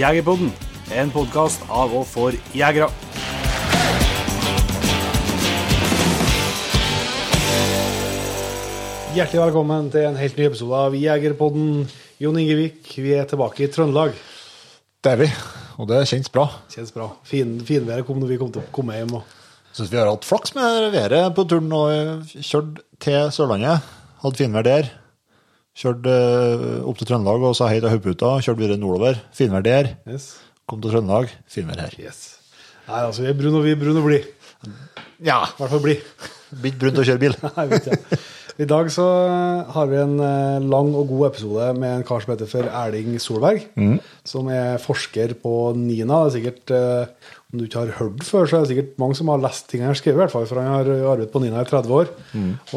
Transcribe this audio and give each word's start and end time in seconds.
Jegerpodden, 0.00 0.48
en 0.96 1.10
podkast 1.12 1.60
av 1.68 1.90
og 1.92 2.06
for 2.08 2.32
jegere. 2.56 2.86
Hjertelig 9.12 9.42
velkommen 9.42 9.90
til 9.92 10.06
en 10.08 10.16
helt 10.16 10.38
ny 10.40 10.46
episode 10.48 10.78
av 10.86 10.96
Jegerpodden. 10.96 11.82
Jon 12.22 12.38
Ingevik, 12.40 12.80
vi 12.96 13.12
er 13.18 13.28
tilbake 13.28 13.66
i 13.66 13.68
Trøndelag. 13.74 14.16
Det 15.04 15.12
er 15.12 15.20
vi, 15.20 15.28
og 15.76 15.90
det 15.90 16.00
kjennes 16.08 16.32
bra. 16.32 16.46
Kjennes 16.72 16.96
bra. 16.96 17.10
Fin, 17.28 17.58
finværet 17.68 18.08
kom 18.08 18.22
når 18.22 18.32
vi 18.32 18.40
kom 18.40 18.54
til 18.54 18.64
å 18.64 18.72
komme 18.72 18.96
hjem. 18.96 19.18
Og... 19.20 19.36
Syns 19.76 19.92
vi 19.92 20.00
har 20.00 20.08
hatt 20.08 20.24
flaks 20.24 20.56
med 20.56 20.94
været 20.96 21.36
på 21.36 21.44
turen 21.50 21.76
og 21.76 22.32
kjørt 22.38 22.80
til 23.04 23.28
Sørlandet. 23.36 23.92
Hadde 24.24 24.40
finvær 24.40 24.64
der. 24.64 24.94
Kjørt 25.80 26.04
eh, 26.12 26.62
opp 26.84 26.98
til 27.00 27.08
Trøndelag 27.08 27.44
og 27.48 27.54
sa 27.56 27.70
hei 27.70 27.78
til 27.80 27.88
Haugputa. 27.88 28.34
Kjørt 28.44 28.58
videre 28.60 28.76
nordover. 28.80 29.16
Finvær 29.36 29.64
der. 29.64 29.94
Yes. 30.04 30.34
Kom 30.68 30.82
til 30.84 30.92
Trøndelag. 30.92 31.32
Finvær 31.48 31.80
her. 31.86 31.94
yes. 31.96 32.18
Nei, 32.84 33.00
altså, 33.06 33.24
vi 33.24 33.30
er 33.30 33.38
brune 33.38 33.62
og 33.62 33.64
vi 33.64 33.72
er 33.72 33.80
brune 33.80 34.02
og 34.02 34.10
blide. 34.10 34.28
Ja. 35.24 35.38
I 35.46 35.56
hvert 35.56 35.72
fall 35.72 35.82
blide. 35.86 36.28
Blir 36.50 36.74
ikke 36.74 36.82
brunt 36.82 37.00
å 37.00 37.06
kjøre 37.08 37.22
bil. 37.22 37.38
Nei, 37.56 37.66
vet 37.70 37.88
jeg. 37.88 38.20
I 38.60 38.66
dag 38.68 38.90
så 38.92 39.06
har 39.72 39.88
vi 39.88 39.96
en 40.02 40.18
eh, 40.20 40.68
lang 40.68 40.90
og 41.00 41.08
god 41.14 41.30
episode 41.30 41.70
med 41.80 41.94
en 41.94 42.04
kar 42.04 42.20
som 42.20 42.34
heter 42.34 42.50
for 42.50 42.68
Erling 42.82 43.16
Solberg. 43.22 43.64
Som 44.28 44.50
er 44.52 44.76
forsker 44.84 45.32
på 45.40 45.54
NINA. 45.80 46.26
Det 46.26 46.28
er 46.28 46.34
sikkert, 46.36 46.74
eh, 46.76 47.32
Om 47.50 47.58
du 47.58 47.64
ikke 47.66 47.80
har 47.82 47.96
hørt 47.98 48.22
før, 48.22 48.44
så 48.46 48.56
er 48.56 48.62
det 48.62 48.70
sikkert 48.70 48.98
mange 49.02 49.16
som 49.18 49.30
har 49.32 49.40
lest 49.42 49.64
ting 49.70 49.80
han 49.82 49.90
har 49.90 49.98
skrevet. 49.98 50.16
i 50.18 50.22
hvert 50.22 50.30
fall, 50.30 50.44
For 50.46 50.60
han 50.60 50.68
har 50.70 50.90
arbeidet 51.10 51.32
på 51.32 51.40
NINA 51.42 51.64
i 51.64 51.70
30 51.70 51.96
år. 51.96 52.12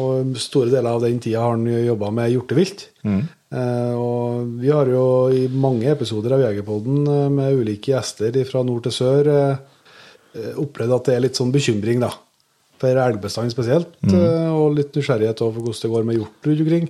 Og 0.02 0.32
store 0.42 0.72
deler 0.72 0.90
av 0.90 1.04
den 1.04 1.20
tida 1.22 1.44
har 1.44 1.54
han 1.54 1.66
jobba 1.68 2.10
med 2.10 2.32
hjortevilt. 2.32 2.88
Eh, 3.54 3.94
og 3.94 4.56
vi 4.58 4.72
har 4.74 4.88
jo 4.90 5.04
i 5.30 5.44
mange 5.46 5.86
episoder 5.92 6.32
av 6.34 6.40
Jegerpodden 6.42 7.04
eh, 7.06 7.28
med 7.30 7.54
ulike 7.60 7.92
gjester 7.92 8.34
fra 8.48 8.64
nord 8.66 8.82
til 8.88 8.94
sør 8.96 9.28
eh, 9.30 9.60
eh, 10.34 10.56
opplevd 10.58 10.96
at 10.96 11.06
det 11.06 11.14
er 11.14 11.22
litt 11.28 11.38
sånn 11.38 11.52
bekymring, 11.54 12.00
da. 12.02 12.10
For 12.82 12.98
elgbestanden 12.98 13.54
spesielt, 13.54 13.94
eh, 14.10 14.50
og 14.50 14.74
litt 14.74 14.90
nysgjerrighet 14.98 15.44
over 15.46 15.62
hvordan 15.62 15.84
det 15.84 15.92
går 15.94 16.08
med 16.08 16.18
hjort 16.18 16.48
rundt 16.50 16.64
omkring. 16.66 16.88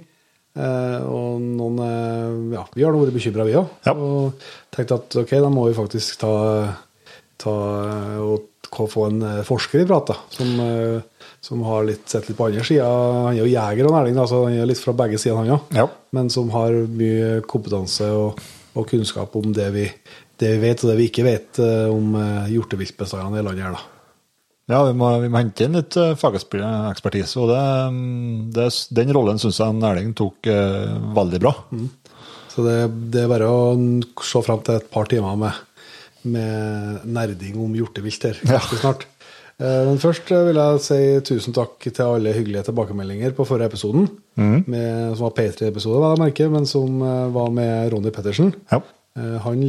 Eh, 0.55 1.05
og 1.05 1.45
noen 1.45 1.78
eh, 1.84 2.56
Ja, 2.56 2.64
vi 2.73 2.86
har 2.86 2.95
nå 2.97 3.03
vært 3.05 3.19
bekymra, 3.19 3.45
vi 3.45 3.58
òg. 3.61 3.69
Ja. 3.84 3.92
Og 3.92 4.48
tenkt 4.73 4.97
at 4.97 5.20
ok, 5.20 5.36
da 5.45 5.53
må 5.53 5.69
vi 5.69 5.77
faktisk 5.77 6.17
ta, 6.25 6.33
ta 7.40 7.54
eh, 7.84 8.18
og 8.22 8.90
få 8.90 9.06
en 9.10 9.22
eh, 9.22 9.44
forsker 9.46 9.82
i 9.82 9.86
prat, 9.88 10.10
da. 10.10 10.16
Som, 10.34 10.52
eh, 10.60 11.30
som 11.44 11.62
har 11.68 11.86
litt, 11.88 12.04
sett 12.10 12.28
litt 12.28 12.38
på 12.38 12.48
andre 12.48 12.66
sida. 12.66 12.88
Han 12.88 13.32
er 13.34 13.42
jo 13.42 13.52
jeger 13.52 13.88
og 13.88 13.96
næring, 13.96 14.20
så 14.27 14.42
han 14.46 14.58
er 14.58 14.68
litt 14.70 14.82
fra 14.82 14.96
begge 14.96 15.20
sider, 15.20 15.38
han 15.40 15.56
òg. 15.56 15.72
Ja. 15.77 15.88
Men 16.16 16.30
som 16.32 16.52
har 16.55 16.77
mye 17.00 17.40
kompetanse 17.50 18.10
og, 18.16 18.44
og 18.74 18.86
kunnskap 18.90 19.34
om 19.38 19.50
det 19.56 19.70
vi, 19.74 19.88
det 20.40 20.55
vi 20.55 20.62
vet, 20.68 20.84
og 20.84 20.92
det 20.92 21.00
vi 21.00 21.10
ikke 21.10 21.27
vet 21.27 21.60
om 21.90 22.16
hjorteviltbestandene 22.50 23.42
i 23.42 23.46
landet 23.46 23.68
her, 23.68 23.77
da. 23.77 23.90
Ja, 24.72 24.78
vi 24.88 24.94
må, 24.96 25.10
vi 25.20 25.28
må 25.28 25.42
hente 25.42 25.66
inn 25.66 25.77
litt 25.77 25.92
fagekspertise, 25.92 27.36
og 27.36 27.50
det, 27.50 27.64
mm, 27.92 28.38
det, 28.56 28.70
den 28.96 29.12
rollen 29.12 29.36
syns 29.42 29.60
jeg 29.60 29.82
Erling 29.84 30.14
tok 30.16 30.48
veldig 30.48 31.40
bra. 31.44 31.52
Så 32.55 32.64
det, 32.64 32.78
det 33.12 33.24
er 33.24 33.30
bare 33.30 33.50
å 33.50 33.74
se 34.24 34.42
fram 34.46 34.64
til 34.64 34.78
et 34.78 34.88
par 34.94 35.10
timer 35.10 35.36
med, 35.36 35.60
med 36.25 37.05
nerding 37.06 37.56
om 37.61 37.75
hjortevilt 37.77 38.22
her 38.28 38.39
ganske 38.48 38.78
snart. 38.80 39.06
Eh, 39.61 39.80
Men 39.86 39.98
først 40.03 40.30
eh, 40.34 40.44
vil 40.48 40.58
jeg 40.58 40.80
si 40.83 41.00
tusen 41.28 41.55
takk 41.55 41.78
til 41.86 42.05
alle 42.05 42.33
hyggelige 42.34 42.64
tilbakemeldinger 42.70 43.34
på 43.36 43.47
forrige 43.47 43.70
episoden. 43.72 44.08
Med, 44.36 45.14
som 45.17 45.28
var 45.28 45.34
P3-episode, 45.36 46.00
vel 46.02 46.17
å 46.17 46.22
merke, 46.25 46.48
men 46.50 46.67
som 46.67 46.97
eh, 47.02 47.27
var 47.36 47.52
med 47.55 47.92
Ronny 47.95 48.11
Pettersen. 48.14 48.55
Ja. 48.72 48.80
Han, 49.45 49.61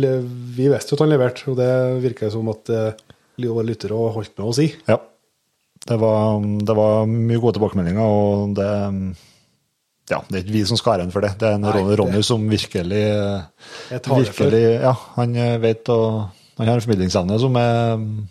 vi 0.57 0.65
visste 0.71 0.95
jo 0.95 0.97
at 0.97 1.03
han 1.03 1.11
leverte, 1.11 1.43
og 1.51 1.59
det 1.59 1.69
virker 2.01 2.31
som 2.33 2.47
at 2.49 2.65
våre 2.71 3.65
lyttere 3.67 3.93
holdt 4.15 4.31
med 4.39 4.47
å 4.49 4.55
si. 4.57 4.71
Ja. 4.89 4.95
Det 5.85 5.99
var, 6.01 6.39
det 6.65 6.73
var 6.79 7.05
mye 7.05 7.37
gode 7.43 7.59
tilbakemeldinger, 7.59 8.01
og 8.01 8.55
det 8.57 8.69
Ja, 10.09 10.19
det 10.29 10.37
er 10.39 10.41
ikke 10.43 10.53
vi 10.55 10.63
som 10.65 10.77
skal 10.81 10.95
ha 10.95 10.97
æren 11.03 11.13
for 11.13 11.21
det. 11.25 11.31
Det 11.41 11.45
er 11.51 11.59
en 11.59 11.63
Nei, 11.65 11.83
Ronny, 11.97 12.17
det- 12.17 12.25
som 12.25 12.41
virkelig 12.49 13.03
det 13.91 14.01
virkelig, 14.09 14.63
Ja, 14.81 14.95
han 15.15 15.37
vet 15.61 15.89
og 15.93 16.31
han 16.57 16.69
har 16.71 16.79
en 16.79 16.85
formidlingsevne 16.85 17.39
som 17.41 17.57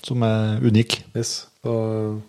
som 0.04 0.24
er 0.24 0.64
unik. 0.64 0.98
Yes. 1.16 1.46
Og, 1.68 2.20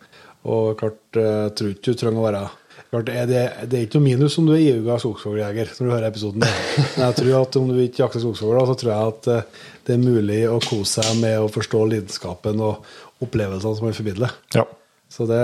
og 0.44 0.78
klart, 0.80 1.02
eh, 1.18 1.32
jeg 1.48 1.56
tror 1.58 1.74
ikke 1.74 1.94
du 1.94 2.00
trenger 2.00 2.22
å 2.22 2.28
være 2.28 2.46
klart, 2.92 3.10
er 3.10 3.30
det, 3.30 3.44
det 3.70 3.78
er 3.78 3.86
ikke 3.88 4.00
noe 4.00 4.08
minus 4.08 4.38
om 4.40 4.48
du 4.48 4.54
er 4.56 4.64
iuga 4.64 4.98
skogsfugljeger 5.02 5.72
når 5.74 5.88
du 5.88 5.94
hører 5.94 6.08
episoden. 6.10 6.46
Men 6.96 7.04
jeg 7.08 7.18
tror 7.20 7.36
at 7.42 7.60
om 7.60 7.70
du 7.72 7.82
ikke 7.84 8.04
jakter 8.04 8.24
skogsfugler, 8.24 8.70
så 8.70 8.78
tror 8.80 8.94
jeg 8.94 9.14
at 9.14 9.30
eh, 9.34 9.68
det 9.88 9.96
er 9.96 10.04
mulig 10.04 10.42
å 10.50 10.60
kose 10.64 11.02
seg 11.02 11.22
med 11.22 11.38
å 11.42 11.52
forstå 11.52 11.84
lidenskapen 11.92 12.64
og 12.64 13.26
opplevelsene 13.26 13.78
som 13.78 13.88
man 13.88 13.98
formidler. 13.98 14.36
Ja. 14.56 14.66
Så 15.12 15.28
det, 15.30 15.42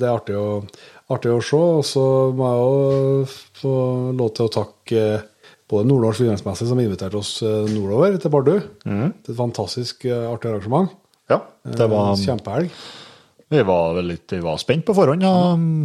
det 0.00 0.08
er 0.08 0.14
artig 0.14 0.36
å, 0.38 0.62
artig 1.12 1.32
å 1.32 1.42
se. 1.44 1.58
Og 1.58 1.84
så 1.86 2.04
må 2.36 2.48
jeg 2.48 2.62
jo 2.62 3.26
få 3.60 3.74
lov 4.18 4.32
til 4.36 4.48
å 4.48 4.54
takke 4.60 5.02
eh, 5.02 5.28
både 5.72 5.88
Nordnorsk 5.88 6.20
Villmarksmesse, 6.22 6.66
som 6.68 6.80
inviterte 6.82 7.16
oss 7.18 7.38
eh, 7.44 7.62
nordover 7.72 8.18
til 8.20 8.32
Bardu. 8.34 8.54
Det 8.84 8.92
er 8.92 9.12
et 9.32 9.38
fantastisk 9.38 10.04
eh, 10.08 10.26
artig 10.28 10.50
arrangement. 10.52 10.92
ja. 11.32 11.40
Det 11.64 11.86
var, 11.88 12.12
Eh, 12.12 12.24
Kjempehelg. 12.26 12.70
vi 13.52 13.62
var 13.68 13.98
litt 14.02 14.32
vi 14.32 14.40
var 14.44 14.56
spent 14.60 14.84
på 14.88 14.94
forhånd. 14.96 15.22
Ja. 15.22 15.32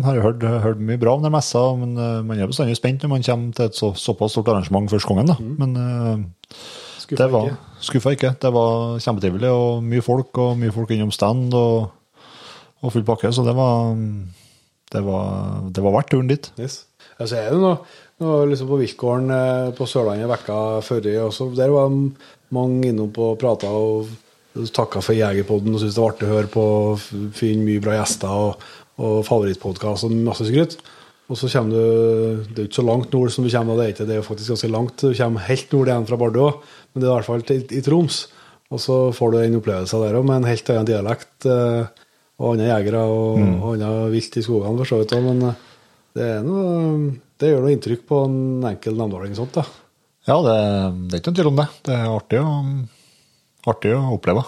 Har 0.07 0.15
jo 0.17 0.21
hørt, 0.25 0.43
hørt 0.63 0.79
mye 0.83 0.97
bra 0.99 1.13
om 1.17 1.23
den 1.23 1.31
messa, 1.35 1.61
men 1.79 1.95
eh, 1.97 2.21
man 2.25 2.39
er 2.39 2.47
bestandig 2.51 2.75
spent 2.79 3.03
når 3.05 3.09
man 3.15 3.23
kommer 3.27 3.53
til 3.55 3.65
et 3.69 3.75
så, 3.77 3.91
såpass 3.95 4.31
stort 4.35 4.47
arrangement 4.53 4.89
første 4.91 5.07
gangen. 5.11 5.27
Da. 5.31 5.37
Men 5.39 5.75
uh, 5.77 6.55
Skuffa 7.03 7.23
det 7.23 7.31
var, 7.31 7.45
ikke. 7.51 7.83
skuffa 7.87 8.13
ikke. 8.17 8.33
Det 8.41 8.51
var 8.55 8.97
kjempetrivelig 9.03 9.51
og 9.53 9.83
mye 9.83 10.03
folk, 10.03 10.37
og 10.43 10.57
mye 10.59 10.73
folk 10.75 10.91
innom 10.95 11.11
stand 11.15 11.53
og, 11.55 11.91
og 12.83 12.91
full 12.95 13.05
pakke. 13.07 13.31
Så 13.31 13.45
det 13.47 13.53
var, 13.55 13.93
det 14.91 15.03
var, 15.05 15.61
det 15.71 15.83
var 15.85 15.95
verdt 15.99 16.11
turen 16.11 16.27
dit. 16.31 16.49
Yes. 16.59 16.81
Altså, 17.19 17.35
så 17.35 17.39
er 17.43 17.53
det 17.55 17.61
noe, 17.61 17.77
noe 18.23 18.45
liksom 18.49 18.69
på 18.71 18.79
Viltgården 18.81 19.33
eh, 19.33 19.71
på 19.77 19.85
Sørlandet 19.89 20.29
vekka 20.31 20.57
før 20.85 21.07
også. 21.27 21.51
Der 21.57 21.69
var 21.73 21.91
mange 22.55 22.89
innom 22.91 23.11
på 23.13 23.31
og 23.33 23.39
prata 23.41 23.69
og 23.69 24.07
takka 24.73 25.01
for 25.05 25.13
Jegerpodden 25.13 25.75
og 25.75 25.81
syntes 25.83 25.97
det 25.97 26.01
var 26.01 26.13
artig 26.15 26.27
å 26.29 26.31
høre 26.33 26.49
på. 26.49 26.63
f- 26.97 27.11
Finne 27.37 27.65
mye 27.67 27.83
bra 27.83 27.97
gjester 27.99 28.31
og, 28.33 28.63
og 28.97 29.19
favorittpodkast 29.27 30.07
og 30.07 30.15
masse 30.25 30.47
skryt. 30.49 30.77
Og 31.27 31.35
så 31.35 31.49
kommer 31.51 31.75
du 31.75 32.45
Det 32.55 32.61
er 32.63 32.67
ikke 32.69 32.79
så 32.79 32.87
langt 32.87 33.11
nord 33.13 33.33
som 33.35 33.43
du 33.45 33.51
kommer, 33.51 33.75
det 33.77 33.85
er 33.85 33.93
ikke 33.93 34.07
det 34.07 34.15
er 34.17 34.25
faktisk 34.25 34.53
ganske 34.55 34.71
langt. 34.71 34.97
Du 35.03 35.13
kommer 35.13 35.43
helt 35.49 35.73
nord 35.75 35.91
igjen 35.91 36.07
fra 36.07 36.17
Bardu 36.23 36.39
òg, 36.47 36.59
men 36.93 37.03
det 37.03 37.07
er 37.07 37.11
i 37.11 37.15
hvert 37.17 37.27
fall 37.29 37.43
til, 37.49 37.63
i 37.75 37.81
Troms. 37.85 38.21
Og 38.71 38.79
så 38.83 38.95
får 39.15 39.31
du 39.31 39.37
den 39.43 39.59
opplevelsen 39.59 40.01
der 40.07 40.15
òg, 40.17 40.25
med 40.27 40.39
en 40.41 40.47
helt 40.49 40.69
annen 40.73 40.87
dialekt. 40.89 41.45
eh, 41.45 41.85
og 42.37 42.51
andre 42.53 42.67
jegere 42.69 42.99
og, 43.11 43.37
og 43.65 43.69
annet 43.75 44.11
vilt 44.13 44.35
i 44.37 44.43
skogene, 44.45 44.77
for 44.77 44.85
så 44.89 44.99
vidt. 45.01 45.13
også, 45.17 45.25
Men 45.27 45.45
eh, 45.49 45.61
det, 46.15 46.25
er 46.37 46.43
noe, 46.47 47.13
det 47.37 47.51
gjør 47.51 47.65
noe 47.65 47.73
inntrykk 47.75 48.05
på 48.09 48.21
en 48.27 48.37
enkel 48.71 48.97
namdaling. 48.99 49.35
Sånt, 49.37 49.57
da. 49.57 49.65
Ja, 50.27 50.37
det, 50.43 50.55
det 51.07 51.17
er 51.17 51.21
ikke 51.21 51.31
noen 51.31 51.39
tvil 51.39 51.51
om 51.51 51.59
det. 51.61 51.67
Det 51.87 51.97
er 51.97 52.07
artig 52.11 52.39
å, 52.43 52.53
artig 53.71 53.93
å 53.95 54.01
oppleve. 54.17 54.43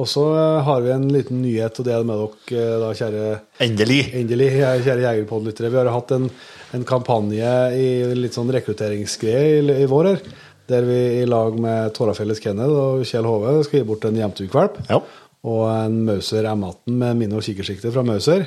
Og 0.00 0.08
så 0.08 0.22
eh, 0.32 0.62
har 0.64 0.84
vi 0.84 0.92
en 0.94 1.08
liten 1.12 1.42
nyhet 1.44 1.80
å 1.80 1.84
dele 1.84 2.06
med 2.08 2.20
dere, 2.20 2.60
eh, 2.60 2.76
da, 2.80 2.92
kjære 2.96 3.24
Endelig! 3.66 4.00
Endelig, 4.20 4.48
kjære 4.56 5.04
Jegerpodlyttere. 5.04 5.72
Vi 5.72 5.80
har 5.80 5.90
hatt 5.92 6.14
en, 6.16 6.30
en 6.78 6.86
kampanje 6.88 7.52
i 7.76 7.88
litt 8.16 8.36
sånn 8.36 8.52
rekrutteringsgreie 8.56 9.58
i, 9.60 9.66
i 9.84 9.90
vår 9.90 10.08
her. 10.10 10.24
Der 10.72 10.86
vi 10.88 10.98
i 11.20 11.26
lag 11.28 11.58
med 11.60 11.92
Tårafjellets 11.96 12.40
Kenneth 12.40 12.72
og 12.72 13.04
Kjell 13.08 13.28
Hove 13.28 13.58
skal 13.66 13.82
gi 13.82 13.88
bort 13.88 14.06
en 14.08 14.16
Jevntug-valp. 14.16 14.80
Ja. 14.88 15.02
Og 15.42 15.62
en 15.68 16.02
Mauser 16.06 16.48
M18 16.48 16.96
med 17.02 17.18
minne- 17.18 17.40
og 17.40 17.44
kikkersikte 17.44 17.92
fra 17.92 18.04
Mauser. 18.06 18.46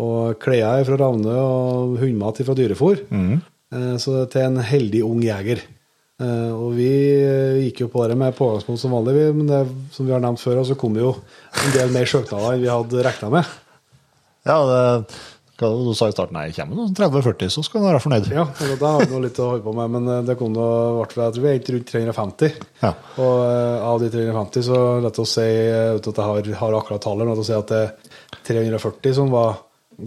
Og 0.00 0.38
klær 0.40 0.86
fra 0.88 0.96
Ravne 0.96 1.34
og 1.36 1.98
hundmat 2.00 2.40
fra 2.46 2.54
dyrefòr. 2.56 3.02
Mm. 3.12 3.34
Så 4.00 4.22
til 4.32 4.46
en 4.46 4.60
heldig 4.64 5.00
ung 5.04 5.20
jeger. 5.24 5.60
Eh, 6.22 6.52
Og 6.52 6.74
vi 6.76 6.88
eh, 7.24 7.60
gikk 7.66 7.84
jo 7.84 7.90
på 7.92 8.06
det 8.08 8.16
med 8.20 8.36
pågangspunkt 8.36 8.80
som 8.82 8.94
vanlig, 8.94 9.30
men 9.34 9.48
det, 9.48 9.62
som 9.94 10.06
vi 10.06 10.14
har 10.14 10.22
nevnt 10.22 10.42
før, 10.42 10.62
så 10.66 10.76
kom 10.78 10.96
jo 11.00 11.14
en 11.16 11.76
del 11.76 11.92
mer 11.94 12.08
søknader 12.08 12.56
enn 12.56 12.64
vi 12.64 12.72
hadde 12.72 13.04
regna 13.06 13.30
med. 13.32 13.54
ja 14.48 14.58
det, 14.68 14.82
du 15.62 15.92
sa 15.94 16.08
i 16.10 16.14
starten? 16.14 16.34
Nei, 16.34 16.48
kommer 16.56 16.74
noen 16.78 16.94
30-40, 16.98 17.50
så 17.54 17.62
skal 17.62 17.82
du 17.82 17.86
være 17.86 18.00
fornøyd. 18.02 18.30
Ja, 18.34 18.44
da 18.80 18.92
har 18.96 19.04
vi 19.06 19.20
litt 19.22 19.38
å 19.38 19.50
holde 19.52 19.64
på 19.66 19.74
med, 19.78 19.92
men 19.96 20.08
eh, 20.10 20.22
det 20.28 20.38
kom 20.40 20.54
da 20.56 20.68
hvert 21.00 21.16
fall, 21.16 21.28
jeg 21.28 21.36
tror 21.38 21.46
vi 21.46 21.52
er 21.52 21.74
rundt 21.76 21.92
350. 21.96 22.62
Ja. 22.82 22.94
Og 23.22 23.34
eh, 23.48 23.88
av 23.90 24.00
de 24.02 24.12
350 24.14 24.66
så 24.68 24.80
la 25.04 25.12
oss 25.24 25.36
si, 25.38 25.48
eh, 25.48 25.92
uten 25.96 26.12
at 26.14 26.22
jeg 26.22 26.30
har, 26.30 26.54
har 26.64 26.78
akkurat 26.80 27.04
tallet, 27.08 27.26
men 27.26 27.34
la 27.38 27.44
oss 27.44 27.50
si 27.52 27.56
at 27.58 27.72
det 27.72 27.84
er 27.86 28.42
340 28.52 29.18
som 29.20 29.30
var 29.32 29.60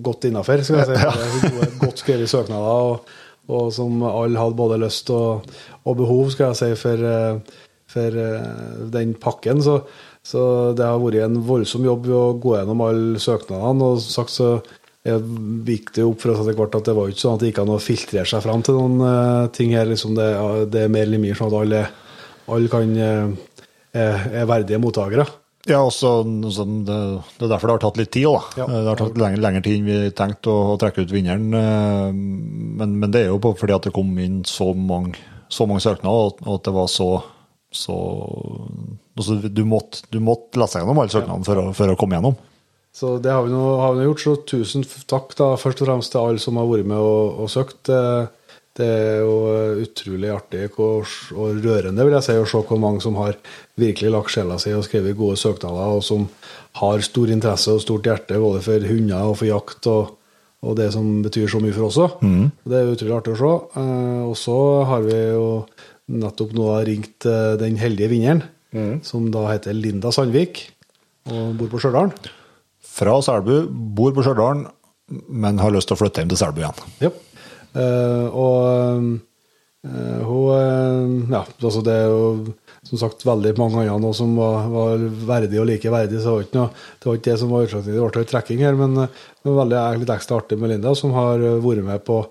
godt 0.04 0.28
innafor, 0.30 0.64
skal 0.66 0.82
jeg 0.82 0.88
si. 0.90 1.50
Gode, 1.56 1.70
godt 1.82 2.02
skrevet 2.02 2.32
søknader, 2.32 2.90
og, 2.90 3.14
og 3.52 3.70
som 3.76 4.02
alle 4.08 4.42
hadde 4.42 4.58
både 4.58 4.80
lyst 4.82 5.12
og, 5.14 5.46
og 5.86 6.00
behov, 6.02 6.32
skal 6.34 6.52
jeg 6.52 6.60
si, 6.62 6.72
for, 6.80 7.06
eh, 7.12 7.62
for 7.92 8.18
eh, 8.24 8.82
den 8.94 9.14
pakken. 9.22 9.62
Så, 9.66 9.80
så 10.26 10.42
det 10.78 10.88
har 10.88 11.02
vært 11.02 11.28
en 11.28 11.38
voldsom 11.46 11.86
jobb 11.88 12.10
å 12.10 12.26
gå 12.42 12.58
gjennom 12.58 12.84
alle 12.88 13.22
søknadene, 13.22 13.92
og 13.92 14.02
som 14.04 14.20
sagt 14.22 14.36
så 14.36 14.50
gikk 15.06 15.92
det 15.94 16.02
opp 16.02 16.24
for 16.24 16.34
oss 16.34 16.40
etter 16.42 16.56
hvert 16.58 16.76
at 16.80 16.88
det 16.88 16.96
var 16.98 17.12
ikke 17.12 17.22
sånn 17.22 17.36
at 17.38 17.44
det 17.44 17.52
gikk 17.52 17.60
an 17.62 17.76
å 17.76 17.82
filtrere 17.84 18.26
seg 18.26 18.42
fram 18.42 18.64
til 18.66 18.80
noen 18.80 19.04
eh, 19.06 19.48
ting 19.54 19.76
her. 19.78 19.86
liksom 19.92 20.18
det, 20.18 20.30
det 20.74 20.86
er 20.86 20.94
mer 20.94 21.06
eller 21.06 21.22
mindre 21.22 21.40
sånn 21.44 21.54
at 21.54 21.60
alle, 21.62 21.82
alle 22.56 22.72
kan 22.74 22.96
er, 23.00 23.36
er 23.96 24.50
verdige 24.50 24.82
mottakere. 24.82 25.28
Ja, 25.66 25.80
også, 25.82 26.10
sånn, 26.54 26.84
det, 26.86 26.96
det 27.40 27.48
er 27.48 27.52
derfor 27.56 27.72
det 27.72 27.76
har 27.78 27.84
tatt 27.88 27.98
litt 27.98 28.12
tid 28.14 28.28
òg. 28.30 28.52
Ja. 28.60 28.68
Det 28.70 28.84
har 28.92 29.00
tatt 29.00 29.16
lengre, 29.18 29.42
lengre 29.42 29.64
tid 29.66 29.80
enn 29.80 29.88
vi 29.90 30.12
tenkte 30.14 30.52
å, 30.54 30.60
å 30.76 30.80
trekke 30.82 31.06
ut 31.08 31.14
vinneren. 31.16 31.48
eh, 31.58 32.12
Men, 32.82 32.98
men 33.02 33.14
det 33.14 33.24
er 33.24 33.32
jo 33.32 33.40
fordi 33.42 33.74
at 33.74 33.88
det 33.88 33.94
kom 33.96 34.12
inn 34.22 34.44
så 34.46 34.72
mange, 34.78 35.18
så 35.50 35.66
mange 35.66 35.82
søknader, 35.82 36.36
og, 36.36 36.46
at 36.58 36.68
det 36.68 36.76
var 36.76 36.92
så, 36.92 37.10
så 37.74 37.96
altså, 39.18 39.40
du, 39.50 39.64
måtte, 39.66 40.06
du 40.14 40.20
måtte 40.22 40.62
lese 40.62 40.82
gjennom 40.84 41.02
alle 41.02 41.14
søknadene 41.16 41.48
for, 41.50 41.64
å, 41.64 41.74
for 41.78 41.94
å 41.94 41.98
komme 41.98 42.20
gjennom. 42.20 42.38
Så 42.96 43.18
det 43.20 43.34
har 43.34 43.44
vi 43.44 43.52
nå, 43.52 43.64
har 43.82 43.96
vi 43.98 44.04
nå 44.04 44.10
gjort. 44.12 44.22
Så 44.24 44.36
tusen 44.48 44.86
takk 45.10 45.34
da, 45.36 45.50
først 45.60 45.82
og 45.84 45.90
fremst 45.90 46.14
til 46.14 46.22
alle 46.22 46.40
som 46.46 46.62
har 46.62 46.70
vært 46.70 46.88
med 46.94 47.02
og, 47.02 47.42
og 47.44 47.50
søkt. 47.52 47.90
Eh, 47.90 48.26
Det 48.76 48.86
er 48.92 49.22
jo 49.24 49.36
eh, 49.56 49.78
utrolig 49.86 50.32
artig 50.36 50.66
og, 50.84 51.06
og 51.40 51.62
rørende 51.64 52.04
vil 52.04 52.16
jeg 52.18 52.26
si, 52.26 52.34
å 52.36 52.48
se 52.52 52.60
hvor 52.68 52.80
mange 52.84 53.00
som 53.04 53.16
har 53.22 53.38
virkelig 53.80 54.12
lagt 54.12 54.32
sjela 54.34 54.58
si 54.62 54.74
og 54.76 54.86
skrevet 54.88 55.18
gode 55.18 55.38
søknader, 55.40 55.98
og 55.98 56.04
som 56.04 56.28
har 56.80 57.04
stor 57.06 57.32
interesse 57.32 57.74
og 57.74 57.82
stort 57.84 58.08
hjerte 58.08 58.40
både 58.40 58.62
for 58.66 58.86
hunder 58.88 59.32
og 59.32 59.40
for 59.42 59.50
jakt. 59.52 59.88
og 59.92 60.16
og 60.66 60.74
det 60.80 60.88
som 60.96 61.22
betyr 61.22 61.50
så 61.52 61.60
mye 61.62 61.74
for 61.76 61.90
oss 61.90 62.00
òg. 62.02 62.16
Det 62.66 62.78
er 62.80 62.88
utrolig 62.90 63.14
artig 63.14 63.36
å 63.36 63.38
se. 63.38 63.52
Eh, 63.82 64.22
og 64.26 64.36
så 64.40 64.56
har 64.90 65.04
vi 65.06 65.18
jo 65.36 65.50
nettopp 66.10 66.56
nå 66.58 66.70
ringt 66.88 67.28
eh, 67.30 67.54
den 67.62 67.78
heldige 67.78 68.10
vinneren, 68.14 68.42
som 69.06 69.30
da 69.32 69.46
heter 69.52 69.78
Linda 69.78 70.10
Sandvik, 70.12 70.58
og 71.32 71.54
bor 71.60 71.70
på 71.72 71.80
Stjørdal. 71.80 72.10
Fra 72.96 73.14
Selbu, 73.24 73.70
bor 73.70 74.12
på 74.16 74.26
Stjørdal, 74.26 74.66
men 75.30 75.62
har 75.62 75.72
lyst 75.72 75.88
til 75.92 75.96
å 75.96 76.02
flytte 76.02 76.24
hjem 76.24 76.34
til 76.34 76.42
Selbu 76.42 76.60
igjen. 76.64 76.82
Ja. 77.06 77.14
Eh, 77.76 78.28
og 78.34 79.14
hun 79.86 81.28
Ja, 81.30 81.44
altså 81.46 81.86
det 81.86 81.94
er 81.94 82.08
jo 82.10 82.56
som 82.86 83.02
sagt 83.02 83.26
veldig 83.26 83.56
mange 83.58 83.82
andre 83.82 83.98
nå 84.02 84.12
som 84.18 84.36
var, 84.38 84.70
var 84.70 85.04
verdige 85.28 85.64
og 85.64 85.70
like 85.70 85.92
verdige, 85.92 86.22
så 86.22 86.30
det 86.30 86.36
var 86.36 86.46
ikke, 86.46 86.60
noe, 86.60 86.86
det, 87.00 87.10
var 87.10 87.20
ikke 87.20 87.32
det 87.32 87.38
som 87.42 87.52
var 87.52 87.68
utslagsgivende. 87.68 87.98
Det 87.98 88.06
ble 88.06 88.24
ikke 88.24 88.32
trekking 88.32 88.64
her, 88.66 88.80
men 88.80 88.98
eh, 89.02 89.20
det 89.42 89.52
var 89.52 89.62
veldig 89.64 89.84
litt 90.04 90.16
ekstra 90.16 90.40
artig 90.42 90.60
med 90.62 90.74
Linda, 90.74 90.96
som 90.98 91.16
har 91.18 91.42
eh, 91.42 91.60
vært 91.66 91.86
med 91.88 92.06
på 92.06 92.22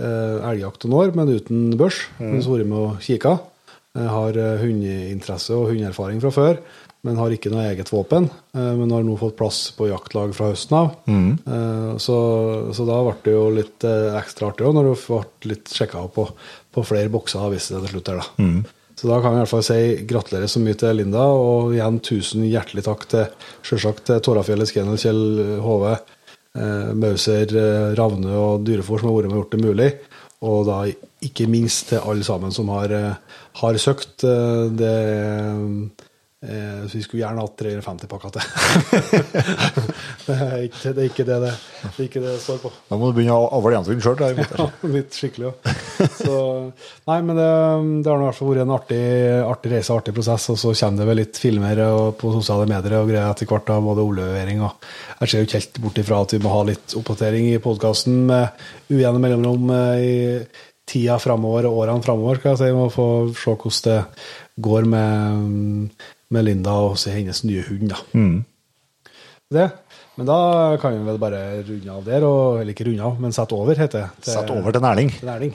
eh, 0.00 0.36
elgjakt 0.52 0.86
noen 0.86 0.98
år, 1.02 1.16
men 1.18 1.34
uten 1.36 1.64
børs. 1.80 2.04
Mm. 2.18 2.28
Hun 2.28 2.36
har 2.38 2.52
vært 2.54 2.70
med 2.72 2.84
og 2.84 3.02
kikka. 3.04 3.34
Eh, 3.98 4.06
har 4.16 4.40
eh, 4.40 4.62
hundeinteresse 4.64 5.56
og 5.56 5.68
hundeerfaring 5.74 6.24
fra 6.24 6.32
før, 6.34 6.64
men 7.04 7.16
har 7.20 7.32
ikke 7.32 7.52
noe 7.52 7.68
eget 7.68 7.92
våpen. 7.92 8.30
Eh, 8.56 8.72
men 8.80 8.96
har 8.96 9.04
nå 9.04 9.20
fått 9.20 9.36
plass 9.36 9.62
på 9.76 9.92
jaktlag 9.92 10.32
fra 10.36 10.52
høsten 10.54 10.80
av. 10.80 10.92
Eh, 11.44 11.94
så, 12.00 12.18
så 12.76 12.88
da 12.88 13.00
ble 13.04 13.16
det 13.28 13.36
jo 13.36 13.46
litt 13.60 13.88
eh, 13.88 14.16
ekstra 14.20 14.52
artig 14.54 14.64
også, 14.64 14.80
når 14.80 14.90
du 14.90 15.06
ble 15.06 15.54
litt 15.54 15.72
sjekka 15.76 16.08
på, 16.14 16.28
på 16.72 16.88
flere 16.88 17.12
bokser, 17.12 17.44
av 17.44 17.52
det 17.52 17.64
til 17.68 17.90
slutt 17.92 18.14
her, 18.14 18.24
da. 18.24 18.30
Så 19.00 19.08
da 19.08 19.16
kan 19.22 19.32
vi 19.32 19.38
i 19.38 19.40
hvert 19.40 19.48
fall 19.48 19.62
si 19.64 20.04
gratulerer 20.04 20.50
så 20.50 20.60
mye 20.60 20.76
til 20.76 20.98
Linda, 20.98 21.22
og 21.32 21.70
igjen 21.72 22.02
tusen 22.04 22.42
hjertelig 22.44 22.82
takk 22.84 23.06
til 23.08 23.30
selvsagt 23.64 24.10
Tårafjellet, 24.10 24.74
Tårafjellets 24.74 25.04
Kjell 25.06 25.22
Hove, 25.64 25.94
eh, 26.52 26.90
Mauser, 27.00 27.54
eh, 27.56 27.94
Ravne 27.96 28.34
og 28.36 28.66
Dyrefòr, 28.66 29.00
som 29.00 29.08
har 29.08 29.16
vært 29.16 29.30
med 29.30 29.38
og 29.38 29.40
gjort 29.40 29.56
det 29.56 29.62
mulig. 29.64 29.88
Og 30.44 30.66
da 30.68 30.82
ikke 31.24 31.48
minst 31.48 31.88
til 31.94 32.04
alle 32.04 32.24
sammen 32.28 32.52
som 32.52 32.68
har, 32.72 32.92
eh, 32.92 33.40
har 33.62 33.80
søkt. 33.80 34.24
Eh, 34.24 34.68
Det 34.68 34.92
eh, 36.42 36.84
Vi 36.92 37.02
skulle 37.02 37.24
gjerne 37.24 37.40
hatt 37.40 37.56
350 37.56 38.06
pakker 38.08 38.30
til. 38.36 38.42
det, 40.26 40.36
er 40.36 40.64
ikke, 40.66 40.92
det 40.94 41.02
er 41.02 41.08
ikke 41.10 41.26
det 41.28 41.38
det, 41.42 41.52
det, 41.82 42.06
ikke 42.06 42.22
det 42.24 42.34
står 42.42 42.60
på. 42.62 42.70
Da 42.90 42.98
må 43.00 43.10
du 43.10 43.16
begynne 43.16 43.36
å 43.36 43.48
avle 43.56 43.72
gjensyn 43.76 44.02
sjøl. 44.04 44.22
Ja, 44.60 44.66
litt 44.94 45.16
skikkelig, 45.16 45.50
ja. 45.50 45.74
Så, 46.16 46.36
nei, 47.08 47.18
men 47.26 47.38
det, 47.38 47.48
det 48.04 48.10
har 48.10 48.20
i 48.20 48.26
hvert 48.26 48.38
fall 48.38 48.50
vært 48.52 48.64
en 48.64 48.74
artig, 48.76 49.02
artig 49.44 49.74
reise, 49.74 49.96
artig 49.96 50.14
prosess. 50.16 50.48
Og 50.52 50.60
så 50.60 50.74
kommer 50.76 51.02
det 51.02 51.08
vel 51.10 51.20
litt 51.22 51.40
filmer 51.40 51.82
og 51.88 52.16
på 52.20 52.32
sosiale 52.36 52.68
medier 52.70 52.98
og 53.00 53.10
greier 53.10 53.28
etter 53.30 53.50
hvert 53.50 53.72
av 53.74 53.84
både 53.90 54.06
oljelevering 54.06 54.64
og 54.66 54.90
Jeg 55.20 55.28
ser 55.28 55.42
jo 55.42 55.48
ikke 55.48 55.60
helt 55.60 55.80
bort 55.84 56.00
ifra 56.00 56.22
at 56.24 56.34
vi 56.34 56.42
må 56.44 56.52
ha 56.54 56.60
litt 56.68 56.94
oppdatering 56.96 57.50
i 57.50 57.60
podkasten 57.62 58.22
med 58.30 58.62
ujevne 58.90 59.20
mellomrom 59.22 59.72
eh, 59.76 60.04
i 60.04 60.14
tida 60.90 61.18
framover 61.22 61.68
og 61.68 61.82
årene 61.84 62.02
framover, 62.04 62.40
skal 62.40 62.54
jeg 62.54 62.60
si. 62.62 62.70
Vi 62.70 62.78
må 62.78 62.88
få 62.92 63.08
se 63.36 63.52
hvordan 63.54 63.84
det 63.86 63.98
går 64.64 64.88
med, 64.90 66.08
med 66.34 66.48
Linda 66.48 66.78
og 66.88 66.96
hennes 67.04 67.44
nye 67.46 67.66
hund, 67.68 67.92
da. 67.92 68.00
Det. 69.50 69.68
Men 70.20 70.28
da 70.28 70.76
kan 70.76 70.92
vi 70.92 71.00
vel 71.06 71.16
bare 71.22 71.38
runde 71.64 71.92
av 71.94 72.02
der, 72.04 72.24
og, 72.28 72.58
eller 72.60 72.74
ikke 72.74 72.84
runde 72.90 73.06
av, 73.08 73.14
men 73.24 73.32
sette 73.32 73.56
over, 73.56 73.78
heter 73.80 74.02
det. 74.02 74.08
til- 74.26 74.34
Sett 74.36 74.50
over 74.52 74.74
til 74.76 74.84
Erling. 74.84 75.08
til 75.16 75.30
Erling. 75.32 75.54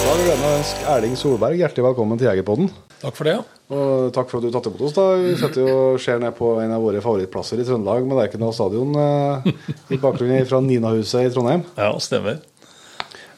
Da 0.00 0.14
vil 0.16 0.30
jeg 0.30 0.38
ønske 0.40 0.86
Erling 0.94 1.16
Solberg 1.20 1.58
hjertelig 1.60 1.84
velkommen 1.84 2.16
til 2.20 2.30
Jegerpodden. 2.30 2.70
Takk 3.02 3.16
for 3.18 3.28
det. 3.28 3.34
Og 3.70 4.08
takk 4.16 4.30
for 4.32 4.38
at 4.40 4.46
du 4.46 4.50
tatt 4.54 4.66
imot 4.70 4.80
oss. 4.88 4.94
da. 4.96 5.04
Vi 5.20 5.34
sitter 5.36 5.68
og 5.68 6.00
ser 6.00 6.18
ned 6.18 6.32
på 6.38 6.54
en 6.64 6.72
av 6.72 6.80
våre 6.82 7.00
favorittplasser 7.04 7.60
i 7.60 7.64
Trøndelag, 7.68 8.06
med 8.08 8.16
Lerkendal 8.18 8.56
stadion 8.56 8.96
eh, 8.96 9.52
i 9.92 10.00
bakgrunnen 10.00 10.48
fra 10.48 10.60
Ninahuset 10.64 11.28
i 11.28 11.30
Trondheim. 11.36 11.62
Ja, 11.76 11.92
stemmer. 12.00 12.40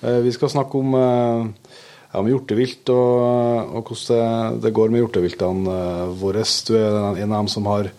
Eh, 0.02 0.20
vi 0.22 0.31
skal 0.34 0.49
snakke 0.54 0.78
om, 0.78 0.94
eh, 0.94 1.75
ja, 2.14 2.20
om 2.22 2.31
hjortevilt 2.31 2.88
og, 2.94 3.76
og 3.82 3.84
hvordan 3.90 4.56
det, 4.62 4.62
det 4.69 4.75
går 4.78 4.90
med 4.94 5.02
hjorteviltene 5.02 5.76
våre. 6.22 6.46
Du 6.66 6.75
er 6.78 6.87
en 6.87 7.16
en 7.19 7.32
av 7.32 7.38
dem 7.43 7.49
som 7.49 7.66
har 7.66 7.90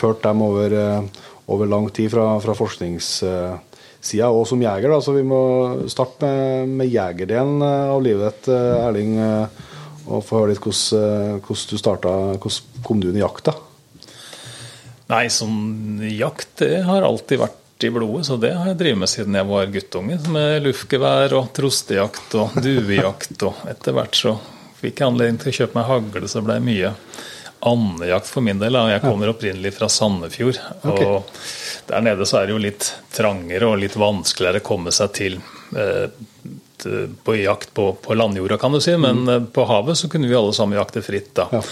ført 0.00 0.22
dem 0.24 0.42
over, 0.44 0.72
eh, 0.72 1.26
over 1.50 1.68
lang 1.70 1.88
tid 1.94 2.10
fra, 2.12 2.26
fra 2.42 2.56
forskningssida, 2.56 4.30
og 4.30 4.46
som 4.48 4.62
jeger. 4.62 4.90
Da, 4.92 5.00
så 5.04 5.14
vi 5.16 5.26
må 5.26 5.40
starte 5.90 6.26
med, 6.26 6.76
med 6.80 6.92
jegerdelen 6.92 7.62
eh, 7.66 7.94
av 7.94 8.04
livet 8.04 8.28
ditt, 8.28 8.52
eh, 8.54 8.84
Erling. 8.86 9.16
Og 10.10 10.24
få 10.26 10.40
høre 10.40 10.54
litt 10.54 10.64
hvordan, 10.64 11.40
hvordan 11.44 11.70
du 11.70 11.78
starta, 11.78 12.12
hvordan 12.40 12.84
kom 12.86 13.02
du 13.02 13.10
inn 13.10 13.20
i 13.20 13.22
jakta? 13.22 13.54
Nei, 15.10 15.24
sånn 15.30 16.00
jakt 16.14 16.62
det 16.62 16.84
har 16.86 17.04
alltid 17.06 17.42
vært 17.42 17.84
i 17.84 17.90
blodet, 17.92 18.26
så 18.28 18.36
det 18.40 18.52
har 18.54 18.70
jeg 18.70 18.78
drevet 18.80 19.00
med 19.02 19.10
siden 19.10 19.36
jeg 19.38 19.48
var 19.48 19.70
guttunge. 19.74 20.18
Med 20.32 20.64
luftgevær 20.66 21.34
og 21.38 21.50
trostejakt 21.56 22.34
og 22.38 22.58
duejakt. 22.62 23.36
Og 23.46 23.62
etter 23.70 23.96
hvert 23.96 24.18
så 24.18 24.34
fikk 24.80 25.00
jeg 25.00 25.10
anledning 25.10 25.40
til 25.42 25.52
å 25.52 25.56
kjøpe 25.60 25.78
meg 25.78 25.88
hagle, 25.88 26.30
så 26.30 26.42
ble 26.44 26.58
det 26.58 26.66
mye 26.66 26.92
andejakt 27.60 28.28
for 28.28 28.44
min 28.44 28.58
del. 28.58 28.78
Jeg 28.90 29.02
kommer 29.04 29.32
opprinnelig 29.32 29.74
fra 29.76 29.88
Sandefjord. 29.92 30.60
Okay. 30.82 31.06
Og 31.06 31.40
der 31.90 32.04
nede 32.04 32.26
så 32.28 32.40
er 32.40 32.48
det 32.48 32.56
jo 32.56 32.62
litt 32.62 32.90
trangere 33.14 33.68
og 33.68 33.80
litt 33.82 33.96
vanskeligere 34.00 34.62
å 34.62 34.66
komme 34.66 34.92
seg 34.94 35.12
til 35.16 35.40
eh, 35.76 36.06
på 37.24 37.36
jakt 37.36 37.74
på, 37.76 37.92
på 38.00 38.16
landjorda, 38.16 38.56
kan 38.60 38.72
du 38.72 38.80
si. 38.80 38.96
Men 38.96 39.24
mm. 39.26 39.50
på 39.56 39.66
havet 39.68 40.00
så 40.00 40.08
kunne 40.12 40.30
vi 40.30 40.38
alle 40.38 40.54
sammen 40.56 40.78
jakte 40.80 41.04
fritt, 41.04 41.34
da. 41.36 41.50
Ja. 41.52 41.64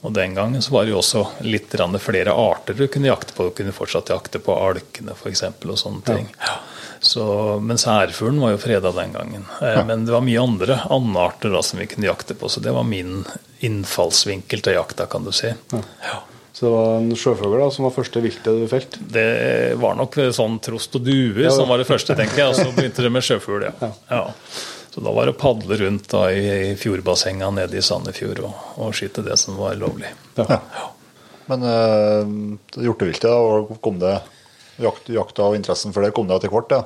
Og 0.00 0.12
den 0.16 0.34
gangen 0.34 0.62
så 0.64 0.72
var 0.72 0.86
det 0.86 0.94
jo 0.94 1.00
også 1.02 1.26
litt 1.44 1.74
flere 2.00 2.32
arter 2.32 2.74
du 2.74 2.86
kunne 2.88 3.10
jakte 3.10 3.36
på. 3.36 3.50
Du 3.50 3.56
kunne 3.56 3.72
fortsatt 3.76 4.08
jakte 4.08 4.40
på 4.40 4.56
alkene 4.56 5.12
f.eks. 5.12 5.42
og 5.44 5.78
sånne 5.78 6.04
ting. 6.06 6.30
Ja. 6.40 6.56
Så, 7.00 7.24
mens 7.64 7.86
ærfuglen 7.88 8.40
var 8.42 8.52
jo 8.52 8.58
freda 8.60 8.90
den 8.92 9.14
gangen. 9.14 9.46
Ja. 9.64 9.84
Men 9.88 10.04
det 10.04 10.12
var 10.12 10.24
mye 10.24 10.40
andre 10.42 10.80
andearter 10.92 11.54
som 11.64 11.80
vi 11.80 11.86
kunne 11.88 12.10
jakte 12.10 12.36
på, 12.36 12.48
så 12.52 12.60
det 12.60 12.74
var 12.76 12.84
min 12.84 13.22
innfallsvinkel 13.64 14.60
til 14.64 14.76
jakta, 14.76 15.06
kan 15.08 15.24
du 15.24 15.32
si. 15.32 15.54
Ja. 15.72 16.18
Så 16.52 16.66
det 16.66 16.72
var 16.74 16.98
en 16.98 17.16
sjøfugl 17.16 17.56
da, 17.56 17.70
som 17.72 17.86
var 17.86 17.94
første 17.94 18.20
viltet 18.20 18.58
du 18.60 18.66
felte? 18.68 19.00
Det 19.16 19.24
var 19.80 19.96
nok 19.96 20.18
sånn 20.36 20.58
trost 20.60 20.98
og 20.98 21.06
duer 21.06 21.46
Ja. 21.46 21.54
som 21.56 21.70
var 21.70 21.80
det 21.80 21.88
første, 21.88 22.12
tenker 22.18 22.42
jeg. 22.42 22.50
Og 22.52 22.58
så 22.58 22.68
begynte 22.76 23.06
det 23.06 23.12
med 23.14 23.24
sjøfugl, 23.24 23.64
ja. 23.70 23.90
ja. 24.10 24.22
Så 24.90 25.00
da 25.00 25.12
var 25.14 25.24
det 25.28 25.36
å 25.36 25.40
padle 25.40 25.78
rundt 25.80 26.10
da 26.12 26.26
i, 26.34 26.42
i 26.72 26.76
fjordbassenga 26.76 27.48
nede 27.54 27.78
i 27.78 27.84
Sandefjord 27.86 28.42
og, 28.44 28.64
og 28.82 28.92
skyte 28.98 29.24
det 29.24 29.38
som 29.40 29.56
var 29.56 29.78
lovlig. 29.80 30.10
Ja. 30.36 30.60
Men 31.48 31.64
uh, 31.64 32.28
hjorteviltet, 32.76 33.30
da, 33.30 33.38
og 33.40 33.78
kom 33.82 33.96
det 34.02 34.18
jakt, 34.82 35.10
jakta 35.12 35.48
og 35.50 35.56
interessen 35.58 35.94
for 35.94 36.04
det, 36.04 36.12
kom 36.16 36.28
det 36.28 36.38
etter 36.38 36.52
hvert? 36.52 36.72
Ja. 36.74 36.84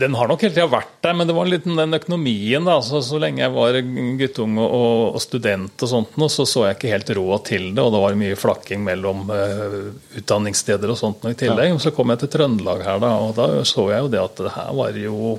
Den 0.00 0.16
har 0.18 0.28
nok 0.28 0.42
hele 0.42 0.54
tida 0.54 0.66
vært 0.70 0.96
der, 1.04 1.14
men 1.14 1.28
det 1.28 1.36
var 1.36 1.46
litt 1.46 1.66
den 1.68 1.96
økonomien. 1.98 2.64
da, 2.66 2.80
så, 2.82 3.00
så 3.04 3.20
lenge 3.22 3.44
jeg 3.44 3.54
var 3.54 3.78
guttunge 4.18 4.64
og, 4.64 5.14
og 5.14 5.22
student 5.22 5.84
og 5.86 5.90
sånt, 5.90 6.18
så 6.34 6.46
så 6.48 6.66
jeg 6.66 6.78
ikke 6.78 6.92
helt 6.92 7.12
råd 7.18 7.44
til 7.50 7.68
det. 7.74 7.82
Og 7.84 7.92
det 7.94 8.02
var 8.02 8.18
mye 8.18 8.38
flakking 8.38 8.84
mellom 8.86 9.28
uh, 9.30 9.78
utdanningssteder 10.18 10.90
og 10.90 10.98
sånt 10.98 11.26
i 11.30 11.36
tillegg. 11.38 11.76
Så 11.82 11.94
kom 11.94 12.10
jeg 12.12 12.24
til 12.24 12.32
Trøndelag 12.34 12.82
her, 12.86 13.02
da, 13.02 13.12
og 13.22 13.36
da 13.38 13.50
så 13.68 13.88
jeg 13.92 14.06
jo 14.06 14.10
det 14.12 14.22
at 14.22 14.42
det 14.42 14.54
her 14.56 14.72
var 14.74 14.98
jo 14.98 15.36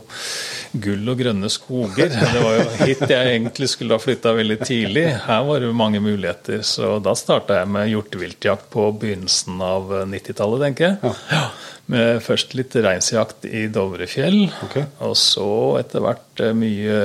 gull 0.84 1.12
og 1.12 1.20
grønne 1.20 1.52
skoger. 1.52 2.12
Det 2.36 2.42
var 2.44 2.58
jo 2.58 2.64
hit 2.84 3.04
jeg 3.08 3.36
egentlig 3.36 3.70
skulle 3.72 3.96
ha 3.96 4.02
flytta 4.02 4.34
veldig 4.36 4.58
tidlig. 4.64 5.06
Her 5.26 5.46
var 5.48 5.62
det 5.62 5.70
jo 5.70 5.78
mange 5.78 6.02
muligheter. 6.04 6.64
Så 6.68 6.98
da 7.04 7.16
starta 7.18 7.62
jeg 7.62 7.72
med 7.72 7.92
hjorteviltjakt 7.92 8.68
på 8.74 8.90
begynnelsen 9.00 9.62
av 9.64 9.94
90-tallet, 10.12 10.66
tenker 10.68 10.90
jeg. 10.90 11.16
Ja. 11.32 11.46
Med 11.94 12.18
først 12.26 12.56
litt 12.58 12.74
reinsjakt 12.82 13.46
i 13.46 13.68
Dovrefjell, 13.70 14.48
Okay. 14.66 14.88
og 15.06 15.14
så 15.22 15.46
etter 15.78 16.02
hvert 16.02 16.42
eh, 16.42 16.54
mye 16.58 16.96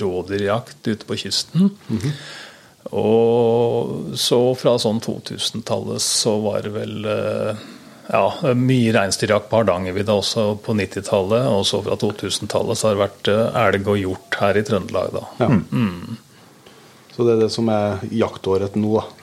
rådyrjakt 0.00 0.88
ute 0.90 1.06
på 1.06 1.18
kysten. 1.22 1.70
Og 2.90 4.14
så 4.18 4.38
fra 4.58 4.76
sånn 4.80 5.00
2000-tallet 5.04 6.00
så 6.02 6.38
var 6.40 6.62
det 6.64 6.72
vel 6.72 6.94
eh, 7.04 7.60
ja, 8.08 8.24
mye 8.56 8.94
reinsdyrjakt 8.96 9.50
på 9.50 9.60
Hardangervidda 9.60 10.14
også 10.22 10.46
på 10.64 10.74
90-tallet. 10.78 11.48
Og 11.52 11.66
så 11.68 11.82
fra 11.84 11.98
2000-tallet 12.00 12.80
så 12.80 12.88
har 12.90 12.96
det 12.96 13.04
vært 13.04 13.30
eh, 13.34 13.60
elg 13.66 13.90
og 13.92 14.00
hjort 14.00 14.40
her 14.40 14.58
i 14.60 14.64
Trøndelag, 14.64 15.12
da. 15.18 15.26
Ja. 15.44 15.50
Så 17.12 17.18
Så 17.18 17.24
det 17.26 17.32
er 17.34 17.40
det 17.44 17.50
som 17.52 17.68
er 17.74 18.02
jaktåret 18.14 18.76
nå, 18.78 18.94
da. 19.00 19.17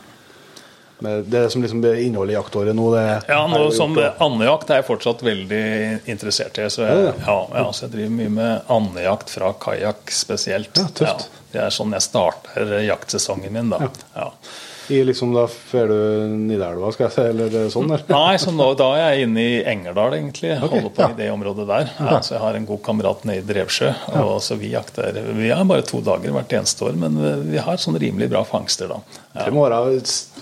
Men 1.00 1.30
Det 1.30 1.38
er 1.38 1.48
det 1.48 1.54
som 1.54 1.64
liksom 1.64 1.82
er 1.86 2.02
innholdet 2.04 2.36
i 2.36 2.38
jaktåret 2.38 2.76
nå. 2.78 2.90
Det 2.96 3.06
Ja, 3.32 3.42
nå, 3.52 3.64
som 3.76 3.98
andejakt 4.00 4.70
er 4.72 4.82
jeg 4.82 4.90
fortsatt 4.90 5.24
veldig 5.26 5.64
interessert 6.12 6.60
i. 6.62 6.70
Så 6.72 6.86
jeg, 6.88 7.16
ja, 7.26 7.40
ja, 7.54 7.66
så 7.72 7.88
jeg 7.88 7.96
driver 7.98 8.14
mye 8.20 8.36
med 8.38 8.72
andejakt 8.78 9.34
fra 9.36 9.52
kajakk 9.60 10.14
spesielt. 10.14 10.80
Ja, 10.80 10.88
tøft. 11.02 11.28
det 11.52 11.66
er 11.66 11.74
sånn 11.74 11.96
jeg 11.96 12.06
starter 12.06 12.78
jaktsesongen 12.86 13.54
min, 13.56 13.76
da. 13.76 13.90
Ja. 14.16 14.32
I 14.88 15.00
liksom 15.02 15.32
da 15.34 15.48
fer 15.50 15.90
du 15.90 16.28
Nidelva, 16.30 16.92
skal 16.94 17.08
jeg 17.08 17.14
si, 17.16 17.24
eller 17.32 17.50
det 17.50 17.62
er 17.66 17.72
sånn 17.74 17.90
der? 17.90 18.04
Nei, 18.12 18.36
så 18.38 18.52
nå, 18.54 18.68
da 18.78 18.92
er 19.00 19.16
jeg 19.16 19.26
inne 19.26 19.42
i 19.42 19.56
Engerdal, 19.66 20.14
egentlig. 20.14 20.52
Okay, 20.60 20.78
holder 20.78 20.94
på 20.94 21.02
ja. 21.02 21.08
i 21.10 21.18
det 21.24 21.30
området 21.34 21.66
der. 21.72 21.90
Ja, 21.98 22.20
så 22.22 22.36
jeg 22.36 22.44
har 22.44 22.60
en 22.60 22.68
god 22.70 22.84
kamerat 22.86 23.26
nede 23.26 23.42
i 23.42 23.48
Drevsjø. 23.50 23.90
Og 24.22 24.38
så 24.46 24.60
vi 24.62 24.76
jakter 24.76 25.18
Vi 25.34 25.50
har 25.50 25.66
bare 25.66 25.86
to 25.90 26.04
dager 26.06 26.36
hvert 26.36 26.54
eneste 26.54 26.86
år, 26.86 27.00
men 27.02 27.18
vi 27.50 27.58
har 27.66 27.82
sånn 27.82 27.98
rimelig 28.02 28.30
bra 28.36 28.46
fangster, 28.46 28.94
da. 28.94 29.25
Ja. 29.36 29.50
Det 29.50 29.52
må 29.52 29.66
være 29.66 29.98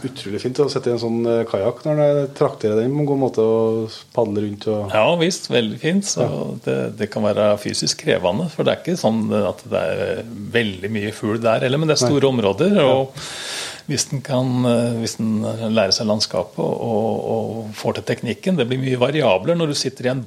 utrolig 0.05 0.39
fint 0.43 0.59
å 0.61 0.67
sette 0.69 0.91
i 0.91 0.93
en 0.93 1.01
sånn 1.01 1.23
eh, 1.25 1.39
kajakk 1.49 1.79
når 1.87 1.99
du 1.99 2.33
trakterer 2.37 2.77
den 2.77 2.93
på 2.93 3.01
en 3.01 3.07
god 3.09 3.21
måte 3.23 3.41
og 3.41 3.95
padle 4.13 4.43
rundt 4.45 4.67
og 4.69 4.93
Ja 4.93 5.07
visst, 5.17 5.49
veldig 5.49 5.79
fint. 5.81 6.05
Så 6.05 6.27
det, 6.65 6.77
det 6.99 7.09
kan 7.13 7.25
være 7.25 7.47
fysisk 7.61 8.03
krevende. 8.05 8.45
For 8.53 8.67
det 8.67 8.75
er 8.75 8.83
ikke 8.83 8.99
sånn 9.01 9.25
at 9.39 9.63
det 9.71 9.81
er 9.95 10.21
veldig 10.53 10.91
mye 10.93 11.13
fugl 11.15 11.41
der 11.41 11.65
heller, 11.65 11.81
men 11.81 11.89
det 11.89 11.97
er 11.97 12.03
store 12.05 12.29
områder. 12.29 12.77
og 12.83 13.17
hvis 13.89 14.05
den 14.11 14.21
kan 14.23 14.67
eh, 14.69 14.99
hvis 15.01 15.17
den 15.19 15.41
lærer 15.43 15.91
seg 15.95 16.07
landskapet 16.07 16.61
og, 16.61 17.25
og 17.33 17.73
får 17.75 17.97
til 17.97 18.05
teknikken 18.13 18.55
Det 18.55 18.67
blir 18.69 18.79
mye 18.79 18.99
variabler 19.01 19.57
når 19.59 19.73
du 19.73 19.75
sitter 19.75 20.07
i 20.07 20.11
en, 20.13 20.21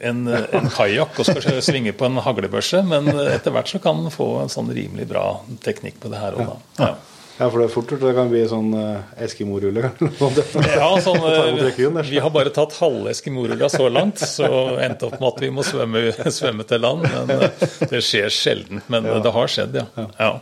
en, 0.00 0.22
en 0.30 0.70
kajakk 0.72 1.18
og 1.18 1.28
skal 1.28 1.58
svinge 1.66 1.92
på 1.98 2.06
en 2.08 2.22
haglebørse, 2.24 2.80
men 2.86 3.10
etter 3.26 3.52
hvert 3.52 3.74
så 3.74 3.82
kan 3.82 4.06
den 4.06 4.14
få 4.14 4.30
en 4.44 4.52
sånn 4.52 4.70
rimelig 4.72 5.10
bra 5.10 5.26
teknikk 5.66 5.98
på 6.00 6.14
det 6.14 6.22
her 6.22 6.38
òg, 6.38 6.54
da. 6.54 6.56
Ja. 6.78 6.94
Ja, 7.34 7.48
for 7.50 7.58
det 7.58 7.64
er 7.66 7.72
fort 7.72 7.90
gjort. 7.90 8.02
Det 8.04 8.12
kan 8.14 8.28
bli 8.30 8.44
sånn 8.46 8.68
uh, 8.78 9.22
Eskimo-rulle. 9.24 9.90
Ja, 10.78 10.90
sånn, 11.02 11.18
der. 11.18 12.06
Vi 12.06 12.20
har 12.22 12.30
bare 12.34 12.52
tatt 12.54 12.76
halve 12.78 13.10
Eskimo-rulla 13.10 13.66
så 13.72 13.88
langt, 13.90 14.22
så 14.22 14.46
endte 14.78 15.08
opp 15.08 15.18
med 15.18 15.28
at 15.32 15.42
vi 15.42 15.50
må 15.54 15.64
svømme, 15.66 16.04
svømme 16.38 16.66
til 16.70 16.84
land. 16.84 17.02
Men 17.10 17.34
eh, 17.34 17.66
det 17.90 18.04
skjer 18.06 18.30
sjelden. 18.30 18.84
Men 18.92 19.08
det 19.24 19.34
har 19.34 19.50
skjedd, 19.50 19.80
ja. 19.82 19.88
ja. 19.98 20.38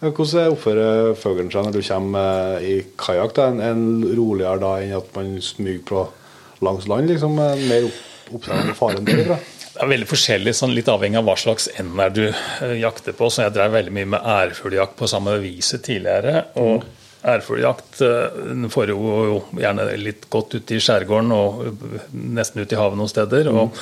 Ja, 0.00 0.08
Hvordan 0.08 0.54
oppfører 0.54 1.12
fuglen 1.20 1.50
seg 1.52 1.66
når 1.66 1.76
du 1.76 1.82
kommer 1.84 2.56
eh, 2.56 2.68
i 2.70 2.76
kajakk? 2.96 3.42
En, 3.44 3.60
en 3.60 3.82
roligere 4.16 4.62
da 4.62 4.74
enn 4.80 4.96
at 4.96 5.12
man 5.16 5.34
smyger 5.44 5.84
på 5.92 6.04
langs 6.64 6.88
land? 6.88 7.12
liksom 7.12 7.36
eh, 7.36 7.66
Mer 7.68 7.90
opp, 7.90 7.98
oppdrag 8.38 8.72
og 8.72 8.78
faren 8.78 9.04
derifra? 9.08 9.36
Det 9.80 9.86
er 9.86 9.94
veldig 9.94 10.08
forskjellig, 10.10 10.52
sånn 10.52 10.74
litt 10.76 10.88
avhengig 10.92 11.16
av 11.16 11.24
hva 11.24 11.34
slags 11.40 11.70
ender 11.80 12.10
du 12.12 12.24
eh, 12.28 12.74
jakter 12.82 13.14
på. 13.16 13.30
Så 13.32 13.46
jeg 13.46 13.54
drev 13.54 13.72
veldig 13.78 13.94
mye 13.96 14.08
med 14.12 14.26
ærfugljakt 14.28 14.98
på 14.98 15.08
samme 15.08 15.38
viset 15.40 15.86
tidligere. 15.86 16.50
og 16.60 16.84
Ærfugljakt 17.24 18.02
eh, 18.04 18.66
foregår 18.72 19.30
jo 19.30 19.38
gjerne 19.60 19.88
litt 20.00 20.28
godt 20.32 20.58
ute 20.58 20.76
i 20.76 20.84
skjærgården 20.84 21.32
og 21.32 21.62
eh, 21.70 22.10
nesten 22.12 22.60
ute 22.60 22.76
i 22.76 22.80
havet 22.80 23.00
noen 23.00 23.12
steder. 23.12 23.48
og 23.52 23.72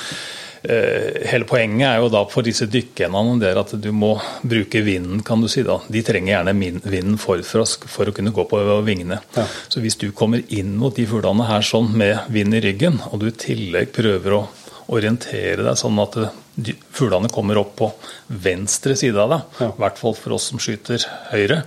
eh, 0.63 1.19
Hele 1.33 1.47
poenget 1.51 1.89
er 1.89 1.99
jo 1.99 2.13
da 2.15 2.25
for 2.31 2.47
disse 2.47 2.67
dykkeendene 2.71 3.51
at 3.59 3.75
du 3.75 3.91
må 3.91 4.13
bruke 4.39 4.83
vinden. 4.87 5.19
kan 5.23 5.43
du 5.43 5.51
si 5.51 5.63
da. 5.67 5.81
De 5.91 6.03
trenger 6.03 6.37
gjerne 6.37 6.55
vinden 6.87 7.19
for, 7.19 7.43
for, 7.43 7.63
å, 7.67 7.91
for 7.91 8.07
å 8.07 8.15
kunne 8.15 8.31
gå 8.35 8.47
på 8.47 8.63
vingene. 8.87 9.19
Ja. 9.35 9.47
Så 9.67 9.83
hvis 9.83 9.99
du 9.99 10.13
kommer 10.15 10.47
inn 10.47 10.77
mot 10.79 10.95
de 10.95 11.07
fuglene 11.11 11.47
her 11.47 11.63
sånn 11.63 11.91
med 11.91 12.31
vind 12.31 12.55
i 12.55 12.63
ryggen, 12.63 12.99
og 13.11 13.19
du 13.19 13.27
i 13.31 13.35
tillegg 13.35 13.91
prøver 13.99 14.35
å 14.35 14.45
orientere 14.89 15.63
deg 15.65 15.77
sånn 15.77 15.99
at 16.01 16.15
fuglene 16.91 17.29
kommer 17.31 17.59
opp 17.61 17.75
på 17.79 17.87
venstre 18.43 18.95
side 18.99 19.15
av 19.21 19.29
deg, 19.31 19.41
i 19.59 19.63
Ja. 19.63 19.71
hvert 19.77 19.97
fall 20.01 20.15
for 20.17 20.33
oss 20.35 20.49
som 20.49 20.59
skyter 20.59 21.05
høyre, 21.31 21.61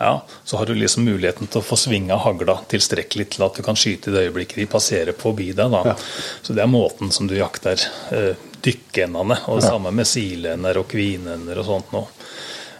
ja. 0.00 0.12
så 0.44 0.56
har 0.60 0.66
du 0.66 0.74
liksom 0.74 1.04
muligheten 1.04 1.50
til 1.50 1.60
å 1.60 1.64
få 1.66 1.76
svinga 1.76 2.16
hagla 2.22 2.60
tilstrekkelig 2.70 3.30
til 3.34 3.44
at 3.44 3.54
du 3.58 3.62
kan 3.66 3.76
skyte 3.76 4.08
i 4.08 4.14
det 4.14 4.24
øyeblikket 4.28 4.62
de 4.62 4.66
passerer 4.66 5.12
forbi 5.18 5.50
deg. 5.52 5.70
Da. 5.74 5.82
Ja. 5.92 5.96
Så 6.42 6.54
det 6.54 6.62
er 6.62 6.70
måten 6.72 7.10
som 7.12 7.26
du 7.28 7.34
jakter 7.36 7.76
eh, 8.12 8.34
dykkeendene, 8.62 9.36
og 9.48 9.60
det 9.60 9.68
samme 9.68 9.92
med 9.94 10.06
silender 10.08 10.78
og 10.80 10.88
kvinender 10.90 11.58
og 11.60 11.66
sånt 11.68 11.92
nå. 11.92 12.06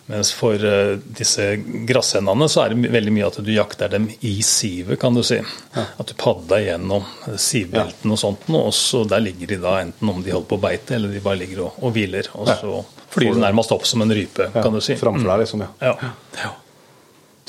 Mens 0.09 0.31
for 0.33 0.57
eh, 0.65 0.95
disse 1.19 1.51
grashendene 1.89 2.47
så 2.49 2.63
er 2.65 2.73
det 2.73 2.93
veldig 2.95 3.13
mye 3.13 3.27
at 3.29 3.41
du 3.45 3.51
jakter 3.53 3.93
dem 3.93 4.07
i 4.25 4.39
sivet, 4.47 4.97
kan 5.01 5.17
du 5.17 5.21
si. 5.27 5.37
At 5.77 6.09
du 6.09 6.15
padler 6.17 6.65
gjennom 6.65 7.05
sivbeltene 7.37 7.59
sivbelten 7.69 8.15
og 8.15 8.21
sånt, 8.21 8.47
og 8.57 8.73
så 8.75 9.03
der 9.09 9.21
ligger 9.21 9.53
de 9.53 9.59
da 9.63 9.79
enten 9.83 10.09
om 10.09 10.23
de 10.25 10.33
holder 10.33 10.49
på 10.49 10.59
å 10.59 10.63
beite, 10.63 10.97
eller 10.97 11.13
de 11.13 11.21
bare 11.25 11.43
ligger 11.43 11.67
og, 11.67 11.83
og 11.83 11.93
hviler. 11.97 12.31
Og 12.35 12.49
så 12.49 12.81
flyr 13.13 13.35
de 13.35 13.45
nærmest 13.45 13.73
opp 13.75 13.87
som 13.89 14.03
en 14.05 14.15
rype, 14.15 14.51
kan 14.55 14.73
du 14.75 14.81
si. 14.85 14.97
Framfor 14.99 15.29
deg, 15.29 15.45
liksom. 15.45 15.65
ja. 15.67 15.93
Ja. 15.93 16.13
ja. 16.43 16.55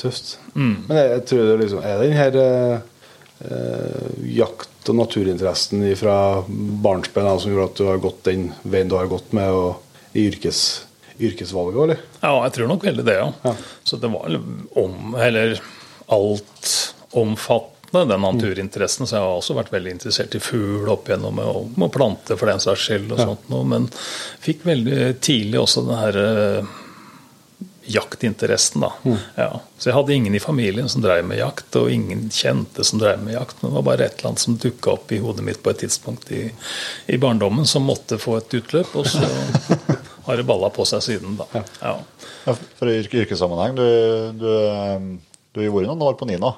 Tøft. 0.00 0.38
Mm. 0.54 0.76
Men 0.88 0.96
jeg, 0.96 1.08
jeg 1.12 1.24
tror 1.28 1.42
det 1.44 1.56
liksom 1.60 1.82
er 1.84 1.98
den 2.00 2.16
her 2.16 2.36
eh, 2.40 2.76
eh, 3.44 4.12
jakt- 4.36 4.88
og 4.88 4.96
naturinteressen 4.96 5.84
fra 6.00 6.14
barnsben 6.48 7.28
av 7.28 7.42
som 7.42 7.52
gjorde 7.52 7.66
at 7.68 7.80
du 7.80 7.84
har 7.88 8.00
gått 8.00 8.22
den 8.30 8.46
veien 8.62 8.88
du 8.88 8.96
har 8.96 9.10
gått 9.10 9.34
med 9.36 9.52
og, 9.52 9.82
i 10.16 10.24
yrkes, 10.26 10.86
yrkesvalget, 11.20 11.82
eller? 11.84 12.00
Ja, 12.22 12.32
jeg 12.46 12.56
tror 12.56 12.70
nok 12.72 12.86
veldig 12.88 13.04
det, 13.06 13.18
ja. 13.20 13.28
Ja. 13.44 13.54
Så 13.84 13.98
det 14.00 14.10
var 14.12 14.40
om, 14.80 15.14
eller 15.20 15.60
altomfattende, 16.10 18.04
den 18.08 18.22
naturinteressen. 18.22 19.06
Så 19.06 19.16
jeg 19.16 19.24
har 19.24 19.38
også 19.38 19.56
vært 19.58 19.72
veldig 19.74 19.96
interessert 19.96 20.34
i 20.38 20.42
fugl 20.42 20.88
opp 20.92 21.08
igjennom, 21.10 21.40
og 21.42 21.80
og 21.80 21.90
planter 21.94 22.38
for 22.38 22.50
den 22.50 22.62
saks 22.62 22.86
skyld, 22.88 23.10
og 23.14 23.24
sånt 23.24 23.50
noe. 23.52 23.66
Men 23.76 23.88
fikk 24.42 24.66
veldig 24.68 25.16
tidlig 25.22 25.58
også 25.60 25.86
den 25.88 25.98
her 25.98 26.20
eh, 26.24 26.76
jaktinteressen, 27.90 28.80
da. 28.84 28.92
Ja. 29.34 29.60
Så 29.78 29.90
jeg 29.90 29.96
hadde 29.96 30.14
ingen 30.14 30.34
i 30.34 30.40
familien 30.42 30.88
som 30.88 31.02
drev 31.02 31.24
med 31.26 31.40
jakt, 31.40 31.74
og 31.76 31.90
ingen 31.90 32.28
kjente 32.30 32.84
som 32.86 33.00
drev 33.02 33.22
med 33.24 33.34
jakt. 33.34 33.56
Men 33.60 33.70
det 33.72 33.78
var 33.80 33.86
bare 33.88 34.06
et 34.06 34.18
eller 34.18 34.30
annet 34.30 34.44
som 34.44 34.58
dukka 34.60 34.94
opp 34.94 35.12
i 35.12 35.18
hodet 35.22 35.44
mitt 35.46 35.62
på 35.62 35.72
et 35.72 35.82
tidspunkt 35.82 36.30
i, 36.36 36.44
i 37.10 37.18
barndommen 37.18 37.66
som 37.66 37.88
måtte 37.88 38.20
få 38.20 38.38
et 38.38 38.54
utløp, 38.60 38.94
og 38.94 39.08
så 39.10 39.26
har 40.26 40.40
det 40.40 40.46
balla 40.48 40.70
på 40.74 40.86
seg 40.88 41.04
siden, 41.04 41.36
da. 41.40 41.46
Ja. 41.80 41.94
Ja, 42.46 42.56
for 42.78 42.90
i 42.90 42.98
yrke, 43.02 43.22
yrkessammenheng, 43.24 43.76
du, 43.76 43.86
du, 44.40 44.50
du 45.54 45.62
har 45.64 45.72
vært 45.74 45.90
noen 45.90 46.04
år 46.08 46.18
på 46.20 46.28
Nina. 46.30 46.54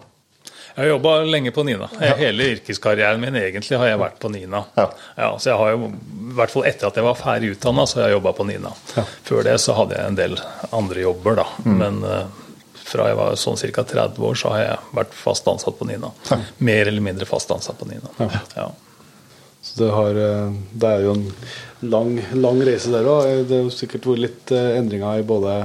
Jeg 0.73 0.87
har 0.87 0.89
jobba 0.95 1.11
lenge 1.29 1.51
på 1.53 1.63
Nina. 1.69 1.89
Hele 2.17 2.47
yrkeskarrieren 2.55 3.21
min 3.21 3.37
egentlig 3.37 3.77
har 3.77 3.91
jeg 3.91 3.99
vært 4.01 4.21
på 4.23 4.31
Nina. 4.33 4.63
Ja. 4.79 4.87
så 5.37 5.51
jeg 5.51 5.59
har 5.61 5.75
jo, 5.75 5.91
i 5.93 6.37
hvert 6.39 6.55
fall 6.55 6.65
Etter 6.71 6.89
at 6.89 6.97
jeg 6.97 7.05
var 7.05 7.19
ferdig 7.19 7.51
utdanna, 7.53 7.85
så 7.87 8.01
har 8.01 8.09
jeg 8.09 8.17
jobba 8.17 8.33
på 8.39 8.47
Nina. 8.49 8.73
Før 9.27 9.45
det 9.45 9.59
så 9.61 9.77
hadde 9.77 9.99
jeg 9.99 10.13
en 10.15 10.17
del 10.17 10.39
andre 10.73 11.05
jobber, 11.05 11.37
da. 11.43 11.45
Men 11.67 12.01
uh, 12.07 12.23
fra 12.93 13.11
jeg 13.11 13.19
var 13.21 13.37
sånn 13.41 13.61
ca. 13.61 13.85
30 13.93 14.25
år, 14.31 14.39
så 14.39 14.55
har 14.55 14.65
jeg 14.65 14.97
vært 14.97 15.13
fast 15.17 15.53
ansatt 15.53 15.77
på 15.79 15.89
Nina. 15.89 16.13
Mer 16.65 16.89
eller 16.89 17.05
mindre 17.05 17.29
fast 17.29 17.53
ansatt 17.53 17.79
på 17.81 17.91
Nina. 17.93 18.33
Ja. 18.57 18.71
Det, 19.79 19.91
har, 19.91 20.19
eh, 20.21 20.55
det 20.73 20.89
er 20.89 21.05
jo 21.07 21.17
en 21.17 21.27
lang, 21.83 22.15
lang 22.37 22.63
reise 22.67 22.93
der 22.93 23.09
òg. 23.09 23.45
Det 23.49 23.65
har 23.65 23.75
sikkert 23.75 24.09
vært 24.13 24.25
litt 24.27 24.55
eh, 24.55 24.79
endringer 24.79 25.21
i 25.21 25.27
både 25.27 25.59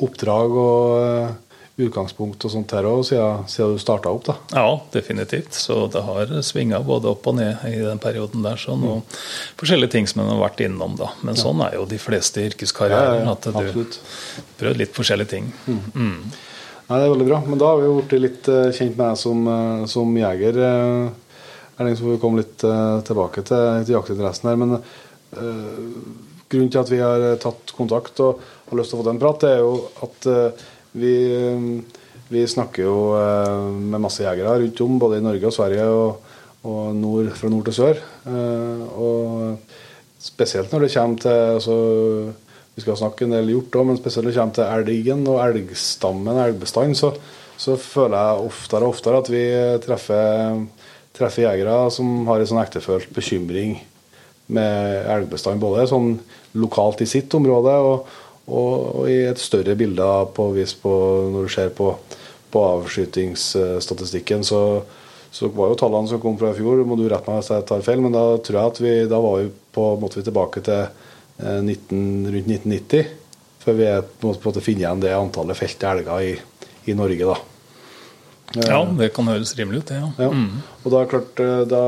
oppdrag 0.00 0.58
og 0.60 0.98
eh, 1.00 1.38
utgangspunkt 1.80 2.44
og 2.44 2.52
sånt 2.52 2.72
her 2.76 2.86
òg, 2.88 3.02
siden, 3.08 3.46
siden 3.50 3.76
du 3.76 3.82
starta 3.82 4.12
opp. 4.12 4.26
da. 4.28 4.36
Ja, 4.52 4.66
definitivt. 4.92 5.56
Så 5.56 5.86
det 5.92 6.02
har 6.06 6.34
svinga 6.46 6.82
både 6.84 7.10
opp 7.12 7.26
og 7.30 7.38
ned 7.38 7.64
i 7.70 7.78
den 7.80 8.02
perioden 8.02 8.44
der. 8.46 8.60
Sånn, 8.60 8.84
og 8.84 9.16
forskjellige 9.60 9.94
ting 9.96 10.10
som 10.10 10.24
en 10.24 10.32
har 10.34 10.42
vært 10.42 10.62
innom, 10.66 10.96
da. 11.00 11.12
Men 11.26 11.38
sånn 11.40 11.62
er 11.66 11.78
jo 11.78 11.88
de 11.88 12.00
fleste 12.00 12.44
yrkeskarrierer. 12.50 13.22
Ja, 13.22 13.24
ja, 13.24 13.34
at 13.34 13.48
du 13.48 13.56
absolutt. 13.56 14.00
prøver 14.60 14.84
litt 14.84 14.94
forskjellige 14.96 15.34
ting. 15.36 15.50
Mm. 15.66 16.20
Nei, 16.90 16.98
Det 16.98 17.06
er 17.06 17.12
veldig 17.14 17.26
bra. 17.28 17.40
Men 17.46 17.60
da 17.60 17.72
har 17.72 17.82
vi 17.82 17.90
blitt 17.96 18.22
litt 18.24 18.48
eh, 18.50 18.70
kjent 18.74 18.96
med 18.98 19.04
deg 19.06 19.18
som, 19.24 19.42
eh, 19.54 19.82
som 19.90 20.16
jeger. 20.18 20.62
Erling, 21.80 21.96
så 21.96 22.04
får 22.04 22.12
vi 22.12 22.20
komme 22.20 22.42
litt 22.42 22.62
eh, 22.66 22.98
tilbake 23.08 23.42
til, 23.48 23.84
til 23.86 23.94
jaktinteressen 23.94 24.50
her. 24.50 24.58
Men 24.60 24.74
eh, 24.76 25.78
grunnen 26.52 26.72
til 26.72 26.80
at 26.82 26.90
vi 26.92 27.00
har 27.00 27.22
eh, 27.24 27.38
tatt 27.40 27.72
kontakt 27.72 28.20
og 28.20 28.42
har 28.68 28.76
lyst 28.76 28.92
til 28.92 28.98
å 28.98 29.00
få 29.00 29.06
den 29.06 29.20
prat, 29.22 29.40
det 29.40 29.52
er 29.54 29.62
jo 29.62 29.78
at 30.04 30.28
vi, 31.00 31.14
vi 32.30 32.42
snakker 32.50 32.84
jo 32.84 32.98
med 33.72 34.02
masse 34.02 34.22
jegere 34.22 34.58
rundt 34.60 34.82
om, 34.84 34.98
både 35.02 35.18
i 35.18 35.24
Norge 35.24 35.48
og 35.48 35.54
Sverige, 35.56 35.86
og, 35.90 36.36
og 36.68 36.92
nord, 36.98 37.32
fra 37.38 37.50
nord 37.50 37.66
til 37.66 37.76
sør. 37.80 38.02
Og 39.00 40.22
spesielt 40.22 40.70
når 40.70 40.84
det 40.84 40.92
kommer 40.94 41.24
til 41.24 41.56
altså, 41.56 41.76
Vi 42.76 42.84
skal 42.84 43.00
snakke 43.00 43.26
en 43.26 43.34
del 43.34 43.50
hjort 43.54 43.80
òg, 43.80 43.88
men 43.88 43.98
spesielt 43.98 44.28
når 44.28 44.30
det 44.30 44.38
kommer 44.38 44.58
til 44.60 44.94
elgen 44.94 45.26
og 45.32 45.40
elgstammen, 45.48 46.42
elgbestanden, 46.44 46.98
så, 46.98 47.10
så 47.58 47.74
føler 47.80 48.18
jeg 48.18 48.52
oftere 48.52 48.86
og 48.86 48.94
oftere 48.94 49.24
at 49.24 49.32
vi 49.34 49.44
treffer, 49.86 50.62
treffer 51.20 51.46
jegere 51.46 51.76
som 51.94 52.24
har 52.28 52.40
en 52.40 52.50
sånn 52.50 52.62
ektefølt 52.62 53.12
bekymring 53.14 53.78
med 54.50 55.06
elgbestand, 55.10 55.62
både 55.62 55.86
sånn 55.90 56.14
lokalt 56.58 57.02
i 57.04 57.08
sitt 57.08 57.32
område 57.38 57.74
og, 57.84 58.08
og, 58.50 58.72
og 59.02 59.10
i 59.10 59.20
et 59.28 59.40
større 59.40 59.76
bilde 59.78 60.08
på 60.34 60.48
på 60.82 60.94
når 61.34 61.46
du 61.46 61.52
ser 61.52 61.70
på, 61.76 61.92
på 62.50 62.64
avskytingsstatistikken, 62.72 64.42
så, 64.44 64.82
så 65.30 65.50
var 65.54 65.70
jo 65.70 65.78
tallene 65.78 66.10
som 66.10 66.22
kom 66.22 66.38
fra 66.40 66.50
i 66.50 66.58
fjor, 66.58 66.82
må 66.84 66.98
du 66.98 67.06
rette 67.08 67.30
meg 67.30 67.40
hvis 67.42 67.52
jeg 67.54 67.68
tar 67.68 67.86
feil, 67.86 68.02
men 68.02 68.16
da 68.16 68.24
tror 68.42 68.58
jeg 68.58 68.74
at 68.74 68.82
vi 68.82 68.96
da 69.10 69.22
var 69.22 69.38
vi 69.38 69.52
på, 69.76 69.86
måtte 70.02 70.18
vi 70.18 70.26
tilbake 70.26 70.64
til 70.66 70.82
eh, 70.82 71.60
19, 71.62 72.26
rundt 72.34 72.50
1990, 72.58 73.14
før 73.60 73.78
vi 73.78 73.88
måtte, 74.24 74.42
måte 74.48 74.64
funnet 74.64 74.82
igjen 74.82 75.04
det 75.04 75.14
antallet 75.14 75.58
felte 75.58 75.94
elger 75.94 76.26
i, 76.26 76.34
i 76.90 76.98
Norge, 76.98 77.30
da. 77.30 77.38
Ja, 78.58 78.82
det 78.98 79.12
kan 79.14 79.28
høres 79.30 79.52
rimelig 79.58 79.84
ut, 79.84 79.90
det. 79.92 80.00
Ja. 80.00 80.10
Ja. 80.26 80.30
Og 80.82 80.92
da, 80.94 81.04
klart, 81.10 81.38
eh, 81.42 81.62
da 81.70 81.82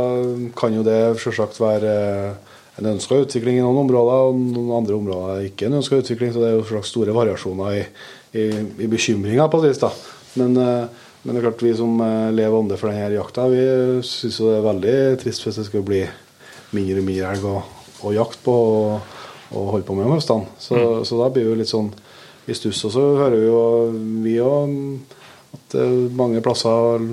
kan 0.59 0.75
jo 0.77 0.85
det 0.87 0.99
selvsagt 1.23 1.59
være 1.59 1.93
eh, 1.93 2.59
en 2.79 2.91
ønska 2.95 3.19
utvikling 3.25 3.59
i 3.59 3.65
noen 3.65 3.81
områder, 3.83 4.29
og 4.29 4.39
noen 4.39 4.75
andre 4.79 4.99
områder 4.99 5.47
ikke 5.49 5.67
en 5.67 5.81
ønska 5.81 5.99
utvikling. 6.03 6.31
Så 6.35 6.43
det 6.43 6.53
er 6.53 6.59
jo 6.59 6.67
slags 6.69 6.93
store 6.95 7.15
variasjoner 7.17 7.79
i, 7.81 7.87
i, 8.39 8.45
i 8.87 8.91
bekymringa 8.91 9.49
på 9.51 9.63
et 9.63 9.73
vis. 9.73 9.81
da. 9.83 9.91
Men, 10.39 10.55
eh, 10.63 11.09
men 11.23 11.35
det 11.35 11.43
er 11.43 11.49
klart 11.49 11.65
vi 11.67 11.75
som 11.79 11.99
lever 12.35 12.59
ånde 12.59 12.79
for 12.79 12.91
denne 12.91 13.11
jakta, 13.15 13.45
vi 13.51 13.63
syns 14.03 14.41
det 14.43 14.55
er 14.57 14.65
veldig 14.65 14.95
trist 15.23 15.45
hvis 15.45 15.61
det 15.61 15.67
skal 15.69 15.85
bli 15.87 16.01
mindre 16.75 16.99
og 16.99 17.07
mindre 17.07 17.29
elg 17.31 17.45
og, 17.47 17.77
å 18.03 18.11
jakt 18.11 18.41
på 18.43 18.55
og, 18.59 19.19
og 19.53 19.69
holde 19.77 19.87
på 19.87 19.95
med 19.95 20.09
om 20.09 20.17
høstene. 20.17 20.51
Så, 20.59 20.81
så 21.07 21.21
da 21.21 21.29
blir 21.31 21.47
vi 21.47 21.61
litt 21.61 21.71
sånn 21.71 21.93
i 22.51 22.57
stuss. 22.59 22.81
Og 22.89 22.95
så 22.97 23.05
hører 23.21 23.39
vi 23.39 23.47
jo 23.47 23.63
vi 24.25 24.35
òg 24.43 24.75
at 25.53 25.77
eh, 25.79 25.97
mange 26.17 26.43
plasser 26.45 27.09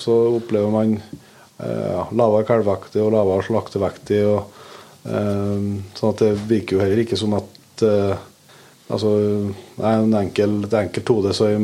så 0.00 0.16
opplever 0.38 0.72
man 0.72 0.96
eh, 0.96 2.12
lavere 2.14 2.46
kalvevektig 2.48 3.02
og 3.02 3.14
lavere 3.16 3.46
slaktevektig. 3.46 4.20
og 4.26 5.08
eh, 5.08 5.66
sånn 5.98 6.12
at 6.12 6.22
det 6.24 6.32
virker 6.50 6.76
jo 6.78 6.84
heller 6.84 7.02
ikke 7.04 7.18
som 7.20 7.36
at 7.38 7.86
eh, 7.86 8.14
altså, 8.92 9.12
en 9.82 10.16
enkel, 10.20 10.60
er 10.68 10.80
enkelt 10.84 11.14
hode, 11.14 11.34
så 11.36 11.50
i, 11.52 11.58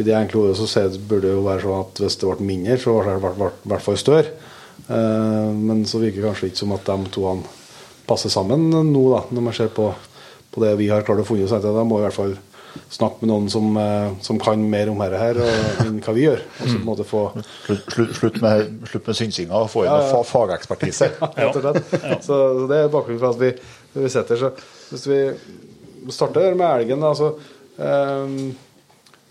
i 0.00 0.06
det 0.06 0.16
enkle 0.16 0.44
hodet 0.44 0.58
så 0.60 0.68
ser 0.70 1.00
burde 1.00 1.28
det 1.28 1.34
jo 1.36 1.46
være 1.46 1.64
sånn 1.64 1.82
at 1.84 2.04
hvis 2.04 2.20
det 2.20 2.30
ble 2.30 2.50
mindre, 2.52 2.78
så 2.80 2.98
ble 3.00 3.16
det 3.16 3.40
i 3.40 3.72
hvert- 3.72 3.86
fall 3.86 4.00
større. 4.00 4.36
Eh, 4.88 5.50
men 5.56 5.84
så 5.86 6.02
virker 6.02 6.20
det 6.20 6.28
kanskje 6.30 6.50
ikke 6.50 6.62
som 6.64 6.76
at 6.76 6.86
de 6.88 7.10
to 7.14 7.34
passer 8.10 8.32
sammen 8.32 8.70
nå, 8.70 9.02
da, 9.12 9.24
når 9.30 9.44
man 9.46 9.54
ser 9.54 9.68
på, 9.74 9.90
på 10.50 10.62
det 10.64 10.74
vi 10.80 10.88
har 10.90 11.04
klart 11.06 11.22
å 11.22 11.26
funne. 11.26 11.46
Så 11.48 11.60
de 11.62 11.84
må 11.86 12.00
i 12.00 12.06
hvert 12.06 12.16
fall 12.16 12.34
snakke 12.90 13.22
med 13.22 13.30
noen 13.32 13.48
som, 13.52 13.76
eh, 13.80 14.12
som 14.24 14.38
kan 14.42 14.62
mer 14.70 14.90
om 14.92 15.00
dette 15.02 15.20
her, 15.20 15.40
og, 15.42 15.68
enn 15.86 16.00
hva 16.04 16.14
vi 16.16 16.26
gjør. 16.26 16.42
Og 16.46 16.62
så 16.64 16.74
på 16.74 16.80
en 16.80 16.88
måte 16.88 17.06
få 17.08 17.22
Slutt, 17.66 18.16
slutt, 18.18 18.40
med, 18.42 18.72
slutt 18.90 19.10
med 19.10 19.18
synsinga 19.18 19.60
og 19.64 19.70
få 19.72 19.84
inn 19.86 19.92
Ja, 19.92 20.08
ja. 20.12 20.22
fagekspertise. 20.26 21.10
ja. 21.42 21.50
Så 21.54 21.74
så 22.26 22.40
det 22.70 22.80
er 22.84 22.92
bakgrunnen 22.92 23.20
for 23.22 23.34
at 23.34 23.40
vi, 23.40 23.52
vi 24.00 24.10
sitter. 24.12 24.44
her. 24.48 24.64
hvis 24.90 25.06
vi 25.10 25.20
starter 26.10 26.54
med 26.58 26.66
elgen, 26.80 27.00
da, 27.04 27.12
så 27.14 27.32
ehm, 27.78 28.50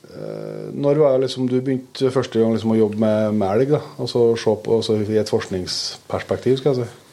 eh, 0.10 0.65
Når 0.74 1.01
var 1.01 1.19
liksom 1.24 1.50
du 1.50 1.60
begynte 1.62 2.12
første 2.13 2.39
gang 2.39 2.53
liksom 2.53 2.75
å 2.75 2.79
jobbe 2.79 3.00
med, 3.01 3.34
med 3.39 3.53
elg? 3.55 3.75
da, 3.77 3.81
og 3.98 4.10
så 4.12 4.25
se 4.39 4.55
på 4.63 4.79
altså, 4.79 5.00
I 5.01 5.19
et 5.22 5.31
forskningsperspektiv, 5.31 6.58
skal 6.62 6.75
jeg 6.75 6.86
si. 6.86 7.08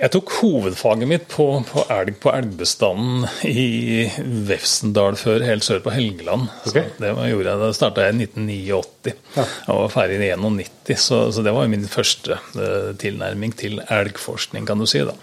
Jeg 0.00 0.12
tok 0.14 0.30
hovedfaget 0.40 1.08
mitt 1.08 1.24
på, 1.30 1.46
på 1.68 1.84
elg 1.92 2.16
på 2.22 2.32
elgbestanden 2.32 3.26
i 3.48 4.06
Vefsendal 4.48 5.16
før, 5.20 5.44
helt 5.46 5.66
sør 5.66 5.82
på 5.84 5.92
Helgeland. 5.94 6.48
Så 6.64 6.74
det 6.74 7.12
var, 7.16 7.26
gjorde 7.28 7.50
jeg, 7.50 7.60
Da 7.62 7.70
starta 7.76 8.06
jeg 8.06 8.16
i 8.16 8.26
1989. 8.26 9.14
Jeg 9.42 9.76
var 9.76 9.92
ferdig 9.92 10.18
i 10.18 10.30
91, 10.38 10.98
så, 11.02 11.20
så 11.34 11.44
det 11.44 11.54
var 11.56 11.70
min 11.70 11.86
første 11.90 12.38
uh, 12.56 12.92
tilnærming 13.02 13.54
til 13.58 13.80
elgforskning, 13.82 14.66
kan 14.68 14.80
du 14.80 14.86
si. 14.90 15.02
da. 15.06 15.14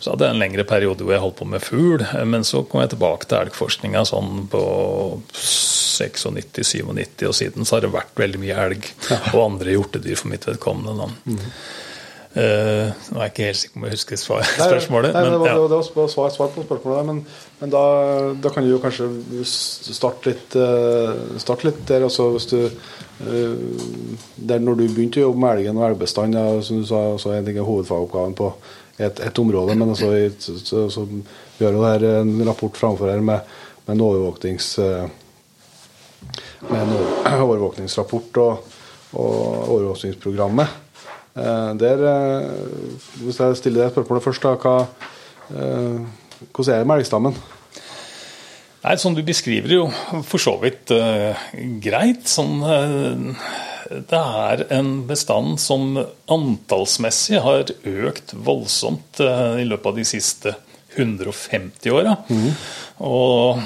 Så 0.00 0.14
hadde 0.14 0.28
jeg 0.28 0.36
en 0.36 0.44
lengre 0.44 0.66
periode 0.68 1.06
hvor 1.06 1.16
jeg 1.16 1.24
holdt 1.24 1.38
på 1.40 1.50
med 1.50 1.64
fugl, 1.64 2.06
men 2.28 2.46
så 2.46 2.64
kom 2.66 2.84
jeg 2.84 2.94
tilbake 2.94 3.30
til 3.30 3.40
elgforskninga 3.44 4.04
sånn 4.08 4.46
på 4.52 4.64
96-97, 5.34 7.28
og 7.28 7.36
siden 7.36 7.68
så 7.68 7.76
har 7.76 7.86
det 7.86 7.94
vært 7.94 8.18
veldig 8.20 8.40
mye 8.42 8.58
elg 8.66 8.90
og 9.34 9.44
andre 9.44 9.76
hjortedyr 9.76 10.18
for 10.18 10.32
mitt 10.32 10.48
vedkommende. 10.48 11.06
da. 11.06 11.38
Eh, 12.30 12.90
nå 13.10 13.18
er 13.18 13.24
jeg 13.24 13.32
ikke 13.32 13.46
helt 13.48 13.58
sikker 13.58 13.74
på 13.74 13.80
om 13.80 13.84
jeg 13.88 13.96
husker 13.96 14.18
svar, 14.20 14.44
spørsmålet. 14.68 15.14
Nei, 15.16 15.22
nei, 15.24 15.30
men, 15.30 15.32
det 15.34 15.38
var, 15.42 15.48
ja. 15.50 15.62
det 15.66 15.78
var, 15.80 16.10
svar, 16.12 16.28
svar 16.30 16.50
på 16.54 16.62
spørsmålet, 16.62 17.08
men, 17.08 17.22
men 17.58 17.72
da, 17.72 17.80
da 18.38 18.52
kan 18.54 18.62
du 18.62 18.70
jo 18.70 18.82
kanskje 18.82 19.08
starte 19.50 20.30
litt, 20.30 20.54
eh, 20.54 21.40
starte 21.42 21.66
litt 21.66 21.80
der. 21.88 22.04
Altså, 22.06 22.28
hvis 22.36 22.46
du, 22.52 22.60
eh, 23.26 23.56
der 24.52 24.62
når 24.62 24.78
du 24.78 24.84
begynte 24.84 25.18
å 25.18 25.24
jobbe 25.26 25.42
med 25.42 25.56
elgen 25.56 25.80
og 25.80 25.88
elgbestanden, 25.88 26.38
ja, 26.38 26.60
som 26.66 26.78
du 26.78 26.86
sa, 26.86 27.00
så 27.18 27.32
er 27.34 27.42
det 27.42 27.56
ikke 27.56 27.66
hovedfagoppgaven 27.66 28.36
på 28.38 28.52
et, 29.00 29.24
et 29.26 29.40
område, 29.42 29.74
men 29.80 29.90
altså, 29.90 30.12
så, 30.38 30.54
så, 30.62 30.84
så 30.94 31.06
vi 31.10 31.66
har 31.66 31.74
jo 31.74 31.82
her 31.82 32.04
en 32.12 32.36
rapport 32.46 32.78
framfor 32.78 33.10
her 33.10 33.24
med, 33.24 33.56
med 33.88 33.96
en 33.96 34.04
overvåknings... 34.06 34.68
med 36.68 36.78
en 36.78 36.94
overvåkningsrapport 37.48 38.38
og, 38.44 38.78
og 39.18 39.34
overvåkningsprogrammet. 39.74 40.78
Eh, 41.40 41.70
der, 41.80 42.02
eh, 42.10 42.50
hvis 43.24 43.40
jeg 43.40 43.56
stiller 43.56 43.86
det 43.86 43.94
spørsmålet 43.94 44.26
først, 44.26 44.44
da, 44.44 44.54
hva, 44.60 44.86
eh, 45.54 46.04
hvordan 46.52 46.74
er 46.74 46.78
det 46.78 46.86
med 46.90 47.00
elgstammen? 47.00 47.40
Nei, 48.80 48.96
Som 48.96 49.14
du 49.14 49.22
beskriver 49.22 49.72
jo 49.74 49.88
for 50.24 50.40
så 50.40 50.54
vidt 50.62 50.88
uh, 50.96 51.36
greit. 51.84 52.24
Sånn, 52.32 52.62
uh, 52.64 53.34
det 54.08 54.20
er 54.20 54.62
en 54.72 55.02
bestand 55.04 55.60
som 55.60 55.98
antallsmessig 56.32 57.42
har 57.44 57.74
økt 57.84 58.32
voldsomt 58.32 59.20
uh, 59.20 59.60
i 59.60 59.66
løpet 59.68 59.90
av 59.90 60.00
de 60.00 60.06
siste 60.08 60.54
150 60.96 61.92
åra. 61.92 62.16
Og 63.04 63.60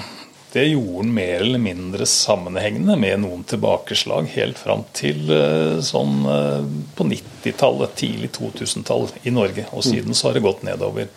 det 0.55 0.69
gjorde 0.69 1.01
han 1.03 1.15
mer 1.15 1.41
eller 1.41 1.59
mindre 1.59 2.07
sammenhengende 2.07 2.95
med 2.97 3.25
noen 3.25 3.41
tilbakeslag 3.51 4.29
helt 4.37 4.61
fram 4.63 4.85
til 4.95 5.27
eh, 5.35 5.81
sånn 5.83 6.21
eh, 6.31 6.69
på 6.95 7.07
90-tallet, 7.11 7.97
tidlig 7.99 8.31
2000-tall 8.37 9.09
i 9.27 9.33
Norge. 9.35 9.67
Og 9.75 9.83
siden 9.83 10.15
så 10.15 10.29
har 10.29 10.39
det 10.39 10.45
gått 10.47 10.63
nedover. 10.63 11.11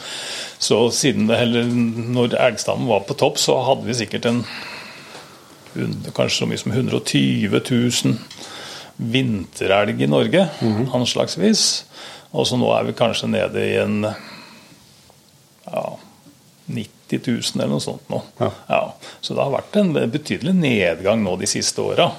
Så 0.58 0.80
siden 0.89 1.30
det, 1.30 1.38
eller 1.45 1.69
når 1.69 2.34
elgstammen 2.47 2.89
var 2.89 3.06
på 3.06 3.17
topp, 3.21 3.38
så 3.38 3.60
hadde 3.69 3.86
vi 3.86 4.00
sikkert 4.02 4.26
en 4.26 4.41
kanskje 6.17 6.39
så 6.39 6.50
mye 6.50 6.63
som 6.63 6.73
120 6.73 7.54
000 7.54 8.17
vinterelg 8.97 10.02
i 10.02 10.10
Norge, 10.10 10.47
anslagsvis. 10.97 11.67
Og 12.34 12.50
så 12.50 12.58
nå 12.58 12.73
er 12.73 12.89
vi 12.89 12.97
kanskje 12.97 13.30
nede 13.30 13.69
i 13.69 13.78
en 13.86 14.02
ja, 15.69 15.88
90 16.65 16.96
000 17.15 17.62
eller 17.62 17.72
noe 17.72 17.84
sånt 17.84 18.10
nå. 18.12 18.22
Ja. 18.41 18.82
så 19.22 19.34
det 19.34 19.43
har 19.43 19.54
vært 19.54 19.80
en 19.80 19.93
betydelig 20.12 20.54
nedgang 20.58 21.24
nå 21.24 21.38
de 21.39 21.48
siste 21.50 21.82
åra. 21.82 22.12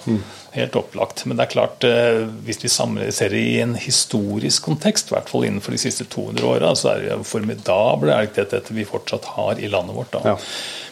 Helt 0.54 0.76
opplagt. 0.80 1.26
Men 1.28 1.36
det 1.36 1.44
er 1.44 1.52
klart, 1.52 1.84
eh, 1.84 2.24
hvis 2.46 2.62
vi 2.64 2.70
ser 2.72 3.34
det 3.34 3.42
i 3.42 3.60
en 3.60 3.76
historisk 3.78 4.64
kontekst, 4.64 5.12
i 5.12 5.16
hvert 5.16 5.28
fall 5.28 5.44
innenfor 5.44 5.76
de 5.76 5.80
siste 5.82 6.08
200 6.08 6.48
åra, 6.48 6.74
så 6.78 6.94
er 6.94 7.04
det 7.04 7.12
jo 7.12 7.28
formidable 7.28 8.14
elgtettheter 8.16 8.74
vi 8.74 8.88
fortsatt 8.88 9.28
har 9.36 9.60
i 9.60 9.68
landet 9.68 9.96
vårt. 9.96 10.12
da. 10.16 10.22
Ja. 10.24 10.36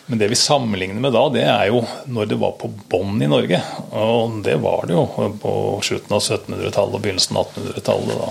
Men 0.07 0.19
det 0.19 0.29
vi 0.29 0.39
sammenligner 0.39 1.01
med 1.01 1.17
da, 1.17 1.25
det 1.35 1.43
er 1.51 1.67
jo 1.73 1.81
når 2.07 2.29
det 2.31 2.39
var 2.39 2.53
på 2.61 2.71
bånn 2.93 3.19
i 3.23 3.31
Norge. 3.31 3.59
Og 3.99 4.43
det 4.47 4.55
var 4.63 4.87
det 4.87 4.95
jo 4.95 5.07
på 5.43 5.55
slutten 5.83 6.15
av 6.15 6.23
1700-tallet 6.23 6.95
og 6.95 7.03
begynnelsen 7.03 7.41
av 7.41 7.49
1800-tallet. 7.57 8.21
da. 8.21 8.31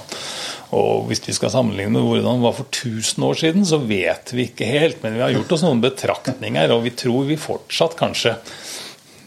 Og 0.73 1.05
hvis 1.09 1.21
vi 1.27 1.35
skal 1.37 1.53
sammenligne 1.53 1.93
med 1.93 2.07
hvordan 2.07 2.39
det 2.39 2.47
var 2.47 2.55
for 2.57 2.69
1000 2.71 3.27
år 3.27 3.37
siden, 3.41 3.67
så 3.67 3.77
vet 3.83 4.33
vi 4.33 4.47
ikke 4.49 4.69
helt. 4.69 5.03
Men 5.03 5.17
vi 5.17 5.23
har 5.25 5.35
gjort 5.35 5.53
oss 5.57 5.65
noen 5.65 5.83
betraktninger, 5.83 6.73
og 6.73 6.85
vi 6.87 6.95
tror 6.97 7.27
vi 7.29 7.37
fortsatt 7.39 7.97
kanskje 7.99 8.37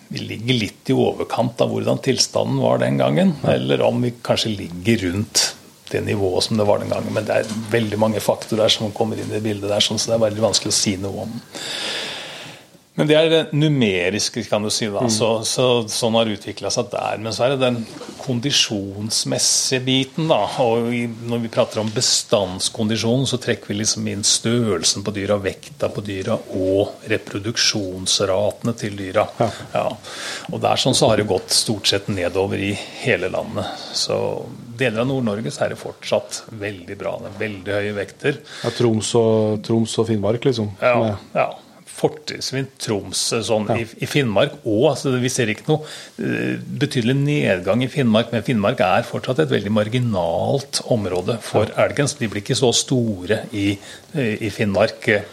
vi 0.08 0.22
ligger 0.24 0.56
litt 0.56 0.88
i 0.88 0.96
overkant 0.96 1.60
av 1.60 1.68
hvordan 1.68 2.00
tilstanden 2.00 2.62
var 2.64 2.80
den 2.80 2.96
gangen. 3.00 3.34
Eller 3.44 3.82
om 3.84 4.00
vi 4.02 4.14
kanskje 4.24 4.54
ligger 4.56 5.04
rundt 5.04 5.50
det 5.92 6.00
nivået 6.04 6.44
som 6.44 6.56
det 6.56 6.64
var 6.68 6.80
den 6.80 6.92
gangen. 6.92 7.12
Men 7.12 7.26
det 7.28 7.36
er 7.36 7.58
veldig 7.72 7.98
mange 8.00 8.22
faktorer 8.24 8.72
som 8.72 8.92
kommer 8.96 9.20
inn 9.20 9.32
i 9.32 9.42
bildet 9.44 9.68
der, 9.68 9.84
sånn, 9.84 10.00
så 10.00 10.12
det 10.12 10.18
er 10.18 10.26
veldig 10.26 10.46
vanskelig 10.48 10.72
å 10.72 10.78
si 10.78 10.96
noe 11.00 11.26
om. 11.26 11.36
Men 12.98 13.06
det 13.06 13.14
er 13.14 13.28
det 13.30 13.40
numeriske, 13.54 14.42
kan 14.50 14.64
du 14.66 14.70
si. 14.74 14.88
da, 14.90 15.04
så, 15.12 15.38
så 15.46 15.68
Sånn 15.88 16.16
har 16.18 16.30
utvikla 16.30 16.70
seg 16.74 16.90
der. 16.90 17.20
Men 17.22 17.34
så 17.34 17.46
er 17.46 17.54
det 17.54 17.60
den 17.62 17.76
kondisjonsmessige 18.24 19.84
biten. 19.86 20.26
da, 20.30 20.40
og 20.64 20.90
i, 20.94 21.04
Når 21.06 21.44
vi 21.44 21.52
prater 21.52 21.82
om 21.82 21.92
bestandskondisjon, 21.94 23.26
så 23.30 23.38
trekker 23.42 23.70
vi 23.70 23.78
liksom 23.80 24.08
inn 24.10 24.24
størrelsen 24.26 25.06
på 25.06 25.14
dyra, 25.14 25.38
vekta 25.42 25.90
på 25.94 26.02
dyra 26.04 26.36
og 26.58 27.06
reproduksjonsratene 27.10 28.74
til 28.82 28.98
dyra. 28.98 29.28
Ja. 29.38 29.86
Og 30.50 30.58
der 30.62 30.80
sånn 30.82 30.96
så 30.98 31.12
har 31.12 31.20
det 31.20 31.28
gått 31.30 31.54
stort 31.54 31.86
sett 31.90 32.10
nedover 32.10 32.58
i 32.58 32.72
hele 33.04 33.30
landet. 33.32 33.86
Så 33.96 34.18
deler 34.78 35.04
av 35.04 35.10
Nord-Norge 35.10 35.54
så 35.54 35.66
er 35.66 35.74
det 35.74 35.80
fortsatt 35.80 36.42
veldig 36.58 36.98
bra. 36.98 37.14
Det 37.22 37.30
er 37.30 37.40
veldig 37.46 37.78
høye 37.78 37.96
vekter. 38.02 38.42
Ja, 38.64 38.74
Troms, 38.74 39.14
og, 39.18 39.62
Troms 39.66 39.96
og 40.02 40.10
Finnmark, 40.10 40.44
liksom? 40.50 40.74
Ja, 40.82 41.14
ja. 41.38 41.48
Fortrinnsvis 41.98 42.68
Troms 42.82 43.22
sånn, 43.46 43.68
i, 43.74 43.84
i 44.04 44.08
Finnmark 44.08 44.60
òg. 44.62 44.84
Altså, 44.92 45.14
vi 45.18 45.30
ser 45.32 45.50
ikke 45.52 45.66
noe 45.70 45.86
eh, 46.22 46.58
betydelig 46.58 47.16
nedgang 47.18 47.82
i 47.84 47.90
Finnmark, 47.92 48.32
men 48.34 48.44
Finnmark 48.46 48.82
er 48.84 49.08
fortsatt 49.08 49.42
et 49.44 49.54
veldig 49.54 49.72
marginalt 49.74 50.82
område 50.94 51.38
for 51.44 51.70
elgen. 51.80 52.10
Så 52.10 52.20
de 52.20 52.30
blir 52.30 52.44
ikke 52.44 52.58
så 52.58 52.70
store 52.76 53.42
i, 53.56 53.72
eh, 54.14 54.36
i 54.46 54.52
Finnmark 54.54 55.10
eh, 55.14 55.26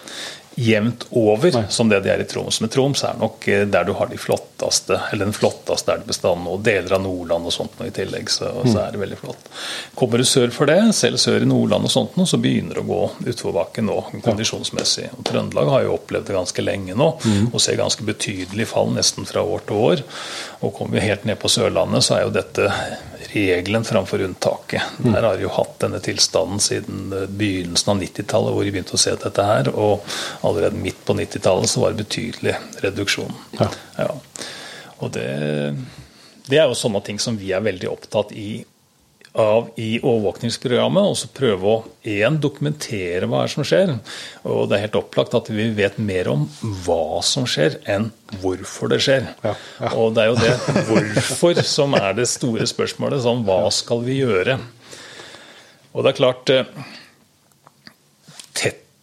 jevnt 0.55 1.09
over 1.11 1.51
som 1.73 1.89
det 1.91 1.99
de 2.05 2.13
er 2.13 2.23
i 2.23 2.27
Troms. 2.31 2.61
Men 2.63 2.71
Troms 2.71 3.03
er 3.03 3.17
nok 3.19 3.43
der 3.43 3.87
du 3.87 3.91
har 3.99 4.07
de 4.07 4.19
flotte 4.19 4.54
flotteste 4.65 5.01
eller 5.11 5.25
den 5.25 5.33
flotteste 5.33 5.93
elgbestanden, 5.93 6.47
og 6.47 6.61
deler 6.63 6.93
av 6.93 7.01
Nordland 7.01 7.45
og 7.45 7.53
sånt 7.53 7.79
noe 7.79 7.87
i 7.87 7.93
tillegg. 7.93 8.29
Så, 8.29 8.49
så, 8.65 8.79
er 8.81 8.91
det 8.91 8.99
veldig 8.99 9.17
flott. 9.17 9.49
Kommer 9.95 10.17
du 10.17 10.25
sør 10.25 10.49
for 10.49 10.65
det, 10.65 10.93
selv 10.93 11.17
sør 11.17 11.41
i 11.41 11.45
Nordland 11.49 11.85
og 11.85 11.91
sånt 11.91 12.17
noe, 12.17 12.27
så 12.27 12.37
begynner 12.41 12.75
det 12.75 12.83
å 12.83 12.89
gå 12.89 13.29
utforbakke 13.31 13.83
nå 13.85 13.97
kondisjonsmessig. 14.25 15.09
Og 15.17 15.25
Trøndelag 15.25 15.71
har 15.71 15.85
jo 15.85 15.95
opplevd 15.95 16.29
det 16.29 16.37
ganske 16.37 16.65
lenge 16.65 16.95
nå, 16.95 17.09
og 17.51 17.61
ser 17.61 17.79
ganske 17.79 18.03
betydelig 18.05 18.69
fall 18.71 18.93
nesten 18.95 19.27
fra 19.29 19.43
år 19.43 19.65
til 19.67 19.81
år. 19.89 20.05
Og 20.61 20.73
kommer 20.75 20.99
vi 20.99 21.07
helt 21.07 21.25
ned 21.25 21.39
på 21.41 21.51
Sørlandet, 21.51 22.05
så 22.05 22.17
er 22.17 22.25
jo 22.25 22.35
dette 22.35 22.71
regelen 23.35 23.83
framfor 23.83 24.21
unntaket. 24.23 24.81
Der 25.03 25.25
har 25.25 25.41
jo 25.41 25.49
hatt 25.51 25.79
denne 25.83 25.99
tilstanden 26.03 26.61
siden 26.63 27.09
begynnelsen 27.35 27.91
av 27.91 27.99
90-tallet, 28.03 28.55
hvor 28.55 28.63
vi 28.63 28.71
begynte 28.71 28.95
å 28.95 29.01
se 29.01 29.15
dette 29.19 29.47
her. 29.47 29.71
Og 29.75 30.05
allerede 30.45 30.79
midt 30.79 31.01
på 31.05 31.17
90-tallet 31.17 31.71
så 31.71 31.83
var 31.83 31.93
det 31.93 32.05
betydelig 32.05 32.55
reduksjon. 32.85 33.35
Ja. 33.59 33.69
Ja. 33.97 34.13
Og 35.03 35.11
det, 35.15 35.27
det 36.47 36.61
er 36.61 36.69
jo 36.69 36.77
sånne 36.77 37.01
ting 37.05 37.19
som 37.21 37.37
vi 37.39 37.51
er 37.55 37.65
veldig 37.65 37.91
opptatt 37.91 38.31
i 38.35 38.63
av 39.35 39.67
i 39.75 39.97
overvåkningsprogrammet, 39.99 41.09
og 41.11 41.17
så 41.19 41.27
prøve 41.35 41.67
å 41.67 41.79
én, 42.07 42.37
dokumentere 42.39 43.27
hva 43.27 43.43
som 43.51 43.65
skjer. 43.67 43.97
Og 44.47 44.69
det 44.69 44.77
er 44.77 44.85
helt 44.85 44.99
opplagt 44.99 45.35
at 45.35 45.49
vi 45.51 45.67
vet 45.75 45.97
mer 45.99 46.29
om 46.31 46.45
hva 46.85 47.19
som 47.25 47.47
skjer, 47.49 47.79
enn 47.83 48.09
hvorfor 48.41 48.93
det 48.93 49.01
skjer. 49.03 49.27
Ja, 49.43 49.55
ja. 49.81 49.91
Og 49.99 50.15
det 50.15 50.23
er 50.23 50.31
jo 50.31 50.39
det 50.39 50.85
hvorfor 50.87 51.63
som 51.67 51.97
er 51.99 52.15
det 52.15 52.29
store 52.31 52.67
spørsmålet. 52.69 53.25
Sånn, 53.25 53.43
hva 53.47 53.65
skal 53.75 54.05
vi 54.07 54.21
gjøre? 54.21 54.59
Og 55.91 56.03
det 56.03 56.13
er 56.13 56.21
klart 56.21 56.55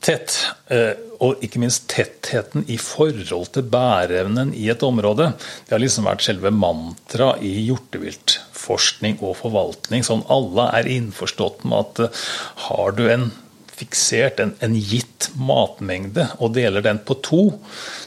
Tetthet, 0.02 0.34
eh, 0.74 0.96
og 1.22 1.42
ikke 1.46 1.60
minst 1.62 1.84
tettheten 1.92 2.64
i 2.66 2.74
forhold 2.80 3.52
til 3.54 3.68
bæreevnen 3.70 4.50
i 4.58 4.64
et 4.72 4.82
område, 4.82 5.28
det 5.66 5.76
har 5.76 5.82
liksom 5.82 6.08
vært 6.08 6.24
selve 6.26 6.50
mantra 6.50 7.36
i 7.38 7.52
hjorteviltforskning 7.68 9.20
og 9.22 9.36
forvaltning. 9.44 10.02
Sånn 10.02 10.24
alle 10.32 10.66
er 10.80 10.90
innforstått 10.90 11.62
med 11.62 11.78
at 11.78 12.02
eh, 12.08 12.24
har 12.66 12.98
du 12.98 13.04
en 13.06 13.28
fiksert, 13.72 14.42
en, 14.42 14.56
en 14.58 14.74
gitt 14.74 15.30
matmengde, 15.38 16.26
og 16.42 16.56
deler 16.58 16.82
den 16.84 16.98
på 17.06 17.16
to, 17.22 17.44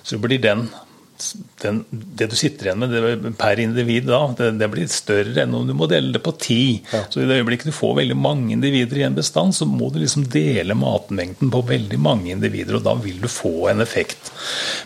så 0.04 0.20
blir 0.22 0.44
den 0.44 0.68
den, 1.62 1.80
det 1.90 2.28
du 2.32 2.36
sitter 2.38 2.68
igjen 2.68 2.82
med 2.82 2.92
det, 2.92 3.32
per 3.40 3.60
individ 3.62 4.08
da, 4.10 4.20
det, 4.38 4.50
det, 4.60 4.68
blir 4.72 4.90
større 4.92 5.46
enn 5.46 5.54
om 5.56 5.68
du 5.68 5.74
må 5.78 5.88
dele 5.92 6.12
det 6.16 6.22
på 6.26 6.34
ti. 6.42 6.60
Ja. 6.92 7.04
Så 7.10 7.22
i 7.22 7.28
det 7.30 7.40
øyeblikket 7.40 7.72
du 7.72 7.76
får 7.76 7.96
veldig 8.02 8.18
mange 8.20 8.52
individer 8.56 9.00
i 9.00 9.06
en 9.08 9.18
bestand, 9.18 9.56
så 9.56 9.68
må 9.70 9.90
du 9.94 10.02
liksom 10.02 10.28
dele 10.32 10.78
matmengden 10.78 11.54
på 11.54 11.64
veldig 11.70 12.00
mange 12.02 12.34
individer, 12.34 12.80
og 12.80 12.86
da 12.88 12.98
vil 13.00 13.22
du 13.24 13.30
få 13.32 13.70
en 13.72 13.84
effekt. 13.86 14.32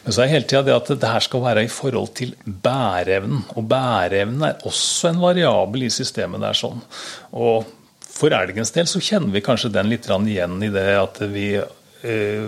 Men 0.05 0.15
så 0.15 0.23
er 0.23 0.33
hele 0.35 0.49
tida 0.49 0.63
det 0.67 0.77
at 0.77 0.93
det 0.93 1.11
her 1.15 1.25
skal 1.25 1.45
være 1.47 1.65
i 1.65 1.73
forhold 1.73 2.13
til 2.19 2.35
bæreevnen. 2.45 3.43
Og 3.57 3.67
bæreevnen 3.69 4.47
er 4.49 4.69
også 4.69 5.11
en 5.11 5.21
variabel 5.23 5.87
i 5.87 5.93
systemet 5.93 6.45
der 6.45 6.57
sånn. 6.57 6.81
Og 7.39 7.75
for 8.19 8.35
elgens 8.35 8.73
del 8.75 8.87
så 8.89 9.01
kjenner 9.03 9.31
vi 9.31 9.43
kanskje 9.43 9.71
den 9.73 9.89
litt 9.91 10.07
igjen 10.09 10.57
i 10.65 10.71
det 10.73 10.87
at 10.99 11.21
vi 11.31 11.51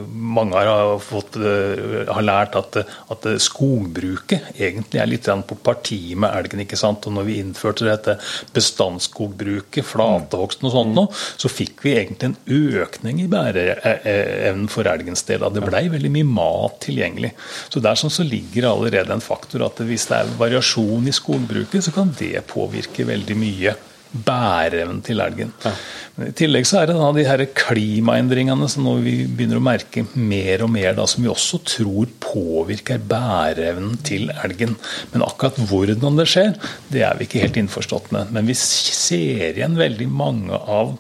mange 0.07 0.55
har, 0.55 0.93
fått, 1.03 1.35
eh, 1.35 2.07
har 2.07 2.23
lært 2.23 2.55
at, 2.55 2.77
at, 3.11 3.25
skogbruket 3.43 4.55
egentlig 4.55 5.01
er 5.01 5.09
litt 5.09 5.27
på 5.47 5.57
parti 5.59 6.15
med 6.15 6.31
elgen. 6.31 6.63
ikke 6.63 6.79
sant? 6.79 7.05
Og 7.07 7.15
når 7.17 7.27
vi 7.27 7.37
innførte 7.41 7.87
dette 7.87 8.15
bestandsskogbruket, 8.55 9.83
flatehogsten 9.85 10.69
og 10.69 10.75
sånt, 10.75 10.95
nå, 10.95 11.05
så 11.11 11.51
fikk 11.51 11.83
vi 11.83 11.97
egentlig 11.97 12.31
en 12.31 12.37
økning 12.81 13.21
i 13.25 13.29
bæreevnen 13.31 14.71
for 14.71 14.87
elgens 14.87 15.25
del. 15.27 15.43
Det 15.51 15.65
blei 15.67 15.85
veldig 15.91 16.13
mye 16.15 16.31
mat 16.31 16.79
tilgjengelig. 16.87 17.33
Så 17.67 17.83
der 17.83 17.99
sånn 17.99 18.13
så 18.13 18.23
ligger 18.27 18.71
allerede 18.71 19.15
en 19.15 19.23
faktor 19.23 19.67
at 19.67 19.83
hvis 19.83 20.07
det 20.09 20.21
er 20.21 20.35
variasjon 20.39 21.07
i 21.11 21.15
skogbruket, 21.15 21.83
så 21.83 21.95
kan 21.95 22.15
det 22.19 22.47
påvirke 22.51 23.07
veldig 23.09 23.39
mye 23.39 23.75
bæreevnen 24.11 25.01
til 25.05 25.21
elgen. 25.23 25.53
Ja. 25.63 25.73
Men 26.17 26.31
I 26.31 26.35
tillegg 26.37 26.67
så 26.67 26.81
er 26.81 26.89
det 26.89 26.97
da 26.99 27.11
de 27.15 27.25
her 27.27 27.43
klimaendringene 27.57 28.67
som 28.71 28.85
nå 28.85 28.97
vi 29.05 29.15
begynner 29.25 29.61
å 29.61 29.63
merke 29.63 30.03
mer 30.13 30.65
og 30.65 30.73
mer, 30.73 30.91
da, 30.97 31.05
som 31.07 31.23
vi 31.23 31.31
også 31.31 31.61
tror 31.77 32.11
påvirker 32.23 33.03
bæreevnen 33.11 33.95
til 34.07 34.31
elgen. 34.43 34.75
Men 35.13 35.27
akkurat 35.27 35.59
hvordan 35.71 36.19
det 36.19 36.27
skjer, 36.31 36.57
det 36.91 37.05
er 37.07 37.15
vi 37.19 37.29
ikke 37.29 37.45
helt 37.45 37.61
innforstått 37.61 38.11
med. 38.15 38.35
Men 38.35 38.49
vi 38.49 38.57
ser 38.59 39.55
igjen 39.55 39.79
veldig 39.79 40.11
mange 40.11 40.59
av 40.59 40.97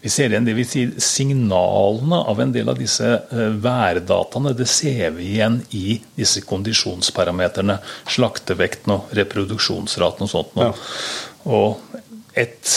vi 0.00 0.08
ser 0.08 0.32
igjen 0.32 0.46
det 0.48 0.54
vi 0.56 0.64
sier, 0.64 0.92
Signalene 1.04 2.22
av 2.32 2.38
en 2.40 2.52
del 2.54 2.70
av 2.72 2.78
disse 2.80 3.04
uh, 3.04 3.40
værdataene 3.60 4.54
det 4.56 4.64
ser 4.70 5.12
vi 5.18 5.34
igjen 5.34 5.58
i 5.76 5.98
disse 6.16 6.40
kondisjonsparameterne. 6.48 7.76
Slaktevekten 8.08 8.94
og 8.96 9.12
reproduksjonsraten 9.16 10.24
og 10.24 10.32
sånt. 10.32 10.56
Ja. 10.56 10.70
Og 11.50 11.99
et, 12.38 12.72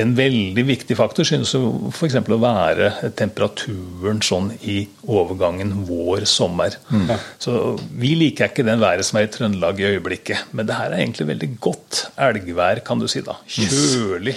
en 0.00 0.14
veldig 0.16 0.62
viktig 0.64 0.96
faktor 0.96 1.26
synes 1.28 1.52
f.eks. 1.54 2.16
å 2.16 2.38
være 2.40 3.10
temperaturen 3.18 4.22
sånn 4.24 4.50
i 4.64 4.78
overgangen 5.04 5.74
vår-sommer. 5.88 6.78
Mm. 6.88 7.12
Så 7.42 7.74
Vi 8.00 8.14
liker 8.16 8.48
ikke 8.48 8.64
den 8.66 8.80
været 8.80 9.04
som 9.04 9.18
er 9.20 9.28
i 9.28 9.32
Trøndelag 9.34 9.82
i 9.82 9.88
øyeblikket, 9.92 10.54
men 10.56 10.68
det 10.68 10.78
her 10.78 10.92
er 10.92 11.02
egentlig 11.02 11.28
veldig 11.28 11.50
godt 11.64 12.00
elgvær, 12.16 12.80
kan 12.86 13.02
du 13.02 13.06
si. 13.10 13.20
da. 13.24 13.36
Kjølig. 13.44 14.36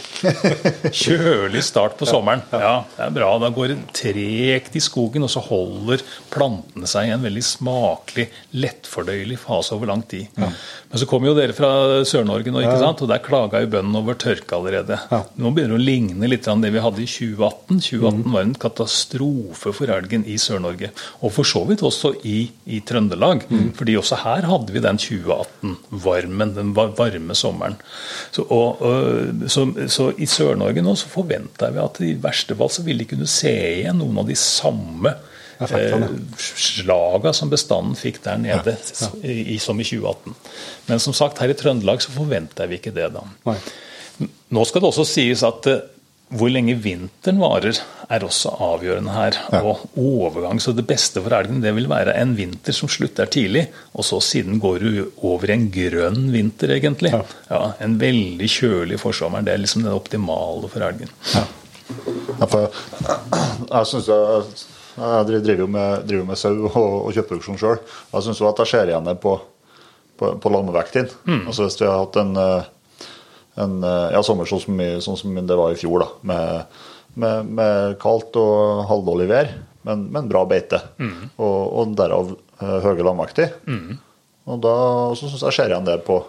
Kjølig 0.91 1.63
start 1.65 1.97
på 1.99 2.09
sommeren. 2.09 2.43
Ja, 2.51 2.81
det 2.97 3.07
er 3.07 3.15
bra. 3.15 3.31
Da 3.41 3.51
går 3.53 3.71
det 3.71 3.79
tregt 3.95 4.75
i 4.75 4.83
skogen, 4.83 5.23
og 5.23 5.31
så 5.31 5.43
holder 5.47 6.03
plantene 6.33 6.89
seg 6.89 7.07
i 7.07 7.15
en 7.15 7.23
veldig 7.23 7.45
smakelig, 7.45 8.27
lettfordøyelig 8.57 9.39
fase 9.41 9.75
over 9.77 9.93
lang 9.93 10.03
tid. 10.09 10.27
Men 10.37 10.99
så 10.99 11.07
kommer 11.09 11.31
jo 11.31 11.37
dere 11.39 11.55
fra 11.55 11.71
Sør-Norge 12.07 12.51
nå, 12.51 12.65
ikke 12.65 12.79
sant? 12.83 13.01
og 13.03 13.11
der 13.11 13.23
klaga 13.23 13.61
jo 13.63 13.71
bøndene 13.71 14.01
over 14.01 14.17
tørka 14.19 14.56
allerede. 14.57 14.99
Ja. 15.11 15.21
Nå 15.39 15.51
begynner 15.55 15.77
det 15.77 15.81
å 15.81 15.87
ligne 15.87 16.29
litt 16.29 16.47
av 16.49 16.61
det 16.63 16.71
vi 16.73 16.83
hadde 16.83 17.03
i 17.03 17.07
2018. 17.09 17.81
2018 17.87 18.21
mm. 18.23 18.33
var 18.33 18.45
en 18.45 18.57
katastrofe 18.65 19.73
for 19.77 19.93
elgen 19.93 20.25
i 20.27 20.37
Sør-Norge. 20.41 20.91
Og 21.21 21.33
for 21.35 21.47
så 21.47 21.63
vidt 21.69 21.85
også 21.85 22.13
i, 22.27 22.39
i 22.65 22.81
Trøndelag. 22.85 23.45
Mm. 23.47 23.71
fordi 23.77 23.97
også 23.99 24.21
her 24.23 24.47
hadde 24.49 24.73
vi 24.75 24.83
den 24.83 24.99
2018-varmen, 25.01 26.53
den 26.57 26.73
varme 26.75 27.37
sommeren. 27.37 27.77
Så, 28.31 28.45
og, 28.49 28.81
og, 28.81 29.47
så, 29.51 29.67
så 29.91 30.11
i 30.17 30.27
Sør-Norge 30.29 30.83
nå 30.83 30.95
så 30.97 31.09
forventer 31.11 31.73
vi 31.75 31.83
at 31.83 32.01
i 32.05 32.13
verste 32.21 32.57
fall 32.57 32.71
så 32.73 32.85
ville 32.85 33.03
de 33.03 33.11
kunne 33.13 33.29
se 33.29 33.53
igjen 33.79 33.99
noen 34.01 34.21
av 34.21 34.29
de 34.29 34.37
samme 34.39 35.13
eh, 35.59 36.07
slaga 36.37 37.33
som 37.35 37.51
bestanden 37.51 37.97
fikk 37.97 38.21
der 38.25 38.39
nede 38.41 38.77
ja, 38.77 39.09
ja. 39.21 39.33
I, 39.55 39.57
som 39.63 39.79
i 39.79 39.87
2018. 39.87 40.37
Men 40.89 41.03
som 41.03 41.15
sagt, 41.17 41.41
her 41.43 41.53
i 41.53 41.57
Trøndelag 41.57 42.03
så 42.03 42.13
forventer 42.15 42.69
vi 42.71 42.81
ikke 42.81 42.95
det 42.95 43.11
da. 43.15 43.25
Nei. 43.47 43.59
Nå 44.19 44.65
skal 44.65 44.83
det 44.83 44.89
også 44.89 45.05
sies 45.07 45.43
at 45.45 45.69
eh, 45.69 45.85
hvor 46.35 46.51
lenge 46.51 46.75
vinteren 46.83 47.39
varer, 47.39 47.77
er 48.11 48.23
også 48.23 48.51
avgjørende 48.63 49.13
her. 49.15 49.37
Ja. 49.53 49.61
Og 49.63 49.85
overgang, 49.95 50.59
så 50.59 50.73
Det 50.75 50.85
beste 50.87 51.21
for 51.23 51.31
elgen 51.31 51.61
det 51.63 51.73
vil 51.75 51.87
være 51.87 52.15
en 52.19 52.35
vinter 52.35 52.75
som 52.75 52.89
slutter 52.91 53.25
tidlig, 53.31 53.67
og 53.93 54.03
så 54.03 54.19
siden 54.19 54.59
går 54.59 54.79
du 54.79 55.11
over 55.23 55.49
i 55.49 55.55
en 55.55 55.69
grønn 55.71 56.31
vinter, 56.31 56.75
egentlig. 56.75 57.13
Ja. 57.15 57.23
Ja, 57.49 57.61
en 57.79 57.97
veldig 57.99 58.49
kjølig 58.49 58.99
forsommer. 58.99 59.41
Det 59.41 59.53
er 59.53 59.63
liksom 59.63 59.83
det 59.87 59.95
optimale 59.95 60.67
for 60.67 60.83
elgen. 60.83 61.11
Ja. 61.33 61.45
for 62.47 62.67
jeg 63.71 63.87
synes 63.87 64.07
jeg, 64.11 64.47
jeg 64.97 65.27
driver 65.27 65.61
jo 65.63 65.67
med, 65.67 66.07
driver 66.09 66.25
med 66.27 66.39
sau 66.39 66.55
og, 66.67 66.95
og 67.05 67.13
kjøttproduksjon 67.15 67.61
sjøl. 67.61 67.79
Jeg 68.11 68.25
syns 68.25 68.41
at 68.41 68.65
jeg 68.65 68.73
ser 68.73 68.91
igjen 68.91 69.07
det 69.07 69.15
på, 69.23 69.37
på, 70.19 70.33
på 70.43 70.51
landevekten. 70.51 71.07
Mm. 71.23 71.45
Altså 71.47 71.69
hvis 71.69 71.79
vi 71.79 71.87
har 71.87 72.01
hatt 72.03 72.19
en 72.19 72.35
eh, 72.35 72.73
en 73.57 73.77
eh, 73.83 74.13
ja, 74.15 74.21
sommer 74.25 74.49
sånn 74.49 74.63
som, 74.63 74.81
sånn 75.03 75.19
som, 75.19 75.37
det 75.49 75.57
var 75.57 75.73
i 75.73 75.79
fjor, 75.79 76.03
da, 76.03 76.09
med, 76.29 76.79
med, 77.17 77.51
med 77.59 77.97
kaldt 78.01 78.37
og 78.39 78.85
halvdårlig 78.89 79.29
vær, 79.31 79.53
men, 79.87 80.07
men 80.13 80.29
bra 80.29 80.43
beite. 80.49 80.81
Mm. 80.99 81.31
Og, 81.35 81.59
og, 81.79 81.93
derav 81.97 82.33
uh, 82.35 82.77
høye 82.83 83.05
landmakter. 83.05 83.53
Mm. 83.69 83.97
Og 84.47 84.59
da 84.63 84.75
syns 85.19 85.39
jeg 85.41 85.55
ser 85.55 85.71
igjen 85.71 85.87
det 85.87 86.01
på, 86.07 86.21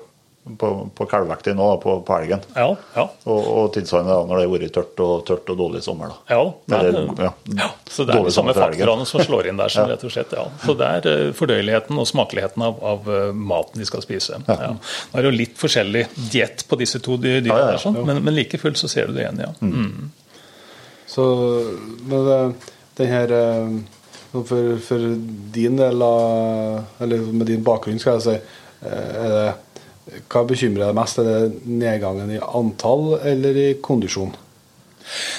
på, 0.59 0.91
på 0.95 1.07
kalvvekta 1.07 1.53
nå, 1.57 1.67
på, 1.83 1.95
på 2.07 2.17
elgen. 2.19 2.43
Ja, 2.55 2.69
ja. 2.95 3.05
Og, 3.25 3.49
og 3.61 3.67
tilsvarende 3.75 4.17
når 4.29 4.41
det 4.41 4.45
har 4.45 4.53
vært 4.53 4.75
tørt 4.75 5.03
og, 5.05 5.15
tørt 5.29 5.51
og 5.53 5.59
dårlig 5.61 5.83
sommer. 5.85 6.13
Da. 6.13 6.37
Ja, 6.37 6.45
det 6.65 6.79
er, 6.79 6.89
Eller, 6.91 7.09
ja, 7.27 7.33
ja, 7.59 7.69
så 7.91 8.07
det 8.09 8.17
er 8.17 8.29
de 8.29 8.35
samme 8.35 8.55
faktorene 8.57 9.07
som 9.09 9.23
slår 9.25 9.51
inn 9.51 9.61
der. 9.61 9.73
Som, 9.73 9.89
rett 9.93 10.07
og 10.07 10.15
slett, 10.15 10.33
ja. 10.37 10.47
Så 10.65 10.77
det 10.79 10.89
er 11.01 11.11
uh, 11.11 11.35
fordøyeligheten 11.37 12.01
og 12.01 12.09
smakeligheten 12.11 12.65
av, 12.69 12.81
av 12.93 13.11
uh, 13.11 13.19
maten 13.33 13.83
de 13.83 13.89
skal 13.89 14.05
spise. 14.05 14.41
Ja. 14.49 14.73
Nå 14.79 15.21
er 15.21 15.27
det 15.27 15.33
jo 15.33 15.37
litt 15.37 15.61
forskjellig 15.61 16.07
diett 16.33 16.65
på 16.69 16.81
disse 16.81 17.03
to 17.05 17.19
dyrene, 17.21 17.49
der, 17.53 17.83
sånn, 17.83 18.01
men, 18.07 18.23
men, 18.25 18.37
like 18.39 18.61
fullt 18.61 18.81
så 18.81 18.91
ser 18.91 19.11
du 19.11 19.19
det 19.19 19.27
igjen, 19.27 19.45
ja. 19.45 19.53
Mm. 19.61 19.77
Mm. 19.85 20.11
Så 21.09 21.29
men 22.09 22.33
uh, 22.33 22.73
den 22.99 23.13
her 23.13 23.33
for, 24.29 24.77
for, 24.85 25.05
din 25.55 25.79
del 25.79 26.03
av 26.05 27.01
Eller 27.01 27.31
med 27.33 27.47
din 27.49 27.63
bakgrunn, 27.65 28.01
skal 28.03 28.19
jeg 28.19 28.25
si, 28.27 28.35
er 28.85 29.31
det 29.33 29.47
hva 30.29 30.45
bekymrer 30.49 30.89
deg 30.89 30.97
mest? 30.97 31.21
Er 31.21 31.29
det 31.29 31.69
nedgangen 31.69 32.33
i 32.33 32.41
antall 32.41 33.19
eller 33.21 33.59
i 33.61 33.69
kondisjon? 33.85 34.35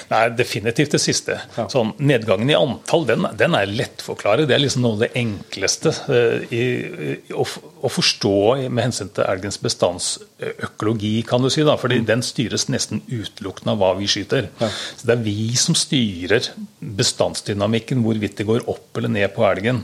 Nei, 0.10 0.21
definitivt 0.34 0.95
det 0.95 1.01
siste. 1.01 1.38
Ja. 1.55 1.65
Sånn, 1.71 1.91
nedgangen 2.01 2.49
i 2.49 2.58
antall 2.58 3.05
den, 3.10 3.27
den 3.39 3.58
er 3.58 3.69
lettforklaret. 3.69 4.47
Det 4.49 4.55
er 4.55 4.63
liksom 4.63 4.84
noe 4.86 4.97
av 4.97 5.03
det 5.03 5.12
enkleste 5.19 5.93
uh, 6.10 6.45
i, 6.55 6.63
i, 7.10 7.15
å, 7.34 7.45
å, 7.45 7.91
forstå 7.91 8.36
med 8.67 8.89
hensyn 8.89 9.12
til 9.13 9.25
elgens 9.25 9.60
bestandsøkologi, 9.63 11.13
kan 11.29 11.43
du 11.43 11.51
si. 11.53 11.65
da, 11.67 11.77
fordi 11.79 12.01
mm. 12.01 12.08
den 12.10 12.25
styres 12.25 12.67
nesten 12.71 13.03
utelukkende 13.08 13.75
av 13.75 13.82
hva 13.84 13.93
vi 13.99 14.10
skyter. 14.10 14.49
Ja. 14.62 14.71
Så 14.71 15.10
Det 15.10 15.15
er 15.17 15.25
vi 15.25 15.49
som 15.60 15.77
styrer 15.77 16.51
bestandsdynamikken, 16.79 18.03
hvorvidt 18.05 18.39
det 18.39 18.47
går 18.49 18.67
opp 18.71 18.99
eller 18.99 19.13
ned 19.13 19.34
på 19.36 19.45
elgen. 19.49 19.84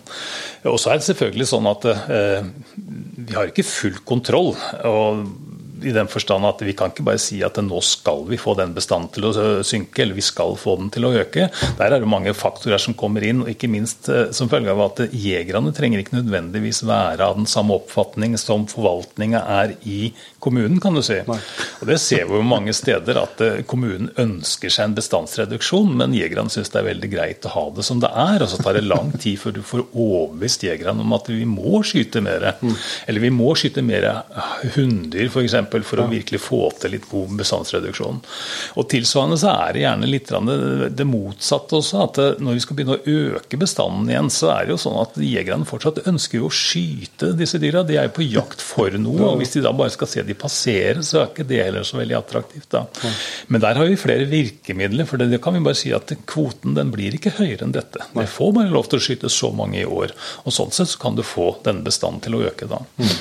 Og 0.65 0.79
så 0.81 0.93
er 0.93 1.01
det 1.01 1.09
selvfølgelig 1.09 1.51
sånn 1.51 1.69
at 1.69 1.89
uh, 1.91 2.47
vi 2.75 3.33
har 3.37 3.51
ikke 3.51 3.67
full 3.67 4.01
kontroll. 4.07 4.55
og 4.85 5.25
i 5.85 5.93
den 5.95 6.09
forstand 6.11 6.47
at 6.47 6.61
vi 6.65 6.73
kan 6.77 6.91
ikke 6.91 7.05
bare 7.07 7.21
si 7.21 7.41
at 7.45 7.57
nå 7.63 7.79
skal 7.85 8.25
vi 8.29 8.39
få 8.41 8.55
den 8.59 8.73
bestanden 8.75 9.11
til 9.13 9.29
å 9.29 9.33
synke, 9.65 10.03
eller 10.03 10.17
vi 10.17 10.25
skal 10.25 10.55
få 10.59 10.77
den 10.81 10.91
til 10.93 11.07
å 11.07 11.13
øke. 11.21 11.49
Der 11.79 11.85
er 11.85 12.01
det 12.01 12.09
mange 12.09 12.33
faktorer 12.37 12.81
som 12.81 12.97
kommer 12.97 13.25
inn, 13.25 13.43
og 13.43 13.51
ikke 13.51 13.69
minst 13.71 14.09
eh, 14.11 14.31
som 14.35 14.51
følge 14.51 14.73
av 14.73 14.83
at 14.87 15.03
jegerne 15.11 15.73
trenger 15.75 16.01
ikke 16.01 16.19
nødvendigvis 16.19 16.83
være 16.87 17.25
av 17.25 17.39
den 17.39 17.49
samme 17.49 17.77
oppfatning 17.79 18.37
som 18.41 18.67
forvaltninga 18.69 19.43
er 19.59 19.75
i 19.85 19.99
kommunen, 20.45 20.79
kan 20.83 20.95
du 20.95 21.01
si. 21.05 21.17
Nei. 21.27 21.39
Og 21.81 21.89
Det 21.89 21.97
ser 22.01 22.27
vi 22.29 22.37
jo 22.37 22.45
mange 22.45 22.73
steder, 22.75 23.19
at 23.21 23.41
eh, 23.43 23.63
kommunen 23.67 24.11
ønsker 24.21 24.71
seg 24.73 24.89
en 24.89 24.97
bestandsreduksjon, 24.97 25.95
men 25.99 26.15
jegerne 26.15 26.53
syns 26.53 26.71
det 26.73 26.81
er 26.81 26.89
veldig 26.91 27.11
greit 27.11 27.47
å 27.49 27.53
ha 27.55 27.65
det 27.75 27.85
som 27.87 28.01
det 28.03 28.11
er. 28.11 28.45
Og 28.45 28.51
så 28.51 28.61
tar 28.61 28.77
det 28.77 28.85
lang 28.85 29.11
tid 29.17 29.39
før 29.41 29.57
du 29.57 29.61
får 29.65 29.85
overbevist 29.91 30.65
jegerne 30.67 31.05
om 31.05 31.15
at 31.17 31.29
vi 31.31 31.43
må 31.49 31.81
skyte 31.85 32.23
mer. 32.25 32.51
Mm. 32.61 32.75
Eller 33.09 33.25
vi 33.25 33.33
må 33.33 33.53
skyte 33.57 33.83
mer 33.85 34.09
hunndyr, 34.75 35.31
f.eks 35.31 35.57
for 35.85 36.01
å 36.01 36.07
virkelig 36.09 36.41
få 36.43 36.61
til 36.79 36.95
litt 36.95 37.07
god 37.09 37.35
bestandsreduksjon. 37.39 38.21
Og 38.79 38.87
Tilsvarende 38.91 39.37
så 39.39 39.53
er 39.65 39.75
det 39.75 39.83
gjerne 39.85 40.09
litt 40.09 40.31
det 40.95 41.07
motsatte 41.07 41.79
også. 41.79 42.03
at 42.05 42.19
Når 42.43 42.57
vi 42.57 42.63
skal 42.63 42.77
begynne 42.77 42.97
å 42.97 43.15
øke 43.39 43.59
bestanden 43.61 44.09
igjen, 44.11 44.31
så 44.33 44.51
er 44.55 44.65
det 44.65 44.75
jo 44.75 44.81
sånn 44.85 44.99
at 45.01 45.19
jegerne 45.21 45.67
fortsatt 45.67 46.03
ønsker 46.09 46.41
jo 46.41 46.49
å 46.49 46.53
skyte 46.53 47.33
disse 47.37 47.59
dyra. 47.61 47.85
De 47.87 47.97
er 47.99 48.09
jo 48.09 48.15
på 48.17 48.27
jakt 48.27 48.63
for 48.63 48.93
noe. 48.99 49.31
og 49.31 49.39
Hvis 49.41 49.55
de 49.55 49.65
da 49.65 49.73
bare 49.75 49.93
skal 49.93 50.11
se 50.11 50.25
de 50.25 50.34
passere, 50.39 51.03
så 51.05 51.21
er 51.21 51.29
ikke 51.31 51.47
det 51.49 51.61
heller 51.63 51.85
så 51.87 51.99
veldig 51.99 52.17
attraktivt. 52.19 52.69
da. 52.73 52.85
Men 53.47 53.63
der 53.63 53.79
har 53.79 53.89
vi 53.89 53.99
flere 53.99 54.27
virkemidler. 54.29 55.07
For 55.09 55.21
det 55.21 55.41
kan 55.43 55.55
vi 55.57 55.63
bare 55.65 55.79
si 55.79 55.93
at 55.95 56.11
kvoten 56.29 56.75
den 56.77 56.91
blir 56.93 57.15
ikke 57.17 57.35
høyere 57.39 57.67
enn 57.67 57.75
dette. 57.75 58.03
Det 58.15 58.27
får 58.31 58.53
bare 58.59 58.73
lov 58.73 58.89
til 58.91 59.01
å 59.01 59.05
skyte 59.07 59.31
så 59.31 59.51
mange 59.55 59.81
i 59.81 59.87
år. 59.87 60.15
Og 60.45 60.55
Sånn 60.55 60.75
sett 60.75 60.93
så 60.93 61.01
kan 61.01 61.17
du 61.17 61.23
få 61.25 61.55
denne 61.65 61.85
bestanden 61.85 62.23
til 62.23 62.37
å 62.37 62.45
øke 62.47 62.69
da. 62.71 62.83
Mm. 63.01 63.17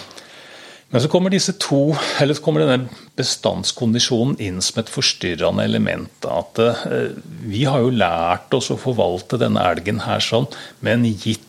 Men 0.95 1.03
så 1.03 1.09
kommer 1.11 1.33
disse 1.33 1.57
to, 1.59 1.89
eller 2.23 2.37
så 2.39 2.43
kommer 2.45 2.63
denne 2.63 3.01
bestandskondisjonen 3.19 4.37
inn 4.39 4.61
som 4.63 4.79
et 4.79 4.93
forstyrrende 4.93 5.65
element. 5.67 6.29
At 6.31 6.61
eh, 6.63 7.09
Vi 7.51 7.65
har 7.67 7.83
jo 7.83 7.91
lært 7.91 8.55
oss 8.55 8.71
å 8.71 8.79
forvalte 8.79 9.41
denne 9.43 9.65
elgen 9.73 10.05
her 10.05 10.23
sånn 10.23 10.47
med 10.87 11.01
en 11.01 11.09
gitt 11.11 11.49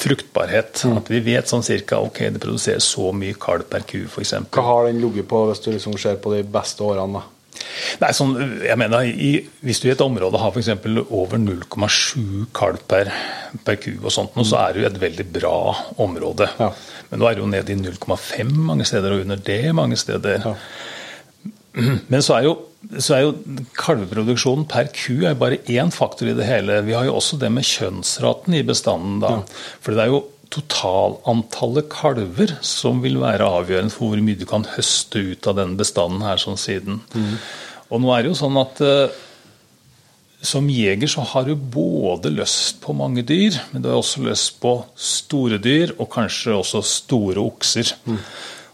fruktbarhet. 0.00 0.84
Mm. 0.86 0.96
At 1.00 1.12
vi 1.12 1.20
vet 1.26 1.50
sånn 1.50 1.64
cirka 1.66 2.00
ok, 2.04 2.24
det 2.34 2.42
produseres 2.42 2.88
så 2.94 3.12
mye 3.16 3.36
kalv 3.40 3.68
per 3.70 3.86
ku, 3.88 4.04
f.eks. 4.08 4.34
Hva 4.54 4.66
har 4.68 4.88
den 4.88 5.02
ligget 5.02 5.28
på 5.30 5.44
hvis 5.50 5.62
du 5.64 5.72
liksom 5.74 5.98
ser 6.00 6.20
på 6.22 6.34
de 6.34 6.42
beste 6.46 6.84
årene? 6.86 7.20
da? 7.20 7.28
Nei, 8.00 8.10
sånn, 8.16 8.32
jeg 8.64 8.78
mener, 8.80 9.04
i, 9.04 9.32
Hvis 9.64 9.82
du 9.82 9.88
i 9.88 9.92
et 9.92 10.02
område 10.04 10.40
har 10.40 10.54
f.eks. 10.54 10.70
over 11.04 11.40
0,7 11.40 12.48
kalv 12.56 12.80
per, 12.88 13.12
per, 13.66 13.78
ku, 13.82 13.92
og 14.00 14.12
sånt, 14.14 14.36
så 14.48 14.62
er 14.64 14.74
det 14.74 14.82
jo 14.82 14.88
et 14.88 15.00
veldig 15.02 15.28
bra 15.36 15.56
område. 16.02 16.48
Ja. 16.58 16.72
Men 17.10 17.22
nå 17.22 17.28
er 17.28 17.36
det 17.36 17.44
jo 17.44 17.52
nede 17.52 17.74
i 17.74 17.78
0,5 17.78 18.52
mange 18.70 18.88
steder, 18.88 19.14
og 19.14 19.26
under 19.26 19.40
det 19.50 19.62
mange 19.76 20.00
steder. 20.00 20.48
Ja. 20.48 20.56
Men 22.12 22.24
så 22.24 22.38
er, 22.38 22.48
jo, 22.48 22.56
så 22.98 23.14
er 23.16 23.22
jo 23.24 23.64
kalveproduksjonen 23.78 24.66
per 24.70 24.90
ku 24.94 25.22
er 25.28 25.38
bare 25.38 25.60
én 25.70 25.92
faktor 25.94 26.30
i 26.32 26.36
det 26.36 26.46
hele. 26.48 26.80
Vi 26.86 26.96
har 26.96 27.06
jo 27.06 27.16
også 27.18 27.38
det 27.40 27.52
med 27.54 27.66
kjønnsraten 27.68 28.56
i 28.58 28.64
bestanden. 28.66 29.20
da. 29.22 29.38
Ja. 29.38 29.66
For 29.80 29.94
det 29.94 30.04
er 30.04 30.12
jo 30.12 30.24
totalantallet 30.52 31.88
kalver 31.92 32.56
som 32.66 33.00
vil 33.04 33.20
være 33.22 33.48
avgjørende 33.48 33.94
for 33.94 34.12
hvor 34.12 34.24
mye 34.24 34.38
du 34.38 34.44
kan 34.48 34.66
høste 34.74 35.22
ut 35.32 35.48
av 35.48 35.56
denne 35.60 35.78
bestanden 35.80 36.24
her 36.26 36.40
sånn 36.40 36.60
siden. 36.60 37.00
Mm. 37.14 37.36
Og 37.92 38.02
nå 38.02 38.12
er 38.12 38.24
det 38.24 38.32
jo 38.32 38.40
sånn 38.42 38.58
at 38.60 38.82
uh, 38.84 39.20
som 40.42 40.68
jeger 40.72 41.08
så 41.08 41.24
har 41.32 41.46
du 41.46 41.54
både 41.54 42.32
lyst 42.34 42.80
på 42.82 42.94
mange 42.98 43.22
dyr, 43.26 43.56
men 43.70 43.84
du 43.84 43.88
har 43.92 44.00
også 44.00 44.24
lyst 44.26 44.58
på 44.62 44.74
store 44.98 45.60
dyr, 45.62 45.94
og 46.02 46.10
kanskje 46.12 46.56
også 46.58 46.82
store 46.84 47.40
okser. 47.40 47.94
Mm. 48.04 48.18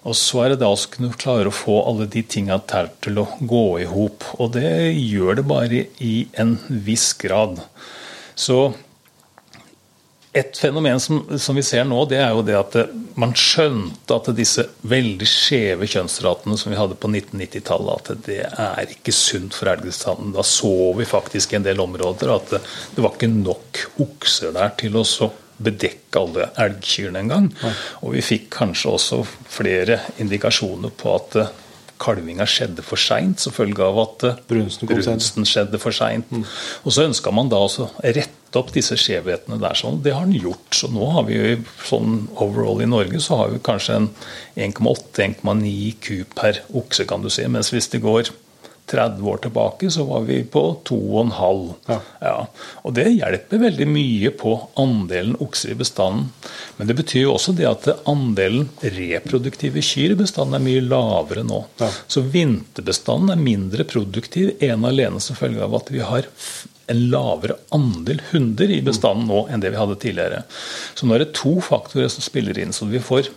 Og 0.07 0.15
så 0.17 0.45
er 0.45 0.53
det 0.53 0.61
da 0.63 0.71
å 0.71 0.83
kunne 0.93 1.17
klare 1.19 1.51
å 1.51 1.55
få 1.55 1.81
alle 1.89 2.07
de 2.11 2.23
tinga 2.23 2.61
til 2.69 3.19
å 3.19 3.27
gå 3.41 3.65
i 3.83 3.87
hop. 3.91 4.27
Og 4.39 4.53
det 4.55 4.93
gjør 4.95 5.41
det 5.41 5.47
bare 5.49 5.87
i 6.05 6.29
en 6.39 6.57
viss 6.87 7.11
grad. 7.19 7.59
Så 8.39 8.69
et 10.39 10.59
fenomen 10.61 11.01
som, 11.01 11.23
som, 11.41 11.57
vi 11.57 11.65
ser 11.67 11.87
nå, 11.89 11.99
det 12.07 12.21
er 12.21 12.31
jo 12.37 12.45
det 12.47 12.55
at 12.59 12.77
man 13.19 13.33
skjønte 13.35 14.15
at 14.15 14.29
disse 14.37 14.69
veldig 14.87 15.27
skjeve 15.27 15.89
kjønnsratene 15.91 16.59
som 16.61 16.71
vi 16.71 16.79
hadde 16.79 16.99
på 17.01 17.11
1990-tallet, 17.11 18.11
at 18.13 18.27
det 18.29 18.39
er 18.47 18.95
ikke 18.95 19.15
sunt 19.15 19.57
for 19.57 19.73
elgbestanden. 19.73 20.35
Da 20.37 20.45
så 20.47 20.93
vi 20.99 21.09
faktisk 21.09 21.53
i 21.53 21.59
en 21.59 21.67
del 21.67 21.83
områder 21.83 22.35
at 22.37 22.55
det, 22.55 22.63
det 22.95 23.05
var 23.05 23.17
ikke 23.17 23.33
nok 23.33 23.85
okser 24.05 24.55
der 24.55 24.77
til 24.79 25.01
å 25.01 25.07
bedekke 25.63 26.21
alle 26.21 26.51
elgkyrne 26.61 27.25
engang. 27.25 27.49
Og 28.03 28.17
vi 28.17 28.25
fikk 28.25 28.51
kanskje 28.59 28.95
også 28.95 29.23
flere 29.51 30.01
indikasjoner 30.23 30.95
på 30.95 31.17
at 31.17 31.41
kalvinga 31.99 32.47
skjedde 32.49 32.85
for 32.87 33.01
seint 33.01 33.43
som 33.43 33.55
følge 33.55 33.83
av 33.85 33.99
at 34.03 34.27
brunsten, 34.51 34.89
brunsten 34.91 35.47
skjedde 35.49 35.81
for 35.83 35.95
seint. 35.95 36.31
Mm. 36.31 36.45
Og 36.85 36.95
så 36.95 37.09
ønska 37.09 37.33
man 37.35 37.51
da 37.51 37.61
å 37.67 37.89
rette 38.05 38.59
opp 38.59 38.73
disse 38.73 38.97
skjevhetene 38.99 39.59
der. 39.61 39.77
sånn. 39.77 40.01
Det 40.05 40.15
har 40.15 40.29
den 40.29 40.39
gjort. 40.39 40.71
Så 40.75 40.91
nå 40.93 41.11
har 41.17 41.27
vi 41.29 41.39
jo 41.39 41.57
sånn 41.85 42.21
overall 42.37 42.83
i 42.85 42.91
Norge 42.91 43.21
så 43.21 43.43
har 43.43 43.53
vi 43.53 43.63
kanskje 43.65 43.99
en 43.99 44.11
1,8-1,9 44.71 45.97
ku 46.05 46.23
per 46.39 46.63
okse, 46.71 47.07
kan 47.09 47.25
du 47.25 47.31
si. 47.33 47.47
Mens 47.51 47.73
hvis 47.75 47.91
det 47.93 48.05
går 48.05 48.31
30 48.91 49.29
år 49.33 49.43
tilbake 49.45 49.91
så 49.91 50.05
var 50.09 50.25
vi 50.29 50.41
på 50.45 50.63
2,5. 50.89 51.75
Ja. 51.89 51.99
Ja. 52.21 52.37
Og 52.83 52.95
det 52.97 53.07
hjelper 53.11 53.63
veldig 53.63 53.89
mye 53.91 54.33
på 54.41 54.55
andelen 54.81 55.37
okser 55.45 55.75
i 55.75 55.79
bestanden. 55.79 56.31
Men 56.77 56.91
det 56.91 56.97
betyr 56.99 57.27
jo 57.27 57.35
også 57.37 57.55
det 57.59 57.69
at 57.69 57.89
andelen 58.09 58.69
reproduktive 58.83 59.83
kyr 59.85 60.15
i 60.15 60.19
bestanden 60.23 60.59
er 60.59 60.65
mye 60.65 60.85
lavere 60.85 61.45
nå. 61.47 61.63
Ja. 61.83 61.91
Så 62.07 62.25
vinterbestanden 62.25 63.35
er 63.35 63.47
mindre 63.49 63.87
produktiv 63.89 64.57
ene 64.65 64.93
alene 64.93 65.23
som 65.23 65.39
følge 65.39 65.65
av 65.65 65.77
at 65.79 65.93
vi 65.95 66.03
har 66.05 66.29
en 66.89 67.03
lavere 67.13 67.59
andel 67.75 68.23
hunder 68.31 68.71
i 68.73 68.81
bestanden 68.85 69.29
nå 69.29 69.43
enn 69.53 69.61
det 69.61 69.75
vi 69.75 69.81
hadde 69.81 69.99
tidligere. 70.01 70.45
Så 70.97 71.07
nå 71.07 71.17
er 71.17 71.27
det 71.27 71.35
to 71.37 71.59
faktorer 71.65 72.09
som 72.13 72.25
spiller 72.25 72.59
inn. 72.59 72.73
Så 72.73 72.89
vi 72.89 73.03
får 73.03 73.29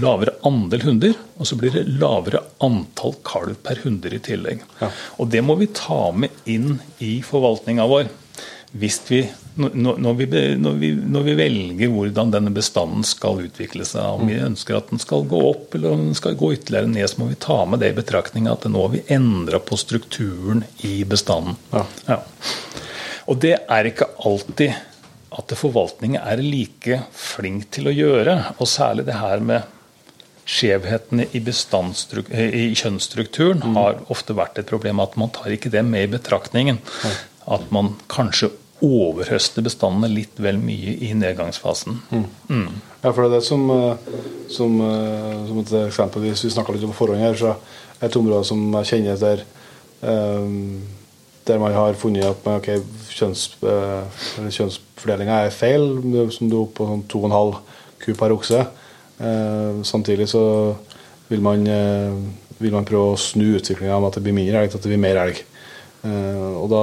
lavere 0.00 0.36
andel 0.48 0.86
hunder, 0.86 1.14
og 1.36 1.48
så 1.48 1.58
blir 1.60 1.74
det 1.74 1.84
lavere 2.00 2.42
antall 2.64 3.14
kalv 3.26 3.58
per 3.64 3.82
hunder 3.84 4.14
i 4.14 4.22
tillegg. 4.24 4.64
Ja. 4.80 4.88
Og 5.20 5.30
det 5.32 5.42
må 5.44 5.56
vi 5.60 5.68
ta 5.76 6.06
med 6.16 6.32
inn 6.48 6.78
i 7.04 7.18
forvaltninga 7.26 7.86
vår. 7.90 8.10
Hvis 8.72 9.02
vi 9.10 9.26
når 9.54 10.14
vi, 10.16 10.26
når, 10.56 10.76
vi, 10.80 10.88
når 10.96 11.24
vi, 11.26 11.32
velger 11.36 11.90
hvordan 11.92 12.30
denne 12.32 12.52
bestanden 12.54 13.04
skal 13.04 13.42
utvikle 13.44 13.84
seg, 13.84 14.16
om 14.16 14.30
vi 14.30 14.38
ønsker 14.40 14.78
at 14.78 14.88
den 14.88 15.02
skal 15.02 15.26
gå 15.28 15.42
opp 15.50 15.76
eller 15.76 15.92
om 15.92 16.06
den 16.06 16.16
skal 16.16 16.38
gå 16.40 16.54
ytterligere 16.54 16.88
ned, 16.88 17.04
så 17.10 17.20
må 17.20 17.28
vi 17.28 17.36
ta 17.36 17.58
med 17.68 17.82
det 17.84 17.90
i 17.92 17.98
betraktning 17.98 18.48
at 18.48 18.64
nå 18.64 18.86
har 18.86 18.94
vi 18.94 19.04
endra 19.12 19.60
på 19.60 19.76
strukturen 19.76 20.64
i 20.88 21.02
bestanden. 21.04 21.58
Ja. 21.74 21.84
Ja. 22.08 22.18
Og 23.28 23.42
det 23.44 23.58
er 23.60 23.90
ikke 23.90 24.08
alltid 24.24 24.72
at 25.32 25.54
forvaltningen 25.56 26.20
er 26.20 26.40
like 26.40 27.02
flink 27.16 27.68
til 27.76 27.88
å 27.88 27.94
gjøre. 27.94 28.38
Og 28.56 28.68
særlig 28.68 29.06
det 29.08 29.20
her 29.20 29.44
med 29.44 29.68
skjevhetene 30.48 31.28
i, 31.32 31.40
i 31.42 32.64
kjønnsstrukturen 32.74 33.62
mm. 33.62 33.76
har 33.78 34.00
ofte 34.12 34.36
vært 34.36 34.58
et 34.58 34.68
problem. 34.68 35.02
At 35.04 35.14
man 35.20 35.30
tar 35.34 35.54
ikke 35.54 35.72
det 35.72 35.84
med 35.86 36.08
i 36.08 36.12
betraktningen. 36.16 36.80
At 37.46 37.70
man 37.74 37.94
kanskje 38.12 38.50
overhøster 38.82 39.62
bestandene 39.62 40.10
litt 40.10 40.40
vel 40.42 40.58
mye 40.58 40.96
i 41.06 41.12
nedgangsfasen. 41.14 42.00
Mm. 42.10 42.24
Mm. 42.48 42.80
Ja, 43.02 43.12
for 43.12 43.22
det 43.22 43.28
er 43.28 43.34
det 43.36 43.44
som, 43.46 43.70
eh, 43.70 44.16
som, 44.50 44.80
eh, 44.80 45.46
som 45.46 45.58
et 45.60 45.72
eksempel, 45.86 46.22
Hvis 46.22 46.44
vi 46.44 46.50
snakka 46.50 46.72
litt 46.72 46.84
om 46.84 46.92
forhånd 46.92 47.20
her, 47.20 47.34
så 47.34 47.54
er 48.00 48.06
et 48.06 48.16
område 48.16 48.44
som 48.44 48.72
jeg 48.72 48.86
kjenner 48.86 49.16
der 49.20 49.44
um, 50.02 50.82
der 51.46 51.58
man 51.58 51.72
har 51.72 51.94
funnet 51.94 52.24
at 52.24 52.46
okay, 52.46 52.80
kjønns, 53.10 53.56
kjønnsfordelinga 53.60 55.46
er 55.46 55.50
feil, 55.50 56.30
som 56.30 56.50
du 56.50 56.56
er 56.56 56.62
oppe 56.62 56.76
på 56.78 56.86
sånn 56.86 57.02
2,5 57.10 57.56
ku 57.98 58.14
per 58.14 58.34
okse. 58.34 58.66
Uh, 59.20 59.82
samtidig 59.86 60.28
så 60.30 60.42
vil 61.28 61.42
man, 61.44 61.66
uh, 61.66 62.16
vil 62.62 62.74
man 62.74 62.86
prøve 62.88 63.12
å 63.12 63.20
snu 63.20 63.56
utviklinga 63.58 63.98
med 64.00 64.10
at 64.10 64.18
det 64.18 64.24
blir 64.26 64.36
mindre 64.36 64.62
elg 64.62 64.72
til 64.72 64.80
at 64.80 64.86
det 64.86 64.92
blir 64.94 65.02
mer 65.02 65.20
elg. 65.26 65.42
Eh, 66.02 66.54
og 66.58 66.66
da 66.66 66.80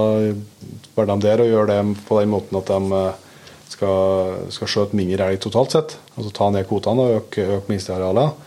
var 0.96 1.10
de 1.10 1.16
der 1.26 1.42
og 1.44 1.50
gjør 1.50 1.66
det 1.68 1.80
på 2.08 2.20
den 2.22 2.30
måten 2.32 2.56
at 2.56 2.70
de 2.72 3.00
eh, 3.02 3.42
skal, 3.68 4.38
skal 4.56 4.72
skjøte 4.72 4.96
mindre 4.96 5.28
elg 5.28 5.42
totalt 5.44 5.76
sett. 5.76 5.96
Altså 6.16 6.32
ta 6.36 6.48
ned 6.56 6.68
kvotene 6.70 7.04
og 7.04 7.18
øke, 7.18 7.44
øke 7.58 7.74
minstearealet. 7.74 8.46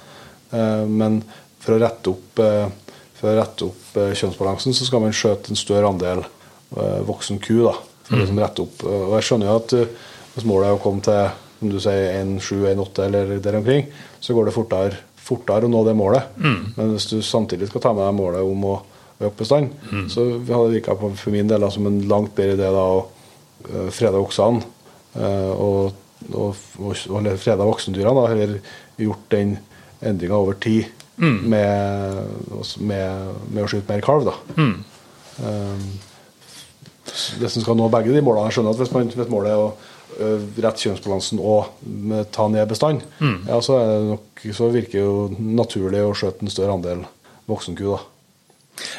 Eh, 0.57 0.85
men 0.89 1.21
for 1.61 1.77
å 1.77 1.83
rette 1.83 2.15
opp 2.15 2.41
for 3.23 3.31
å 3.31 3.37
rette 3.39 3.69
opp 3.69 3.99
eh, 4.01 4.15
kjønnsbalansen, 4.19 4.75
så 4.75 4.89
skal 4.89 5.05
man 5.05 5.15
skjøte 5.15 5.53
en 5.53 5.61
større 5.61 5.93
andel 5.93 6.25
eh, 6.25 7.01
voksen 7.07 7.39
ku. 7.45 7.61
da, 7.69 7.77
for 8.09 8.17
å 8.17 8.25
liksom 8.25 8.41
rette 8.43 8.65
opp. 8.65 8.83
Eh, 8.83 9.05
Og 9.07 9.15
jeg 9.21 9.29
skjønner 9.29 9.51
jo 9.51 9.59
at 9.61 9.75
eh, 9.79 9.93
hvis 10.33 10.49
målet 10.49 10.71
er 10.71 10.79
å 10.79 10.83
komme 10.83 11.05
til 11.07 11.21
om 11.63 11.71
du 11.73 11.79
sier 11.83 12.13
1,7-1,8 12.21 13.07
eller 13.07 13.33
der 13.43 13.59
omkring, 13.59 13.89
så 14.21 14.35
går 14.37 14.49
det 14.49 14.55
fortere, 14.57 15.01
fortere 15.23 15.69
å 15.69 15.73
nå 15.73 15.83
det 15.87 15.97
målet. 15.99 16.37
Men 16.77 16.95
hvis 16.95 17.09
du 17.13 17.23
samtidig 17.23 17.71
skal 17.71 17.85
ta 17.85 17.93
med 17.97 18.05
deg 18.07 18.19
målet 18.19 18.43
om 18.47 18.69
å 18.69 18.77
øke 19.23 19.37
bestand, 19.39 19.73
så 20.11 20.27
hadde 20.39 20.69
det 20.69 20.79
virka 20.81 20.97
for 20.99 21.35
min 21.35 21.51
del 21.51 21.67
som 21.71 21.87
en 21.87 22.01
langt 22.11 22.35
bedre 22.35 22.57
idé 22.59 22.71
da, 22.75 22.83
å 22.83 23.03
eh, 23.69 23.91
frede 23.95 24.19
oksene 24.19 24.63
eh, 25.15 25.53
og, 25.53 25.93
og, 26.33 26.57
og, 26.83 26.97
og 27.11 27.29
frede 27.39 27.69
voksendyrene. 27.69 28.27
Eller 28.35 28.59
gjort 28.99 29.29
den 29.31 29.57
endringa 30.03 30.39
over 30.43 30.59
tid 30.59 30.91
med, 31.23 32.27
med, 32.81 33.35
med 33.53 33.63
å 33.63 33.69
skyte 33.71 33.93
mer 33.93 34.03
kalv. 34.05 34.27
da. 34.27 34.35
Um, 35.43 35.87
hvis 37.13 37.57
en 37.57 37.65
skal 37.65 37.77
nå 37.79 37.89
begge 37.91 38.13
de 38.15 38.21
målene 38.23 38.47
Jeg 38.51 38.59
skjønner 38.59 38.75
at 38.77 38.81
hvis, 38.83 38.93
man, 38.95 39.09
hvis 39.11 39.31
målet 39.33 39.53
er 39.53 39.61
å 39.61 39.73
ø, 40.19 40.31
rette 40.65 40.83
kjønnsbalansen 40.85 41.41
og 41.41 41.71
ta 42.35 42.49
ned 42.53 42.69
bestand, 42.71 43.05
ja, 43.49 43.61
så, 43.65 43.79
det 43.81 44.09
nok, 44.13 44.47
så 44.57 44.71
virker 44.75 44.99
det 44.99 45.05
jo 45.05 45.53
naturlig 45.63 46.03
å 46.05 46.15
skjøte 46.17 46.45
en 46.47 46.53
større 46.53 46.77
andel 46.79 47.05
voksenku. 47.51 47.85
da. 47.93 48.01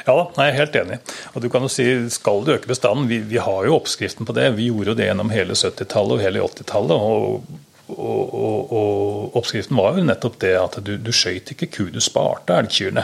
Ja 0.07 0.13
da, 0.15 0.23
jeg 0.37 0.51
er 0.51 0.57
helt 0.59 0.75
enig. 0.79 0.97
Og 1.33 1.43
du 1.43 1.49
kan 1.51 1.63
jo 1.65 1.71
si, 1.71 1.85
Skal 2.13 2.43
du 2.45 2.53
øke 2.53 2.69
bestanden? 2.69 3.07
Vi, 3.09 3.19
vi 3.25 3.39
har 3.41 3.65
jo 3.65 3.77
oppskriften 3.79 4.27
på 4.27 4.35
det. 4.37 4.51
Vi 4.57 4.69
gjorde 4.69 4.93
jo 4.93 4.97
det 4.99 5.07
gjennom 5.09 5.31
hele 5.33 5.57
70-tallet 5.57 6.17
og 6.17 6.23
hele 6.23 6.43
80-tallet. 6.45 6.93
Og, 6.93 7.47
og, 7.91 8.33
og, 8.33 8.69
og 8.73 9.35
oppskriften 9.39 9.75
var 9.75 9.97
jo 9.97 10.05
nettopp 10.07 10.37
det 10.39 10.53
at 10.55 10.77
du, 10.87 10.93
du 11.03 11.11
skøyt 11.15 11.51
ikke 11.51 11.67
ku, 11.73 11.81
du 11.91 11.99
sparte 12.03 12.55
elgkyrne. 12.55 13.03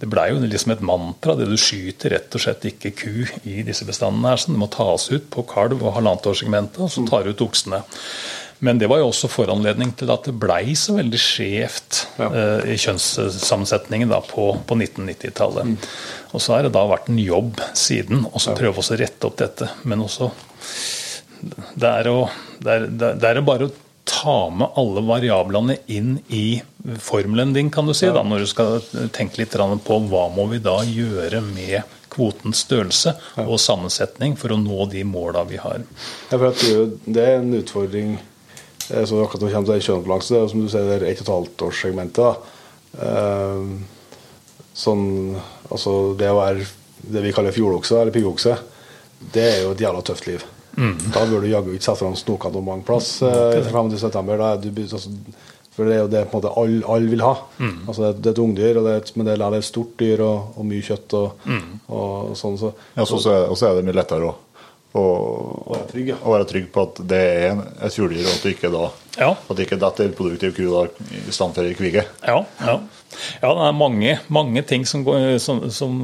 Det 0.00 0.08
blei 0.12 0.28
jo 0.34 0.42
liksom 0.42 0.74
et 0.74 0.84
mantra. 0.84 1.34
det 1.38 1.48
Du 1.48 1.56
skyter 1.56 2.12
rett 2.12 2.36
og 2.36 2.44
slett 2.44 2.66
ikke 2.68 2.92
ku 2.98 3.14
i 3.48 3.62
disse 3.66 3.88
bestandene. 3.88 4.28
her, 4.34 4.36
så 4.42 4.52
Det 4.52 4.60
må 4.60 4.68
tas 4.70 5.08
ut 5.10 5.30
på 5.32 5.46
kalv- 5.48 5.80
og 5.82 5.96
halvannetårssegmentet, 5.96 6.82
og 6.84 6.92
så 6.92 7.06
tar 7.08 7.24
du 7.24 7.32
ut 7.32 7.46
oksene. 7.48 7.82
Men 8.60 8.78
det 8.78 8.88
var 8.90 8.98
jo 8.98 9.08
også 9.12 9.30
foranledning 9.30 9.92
til 9.96 10.10
at 10.10 10.24
det 10.26 10.34
blei 10.34 10.74
så 10.74 10.96
veldig 10.98 11.18
skjevt 11.22 12.04
Ja. 12.18 12.26
eh, 12.28 12.72
i 12.74 12.76
kjønnssammensetningen 12.76 14.10
da 14.10 14.18
på, 14.20 14.50
på 14.66 14.74
1990-tallet. 14.76 15.88
Og 16.34 16.42
så 16.42 16.56
har 16.56 16.66
det 16.66 16.74
da 16.74 16.84
vært 16.90 17.08
en 17.08 17.20
jobb 17.22 17.62
siden 17.72 18.26
å 18.26 18.36
ja. 18.42 18.56
prøve 18.58 18.82
å 18.82 18.98
rette 18.98 19.30
opp 19.30 19.38
dette. 19.38 19.70
Men 19.84 20.02
også 20.04 20.32
det 21.78 21.86
er, 21.86 22.08
å, 22.10 22.24
det, 22.58 22.72
er, 22.74 22.88
det 23.14 23.28
er 23.30 23.40
bare 23.46 23.68
å 23.68 23.74
ta 24.08 24.38
med 24.50 24.78
alle 24.80 25.02
variablene 25.04 25.76
inn 25.92 26.16
i 26.32 26.60
formelen 27.02 27.52
din, 27.56 27.70
kan 27.70 27.86
du 27.86 27.94
si, 27.96 28.08
da, 28.12 28.24
når 28.24 28.44
du 28.44 28.48
skal 28.50 28.80
tenke 29.14 29.42
litt 29.42 29.54
på 29.84 30.00
hva 30.08 30.24
må 30.32 30.48
vi 30.52 30.62
da 30.64 30.80
gjøre 30.86 31.42
med 31.44 31.94
kvotens 32.12 32.64
størrelse 32.64 33.12
og 33.44 33.58
sammensetning 33.60 34.34
for 34.40 34.54
å 34.54 34.58
nå 34.60 34.88
de 34.90 35.04
måla 35.06 35.44
vi 35.48 35.60
har. 35.60 35.84
Ja, 36.30 36.38
for 36.38 36.48
at 36.50 36.64
det, 36.64 36.74
er 36.74 36.90
det 37.04 37.26
er 37.26 37.38
en 37.42 37.54
utfordring 37.60 38.16
som 38.88 39.20
akkurat 39.20 39.42
når 39.42 39.48
det 39.48 39.54
kommer 39.54 39.68
til 39.74 39.86
kjønnsbalanse, 39.90 40.42
som 40.50 40.64
du 40.64 40.70
sier, 40.72 40.88
det 40.88 40.96
er 40.96 41.10
1 41.12 41.26
12-årssegmentet. 41.26 42.24
da. 42.24 42.54
Eh, 43.04 43.64
sånn, 44.78 45.06
altså 45.68 45.94
det 46.18 46.30
å 46.32 46.38
være 46.38 46.64
det 47.08 47.22
vi 47.24 47.32
kaller 47.36 47.54
fjordokse, 47.54 47.98
eller 48.00 48.14
piggokse, 48.14 48.56
det 49.34 49.44
er 49.44 49.60
jo 49.64 49.74
et 49.74 49.82
jævla 49.82 50.02
tøft 50.06 50.28
liv. 50.30 50.44
Da 51.14 51.24
bør 51.26 51.42
du 51.42 51.48
jaggu 51.50 51.72
ikke 51.74 51.84
sette 51.88 52.00
fram 52.04 52.16
snokene 52.18 52.62
mange 52.64 52.84
plass 52.86 53.16
eh, 53.26 53.60
25.9. 53.66 54.10
Da 54.38 54.52
er 54.52 54.60
du 54.62 54.68
begynt, 54.70 54.92
altså, 54.98 55.10
for 55.78 55.86
det 55.86 55.94
er 55.94 56.00
jo 56.04 56.10
det 56.10 56.24
på 56.30 56.38
en 56.38 56.42
måte 56.42 56.54
alle 56.58 56.82
all 56.94 57.04
vil 57.10 57.22
ha. 57.22 57.32
Altså 57.86 58.08
det, 58.08 58.12
det 58.22 58.30
er 58.30 58.36
et 58.36 58.42
ungdyr, 58.42 58.78
og 58.80 58.86
det 58.88 58.92
er 58.96 59.00
et, 59.04 59.12
men 59.18 59.26
det 59.28 59.36
er 59.38 59.56
et 59.60 59.66
stort 59.66 59.92
dyr 60.00 60.22
og, 60.26 60.52
og 60.58 60.66
mye 60.66 60.82
kjøtt. 60.86 61.14
og, 61.18 61.48
og 61.88 62.36
sånn. 62.38 62.58
Så, 62.58 62.72
Ja, 62.98 63.06
så, 63.06 63.18
så, 63.22 63.34
er, 63.36 63.48
og 63.50 63.58
så 63.60 63.68
er 63.70 63.78
det 63.78 63.86
mye 63.86 63.98
lettere 63.98 64.30
å, 64.30 64.34
å, 64.98 65.04
være 65.68 65.86
trygg, 65.92 66.08
ja. 66.14 66.16
å 66.24 66.32
være 66.34 66.48
trygg 66.50 66.68
på 66.74 66.82
at 66.88 67.00
det 67.10 67.20
er 67.30 67.46
en, 67.52 67.62
et 67.86 67.94
fugledyr, 67.94 68.26
og 68.26 68.32
at 68.34 68.46
det 68.46 68.54
ikke 68.56 68.72
da 68.74 68.84
Ja. 69.18 69.30
at 69.34 69.56
det 69.58 69.66
ikke 69.68 69.80
detter 69.82 70.12
produktiv 70.18 70.54
ku 70.56 70.64
da, 70.70 70.84
i 71.14 71.34
stand 71.34 71.54
for 71.58 71.66
ei 71.66 71.74
kvige. 71.78 72.04
Ja, 72.26 72.38
ja. 72.62 72.76
ja, 73.42 73.50
det 73.50 73.66
er 73.68 73.74
mange, 73.76 74.18
mange 74.34 74.62
ting 74.66 74.86
som, 74.86 75.02
går, 75.06 75.36
som, 75.42 75.64
som 75.74 75.98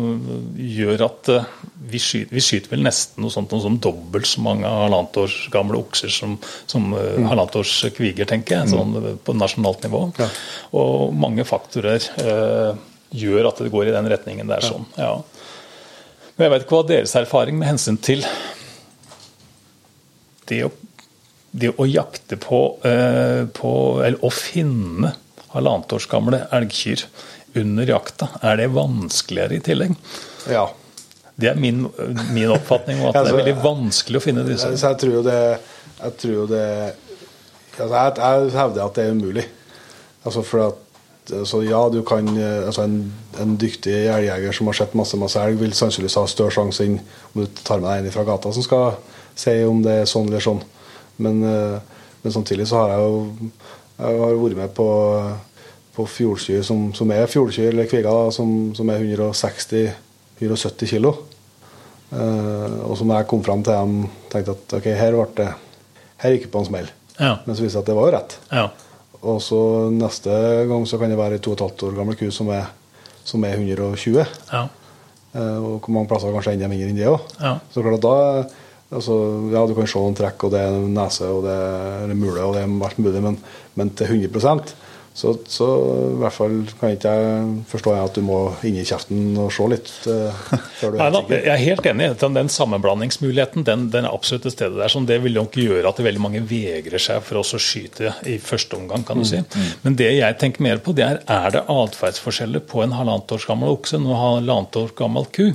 gjør 0.58 1.06
at 1.08 1.30
eh, 1.34 1.50
vi 1.90 1.98
skyter, 2.00 2.34
vi 2.34 2.42
skyter 2.42 2.72
vel 2.72 2.84
nesten 2.84 3.24
noe 3.24 3.32
sånt 3.32 3.52
noe 3.52 3.62
som 3.64 3.76
dobbelt 3.82 4.28
så 4.28 4.42
mange 4.44 4.68
halvannet 4.68 5.16
års 5.20 5.36
gamle 5.52 5.78
okser 5.82 6.12
som, 6.12 6.36
som 6.70 6.86
mm. 6.94 7.26
halvannet 7.28 7.58
års 7.60 7.74
kviger, 7.96 8.28
tenker 8.28 8.60
jeg, 8.60 8.72
sånn 8.72 8.96
eh, 9.00 9.10
på 9.20 9.34
nasjonalt 9.36 9.84
nivå. 9.84 10.04
Ja. 10.20 10.28
Og 10.80 11.14
mange 11.16 11.44
faktorer 11.48 12.08
eh, 12.22 12.80
gjør 13.14 13.50
at 13.50 13.60
det 13.62 13.72
går 13.74 13.90
i 13.90 13.96
den 13.96 14.08
retningen 14.10 14.50
der. 14.50 14.64
sånn, 14.64 14.86
ja. 14.96 15.18
Men 16.34 16.46
jeg 16.46 16.54
vet 16.54 16.64
ikke 16.64 16.78
hva 16.78 16.88
deres 16.88 17.14
erfaring 17.20 17.60
med 17.60 17.74
hensyn 17.74 18.00
til 18.02 18.24
det 20.48 20.64
å, 20.66 20.70
det 21.54 21.74
å 21.78 21.86
jakte 21.88 22.36
på, 22.40 22.62
eh, 22.84 23.44
på 23.54 23.70
Eller 24.04 24.24
å 24.24 24.32
finne 24.34 25.14
halvannet 25.54 25.94
års 25.94 26.08
gamle 26.10 26.42
elgkyr 26.52 27.06
under 27.60 27.86
jakta, 27.86 28.32
er 28.42 28.58
det 28.58 28.72
vanskeligere 28.74 29.60
i 29.60 29.62
tillegg? 29.62 29.94
ja. 30.50 30.66
Det 31.40 31.50
er 31.50 31.58
min, 31.58 31.86
min 32.32 32.50
oppfatning, 32.54 33.00
og 33.02 33.08
at 33.08 33.14
det 33.14 33.20
Altså, 33.20 33.34
er 33.34 33.40
veldig 33.42 33.64
vanskelig 33.64 34.20
å 34.20 34.22
finne 34.22 34.44
disse. 34.46 34.70
Så 34.78 34.92
jeg 34.92 35.00
tror 35.02 35.16
jo 35.18 35.24
det 35.26 35.40
Jeg 35.98 36.16
tror 36.20 36.34
jo 36.34 36.46
det 36.50 36.66
altså 37.74 37.94
jeg, 37.94 38.12
jeg 38.18 38.50
hevder 38.54 38.84
at 38.84 38.96
det 38.96 39.04
er 39.04 39.14
umulig. 39.14 39.44
Altså 40.24 40.42
for 40.46 40.66
at 40.68 41.32
altså 41.32 41.62
ja, 41.64 41.80
du 41.88 42.02
kan 42.06 42.28
altså 42.38 42.84
en, 42.84 42.98
en 43.40 43.56
dyktig 43.56 43.94
elgjeger 44.12 44.52
som 44.52 44.68
har 44.68 44.76
sett 44.78 44.94
masse 44.94 45.16
masse 45.16 45.40
elg, 45.40 45.58
vil 45.58 45.72
sannsynligvis 45.74 46.18
ha 46.20 46.26
større 46.28 46.54
sjanse 46.54 46.84
enn 46.84 46.98
om 47.00 47.42
du 47.42 47.62
tar 47.64 47.80
med 47.80 47.88
deg 47.88 48.04
en 48.04 48.14
fra 48.14 48.26
gata 48.28 48.52
som 48.52 48.66
skal 48.66 48.98
si 49.34 49.56
om 49.66 49.80
det 49.82 49.96
er 50.02 50.10
sånn 50.10 50.28
eller 50.28 50.44
sånn. 50.44 50.60
Men, 51.24 51.42
eh, 51.48 51.78
men 52.22 52.34
samtidig 52.34 52.68
så 52.68 52.82
har 52.82 52.94
jeg 52.94 53.08
jo 53.08 53.50
jeg 53.94 54.18
har 54.20 54.38
vært 54.42 54.58
med 54.58 54.72
på, 54.74 54.88
på 55.94 56.06
fjordkyr 56.10 56.62
som, 56.66 56.88
som 56.94 57.10
er 57.14 57.30
fjordkyr 57.30 57.70
eller 57.70 57.86
kviger, 57.90 58.30
som, 58.34 58.74
som 58.74 58.90
er 58.90 59.04
160-170 60.44 60.92
kilo. 60.94 61.14
Uh, 62.14 62.84
og 62.86 62.94
som 63.00 63.10
jeg 63.10 63.26
kom 63.30 63.42
fram 63.42 63.64
til 63.64 63.74
dem, 63.74 64.08
tenkte 64.30 64.54
at 64.54 64.74
ok, 64.78 64.90
her 64.94 65.16
ble 65.16 65.28
det 65.40 65.50
Her 66.22 66.34
gikk 66.34 66.46
det 66.46 66.52
på 66.52 66.60
en 66.62 66.68
smell. 66.68 66.88
Ja. 67.18 67.34
Men 67.44 67.56
så 67.56 67.64
viste 67.64 67.66
det 67.66 67.74
seg 67.74 67.82
at 67.82 67.88
det 67.90 67.96
var 67.98 68.06
jo 68.06 68.14
rett. 68.14 68.36
Ja. 68.54 68.68
Og 69.24 69.40
så 69.42 69.58
neste 69.92 70.36
gang 70.68 70.84
så 70.88 71.00
kan 71.00 71.10
det 71.10 71.18
være 71.18 71.38
ei 71.38 71.42
2 71.42 71.56
12 71.56 71.88
år 71.88 71.96
gammel 71.98 72.16
ku 72.20 72.28
som 72.32 72.50
er, 72.54 72.68
som 73.26 73.44
er 73.44 73.56
120. 73.58 74.20
Ja. 74.52 74.62
Uh, 75.34 75.58
og 75.58 75.84
hvor 75.84 75.96
mange 75.96 76.08
plasser 76.12 76.32
kanskje 76.32 76.54
enda 76.54 76.70
mindre 76.70 76.92
enn 76.92 77.00
det 77.00 77.10
òg. 77.10 77.26
Ja. 77.40 77.56
Så 77.72 77.82
klart 77.82 77.98
at 77.98 78.06
da 78.06 78.16
altså, 78.94 79.18
Ja, 79.52 79.66
du 79.66 79.74
kan 79.74 79.90
se 79.90 80.00
noen 80.00 80.16
trekk, 80.18 80.46
og 80.46 80.54
det 80.54 80.62
er 80.62 80.78
nese, 80.94 81.28
og 81.28 81.44
det 81.48 81.58
er 81.58 82.14
mule, 82.14 82.40
og 82.44 82.54
det 82.54 82.62
er 82.62 82.88
alt 82.88 83.00
mulig, 83.02 83.22
men, 83.24 83.38
men 83.74 83.92
til 83.98 84.14
100 84.22 84.74
så, 85.14 85.30
så 85.46 85.66
i 86.10 86.16
hvert 86.18 86.34
fall 86.34 86.54
kan 86.80 86.90
ikke 86.96 87.10
jeg 87.14 87.50
forstå 87.70 87.92
at 87.94 88.16
du 88.18 88.22
må 88.26 88.38
inn 88.66 88.80
i 88.80 88.84
kjeften 88.86 89.36
og 89.38 89.52
se 89.54 89.66
litt 89.70 89.90
eh, 90.10 90.40
før 90.80 90.90
du 90.90 90.96
er 90.96 91.00
Nei, 91.04 91.10
da, 91.14 91.20
jeg 91.36 91.52
er 91.54 91.60
helt 91.62 91.86
enig. 91.86 92.08
Den, 92.18 92.34
den 92.34 92.50
sammenblandingsmuligheten 92.50 93.62
den, 93.68 93.84
den 93.94 94.08
er 94.08 94.14
absolutt 94.16 94.42
til 94.48 94.54
stede 94.56 94.74
der. 94.80 94.90
Sånn, 94.90 95.06
det 95.06 95.20
vil 95.22 95.36
nok 95.38 95.54
gjøre 95.60 95.86
at 95.92 96.02
veldig 96.02 96.22
mange 96.24 96.42
vegrer 96.50 96.98
seg 97.02 97.22
for 97.26 97.38
oss 97.44 97.54
å 97.54 97.60
skyte 97.62 98.10
i 98.26 98.36
første 98.42 98.74
omgang. 98.78 99.04
kan 99.06 99.22
du 99.22 99.26
si. 99.28 99.38
Men 99.84 99.94
det 100.00 100.10
jeg 100.16 100.38
tenker 100.42 100.66
mer 100.66 100.82
på, 100.82 100.94
det 100.98 101.06
er 101.06 101.20
er 101.30 101.54
det 101.54 101.62
atferdsforskjeller 101.70 102.64
på 102.66 102.82
en 102.84 102.94
halvannet 102.98 103.32
års 103.36 103.46
gammel 103.48 103.70
okse 103.76 103.96
og 104.00 104.08
en 104.10 104.18
halvannet 104.24 104.76
år 104.82 104.92
gammel 104.98 105.28
ku. 105.34 105.46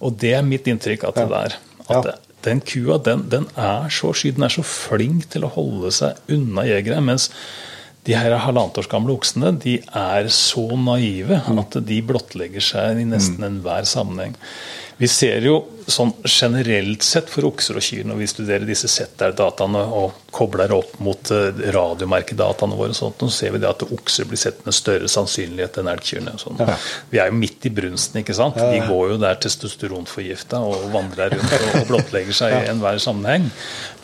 Og 0.00 0.20
det 0.20 0.34
er 0.38 0.44
mitt 0.46 0.68
inntrykk 0.68 1.08
at 1.08 1.22
det 1.22 1.28
der. 1.32 1.56
At 1.86 1.94
Ja. 1.94 2.00
det, 2.10 2.14
den 2.46 2.60
kua 2.60 2.98
den, 3.02 3.24
den 3.32 3.46
er 3.56 3.88
så 3.90 4.12
sky, 4.14 4.30
den 4.36 4.44
er 4.46 4.52
så 4.52 4.62
flink 4.66 5.24
til 5.32 5.46
å 5.46 5.50
holde 5.56 5.90
seg 5.94 6.20
unna 6.30 6.62
jegere. 6.68 7.00
mens 7.02 7.30
de 8.06 8.14
her 8.14 8.36
halvannet 8.38 8.78
års 8.78 8.88
gamle 8.90 9.16
oksene 9.16 9.50
de 9.62 9.78
er 9.82 10.28
så 10.32 10.64
naive 10.78 11.40
at 11.42 11.78
de 11.88 12.00
blottlegger 12.06 12.62
seg 12.62 13.02
i 13.02 13.06
nesten 13.08 13.46
enhver 13.46 13.88
sammenheng. 13.88 14.36
Vi 14.96 15.08
ser 15.12 15.44
jo 15.44 15.58
sånn 15.86 16.14
generelt 16.24 17.04
sett 17.04 17.28
for 17.30 17.46
okser 17.46 17.76
og 17.78 17.84
kyr 17.84 18.06
når 18.08 18.16
vi 18.18 18.28
studerer 18.30 18.64
disse 18.66 18.88
setter-dataene 18.90 19.82
og 19.94 20.22
kobler 20.34 20.72
opp 20.74 20.96
mot 21.04 21.30
eh, 21.32 21.60
radiomerkedataene 21.74 22.78
våre, 22.78 22.94
og 22.94 22.98
sånt, 22.98 23.20
så 23.20 23.28
ser 23.32 23.52
vi 23.54 23.60
det 23.62 23.68
at 23.68 23.84
okser 23.84 24.26
blir 24.28 24.40
sett 24.40 24.64
med 24.66 24.74
større 24.74 25.08
sannsynlighet 25.12 25.76
enn 25.80 25.90
elgkyrne. 25.92 26.34
Sånn. 26.40 26.62
Vi 27.12 27.20
er 27.20 27.28
jo 27.30 27.36
midt 27.38 27.68
i 27.68 27.72
brunsten, 27.76 28.22
ikke 28.22 28.36
sant. 28.36 28.56
De 28.56 28.80
går 28.88 29.12
jo 29.12 29.18
der 29.20 29.38
testosteronforgifta 29.44 30.62
og 30.64 30.88
vandrer 30.94 31.36
rundt 31.36 31.54
og, 31.58 31.68
og 31.82 31.92
blottlegger 31.92 32.40
seg 32.40 32.56
i 32.56 32.64
enhver 32.72 33.00
sammenheng. 33.02 33.50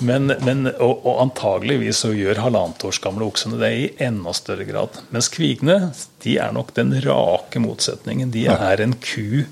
Men, 0.04 0.36
men, 0.44 0.68
og, 0.74 1.02
og 1.08 1.24
antageligvis 1.24 2.04
så 2.04 2.12
gjør 2.16 2.44
halvannet 2.44 2.84
års 2.88 3.00
gamle 3.02 3.26
oksene 3.32 3.60
det 3.60 3.72
i 3.80 3.88
enda 4.04 4.36
større 4.36 4.68
grad. 4.68 5.00
Mens 5.12 5.32
kvigene 5.32 5.94
de 6.22 6.36
er 6.38 6.52
nok 6.54 6.76
den 6.76 6.94
rake 7.02 7.64
motsetningen. 7.64 8.30
De 8.32 8.46
er 8.52 8.84
en 8.84 8.94
ku 9.00 9.42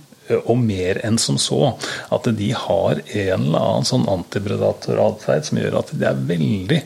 og 0.44 0.56
mer 0.62 1.00
enn 1.06 1.18
som 1.20 1.38
så. 1.40 1.74
At 2.14 2.28
de 2.38 2.52
har 2.56 3.02
en 3.02 3.48
eller 3.48 3.58
annen 3.58 3.88
sånn 3.88 4.08
antipredator-atferd 4.10 5.50
som 5.50 5.60
gjør 5.60 5.80
at 5.82 5.92
det 5.96 6.08
er 6.10 6.24
veldig 6.30 6.80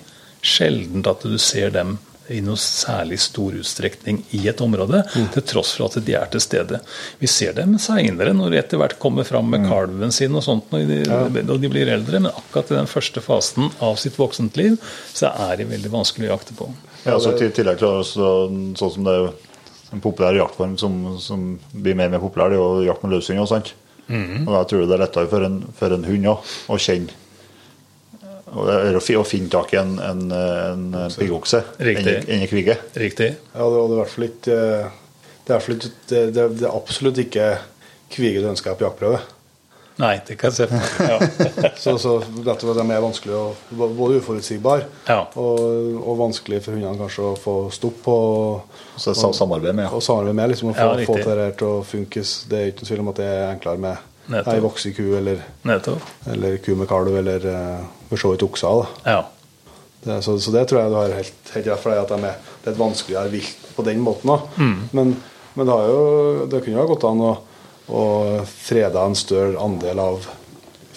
sjeldent 0.45 1.09
at 1.09 1.25
du 1.25 1.39
ser 1.41 1.73
dem 1.75 1.97
i 2.33 2.39
noe 2.41 2.57
særlig 2.57 3.19
stor 3.21 3.53
utstrekning 3.59 4.23
i 4.37 4.47
et 4.49 4.61
område, 4.65 5.03
til 5.35 5.45
tross 5.45 5.75
for 5.77 5.91
at 5.91 5.99
de 6.07 6.15
er 6.17 6.31
til 6.33 6.41
stede. 6.41 6.81
Vi 7.21 7.29
ser 7.29 7.53
dem 7.57 7.77
seinere, 7.83 8.33
når 8.37 8.55
de 8.55 8.61
etter 8.63 8.81
hvert 8.81 8.97
kommer 9.03 9.29
fram 9.29 9.51
med 9.53 9.67
kalven 9.69 10.15
sin 10.15 10.37
og 10.37 10.45
sånt, 10.47 10.73
når 10.73 10.87
de, 10.89 11.01
og 11.43 11.61
de 11.61 11.73
blir 11.73 11.91
eldre, 11.93 12.23
men 12.25 12.33
akkurat 12.33 12.73
i 12.73 12.79
den 12.79 12.89
første 12.89 13.21
fasen 13.25 13.69
av 13.85 14.01
sitt 14.01 14.17
voksent 14.21 14.57
liv, 14.61 14.79
så 15.13 15.35
er 15.51 15.61
de 15.61 15.69
veldig 15.75 15.93
vanskelig 15.93 16.31
å 16.31 16.33
jakte 16.33 16.57
på. 16.57 16.71
Ja, 17.05 17.19
altså, 17.19 17.35
I 17.37 17.53
tillegg 17.53 17.83
til 17.83 18.01
sånn 18.09 18.71
som 18.81 19.05
det 19.05 19.19
er 19.19 19.35
en 19.95 20.05
populær 20.05 20.37
jaktform 20.37 20.77
som, 20.81 21.01
som 21.23 21.51
blir 21.73 21.97
mer 21.99 22.11
og 22.11 22.17
mer 22.17 22.23
populær, 22.23 22.53
det 22.53 22.59
er 22.59 22.63
jo 22.63 22.87
jakt 22.89 23.05
med 23.05 23.15
løshund. 23.17 23.43
og 23.43 23.51
sant? 23.51 23.75
Og 24.45 24.51
da 24.53 24.65
tror 24.69 24.83
jeg 24.83 24.89
det 24.91 24.97
er 24.99 25.05
lettere 25.07 25.31
for 25.31 25.47
en, 25.47 25.61
for 25.79 25.95
en 25.97 26.05
hund 26.05 26.27
også, 26.35 26.65
å 26.69 26.81
kjenne 26.83 27.21
og 28.55 28.69
det 28.69 28.75
er 28.87 29.19
å 29.19 29.27
finne 29.27 29.51
tak 29.51 29.73
i 29.75 29.79
en, 29.81 29.97
en, 29.99 30.21
en 30.31 30.85
piggokse 31.19 31.59
enn 31.81 32.11
en 32.37 32.45
kvigge. 32.47 32.77
Riktig. 33.03 33.33
Ja, 33.55 33.67
det 33.67 34.29
eh, 34.55 34.93
Det 35.45 35.57
er, 35.57 35.65
ikke, 35.75 35.91
det 36.09 36.45
er 36.45 36.69
absolutt 36.71 37.19
ikke 37.21 37.49
kvige 38.15 38.45
du 38.45 38.49
ønsker 38.53 38.71
deg 38.71 38.79
på 38.79 38.87
jaktprøve. 38.87 39.19
Nei, 40.03 40.15
det 40.27 40.35
kan 40.41 40.51
jeg 40.51 40.57
se 40.57 40.67
for 40.67 40.81
meg. 40.81 41.11
Ja. 41.11 41.69
Så, 41.85 41.93
så 42.03 42.17
dette 42.43 42.67
var 42.67 42.75
de 42.79 42.85
er 42.91 43.03
vanskelig 43.03 43.35
å 43.39 43.43
Både 43.79 44.19
uforutsigbar 44.19 44.83
Ja. 45.07 45.21
og, 45.39 45.61
og 46.01 46.17
vanskelig 46.19 46.61
for 46.65 46.75
hundene 46.75 46.99
kanskje 46.99 47.29
å 47.29 47.35
få 47.39 47.55
stopp 47.75 48.01
på. 48.03 48.17
Så 48.99 49.15
samarbeid 49.15 49.75
med, 49.75 49.87
ja. 49.87 49.93
Og 49.95 50.03
samarbeide 50.03 50.39
med, 50.41 50.51
liksom, 50.55 50.73
å 50.73 50.75
få, 50.75 50.89
Ja, 50.99 51.07
få 51.07 51.19
det 51.21 51.37
her 51.45 51.55
til 51.61 51.71
å 51.71 51.85
funke. 51.87 52.25
Det 52.51 52.59
er 52.59 52.73
ikke 52.73 52.83
noen 52.83 52.91
tvil 52.91 53.05
om 53.05 53.13
at 53.13 53.23
det 53.23 53.29
er 53.31 53.47
enklere 53.53 53.85
med 53.87 54.11
ei 54.41 54.61
voksen 54.65 54.95
ku 54.97 55.05
eller, 55.19 55.43
eller 56.33 56.59
ku 56.65 56.73
med 56.81 56.89
kalv 56.89 57.15
eller 57.21 57.45
uh, 57.45 57.87
for 58.09 58.23
så 58.23 58.33
vidt 58.35 58.45
okser. 58.47 58.83
Da. 59.05 59.15
Ja. 59.15 59.71
Det, 60.05 60.19
så, 60.25 60.39
så 60.41 60.53
det 60.53 60.67
tror 60.69 60.81
jeg 60.83 60.93
du 60.93 60.99
har 60.99 61.17
helt, 61.17 61.51
helt 61.55 61.69
rett 61.71 61.81
for 61.83 61.93
deg, 61.95 62.03
at 62.03 62.13
de 62.13 62.29
er, 62.33 62.39
det 62.63 62.71
er 62.71 62.75
et 62.75 62.81
vanskeligere 62.81 63.33
vilt 63.33 63.69
på 63.77 63.85
den 63.87 64.03
måten. 64.05 64.33
Da. 64.33 64.41
Mm. 64.61 64.79
Men, 64.97 65.15
men 65.55 65.69
det, 65.69 65.73
har 65.77 65.89
jo, 65.89 66.47
det 66.51 66.61
kunne 66.65 66.77
jo 66.77 66.83
ha 66.83 66.91
gått 66.91 67.07
an 67.09 67.23
å, 67.25 67.35
å 67.89 68.05
freda 68.49 69.05
en 69.05 69.17
større 69.19 69.61
andel 69.61 70.01
av, 70.01 70.29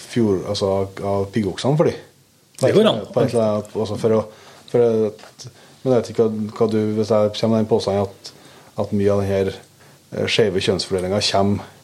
fjord, 0.00 0.44
altså, 0.48 0.88
av 1.04 1.28
piggoksene 1.34 1.76
for 1.76 1.90
dem. 1.90 2.04
Det 2.58 2.74
går 2.74 2.88
an. 2.90 3.02
Altså 3.14 3.98
for 4.00 4.16
å, 4.16 4.22
for 4.70 4.84
at, 5.10 5.48
men 5.82 5.92
jeg 5.92 6.00
vet 6.00 6.12
ikke 6.12 6.28
hva, 6.58 6.66
du 6.72 6.78
Hvis 6.96 7.12
jeg 7.14 7.34
kommer 7.38 7.54
med 7.54 7.62
den 7.62 7.70
påstanden 7.70 8.08
at, 8.08 8.32
at 8.82 8.94
mye 8.96 9.14
av 9.14 9.22
denne 9.22 10.26
skeive 10.28 10.62
kjønnsfordelinga 10.64 11.20
kommer 11.28 11.74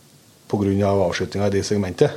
pga. 0.48 0.88
avskytinga 0.88 1.46
i 1.46 1.54
det 1.54 1.64
segmentet, 1.66 2.10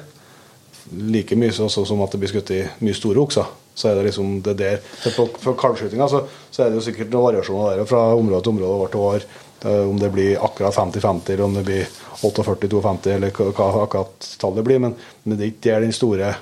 like 0.91 1.35
mye 1.35 1.51
som 1.51 2.01
at 2.03 2.11
det 2.11 2.19
blir 2.21 2.31
skutt 2.31 2.51
i 2.55 2.61
mye 2.79 2.95
store 2.95 3.19
okser. 3.19 3.47
Så 3.77 3.91
er 3.91 3.95
det 3.95 4.07
liksom 4.07 4.41
det 4.41 4.55
der 4.57 4.79
så 5.03 5.11
På, 5.13 5.27
på 5.27 5.53
kalvskytinga 5.53 6.07
så, 6.09 6.23
så 6.51 6.63
er 6.63 6.71
det 6.71 6.79
jo 6.79 6.85
sikkert 6.87 7.11
noen 7.13 7.27
variasjoner 7.27 7.77
der 7.77 7.89
fra 7.89 8.15
område 8.15 8.43
til 8.43 8.55
område 8.55 8.79
år 8.83 8.93
til 8.93 9.03
år. 9.05 9.25
eh, 9.61 9.89
Om 9.89 9.99
det 9.99 10.09
blir 10.13 10.43
akkurat 10.43 10.75
50-50, 10.75 11.33
eller 11.33 11.43
om 11.45 11.53
det 11.53 11.65
blir 11.67 11.85
48-52, 12.21 13.15
eller 13.15 13.33
hva 13.35 13.67
akkurat 13.83 14.29
tallet 14.41 14.65
blir. 14.67 14.79
Men, 14.83 14.95
men 15.23 15.37
det 15.37 15.45
er 15.45 15.53
ikke 15.53 15.79
den 15.83 15.95
store, 15.95 16.33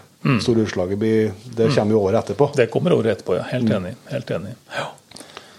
store 0.42 0.66
utslaget 0.66 1.02
blir. 1.02 1.34
Det 1.58 1.72
kommer 1.76 1.98
jo 1.98 2.04
året 2.08 2.24
etterpå. 2.24 2.50
Det 2.56 2.70
kommer 2.74 2.96
året 2.96 3.18
etterpå, 3.18 3.38
ja. 3.40 3.46
Helt 3.52 3.72
enig. 3.80 3.96
Helt 4.14 4.32
enig. 4.38 4.56
Ja. 4.78 4.88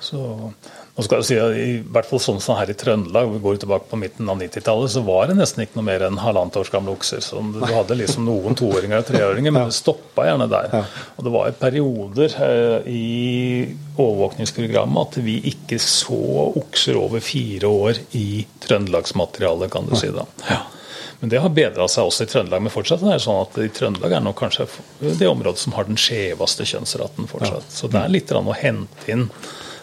Så, 0.01 0.53
nå 0.97 1.05
skal 1.05 1.21
jeg 1.21 1.27
si 1.29 1.37
at 1.37 1.57
I 1.61 1.73
hvert 1.93 2.07
fall 2.09 2.21
sånn 2.25 2.39
som 2.41 2.57
her 2.57 2.71
i 2.73 2.77
Trøndelag, 2.79 3.29
vi 3.35 3.41
går 3.45 3.59
tilbake 3.61 3.91
på 3.91 3.99
midten 4.01 4.31
av 4.33 4.39
90-tallet, 4.41 4.93
så 4.95 5.03
var 5.05 5.29
det 5.29 5.35
nesten 5.37 5.67
ikke 5.67 5.77
noe 5.77 5.89
mer 5.91 6.05
enn 6.07 6.21
halvannet 6.23 6.57
års 6.57 6.71
gamle 6.73 6.95
okser. 6.95 7.21
Så 7.21 7.43
du 7.53 7.59
hadde 7.69 7.99
liksom 8.01 8.25
noen 8.25 8.57
toåringer 8.57 9.03
og 9.03 9.11
treåringer, 9.11 9.53
men 9.53 9.69
det 9.69 9.77
stoppa 9.77 10.25
gjerne 10.25 10.47
der. 10.49 10.73
Og 11.19 11.27
det 11.27 11.33
var 11.35 11.59
perioder 11.61 12.39
eh, 12.47 12.89
i 12.89 13.03
overvåkningsprogrammet 13.93 15.03
at 15.03 15.21
vi 15.27 15.37
ikke 15.53 15.77
så 15.85 16.17
okser 16.63 16.97
over 17.03 17.21
fire 17.21 17.69
år 17.69 18.01
i 18.17 18.47
trøndelagsmaterialet, 18.65 19.69
kan 19.77 19.91
du 19.91 19.93
si 20.01 20.09
da. 20.17 20.25
Ja. 20.49 20.63
Men 21.21 21.33
det 21.33 21.41
har 21.45 21.53
bedra 21.53 21.87
seg 21.89 22.09
også 22.09 22.25
i 22.25 22.29
Trøndelag. 22.31 22.65
Men 22.65 22.73
fortsatt 22.73 23.05
er 23.05 23.17
det 23.17 23.25
sånn 23.25 23.43
at 23.45 23.61
i 23.61 23.69
Trøndelag 23.73 24.17
er 24.19 24.25
nok 24.25 24.37
kanskje 24.41 24.67
det 25.01 25.29
området 25.29 25.61
som 25.61 25.77
har 25.77 25.89
den 25.89 26.01
skjeveste 26.01 26.67
kjønnsraten 26.69 27.29
fortsatt. 27.31 27.69
Så 27.73 27.89
det 27.93 28.03
er 28.03 28.13
litt 28.13 28.33
å 28.37 28.43
hente 28.57 29.13
inn. 29.13 29.29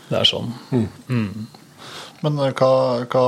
Det 0.09 0.19
er 0.19 0.27
sånn. 0.27 0.51
Men 2.23 2.39
eh, 2.39 2.53
hva, 2.57 2.71
hva 3.07 3.25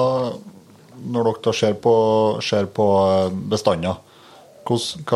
Når 1.05 1.27
dere 1.27 1.41
da 1.45 1.53
ser 1.53 1.73
på, 1.83 1.95
ser 2.43 2.69
på 2.73 2.85
eh, 3.05 3.33
bestander, 3.51 3.95
hvilken 4.65 5.09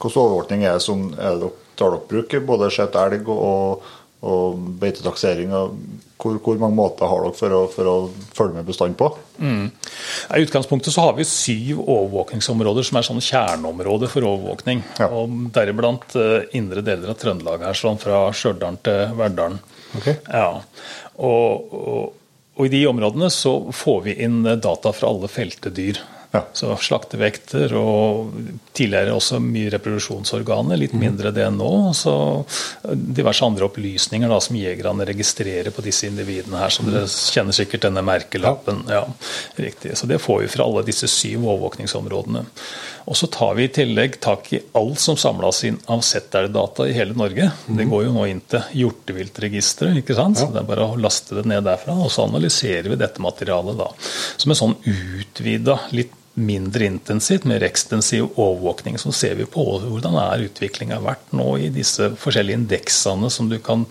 overvåkning 0.00 0.64
er 0.64 0.78
det 0.78 0.84
som 0.86 1.10
er 1.16 1.40
dere, 1.42 1.50
tar 1.76 1.90
dere 1.96 2.08
bruk 2.12 2.36
i? 2.36 2.44
Både 2.44 2.70
sett 2.74 2.96
elg 2.98 3.28
og, 3.34 3.82
og 4.24 4.62
beitetaksering? 4.80 5.52
og 5.56 5.76
Hvor, 6.20 6.36
hvor 6.44 6.60
mange 6.60 6.76
måter 6.76 7.08
har 7.08 7.24
dere 7.24 7.36
for 7.38 7.56
å, 7.56 7.60
for 7.72 7.88
å 7.88 7.96
følge 8.36 8.58
med 8.58 8.68
bestand 8.68 8.98
på? 9.00 9.08
I 9.40 10.44
utgangspunktet 10.44 10.92
så 10.92 11.06
har 11.06 11.16
vi 11.16 11.26
syv 11.28 11.80
overvåkningsområder 11.80 12.86
som 12.86 13.00
er 13.00 13.08
sånne 13.08 13.24
kjerneområder 13.24 14.12
for 14.12 14.28
overvåkning. 14.28 14.84
Ja. 15.00 15.08
Og 15.16 15.50
Deriblant 15.54 16.16
eh, 16.20 16.50
indre 16.58 16.84
deler 16.84 17.14
av 17.14 17.18
Trøndelag, 17.20 17.64
her, 17.64 17.78
sånn 17.78 18.00
fra 18.00 18.26
Stjørdal 18.36 18.80
til 18.84 19.16
Verdalen. 19.18 19.60
Okay. 19.98 20.20
Ja. 20.28 20.60
Og, 21.16 21.74
og, 21.74 22.16
og 22.56 22.68
i 22.68 22.72
de 22.72 22.84
områdene 22.90 23.30
så 23.32 23.56
får 23.74 24.00
vi 24.08 24.16
inn 24.26 24.42
eh, 24.44 24.60
data 24.60 24.92
fra 24.96 25.10
alle 25.12 25.30
felte 25.32 25.72
dyr. 25.74 26.00
Ja. 26.30 26.44
Så 26.54 26.76
slaktevekter 26.78 27.72
og 27.74 28.34
tidligere 28.76 29.16
også 29.16 29.40
mye 29.42 29.72
reproduksjonsorganer, 29.74 30.78
litt 30.78 30.94
mindre 30.94 31.32
det 31.34 31.48
nå. 31.50 31.70
Så 31.96 32.12
diverse 32.86 33.42
andre 33.42 33.66
opplysninger 33.66 34.30
da, 34.30 34.38
som 34.42 34.58
jegerne 34.58 35.06
registrerer 35.08 35.74
på 35.74 35.82
disse 35.82 36.06
individene 36.06 36.60
her. 36.62 36.70
Så 36.70 36.86
dere 36.86 37.08
kjenner 37.10 37.56
sikkert 37.56 37.88
denne 37.88 38.04
merkelappen. 38.06 38.84
Ja. 38.90 39.02
riktig. 39.56 39.96
Så 39.98 40.06
det 40.06 40.20
får 40.22 40.44
vi 40.44 40.52
fra 40.54 40.68
alle 40.68 40.84
disse 40.86 41.10
syv 41.10 41.48
overvåkningsområdene. 41.48 42.44
Og 43.10 43.18
så 43.18 43.26
tar 43.32 43.56
vi 43.58 43.66
i 43.66 43.72
tillegg 43.74 44.20
tak 44.22 44.52
i 44.54 44.60
alt 44.78 45.02
som 45.02 45.18
samles 45.18 45.64
inn 45.66 45.80
av 45.90 46.04
ZR-data 46.06 46.86
i 46.86 46.94
hele 46.94 47.16
Norge. 47.18 47.50
Det 47.66 47.88
går 47.90 48.06
jo 48.06 48.14
nå 48.14 48.28
inn 48.30 48.44
til 48.46 48.62
hjorteviltregisteret, 48.84 49.98
ikke 49.98 50.14
sant. 50.14 50.38
Så 50.38 50.46
det 50.54 50.62
er 50.62 50.70
bare 50.70 50.86
å 50.92 51.00
laste 51.00 51.40
det 51.40 51.48
ned 51.50 51.66
derfra. 51.66 51.98
Og 52.04 52.12
så 52.14 52.28
analyserer 52.28 52.86
vi 52.92 53.00
dette 53.00 53.22
materialet 53.24 53.80
da. 53.82 53.90
Som 54.36 54.54
en 54.54 54.62
sånn 54.62 54.78
utvida, 54.86 55.80
litt 55.96 56.14
mindre 56.34 56.84
intensivt, 56.84 57.44
mer 57.44 57.62
ekstensiv 57.66 58.28
overvåkning. 58.34 58.98
Så 58.98 59.12
ser 59.12 59.34
vi 59.34 59.46
på 59.50 59.64
hvordan 59.82 60.16
er 60.22 60.46
utviklinga 60.46 61.00
vært 61.04 61.34
nå 61.36 61.48
i 61.58 61.70
disse 61.74 62.12
forskjellige 62.20 62.62
indeksene 62.62 63.30
som 63.30 63.50
du 63.50 63.58
kan 63.64 63.86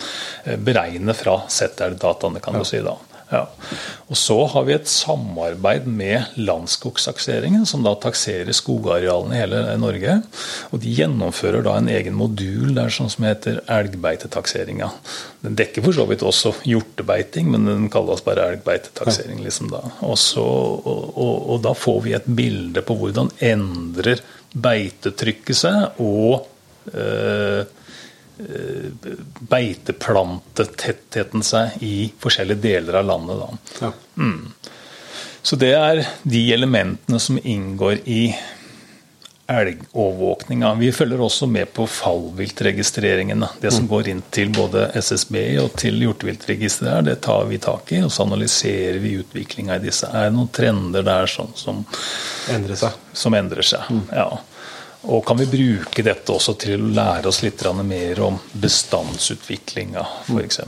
eh, 0.45 0.55
beregne 0.55 1.15
fra 1.17 1.41
ZR-dataene, 1.49 2.41
kan 2.43 2.57
du 2.57 2.65
si 2.67 2.81
da. 2.85 2.95
Ja. 3.29 3.43
Og 4.09 4.17
så 4.17 4.35
har 4.49 4.63
vi 4.65 4.73
et 4.73 4.89
samarbeid 4.89 5.85
med 5.85 6.39
Landskogsakseringen, 6.41 7.65
som 7.69 7.83
da 7.85 7.93
takserer 8.01 8.55
skogarealene 8.57 9.37
i 9.37 9.41
hele 9.43 9.59
Norge. 9.77 10.15
Og 10.73 10.81
de 10.81 10.93
gjennomfører 10.97 11.61
da 11.65 11.75
en 11.77 11.91
egen 11.93 12.17
modul 12.17 12.73
der 12.77 12.89
sånn 12.93 13.11
som 13.13 13.27
heter 13.29 13.61
elgbeitetakseringa. 13.69 14.89
Den 15.45 15.59
dekker 15.59 15.85
for 15.85 15.95
så 15.95 16.07
vidt 16.09 16.25
også 16.25 16.55
hjortebeiting, 16.65 17.51
men 17.53 17.69
den 17.69 17.87
kalles 17.93 18.25
bare 18.25 18.49
elgbeitetaksering. 18.55 19.43
liksom 19.45 19.69
da. 19.75 19.83
Og, 20.01 20.17
så, 20.17 20.43
og, 20.43 21.05
og, 21.13 21.35
og 21.53 21.63
da 21.67 21.75
får 21.77 22.01
vi 22.07 22.17
et 22.17 22.29
bilde 22.41 22.81
på 22.85 22.97
hvordan 22.97 23.29
endrer 23.45 24.25
beitetrykket 24.57 25.61
seg, 25.61 26.01
og 26.01 26.47
eh, 26.97 27.61
beiteplantetettheten 29.51 31.43
seg 31.43 31.69
i 31.83 32.11
forskjellige 32.19 32.61
deler 32.63 32.93
av 33.01 33.05
landet. 33.09 33.37
Ja. 33.81 33.91
Så 35.41 35.55
det 35.59 35.73
er 35.75 36.07
de 36.23 36.53
elementene 36.53 37.19
som 37.19 37.39
inngår 37.43 37.97
i 38.05 38.35
elgovervåkninga. 39.49 40.73
Vi 40.75 40.91
følger 40.91 41.21
også 41.21 41.47
med 41.49 41.73
på 41.73 41.87
fallviltregistreringen. 41.87 43.45
Det 43.61 43.71
som 43.73 43.87
går 43.89 44.09
inn 44.11 44.21
til 44.29 44.51
både 44.53 44.91
SSB 44.93 45.37
og 45.63 45.73
til 45.79 45.97
hjorteviltregisteret, 46.03 47.07
det 47.07 47.15
tar 47.25 47.47
vi 47.49 47.57
tak 47.57 47.91
i. 47.95 48.03
Og 48.05 48.11
så 48.13 48.27
analyserer 48.27 48.99
vi 49.01 49.15
utviklinga 49.23 49.79
i 49.79 49.85
disse. 49.87 50.11
Er 50.13 50.29
det 50.29 50.37
noen 50.37 50.51
trender 50.53 51.07
der 51.07 51.25
sånn, 51.31 51.49
som, 51.57 51.81
endrer 52.53 52.77
seg. 52.77 53.01
som 53.13 53.37
endrer 53.39 53.65
seg? 53.65 53.89
Ja. 54.13 54.29
Og 55.07 55.23
kan 55.25 55.39
vi 55.39 55.47
bruke 55.47 56.03
dette 56.03 56.33
også 56.33 56.57
til 56.59 56.81
å 56.83 56.93
lære 56.95 57.29
oss 57.31 57.41
litt 57.45 57.61
mer 57.87 58.19
om 58.25 58.39
bestandsutviklinga, 58.51 60.03
f.eks.? 60.27 60.59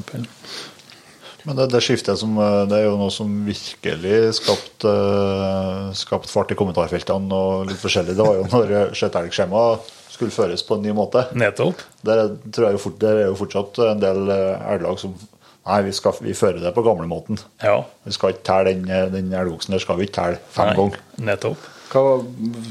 Men 1.43 1.57
det, 1.57 1.71
det 1.73 1.81
skiftet 1.81 2.19
som, 2.21 2.35
eh, 2.37 2.59
det 2.69 2.77
er 2.77 2.85
jo 2.85 2.97
noe 2.99 3.11
som 3.13 3.31
virkelig 3.47 4.35
skapte 4.37 4.91
uh, 4.91 5.89
skapt 5.97 6.29
fart 6.29 6.53
i 6.53 6.57
kommentarfeltene 6.59 7.33
og 7.33 7.65
litt 7.71 7.81
forskjellig. 7.81 8.13
Det 8.13 8.27
var 8.27 8.37
jo 8.37 8.45
når 8.51 8.93
skjøtelgskjema 8.99 9.63
skulle 10.11 10.35
føres 10.35 10.61
på 10.67 10.77
en 10.77 10.85
ny 10.85 10.93
måte. 10.93 11.25
Nettopp. 11.33 11.81
Der, 12.05 12.21
er- 12.27 12.37
tror 12.53 12.67
jeg 12.67 12.77
jo 12.77 12.83
fort, 12.85 12.99
der 13.01 13.23
er 13.23 13.29
jo 13.31 13.37
fortsatt 13.39 13.81
en 13.89 14.03
del 14.03 14.29
eh, 14.29 14.73
elglag 14.75 15.01
som 15.01 15.17
Nei, 15.61 15.83
vi, 15.85 15.91
skal, 15.93 16.15
vi 16.25 16.31
fører 16.33 16.57
det 16.57 16.71
på 16.73 16.81
gamlemåten. 16.81 17.37
Ja. 17.61 17.83
Vi 18.01 18.13
skal 18.15 18.31
ikke 18.33 18.47
telle 18.47 18.71
den, 18.73 18.87
eh, 18.89 19.03
den 19.13 19.27
elgoksen 19.37 19.75
der 19.75 19.83
skal 19.83 19.99
vi 19.99 20.07
ikke 20.07 20.15
telle 20.17 20.39
fem 20.55 20.71
ganger. 20.77 21.03
Nettopp. 21.21 21.67
Hva, 21.91 22.21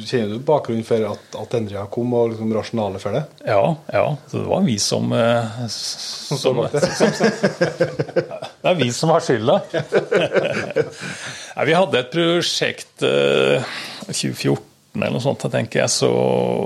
kjenner 0.09 0.31
du 0.33 0.45
bakgrunnen 0.49 0.87
for 0.87 1.05
at, 1.11 1.35
at 1.37 1.55
endringa 1.59 1.83
kom, 1.93 2.14
og 2.16 2.31
liksom 2.33 2.55
rasjonalet 2.57 3.03
for 3.03 3.18
det? 3.18 3.23
Ja, 3.45 3.77
ja. 3.93 4.07
Så 4.31 4.41
det 4.41 4.49
var 4.49 4.64
vi 4.64 4.79
som, 4.81 5.12
eh, 5.12 5.66
som, 5.68 6.41
som 6.41 6.62
Det 6.64 8.73
er 8.73 8.81
vi 8.81 8.89
som 8.97 9.12
har 9.12 9.21
skylda. 9.25 9.61
vi 11.68 11.77
hadde 11.77 12.01
et 12.01 12.12
prosjekt 12.14 13.05
eh, 13.05 13.61
2014 14.09 14.70
eller 14.93 15.14
noe 15.14 15.22
sånt, 15.22 15.45
tenker 15.53 15.84
jeg, 15.84 15.91
så, 15.93 16.09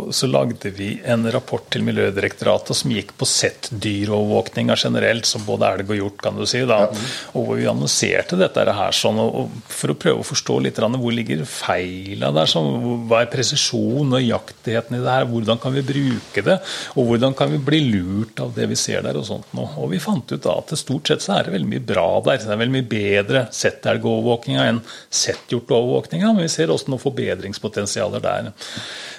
så, 0.09 0.29
lagde 0.33 0.71
vi 0.73 0.95
en 1.05 1.27
rapport 1.33 1.67
til 1.73 1.83
Miljødirektoratet 1.85 2.79
som 2.79 2.93
gikk 2.95 3.13
på 3.21 3.27
sett 3.29 3.69
dyrovervåkninga 3.69 4.77
generelt, 4.81 5.29
som 5.29 5.45
både 5.45 5.69
elg 5.69 5.93
og 5.93 5.99
hjort, 5.99 6.23
kan 6.25 6.39
du 6.39 6.47
si. 6.49 6.63
da, 6.65 6.87
og 7.35 7.45
hvor 7.45 7.61
vi 7.61 7.69
annonserte 7.69 8.39
dette 8.41 8.65
her 8.65 8.97
sånn, 8.97 9.21
og, 9.21 9.53
for 9.69 9.93
å 9.93 9.99
prøve 10.01 10.25
å 10.25 10.29
forstå 10.29 10.57
litt 10.65 10.81
hvor 10.81 11.13
ligger 11.13 11.45
feila 11.49 12.31
der. 12.35 12.49
Sånn, 12.49 13.05
hva 13.11 13.21
er 13.23 13.31
presisjon 13.33 14.17
og 14.17 14.25
jaktigheten 14.25 14.97
i 14.97 15.03
det 15.05 15.19
her? 15.19 15.29
Hvordan 15.29 15.61
kan 15.61 15.77
vi 15.77 15.85
bruke 15.85 16.45
det? 16.49 16.57
Og 16.97 17.11
hvordan 17.11 17.37
kan 17.37 17.53
vi 17.53 17.61
bli 17.61 17.83
lurt 17.91 18.41
av 18.41 18.55
det 18.57 18.71
vi 18.73 18.79
ser 18.79 19.05
der? 19.05 19.21
Og 19.21 19.29
sånt 19.29 19.53
nå. 19.57 19.69
Og 19.85 19.93
vi 19.93 20.01
fant 20.03 20.33
ut 20.33 20.43
da 20.45 20.57
at 20.63 20.73
det 20.73 20.81
stort 20.81 21.13
sett 21.13 21.25
så 21.25 21.37
er 21.37 21.47
det 21.47 21.57
veldig 21.59 21.71
mye 21.75 21.85
bra 21.93 22.09
der. 22.25 22.41
Det 22.41 22.49
er 22.49 22.63
veldig 22.63 22.77
mye 22.79 22.89
bedre 22.89 23.45
settelgovervåkninga 23.53 24.67
enn 24.71 24.83
setthjortovervåkninga, 25.13 26.33
men 26.33 26.49
vi 26.49 26.53
ser 26.53 26.73
også 26.73 26.93
noe 26.93 27.05
forbedringspotensial 27.05 28.14
områder 28.15 28.21
der. 28.21 28.53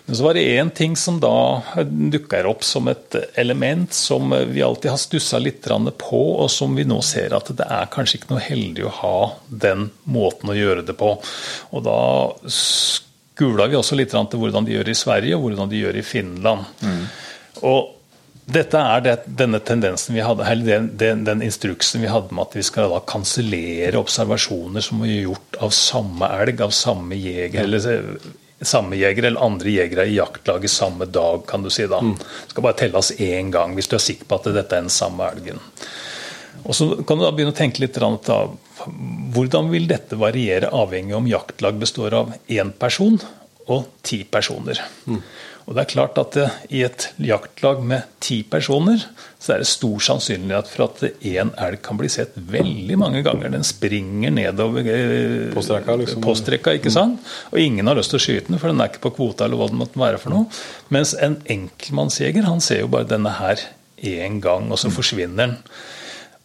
Men 0.05 0.15
så 0.15 0.23
var 0.23 0.33
det 0.33 0.41
én 0.41 0.69
ting 0.69 0.95
som 0.95 1.19
da 1.19 1.61
dukker 1.87 2.45
opp 2.45 2.63
som 2.63 2.87
et 2.87 3.15
element 3.35 3.93
som 3.93 4.29
vi 4.51 4.61
alltid 4.61 4.91
har 4.91 4.97
stussa 4.97 5.39
litt 5.39 5.65
på, 5.97 6.21
og 6.43 6.51
som 6.51 6.75
vi 6.75 6.85
nå 6.85 7.01
ser 7.01 7.33
at 7.33 7.49
det 7.57 7.65
er 7.65 7.89
kanskje 7.91 8.19
ikke 8.19 8.33
noe 8.33 8.43
heldig 8.43 8.85
å 8.85 8.93
ha 9.01 9.17
den 9.47 9.89
måten 10.03 10.49
å 10.49 10.55
gjøre 10.57 10.85
det 10.85 10.93
på. 10.93 11.15
Og 11.71 11.83
da 11.83 12.29
skula 12.45 13.67
vi 13.67 13.75
også 13.75 13.95
litt 13.95 14.13
til 14.13 14.39
hvordan 14.39 14.65
de 14.65 14.77
gjør 14.77 14.85
det 14.85 14.95
i 14.95 15.03
Sverige, 15.03 15.35
og 15.35 15.49
hvordan 15.49 15.69
de 15.69 15.81
gjør 15.81 15.97
det 15.97 16.05
i 16.05 16.09
Finland. 16.13 16.65
Mm. 16.85 17.03
Og 17.65 17.91
dette 18.45 18.77
er 18.77 19.01
det, 19.01 19.13
denne 19.25 19.57
tendensen 19.57 20.13
vi 20.13 20.21
hadde, 20.21 20.45
den, 20.61 20.91
den, 20.93 21.25
den, 21.25 21.41
instruksen 21.41 22.03
vi 22.03 22.11
hadde 22.13 22.29
med 22.29 22.45
at 22.45 22.59
vi 22.59 22.63
skal 22.67 22.91
da 22.93 23.01
kansellere 23.01 23.97
observasjoner 23.97 24.85
som 24.85 25.01
er 25.01 25.15
gjort 25.15 25.57
av 25.65 25.73
samme 25.73 26.29
elg, 26.43 26.61
av 26.61 26.75
samme 26.77 27.17
jeger, 27.17 27.63
eller 27.65 28.19
samme 28.61 28.95
jeger 28.95 29.27
eller 29.27 29.43
andre 29.43 29.69
jegere 29.73 30.07
i 30.07 30.15
jaktlaget 30.15 30.71
samme 30.71 31.05
dag, 31.05 31.43
kan 31.47 31.63
du 31.63 31.69
si 31.69 31.87
da. 31.87 31.99
Mm. 32.01 32.15
Det 32.15 32.53
skal 32.53 32.63
bare 32.63 32.79
telles 32.79 33.11
én 33.19 33.51
gang 33.51 33.75
hvis 33.75 33.89
du 33.91 33.97
er 33.97 34.03
sikker 34.03 34.29
på 34.29 34.39
at 34.39 34.51
dette 34.55 34.77
er 34.77 34.85
den 34.85 34.93
samme 34.93 35.27
elgen. 35.27 35.59
Og 36.65 36.75
Så 36.75 36.87
kan 37.03 37.19
du 37.19 37.25
da 37.25 37.33
begynne 37.35 37.53
å 37.53 37.57
tenke 37.57 37.83
litt 37.83 37.97
da, 37.99 38.37
Hvordan 39.35 39.69
vil 39.71 39.87
dette 39.87 40.17
variere 40.19 40.71
avhengig 40.73 41.15
om 41.15 41.27
jaktlag 41.27 41.77
består 41.79 42.13
av 42.13 42.33
én 42.47 42.71
person 42.71 43.19
og 43.71 43.85
ti 44.05 44.23
personer? 44.23 44.79
Mm. 45.05 45.21
Og 45.65 45.73
det 45.73 45.81
er 45.81 45.89
klart 45.89 46.19
at 46.21 46.35
det, 46.37 46.45
I 46.77 46.83
et 46.85 47.07
jaktlag 47.25 47.79
med 47.81 48.05
ti 48.21 48.43
personer 48.45 49.01
så 49.41 49.55
er 49.55 49.63
det 49.63 49.69
stor 49.69 50.01
sannsynlighet 50.07 50.69
for 50.69 50.85
at 50.85 51.01
én 51.25 51.51
elg 51.61 51.81
kan 51.85 51.97
bli 51.97 52.09
sett 52.11 52.37
veldig 52.37 52.97
mange 53.01 53.23
ganger. 53.25 53.49
Den 53.53 53.65
springer 53.65 54.33
nedover 54.33 54.85
eh, 54.85 55.49
postrekka, 55.55 55.97
liksom. 56.01 56.21
postrekka 56.25 56.75
ikke 56.77 56.93
sant? 56.93 57.21
Og 57.49 57.61
ingen 57.61 57.89
har 57.89 57.97
lyst 57.97 58.13
til 58.13 58.21
å 58.21 58.25
skyte 58.27 58.51
den, 58.51 58.61
for 58.61 58.69
den 58.69 58.81
er 58.81 58.93
ikke 58.93 59.07
på 59.07 59.15
kvota 59.17 59.47
eller 59.47 59.61
hva 59.61 59.69
det 59.71 59.81
måtte 59.81 60.01
være 60.01 60.21
for 60.21 60.35
noe. 60.35 60.61
Mens 60.93 61.15
en 61.17 61.39
enkeltmannsjeger 61.41 62.45
han 62.45 62.61
ser 62.61 62.83
jo 62.83 62.91
bare 62.93 63.09
denne 63.09 63.33
her 63.39 63.65
én 64.05 64.41
gang, 64.43 64.69
og 64.69 64.81
så 64.81 64.93
forsvinner 64.93 65.47
den. 65.47 65.59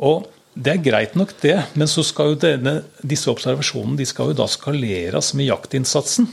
Og 0.00 0.30
det 0.56 0.74
er 0.74 0.84
greit 0.84 1.16
nok, 1.16 1.36
det, 1.44 1.58
men 1.78 1.88
så 1.88 2.02
skal 2.04 2.32
jo 2.32 2.40
denne, 2.40 2.80
disse 3.04 3.28
observasjonene 3.30 4.00
de 4.00 4.08
skal 4.08 4.32
jo 4.32 4.40
da 4.40 4.48
skaleres 4.50 5.34
med 5.36 5.50
jaktinnsatsen. 5.52 6.28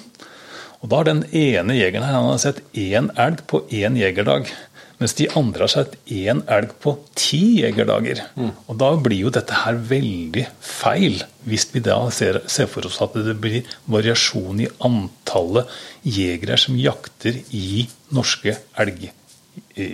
Og 0.82 0.90
Da 0.90 1.02
har 1.02 1.10
den 1.10 1.24
ene 1.34 1.78
jegeren 1.78 2.06
her 2.06 2.20
han 2.20 2.32
har 2.32 2.42
sett 2.42 2.62
én 2.78 3.10
elg 3.18 3.44
på 3.50 3.64
én 3.74 3.98
jegerdag. 3.98 4.52
Mens 4.98 5.14
de 5.14 5.28
andre 5.38 5.66
har 5.66 5.74
sett 5.74 5.94
én 6.10 6.42
elg 6.50 6.72
på 6.82 6.96
ti 7.18 7.62
jegerdager. 7.62 8.24
Mm. 8.38 8.52
Og 8.68 8.78
Da 8.82 8.92
blir 8.96 9.28
jo 9.28 9.34
dette 9.34 9.62
her 9.66 9.78
veldig 9.92 10.48
feil, 10.62 11.22
hvis 11.46 11.68
vi 11.74 11.84
da 11.86 12.00
ser, 12.14 12.42
ser 12.50 12.70
for 12.72 12.86
oss 12.90 13.02
at 13.02 13.14
det 13.14 13.38
blir 13.42 13.68
variasjon 13.86 14.66
i 14.66 14.72
antallet 14.80 15.70
jegere 16.04 16.58
som 16.62 16.78
jakter 16.82 17.42
i 17.54 17.88
norske 18.14 18.58
elger 18.78 19.14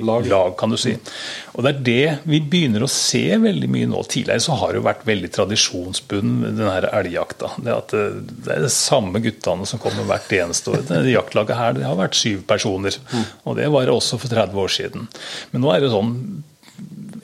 lag. 0.06 0.28
lag. 0.30 0.56
kan 0.58 0.74
du 0.74 0.78
si. 0.80 0.96
Og 1.54 1.64
Det 1.66 1.72
er 1.74 1.82
det 1.88 2.14
vi 2.30 2.40
begynner 2.42 2.86
å 2.86 2.92
se 2.92 3.26
veldig 3.44 3.70
mye 3.72 3.90
nå. 3.92 4.04
Tidligere 4.10 4.44
så 4.44 4.58
har 4.60 4.74
det 4.74 4.82
jo 4.82 4.88
vært 4.88 5.06
veldig 5.08 5.32
tradisjonsbundet, 5.38 6.56
den 6.58 6.72
her 6.72 6.90
elgjakta. 6.92 7.52
Det, 7.58 7.76
at 7.76 7.98
eh, 7.98 8.22
det 8.46 8.56
er 8.56 8.66
de 8.66 8.72
samme 8.74 9.22
guttene 9.24 9.68
som 9.70 9.82
kommer 9.84 10.08
hvert 10.10 10.34
eneste 10.40 10.74
år. 10.74 10.88
Det 10.90 11.04
jaktlaget 11.14 11.60
her 11.60 11.78
det 11.78 11.86
har 11.88 12.00
vært 12.00 12.18
syv 12.20 12.46
personer. 12.50 12.98
Mm. 13.12 13.28
Og 13.44 13.60
det 13.60 13.70
var 13.76 13.88
det 13.88 13.96
også 13.98 14.22
for 14.22 14.34
30 14.34 14.66
år 14.66 14.74
siden. 14.80 15.08
Men 15.52 15.66
nå 15.66 15.74
er 15.74 15.84
det 15.84 15.94
sånn 15.94 16.18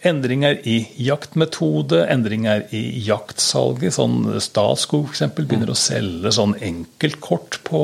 endringer 0.07 0.60
i 0.68 0.78
jaktmetode, 1.03 2.03
endringer 2.12 2.66
i 2.76 2.84
jaktsalget. 3.05 3.95
sånn 3.95 4.39
Statskog 4.41 5.12
f.eks. 5.12 5.26
begynner 5.36 5.72
å 5.72 5.78
selge 5.78 6.32
sånn 6.36 6.55
enkeltkort 6.64 7.60
på, 7.68 7.82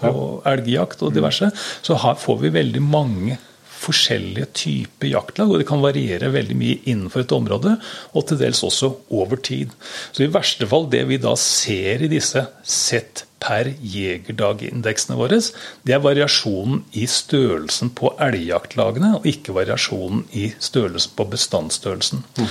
på 0.00 0.12
elgjakt 0.48 1.04
og 1.06 1.14
diverse. 1.16 1.50
Så 1.86 1.98
får 1.98 2.40
vi 2.42 2.54
veldig 2.56 2.82
mange 2.84 3.38
forskjellige 3.76 4.48
typer 4.56 5.10
jaktlag, 5.12 5.50
og 5.50 5.60
det 5.60 5.68
kan 5.68 5.84
variere 5.84 6.32
veldig 6.34 6.56
mye 6.58 6.80
innenfor 6.88 7.24
et 7.24 7.34
område, 7.36 7.76
og 8.16 8.26
til 8.28 8.40
dels 8.40 8.62
også 8.66 8.92
over 9.14 9.40
tid. 9.40 9.72
Så 10.12 10.24
i 10.24 10.32
verste 10.32 10.68
fall 10.70 10.88
det 10.92 11.04
vi 11.10 11.20
da 11.22 11.34
ser 11.40 12.04
i 12.04 12.10
disse 12.12 12.46
sett 12.62 13.24
per 13.42 13.68
jegerdag-indeksene 13.68 15.18
våre, 15.18 15.38
det 15.86 15.94
er 15.94 16.02
variasjonen 16.02 16.82
i 16.96 17.04
størrelsen 17.10 17.92
på 17.96 18.14
elgjaktlagene, 18.26 19.18
og 19.18 19.28
ikke 19.28 19.54
variasjonen 19.56 20.24
i 20.36 20.48
størrelsen 20.56 21.16
på 21.18 21.28
bestandsstørrelsen. 21.34 22.24
Mm. 22.40 22.48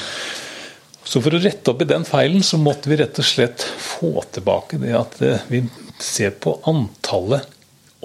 Så 1.05 1.21
for 1.21 1.37
å 1.37 1.41
rette 1.41 1.71
opp 1.71 1.83
i 1.83 1.89
den 1.89 2.05
feilen, 2.07 2.43
så 2.45 2.57
måtte 2.61 2.89
vi 2.89 2.97
rett 3.01 3.19
og 3.21 3.27
slett 3.27 3.61
få 3.61 4.13
tilbake 4.33 4.79
det 4.81 4.93
at 4.97 5.19
eh, 5.25 5.43
vi 5.51 5.65
ser 6.01 6.33
på 6.41 6.57
antallet 6.69 7.54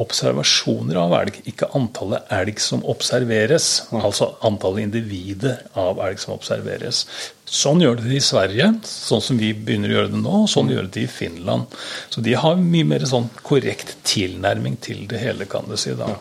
observasjoner 0.00 0.98
av 1.00 1.14
elg, 1.20 1.40
ikke 1.50 1.68
antallet 1.76 2.30
elg 2.32 2.60
som 2.62 2.84
observeres. 2.88 3.68
Altså 3.92 4.32
antallet 4.46 4.88
individer 4.88 5.60
av 5.78 6.00
elg 6.04 6.22
som 6.22 6.34
observeres. 6.36 7.04
Sånn 7.50 7.82
gjør 7.82 7.98
de 7.98 8.14
i 8.14 8.22
Sverige, 8.22 8.68
sånn 8.86 9.22
som 9.24 9.38
vi 9.40 9.50
begynner 9.56 9.90
å 9.90 9.96
gjøre 9.98 10.12
det 10.12 10.22
nå. 10.22 10.34
og 10.44 10.50
Sånn 10.52 10.70
gjør 10.70 10.90
de 10.94 11.04
i 11.04 11.10
Finland. 11.10 11.80
Så 12.08 12.22
de 12.24 12.36
har 12.38 12.60
mye 12.60 12.86
mer 12.92 13.06
sånn 13.10 13.26
korrekt 13.42 13.96
tilnærming 14.06 14.78
til 14.82 15.06
det 15.10 15.22
hele, 15.24 15.48
kan 15.50 15.66
du 15.66 15.76
si. 15.80 15.96
da. 15.98 16.14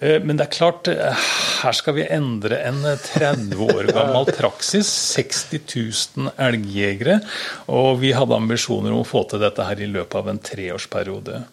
Eh, 0.00 0.18
men 0.22 0.36
det 0.36 0.48
er 0.48 0.52
klart, 0.52 0.88
eh, 0.90 1.26
her 1.62 1.76
skal 1.76 1.96
vi 1.96 2.06
endre 2.10 2.58
en 2.68 2.82
30 2.82 3.54
år 3.64 3.90
gammel 3.96 4.28
praksis. 4.34 4.90
60 5.14 5.62
000 6.26 6.34
elgjegere. 6.48 7.20
Og 7.72 8.00
vi 8.02 8.12
hadde 8.16 8.36
ambisjoner 8.36 8.92
om 8.92 9.04
å 9.04 9.08
få 9.08 9.24
til 9.30 9.42
dette 9.44 9.66
her 9.66 9.80
i 9.80 9.90
løpet 9.90 10.18
av 10.20 10.32
en 10.32 10.42
treårsperiode. 10.50 11.44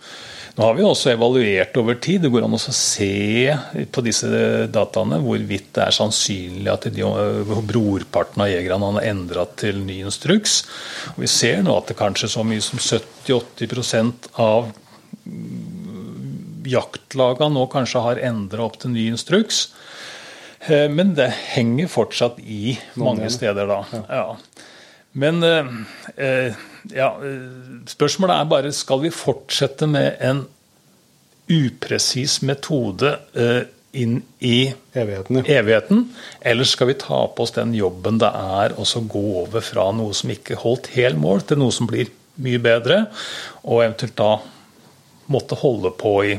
Nå 0.53 0.67
har 0.67 0.75
vi 0.77 0.83
også 0.85 1.09
evaluert 1.15 1.77
over 1.81 1.97
tid. 1.97 2.21
Det 2.21 2.29
går 2.29 2.45
an 2.45 2.53
å 2.53 2.59
se 2.61 3.55
på 3.89 4.03
disse 4.05 4.27
dataene 4.69 5.17
hvorvidt 5.23 5.71
det 5.73 5.87
er 5.87 5.95
sannsynlig 5.95 6.69
at 6.69 6.85
de, 6.93 7.07
brorparten 7.65 8.43
av 8.45 8.51
jegerne 8.51 8.91
har 8.99 9.07
endra 9.09 9.47
til 9.57 9.81
ny 9.81 10.03
instruks. 10.05 10.59
Og 11.15 11.23
vi 11.25 11.31
ser 11.31 11.63
nå 11.65 11.73
at 11.79 11.89
det 11.89 11.97
kanskje 11.97 12.29
så 12.35 12.45
mye 12.45 12.61
som 12.61 12.77
70-80 12.77 14.29
av 14.45 14.69
jaktlagene 16.69 17.57
nå 17.57 17.65
kanskje 17.73 18.03
har 18.05 18.21
endra 18.29 18.67
opp 18.67 18.77
til 18.83 18.93
ny 18.93 19.07
instruks. 19.09 19.65
Eh, 20.69 20.85
men 20.85 21.15
det 21.17 21.31
henger 21.55 21.89
fortsatt 21.91 22.37
i 22.45 22.77
mange 22.99 23.29
steder, 23.33 23.67
da. 23.73 24.05
Ja. 24.05 24.69
Men 25.17 25.43
eh, 25.43 25.73
eh, 26.15 26.61
ja, 26.91 27.13
spørsmålet 27.87 28.35
er 28.35 28.49
bare 28.51 28.73
skal 28.75 29.03
vi 29.05 29.13
fortsette 29.13 29.87
med 29.87 30.17
en 30.23 30.43
upresis 31.51 32.41
metode 32.43 33.13
inn 33.93 34.17
i 34.39 34.73
evigheten, 34.97 35.43
ja. 35.43 35.59
evigheten, 35.59 36.07
eller 36.41 36.67
skal 36.67 36.89
vi 36.89 36.97
ta 36.99 37.19
på 37.29 37.45
oss 37.45 37.53
den 37.55 37.75
jobben 37.77 38.17
det 38.21 38.31
er 38.33 38.73
å 38.73 38.85
gå 39.05 39.23
over 39.43 39.61
fra 39.61 39.89
noe 39.93 40.15
som 40.17 40.33
ikke 40.33 40.57
holdt 40.63 40.89
hel 40.95 41.17
mål, 41.19 41.45
til 41.45 41.61
noe 41.61 41.73
som 41.75 41.89
blir 41.89 42.09
mye 42.41 42.61
bedre, 42.63 43.03
og 43.61 43.83
eventuelt 43.83 44.17
da 44.17 44.31
måtte 45.31 45.59
holde 45.61 45.93
på 45.99 46.15
i 46.25 46.33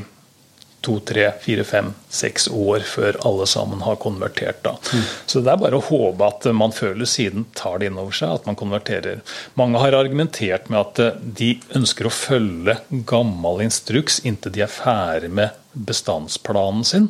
to, 0.85 0.99
tre, 1.05 1.27
fire, 1.41 1.65
fem, 1.67 1.91
seks 2.13 2.47
år 2.53 2.85
før 2.87 3.17
alle 3.27 3.47
sammen 3.49 3.81
har 3.85 3.97
konvertert. 4.01 4.61
da. 4.65 4.75
Mm. 4.93 5.03
Så 5.25 5.41
det 5.41 5.51
er 5.53 5.61
bare 5.61 5.79
å 5.79 5.85
håpe 5.87 6.29
at 6.29 6.47
man 6.55 6.75
føler 6.75 7.09
siden 7.09 7.47
tar 7.57 7.81
det 7.81 7.89
inn 7.89 7.99
over 8.01 8.15
seg, 8.15 8.37
at 8.37 8.47
man 8.49 8.57
konverterer. 8.59 9.21
Mange 9.59 9.81
har 9.81 9.97
argumentert 9.97 10.69
med 10.69 10.81
at 10.81 11.03
eh, 11.03 11.21
de 11.41 11.51
ønsker 11.77 12.07
å 12.07 12.13
følge 12.13 12.79
gammel 13.09 13.65
instruks 13.65 14.21
inntil 14.23 14.53
de 14.55 14.65
er 14.65 14.71
ferdig 14.71 15.33
med 15.33 15.55
bestandsplanen 15.75 16.85
sin. 16.87 17.09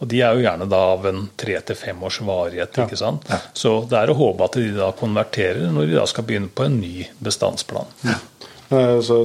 Og 0.00 0.08
De 0.08 0.22
er 0.24 0.32
jo 0.32 0.44
gjerne 0.46 0.64
da 0.70 0.78
av 0.94 1.04
en 1.10 1.26
tre 1.36 1.58
til 1.60 1.76
fem 1.76 1.98
års 2.08 2.22
varighet. 2.24 2.78
ikke 2.80 2.96
sant? 2.96 3.26
Ja. 3.28 3.36
Så 3.52 3.82
det 3.90 3.98
er 3.98 4.12
å 4.12 4.16
håpe 4.16 4.46
at 4.46 4.56
de 4.56 4.70
da 4.72 4.88
konverterer 4.96 5.68
når 5.74 5.90
de 5.90 5.98
da 5.98 6.06
skal 6.08 6.24
begynne 6.24 6.48
på 6.48 6.64
en 6.64 6.78
ny 6.80 7.04
bestandsplan. 7.20 7.90
Ja. 8.08 8.16
Så 9.04 9.18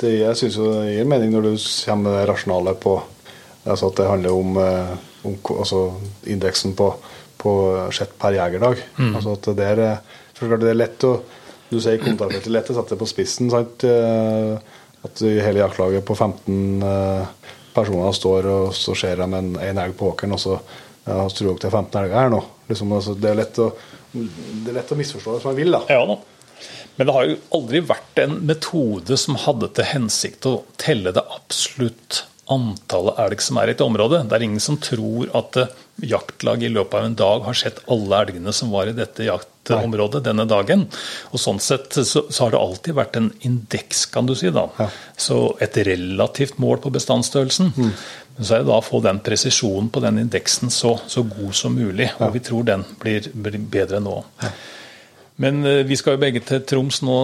det, 0.00 0.12
jeg 0.20 0.38
syns 0.40 0.58
det 0.60 0.94
gir 0.94 1.08
mening 1.08 1.32
når 1.32 1.46
du 1.46 1.52
kommer 1.56 2.10
med 2.10 2.18
det 2.18 2.26
rasjonale 2.30 2.74
på 2.80 2.96
altså 3.66 3.90
at 3.90 3.98
det 3.98 4.08
handler 4.10 4.34
om, 4.36 4.56
eh, 4.62 4.92
om 5.26 5.36
altså 5.56 5.80
indeksen 6.30 6.76
på, 6.78 6.90
på 7.40 7.52
sett 7.94 8.14
per 8.18 8.36
jegerdag. 8.36 8.82
Altså 9.16 9.34
at 9.34 9.48
det 9.58 9.66
er, 9.72 9.82
det 10.56 10.70
er 10.70 10.78
lett 10.78 11.08
å 11.08 11.16
Du 11.66 11.80
sier 11.82 11.98
kontrafeltet 11.98 12.52
lett 12.54 12.68
å 12.70 12.76
sette 12.76 12.94
det 12.94 13.00
på 13.00 13.08
spissen. 13.10 13.50
sant? 13.50 13.82
Eh, 13.84 14.54
At 15.06 15.20
hele 15.22 15.58
jaktlaget 15.58 16.04
på 16.06 16.14
15 16.14 16.82
eh, 16.82 17.50
personer 17.74 18.12
står, 18.14 18.46
og 18.46 18.74
så 18.74 18.94
ser 18.94 19.18
de 19.18 19.26
en, 19.26 19.50
en 19.58 19.78
elg 19.82 19.96
på 19.98 20.12
åkeren, 20.12 20.34
og 20.34 20.40
så 20.40 20.54
ja, 21.06 21.26
tror 21.30 21.52
dere 21.52 21.58
det 21.58 21.68
er 21.68 21.74
15 21.74 22.00
elger 22.00 22.18
her 22.20 22.30
nå. 22.32 22.40
Liksom, 22.70 22.94
altså, 22.96 23.14
det, 23.18 23.30
er 23.30 23.38
lett 23.38 23.58
å, 23.62 23.68
det 24.14 24.70
er 24.70 24.78
lett 24.78 24.94
å 24.94 24.98
misforstå 24.98 25.36
som 25.42 25.52
man 25.52 25.58
vil, 25.58 25.74
da. 25.74 25.82
Ja 25.90 26.06
da. 26.08 26.16
Men 26.96 27.08
det 27.08 27.16
har 27.16 27.26
jo 27.28 27.40
aldri 27.58 27.82
vært 27.84 28.22
en 28.22 28.38
metode 28.48 29.18
som 29.20 29.38
hadde 29.42 29.68
til 29.76 29.90
hensikt 29.90 30.48
å 30.48 30.58
telle 30.80 31.12
det 31.16 31.24
absolutt 31.36 32.24
antallet 32.52 33.18
elg 33.24 33.42
som 33.42 33.58
er 33.58 33.70
i 33.70 33.74
et 33.74 33.82
område. 33.82 34.22
Det 34.28 34.36
er 34.36 34.44
ingen 34.46 34.62
som 34.62 34.78
tror 34.80 35.32
at 35.34 35.58
jaktlag 35.58 35.84
jaktlaget 35.96 36.70
i 36.70 36.74
løpet 36.74 36.94
av 36.94 37.04
en 37.04 37.14
dag 37.16 37.40
har 37.46 37.54
sett 37.54 37.80
alle 37.88 38.20
elgene 38.20 38.52
som 38.52 38.70
var 38.70 38.86
i 38.86 38.92
dette 38.96 39.24
jaktområdet 39.24 40.22
denne 40.24 40.44
dagen. 40.48 40.86
Og 41.32 41.40
sånn 41.40 41.60
sett 41.60 41.96
så, 41.96 42.26
så 42.28 42.44
har 42.44 42.52
det 42.52 42.60
alltid 42.60 42.94
vært 42.94 43.16
en 43.16 43.30
indeks, 43.40 44.06
kan 44.12 44.26
du 44.26 44.34
si. 44.36 44.50
da. 44.50 44.68
Ja. 44.78 44.88
Så 45.16 45.56
et 45.60 45.76
relativt 45.76 46.58
mål 46.58 46.80
på 46.84 46.92
bestandsstørrelsen. 46.94 47.72
Men 47.76 48.44
så 48.44 48.54
er 48.54 48.64
det 48.64 48.70
da 48.70 48.78
å 48.78 48.84
få 48.84 49.00
den 49.04 49.20
presisjonen 49.24 49.88
på 49.90 50.02
den 50.04 50.20
indeksen 50.26 50.70
så, 50.70 50.98
så 51.08 51.24
god 51.24 51.54
som 51.56 51.74
mulig. 51.74 52.10
Og 52.20 52.34
vi 52.36 52.44
tror 52.44 52.66
den 52.68 52.84
blir, 53.00 53.30
blir 53.32 53.58
bedre 53.58 54.02
nå. 54.04 54.20
Men 55.42 55.60
eh, 55.68 55.82
vi 55.84 55.96
skal 55.98 56.16
jo 56.16 56.22
begge 56.22 56.40
til 56.46 56.62
Troms 56.68 57.02
nå, 57.04 57.16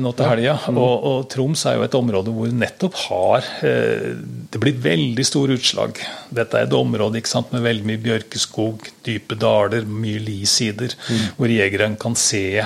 nå 0.00 0.12
til 0.16 0.30
helga. 0.30 0.56
Og, 0.72 0.94
og 1.10 1.28
Troms 1.32 1.66
er 1.68 1.76
jo 1.76 1.84
et 1.84 1.96
område 1.98 2.32
hvor 2.32 2.52
nettopp 2.54 2.96
har 3.04 3.48
eh, 3.66 4.14
Det 4.48 4.62
blir 4.62 4.80
veldig 4.84 5.26
store 5.26 5.58
utslag. 5.58 6.00
Dette 6.34 6.58
er 6.58 6.68
et 6.68 6.78
område 6.78 7.22
sant, 7.28 7.52
med 7.52 7.66
veldig 7.66 7.88
mye 7.88 8.02
bjørkeskog, 8.04 8.88
dype 9.04 9.36
daler, 9.38 9.84
mye 9.88 10.22
lisider, 10.22 10.94
hvor 11.36 11.52
jegeren 11.52 11.98
kan 12.00 12.16
se 12.18 12.62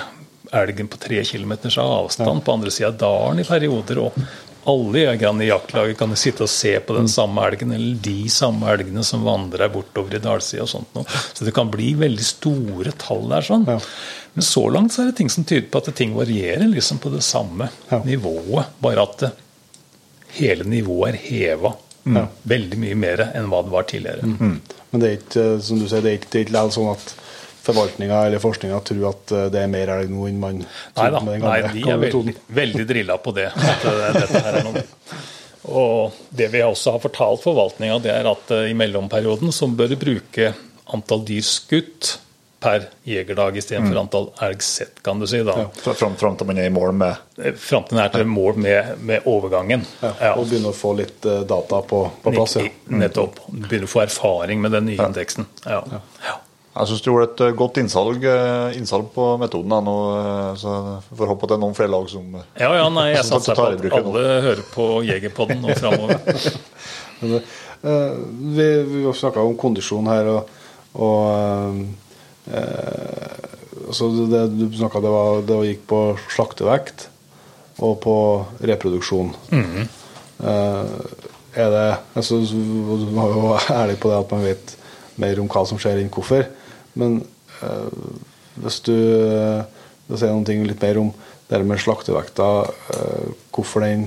elgen 0.52 0.88
på 0.92 1.00
tre 1.00 1.22
kilometers 1.24 1.78
avstand 1.80 2.42
på 2.44 2.54
andre 2.54 2.70
sida 2.74 2.90
av 2.92 2.98
dalen 3.00 3.40
i 3.40 3.48
perioder. 3.48 4.02
og 4.04 4.18
alle 4.68 4.98
jegerne 5.02 5.44
i 5.44 5.48
jaktlaget 5.48 5.98
kan 5.98 6.12
sitte 6.16 6.44
og 6.46 6.50
se 6.52 6.74
på 6.86 6.94
den 6.96 7.08
samme 7.10 7.42
elgen, 7.48 7.72
eller 7.74 7.96
de 8.04 8.28
samme 8.30 8.68
elgene 8.72 9.02
som 9.04 9.24
vandrer 9.26 9.68
bortover 9.72 10.14
i 10.14 10.22
dalsida 10.22 10.62
og 10.62 10.68
sånt 10.70 10.94
noe. 10.94 11.04
Så 11.34 11.44
det 11.46 11.54
kan 11.56 11.70
bli 11.72 11.92
veldig 11.98 12.24
store 12.26 12.92
tall 12.98 13.28
der 13.32 13.46
sånn. 13.46 13.64
Ja. 13.66 13.78
Men 14.34 14.46
så 14.46 14.62
langt 14.72 14.94
så 14.94 15.02
er 15.02 15.10
det 15.10 15.16
ting 15.18 15.30
som 15.32 15.44
tyder 15.44 15.66
på 15.72 15.82
at 15.82 15.94
ting 15.98 16.14
varierer 16.16 16.68
liksom 16.70 16.98
på 17.02 17.10
det 17.12 17.22
samme 17.26 17.70
Ja. 17.90 18.02
nivået. 18.04 18.66
Bare 18.80 19.02
at 19.02 19.24
hele 20.38 20.64
nivået 20.64 21.14
er 21.14 21.18
heva 21.26 21.74
Ja. 22.04 22.26
veldig 22.48 22.78
mye 22.78 22.94
mer 22.98 23.20
enn 23.34 23.46
hva 23.50 23.62
det 23.62 23.70
var 23.70 23.82
tidligere. 23.84 24.22
Men 24.92 25.00
det 25.00 25.08
er 25.08 25.16
ikke 25.18 25.62
som 25.62 25.78
du 25.78 25.86
sier, 25.88 26.00
det 26.02 26.10
er 26.10 26.18
ikke, 26.18 26.30
det 26.30 26.40
er 26.40 26.46
ikke 26.48 26.72
sånn 26.74 26.90
at 26.92 27.14
forvaltninga 27.62 28.24
eller 28.26 28.42
forskninga 28.42 28.80
tror 28.88 29.04
at 29.12 29.32
eh, 29.36 29.46
det 29.54 29.60
er 29.62 29.70
mer 29.72 29.92
elg 29.98 30.10
nå 30.12 30.26
enn 30.30 30.40
man 30.42 30.58
Nei 30.62 30.66
trodde 30.96 31.12
da, 31.14 31.20
med 31.26 31.34
den 31.36 31.46
nei, 31.46 31.60
de 31.76 31.84
er 31.94 32.02
veldig, 32.06 32.34
veldig 32.62 32.88
drilla 32.90 33.18
på 33.22 33.34
det. 33.36 33.48
At 33.54 33.86
eh, 33.90 34.02
dette 34.18 34.42
her 34.48 34.58
er 34.60 34.66
noe. 34.70 34.84
Og 35.72 36.16
det 36.34 36.48
vi 36.50 36.62
også 36.66 36.96
har 36.96 37.02
fortalt 37.04 37.44
forvaltninga, 37.44 38.00
det 38.02 38.10
er 38.16 38.26
at 38.32 38.50
eh, 38.50 38.68
i 38.72 38.74
mellomperioden 38.74 39.52
så 39.54 39.68
bør 39.70 39.92
du 39.94 39.96
bruke 40.00 40.52
antall 40.92 41.22
dyr 41.28 41.44
skutt 41.46 42.16
per 42.62 42.84
jegerdag 43.08 43.56
istedenfor 43.58 43.90
Mm. 43.96 44.00
antall 44.04 44.26
elg 44.46 44.60
sett, 44.62 45.00
kan 45.02 45.18
du 45.18 45.26
si. 45.26 45.40
da. 45.42 45.54
Ja, 45.64 45.92
Fram, 45.98 46.12
fram 46.18 46.36
til 46.38 46.46
man 46.46 46.58
er 46.62 46.68
i 46.68 46.70
mål 46.70 46.92
med 46.94 47.16
Fram 47.58 47.82
til 47.88 47.96
man 47.98 48.04
er 48.04 48.12
til 48.14 48.26
mål 48.30 48.60
med, 48.62 48.92
med 49.02 49.24
overgangen. 49.26 49.82
Ja, 50.02 50.34
og 50.36 50.46
begynne 50.46 50.70
å 50.70 50.76
få 50.76 50.92
litt 50.98 51.26
data 51.26 51.80
på, 51.82 52.04
på 52.22 52.34
plass. 52.36 52.54
Ja. 52.60 52.68
Nettopp. 53.02 53.40
Begynner 53.50 53.88
å 53.88 53.90
få 53.90 54.04
erfaring 54.04 54.62
med 54.62 54.76
den 54.78 54.86
nye 54.92 55.08
indeksen. 55.08 55.48
Ja. 55.66 55.82
Jeg 56.72 56.88
syns 56.88 57.02
du 57.04 57.08
gjorde 57.10 57.26
et 57.28 57.40
eh, 57.44 57.50
godt 57.58 57.76
innsalg, 57.82 58.22
eh, 58.24 58.76
innsalg 58.78 59.10
på 59.12 59.26
metoden. 59.42 59.68
da, 59.74 59.80
nå, 59.84 59.96
eh, 60.16 60.54
så 60.56 60.76
får 61.18 61.28
håpe 61.34 61.44
at 61.44 61.50
det 61.52 61.56
er 61.58 61.60
noen 61.66 61.76
flere 61.76 61.92
lag 61.92 62.06
som 62.08 62.38
ja, 62.38 62.70
ja, 62.78 62.86
nei, 62.88 63.10
jeg 63.12 63.26
satser 63.28 63.58
på 63.58 63.66
at 63.68 63.98
alle 63.98 64.22
hører 64.46 64.62
på 64.72 64.86
Jegerpodden 65.04 65.60
nå 65.66 65.74
framover. 65.76 66.16
Vi 67.82 68.66
vi 68.86 69.12
snakka 69.18 69.42
om 69.42 69.56
kondisjon 69.58 70.06
her, 70.06 70.28
og, 70.30 70.50
og 70.94 71.80
eh, 72.46 73.36
altså 73.88 74.08
det, 74.30 74.42
Du 74.58 74.76
snakka 74.78 75.00
det, 75.02 75.10
var- 75.12 75.42
det 75.48 75.58
gikk 75.68 75.84
på 75.90 76.00
slaktevekt 76.30 77.08
og 77.82 77.96
på 78.04 78.14
reproduksjon. 78.62 79.32
Eh, 79.52 80.94
er 81.52 81.70
det 81.74 81.86
altså, 82.16 82.38
Du 82.46 83.06
var 83.16 83.34
jo 83.34 83.52
ærlig 83.74 83.98
på 84.00 84.08
det 84.12 84.18
at 84.22 84.30
man 84.34 84.44
vet 84.46 84.76
mer 85.20 85.40
om 85.42 85.48
hva 85.50 85.66
som 85.68 85.78
skjer 85.82 85.98
enn 86.00 86.10
hvorfor. 86.12 86.46
Men 86.98 87.20
eh, 87.64 88.08
hvis 88.62 88.80
du 88.84 88.94
uh, 88.94 89.62
sier 90.10 90.32
noen 90.32 90.46
ting 90.48 90.64
litt 90.66 90.82
mer 90.82 91.00
om 91.00 91.12
det 91.52 91.60
med 91.68 91.80
slaktevekta, 91.80 92.48
eh, 92.94 93.32
hvorfor 93.52 93.84
den 93.84 94.06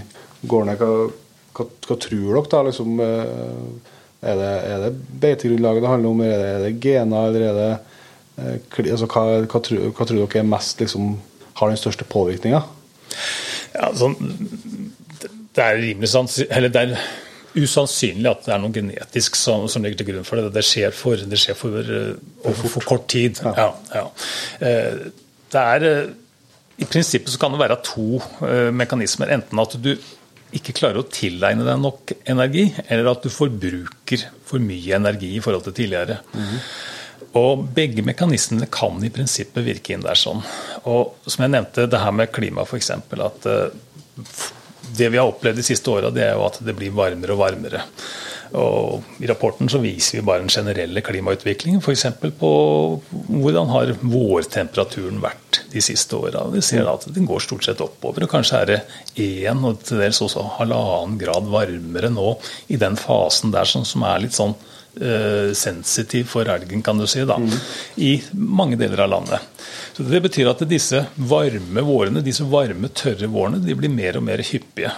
går 0.50 0.66
ned, 0.66 0.82
hva, 0.82 1.10
hva, 1.56 1.66
hva 1.88 1.98
tror 2.02 2.24
dere 2.24 2.44
da? 2.52 2.62
Liksom, 2.70 3.02
eh, 3.06 3.92
er, 4.26 4.40
det, 4.40 4.54
er 4.72 4.86
det 4.86 5.20
beitegrunnlaget 5.22 5.86
det 5.86 5.92
handler 5.92 6.16
om, 6.16 6.24
er 6.26 6.34
det, 6.34 6.48
er 6.54 6.64
det 6.66 6.74
gener, 6.82 7.30
eller 7.30 7.46
er 7.50 7.60
det 7.60 7.70
eh, 8.42 8.90
altså, 8.92 9.10
hva, 9.12 9.26
hva, 9.46 9.62
tror, 9.68 9.84
hva 9.92 10.08
tror 10.08 10.22
dere 10.24 10.42
er 10.42 10.50
mest 10.56 10.82
liksom, 10.82 11.14
har 11.60 11.72
den 11.72 11.82
største 11.82 12.08
påvirkninga? 12.10 12.64
Ja, 13.76 13.92
sånn, 13.96 14.18
det 15.56 15.64
er 15.64 15.78
rimelig 15.80 16.10
sant 16.12 16.34
eller 16.50 16.72
det 16.72 16.82
er 16.82 16.98
usannsynlig 17.56 18.28
at 18.32 18.44
det 18.46 18.54
er 18.56 18.60
noe 18.64 18.74
genetisk 18.76 19.36
som, 19.40 19.68
som 19.72 19.84
ligger 19.86 20.02
til 20.02 20.10
grunn 20.12 20.28
for 20.28 20.40
det. 20.42 20.52
Det 20.56 20.64
skjer 20.68 20.92
for, 20.96 21.16
det 21.18 21.40
skjer 21.40 21.56
for, 21.60 21.80
eh, 21.80 22.16
over 22.46 22.70
for 22.76 22.86
kort 22.90 23.08
tid. 23.12 23.40
Ja. 23.46 23.70
Ja, 23.94 24.06
Eh, 24.60 25.10
Det 25.56 25.62
er 25.62 25.84
eh, 25.88 26.10
I 26.82 26.86
prinsippet 26.92 27.32
så 27.32 27.40
kan 27.40 27.54
det 27.54 27.62
være 27.62 27.78
to 27.88 28.20
mekanismer. 28.76 29.30
Enten 29.32 29.60
at 29.62 29.78
du 29.80 29.94
ikke 30.56 30.74
klarer 30.76 31.00
å 31.00 31.08
tilegne 31.08 31.64
deg 31.64 31.80
nok 31.80 32.12
energi, 32.28 32.66
eller 32.90 33.08
at 33.14 33.24
du 33.24 33.30
forbruker 33.32 34.26
for 34.46 34.60
mye 34.60 34.96
energi 34.98 35.30
i 35.38 35.40
forhold 35.44 35.64
til 35.70 35.74
tidligere. 35.80 36.18
Og 37.36 37.64
Begge 37.76 38.04
mekanismene 38.04 38.68
kan 38.72 39.00
i 39.04 39.10
prinsippet 39.12 39.64
virke 39.66 39.96
inn 39.96 40.04
der. 40.04 40.16
sånn. 40.20 40.44
Og 40.92 41.16
som 41.28 41.44
jeg 41.44 41.52
nevnte, 41.56 41.88
det 41.92 42.00
her 42.04 42.12
med 42.12 42.32
klima 42.36 42.64
f.eks. 42.68 42.92
At 42.92 43.48
det 44.98 45.10
vi 45.10 45.20
har 45.20 45.28
opplevd 45.30 45.62
de 45.62 45.66
siste 45.66 45.92
åra, 45.92 46.12
er 46.14 46.36
jo 46.36 46.46
at 46.48 46.62
det 46.66 46.76
blir 46.78 46.96
varmere 46.96 47.36
og 47.36 47.44
varmere. 47.44 47.84
Og 48.56 49.24
I 49.24 49.28
rapporten 49.28 49.70
så 49.72 49.80
viser 49.84 50.20
vi 50.20 50.26
bare 50.28 50.44
den 50.44 50.54
generelle 50.54 51.02
klimautviklingen. 51.04 51.82
F.eks. 51.82 52.06
på 52.40 52.52
hvordan 53.10 53.72
har 53.74 53.96
vårtemperaturen 54.00 55.20
vært 55.24 55.64
de 55.74 55.84
siste 55.84 56.16
åra. 56.16 56.46
Vi 56.54 56.62
ser 56.64 56.88
at 56.90 57.08
den 57.16 57.28
går 57.28 57.44
stort 57.44 57.66
sett 57.68 57.82
oppover. 57.84 58.24
og 58.24 58.32
Kanskje 58.32 58.62
er 58.62 58.72
det 58.72 58.80
én 59.26 59.66
og 59.66 59.82
til 59.84 60.04
dels 60.04 60.22
også 60.24 60.46
halvannen 60.60 61.18
grad 61.20 61.50
varmere 61.52 62.14
nå 62.14 62.38
i 62.72 62.80
den 62.80 62.96
fasen 63.00 63.54
der 63.56 63.68
som, 63.70 63.86
som 63.88 64.06
er 64.08 64.24
litt 64.24 64.38
sånn 64.38 64.56
eh, 65.02 65.52
sensitiv 65.58 66.30
for 66.32 66.48
elgen, 66.52 66.84
kan 66.86 67.02
du 67.02 67.08
si, 67.10 67.26
da, 67.28 67.40
i 67.98 68.18
mange 68.34 68.80
deler 68.80 69.06
av 69.08 69.14
landet. 69.18 69.52
Så 69.96 70.04
Det 70.04 70.20
betyr 70.22 70.50
at 70.52 70.64
disse 70.68 71.06
varme 71.16 71.82
vårene, 71.88 72.24
disse 72.24 72.44
varme, 72.52 72.90
tørre 72.92 73.30
vårene 73.32 73.62
de 73.64 73.76
blir 73.80 73.92
mer 73.94 74.18
og 74.20 74.26
mer 74.28 74.44
hyppige. 74.44 74.92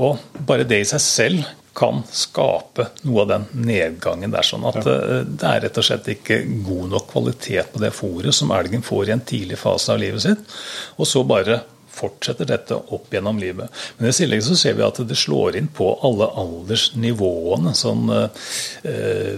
Og 0.00 0.22
bare 0.48 0.64
det 0.68 0.80
i 0.80 0.86
seg 0.88 1.02
selv 1.04 1.48
kan 1.78 2.00
skape 2.10 2.88
noe 3.06 3.22
av 3.22 3.28
den 3.30 3.44
nedgangen 3.68 4.32
der. 4.32 4.46
sånn 4.46 4.64
at 4.66 4.80
eh, 4.80 5.24
Det 5.28 5.46
er 5.46 5.60
rett 5.66 5.78
og 5.78 5.86
slett 5.86 6.08
ikke 6.10 6.40
god 6.66 6.94
nok 6.94 7.10
kvalitet 7.12 7.74
på 7.74 7.82
det 7.82 7.92
fôret 7.94 8.34
som 8.34 8.50
elgen 8.54 8.82
får 8.86 9.08
i 9.10 9.14
en 9.14 9.26
tidlig 9.32 9.58
fase 9.60 9.92
av 9.94 10.00
livet 10.02 10.24
sitt. 10.24 10.56
Og 10.96 11.06
så 11.06 11.22
bare 11.28 11.60
fortsetter 11.98 12.48
dette 12.48 12.78
opp 12.78 13.12
gjennom 13.12 13.38
livet. 13.42 13.70
Men 13.98 14.08
i 14.08 14.14
tillegg 14.14 14.42
så 14.46 14.56
ser 14.58 14.78
vi 14.78 14.86
at 14.86 15.00
det 15.04 15.18
slår 15.18 15.58
inn 15.58 15.68
på 15.74 15.90
alle 16.06 16.30
aldersnivåene. 16.42 17.74
Sånn, 17.76 18.08
eh, 18.14 19.36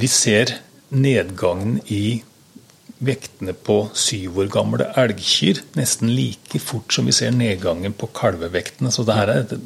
vi 0.00 0.10
ser 0.10 0.56
nedgangen 0.88 1.80
i 1.92 2.22
vektene 3.04 3.52
på 3.52 3.82
syv 3.96 4.38
år 4.40 4.48
gamle 4.54 4.86
elgkyr 4.96 5.60
nesten 5.76 6.14
like 6.14 6.60
fort 6.62 6.94
som 6.94 7.08
vi 7.08 7.14
ser 7.16 7.34
nedgangen 7.34 7.96
på 7.96 8.08
kalvevektene. 8.16 8.92
Så 8.92 9.04
det 9.06 9.18
her 9.18 9.32
er 9.32 9.44
et 9.44 9.58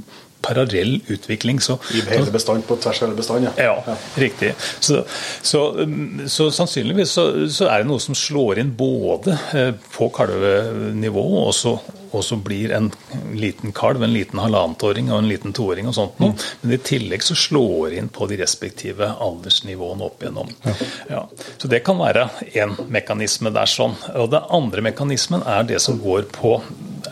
parallell 0.42 1.00
utvikling. 1.12 1.60
Så, 1.62 1.76
I 1.94 2.02
hele 2.08 2.32
bestand 2.32 2.64
på 2.68 2.76
tvers 2.80 3.02
av 3.02 3.08
hele 3.08 3.18
bestand, 3.18 3.48
ja, 3.60 3.96
riktig. 4.18 4.54
Så, 4.80 5.02
så, 5.42 5.64
um, 5.84 6.22
så 6.26 6.50
sannsynligvis 6.54 7.14
så, 7.18 7.26
så 7.52 7.68
er 7.70 7.82
det 7.82 7.90
noe 7.90 8.02
som 8.02 8.16
slår 8.18 8.62
inn 8.62 8.74
både 8.76 9.36
eh, 9.56 9.72
på 9.94 10.10
kalvenivå, 10.16 11.26
og 11.44 11.54
så, 11.56 11.76
og 12.10 12.24
så 12.26 12.36
blir 12.36 12.72
en 12.74 12.90
liten 13.36 13.74
kalv, 13.76 14.02
en 14.02 14.14
liten 14.14 14.40
halvannetåring 14.42 15.10
og 15.12 15.20
en 15.20 15.30
liten 15.30 15.54
toåring 15.56 15.90
og 15.90 15.96
sånt 15.96 16.18
noe. 16.22 16.34
Men 16.62 16.74
i 16.76 16.80
tillegg 16.90 17.24
så 17.26 17.36
slår 17.38 17.90
det 17.90 18.00
inn 18.02 18.10
på 18.12 18.28
de 18.30 18.40
respektive 18.40 19.12
aldersnivåene 19.26 20.08
opp 20.08 20.24
igjennom. 20.24 20.50
Ja. 21.10 21.24
Så 21.56 21.70
det 21.70 21.84
kan 21.86 22.00
være 22.00 22.28
én 22.54 22.74
mekanisme 22.90 23.52
der 23.54 23.70
sånn. 23.70 23.96
Og 24.14 24.30
den 24.34 24.50
andre 24.50 24.84
mekanismen 24.90 25.46
er 25.46 25.66
det 25.68 25.80
som 25.84 26.00
går 26.02 26.28
på 26.34 26.58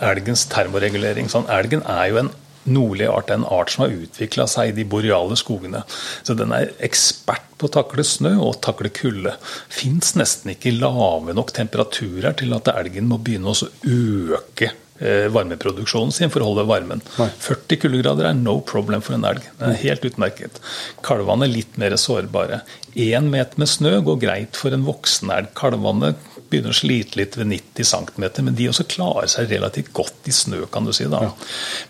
elgens 0.05 0.47
termoregulering. 0.53 1.31
Sånn, 1.33 1.49
elgen 1.53 1.85
er 1.87 2.11
jo 2.13 2.23
en 2.25 2.35
nordlige 2.69 3.11
art 3.11 3.31
en 3.31 3.47
art 3.49 3.73
som 3.73 3.85
har 3.85 3.95
utvikla 3.95 4.47
seg 4.51 4.73
i 4.73 4.77
de 4.79 4.85
boreale 4.89 5.37
skogene. 5.41 5.85
Så 6.23 6.37
den 6.39 6.53
er 6.55 6.73
ekspert 6.85 7.47
på 7.59 7.69
å 7.69 7.75
takle 7.79 8.05
snø 8.07 8.35
og 8.45 8.61
takle 8.65 8.93
kulde. 8.95 9.35
Fins 9.73 10.15
nesten 10.19 10.53
ikke 10.55 10.77
lave 10.77 11.35
nok 11.37 11.55
temperaturer 11.57 12.37
til 12.39 12.55
at 12.57 12.71
elgen 12.75 13.09
må 13.11 13.21
begynne 13.23 13.55
å 13.55 13.71
øke 13.89 14.73
varmeproduksjonen 14.99 16.11
sin 16.15 16.33
for 16.35 16.43
å 16.43 16.49
holde 16.51 16.65
varmen. 16.69 17.03
Nei. 17.21 17.29
40 17.45 17.83
kuldegrader 17.85 18.31
er 18.31 18.39
no 18.39 18.57
problem 18.67 19.05
for 19.05 19.15
en 19.15 19.27
elg. 19.29 19.45
Det 19.61 19.69
er 19.69 19.83
helt 19.85 20.07
utmerket. 20.09 20.59
Kalvene 21.07 21.47
er 21.47 21.55
litt 21.55 21.79
mer 21.79 21.95
sårbare. 22.01 22.63
Én 22.99 23.31
meter 23.31 23.63
med 23.63 23.71
snø 23.71 23.99
går 24.09 24.19
greit 24.25 24.59
for 24.59 24.75
en 24.75 24.87
voksen 24.89 25.31
elg. 25.37 25.53
Kalvene 25.59 26.15
begynner 26.49 26.73
å 26.73 26.79
slite 26.79 27.21
litt 27.21 27.37
ved 27.39 27.51
90 27.53 27.89
cm, 27.91 28.27
men 28.47 28.57
de 28.57 28.69
også 28.71 28.89
klarer 28.89 29.31
seg 29.31 29.51
relativt 29.53 29.93
godt 29.97 30.31
i 30.31 30.35
snø, 30.35 30.65
kan 30.73 30.89
du 30.89 30.95
si. 30.97 31.07
da. 31.11 31.29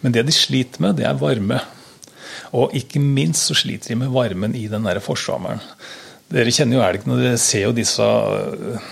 Men 0.02 0.14
det 0.14 0.26
de 0.28 0.34
sliter 0.34 0.82
med, 0.84 0.98
det 0.98 1.06
er 1.08 1.20
varme. 1.20 1.62
Og 2.58 2.74
ikke 2.76 3.00
minst 3.02 3.48
så 3.48 3.56
sliter 3.56 3.92
de 3.92 4.02
med 4.02 4.12
varmen 4.14 4.56
i 4.56 4.66
den 4.70 4.86
der 4.88 5.00
forsommeren. 5.04 5.62
Dere 6.28 6.52
kjenner 6.52 6.78
jo 6.78 6.84
elgen, 6.84 7.14
og 7.14 7.22
dere 7.22 7.40
ser 7.40 7.66
jo 7.66 7.74
disse 7.76 8.04
øh, 8.04 8.88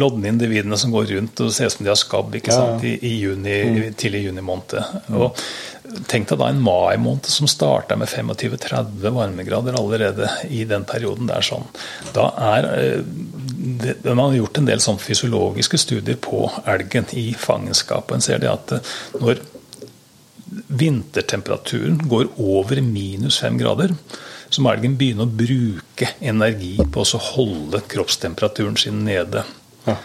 lodne 0.00 0.28
individene 0.30 0.76
som 0.78 0.92
går 0.92 1.14
rundt 1.14 1.40
og 1.42 1.52
ser 1.54 1.70
ut 1.70 1.76
som 1.78 1.86
de 1.86 1.92
har 1.92 1.98
skabb 1.98 2.34
ikke 2.36 2.54
sant, 2.54 2.84
i, 2.84 2.96
i 3.08 3.16
juni, 3.22 3.90
tidlig 3.98 4.26
juni 4.28 4.44
måned. 4.44 4.76
Og 5.16 5.38
Tenk 6.10 6.28
deg 6.30 6.38
da 6.38 6.48
en 6.52 6.60
mai 6.62 6.94
måned 7.02 7.26
som 7.30 7.48
starta 7.50 7.96
med 7.98 8.10
25-30 8.10 9.10
varmegrader 9.14 9.74
allerede 9.78 10.28
i 10.46 10.62
den 10.68 10.84
perioden. 10.86 11.26
det 11.26 11.38
er 11.38 11.46
sånn. 11.46 11.66
Da 12.14 12.28
er 12.50 12.68
øh, 12.70 13.00
det, 13.82 13.96
Man 14.04 14.28
har 14.28 14.36
gjort 14.38 14.60
en 14.60 14.70
del 14.70 14.82
sånn 14.84 15.00
fysiologiske 15.02 15.80
studier 15.80 16.20
på 16.20 16.46
elgen 16.70 17.10
i 17.18 17.32
fangenskap. 17.34 18.10
og 18.10 18.18
En 18.18 18.26
ser 18.26 18.42
det 18.42 18.52
at 18.52 18.76
øh, 18.76 18.92
når 19.24 19.42
vintertemperaturen 20.80 21.98
går 22.10 22.30
over 22.38 22.80
minus 22.84 23.40
fem 23.42 23.58
grader, 23.58 23.96
så 24.50 24.62
må 24.62 24.72
elgen 24.72 24.96
begynne 24.98 25.26
å 25.26 25.30
bruke 25.30 26.10
energi 26.20 26.76
på 26.92 27.04
å 27.04 27.22
holde 27.32 27.82
kroppstemperaturen 27.90 28.78
sin 28.80 29.04
nede. 29.06 29.44
Ja. 29.86 29.96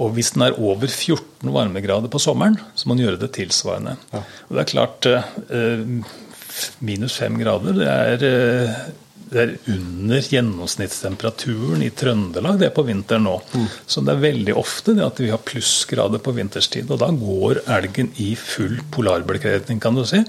Og 0.00 0.14
hvis 0.16 0.32
den 0.32 0.46
er 0.46 0.56
over 0.56 0.88
14 0.88 1.52
varmegrader 1.52 2.08
på 2.12 2.20
sommeren, 2.22 2.56
så 2.74 2.88
må 2.88 2.96
den 2.96 3.04
gjøre 3.06 3.20
det 3.20 3.34
tilsvarende. 3.36 3.98
Og 4.48 4.56
det 4.56 4.62
er 4.62 4.70
klart 4.70 5.08
eh, 5.12 5.82
Minus 6.84 7.16
fem 7.20 7.36
grader, 7.40 7.76
det 7.76 7.88
er, 7.88 8.24
eh, 8.28 8.80
det 9.32 9.42
er 9.42 9.54
under 9.72 10.20
gjennomsnittstemperaturen 10.32 11.82
i 11.84 11.90
Trøndelag 11.96 12.58
det 12.60 12.68
er 12.68 12.74
på 12.76 12.84
vinteren 12.86 13.26
nå. 13.26 13.34
Så 13.86 14.02
det 14.04 14.14
er 14.14 14.22
veldig 14.22 14.56
ofte 14.58 14.94
det 14.96 15.04
at 15.06 15.20
vi 15.22 15.30
har 15.32 15.40
plussgrader 15.42 16.20
på 16.22 16.34
vinterstid. 16.36 16.90
Og 16.92 17.00
da 17.00 17.08
går 17.16 17.62
elgen 17.72 18.10
i 18.22 18.32
full 18.38 18.78
polarbekledning, 18.92 19.80
kan 19.82 19.96
du 19.96 20.04
si. 20.08 20.20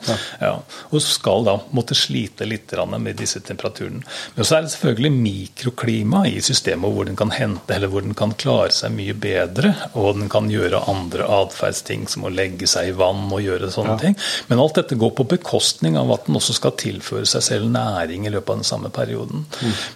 Ja. 0.42 0.56
Og 0.92 1.04
skal 1.04 1.46
da 1.48 1.58
måtte 1.76 1.98
slite 1.98 2.48
litt 2.48 2.72
med 2.74 3.18
disse 3.20 3.42
temperaturene. 3.44 4.02
Men 4.36 4.48
så 4.48 4.58
er 4.58 4.64
det 4.66 4.72
selvfølgelig 4.74 5.12
mikroklima 5.14 6.24
i 6.30 6.40
systemet 6.42 6.94
hvor 6.94 7.06
den 7.06 7.18
kan 7.20 7.34
hente, 7.34 7.76
eller 7.76 7.92
hvor 7.92 8.06
den 8.06 8.16
kan 8.18 8.34
klare 8.40 8.72
seg 8.74 8.96
mye 8.96 9.14
bedre. 9.14 9.74
Og 10.00 10.18
den 10.18 10.32
kan 10.32 10.50
gjøre 10.52 10.84
andre 10.90 11.28
atferdsting 11.42 12.08
som 12.10 12.26
å 12.26 12.34
legge 12.34 12.70
seg 12.70 12.90
i 12.90 12.96
vann 12.98 13.28
og 13.28 13.44
gjøre 13.44 13.72
sånne 13.74 13.98
ting. 14.02 14.18
Men 14.50 14.64
alt 14.64 14.80
dette 14.80 14.98
går 15.00 15.14
på 15.18 15.28
bekostning 15.36 16.00
av 16.00 16.12
at 16.16 16.28
den 16.30 16.40
også 16.40 16.58
skal 16.58 16.76
tilføre 16.80 17.28
seg 17.30 17.46
selv 17.46 17.70
næring 17.74 18.28
i 18.28 18.34
løpet 18.34 18.56
av 18.56 18.64
den 18.64 18.72
samme 18.72 18.93
perioden. 18.94 19.46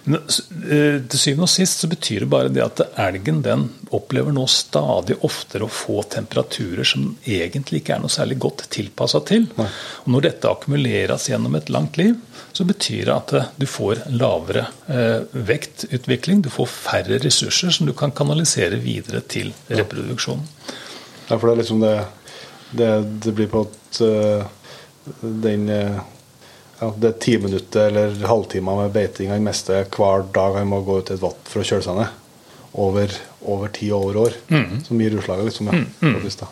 Men 0.04 0.20
eh, 0.20 0.98
til 1.08 1.20
syvende 1.20 1.46
og 1.46 1.52
sist 1.52 1.84
så 1.84 1.90
betyr 1.90 2.24
det 2.24 2.30
bare 2.32 2.52
det 2.52 2.64
at 2.64 2.82
elgen 3.00 3.40
den 3.44 3.68
opplever 3.94 4.34
nå 4.34 4.44
stadig 4.50 5.18
oftere 5.26 5.66
å 5.66 5.72
få 5.72 6.02
temperaturer 6.10 6.86
som 6.88 7.10
egentlig 7.24 7.82
ikke 7.82 7.96
er 7.96 8.02
noe 8.04 8.12
særlig 8.12 8.38
godt 8.42 8.66
tilpassa 8.74 9.22
til. 9.28 9.48
Og 9.58 10.10
når 10.12 10.28
dette 10.28 10.50
akkumuleres 10.50 11.28
gjennom 11.30 11.56
et 11.58 11.72
langt 11.72 11.98
liv, 12.00 12.16
så 12.52 12.66
betyr 12.66 13.06
det 13.06 13.14
at 13.14 13.34
eh, 13.38 13.48
du 13.56 13.66
får 13.70 14.04
lavere 14.18 14.66
eh, 14.90 15.24
vektutvikling, 15.48 16.42
du 16.44 16.50
får 16.52 16.70
færre 16.72 17.20
ressurser 17.22 17.74
som 17.74 17.88
du 17.88 17.94
kan 17.96 18.14
kanalisere 18.14 18.80
videre 18.82 19.22
til 19.24 19.52
reproduksjon. 19.70 20.44
Ja, 21.28 21.36
for 21.36 21.48
det 21.48 21.52
er 21.54 21.60
liksom 21.62 21.84
det 21.84 21.96
Det, 22.68 22.88
det 23.24 23.32
blir 23.32 23.46
på 23.48 23.62
at 23.64 23.98
uh, 24.04 24.44
den 25.22 25.68
øh, 25.72 26.00
ja, 26.80 26.90
Det 26.96 27.10
er 27.10 27.20
ti 27.22 27.36
minutter 27.42 27.90
eller 27.90 28.26
halvtimer 28.30 28.82
med 28.84 28.94
beiting 28.94 29.32
han 29.32 29.44
mister 29.44 29.86
hver 29.94 30.26
dag 30.34 30.60
han 30.60 30.70
må 30.70 30.82
gå 30.86 31.00
ut 31.00 31.12
i 31.12 31.16
et 31.16 31.22
vann 31.22 31.46
for 31.48 31.62
å 31.62 31.68
kjøle 31.70 31.86
seg 31.86 32.02
ned. 32.02 32.24
Over, 32.78 33.14
over 33.48 33.72
tid 33.74 33.94
og 33.96 34.04
over 34.04 34.20
år. 34.26 34.36
Som 34.86 35.00
gir 35.02 35.16
utslaget, 35.18 35.48
liksom. 35.48 35.72
Ja, 35.72 35.80
mm. 36.04 36.28
da. 36.38 36.50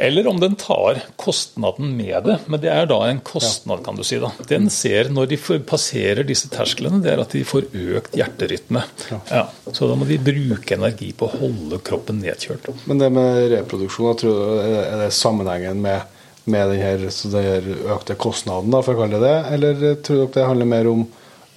Eller 0.00 0.26
om 0.26 0.40
den 0.40 0.56
tar 0.56 1.02
kostnaden 1.16 1.96
med 1.96 2.24
det. 2.24 2.38
Men 2.46 2.60
det 2.62 2.70
er 2.72 2.86
da 2.88 2.98
en 3.08 3.20
kostnad, 3.20 3.82
kan 3.84 3.98
du 3.98 4.04
si. 4.06 4.16
da. 4.22 4.30
Den 4.48 4.70
ser 4.72 5.10
når 5.12 5.32
de 5.32 5.38
passerer 5.68 6.24
disse 6.24 6.48
tersklene, 6.52 7.02
det 7.04 7.12
er 7.12 7.20
at 7.20 7.34
de 7.36 7.42
får 7.44 7.68
økt 7.74 8.16
hjerterytme. 8.16 8.84
Ja. 9.28 9.42
Så 9.68 9.90
da 9.90 9.98
må 10.00 10.08
de 10.08 10.16
bruke 10.24 10.78
energi 10.78 11.10
på 11.12 11.28
å 11.28 11.42
holde 11.42 11.82
kroppen 11.84 12.22
nedkjørt. 12.24 12.70
Men 12.88 13.02
det 13.02 13.10
med 13.12 13.50
reproduksjon, 13.52 14.08
jeg 14.14 14.22
tror 14.22 14.62
er 14.64 15.04
det 15.04 15.10
sammenhengen 15.16 15.84
med, 15.84 16.16
med 16.50 16.72
den 16.72 16.82
her, 16.82 17.06
så 17.12 17.30
den 17.32 17.46
her 17.46 17.94
økte 17.96 18.16
kostnaden, 18.20 18.72
da, 18.72 18.82
for 18.84 18.96
å 18.96 19.02
kalle 19.02 19.20
det 19.20 19.28
det? 19.28 19.38
Eller 19.54 19.96
tror 20.04 20.22
dere 20.22 20.34
det 20.36 20.48
handler 20.48 20.70
mer 20.72 20.90
om 20.90 21.06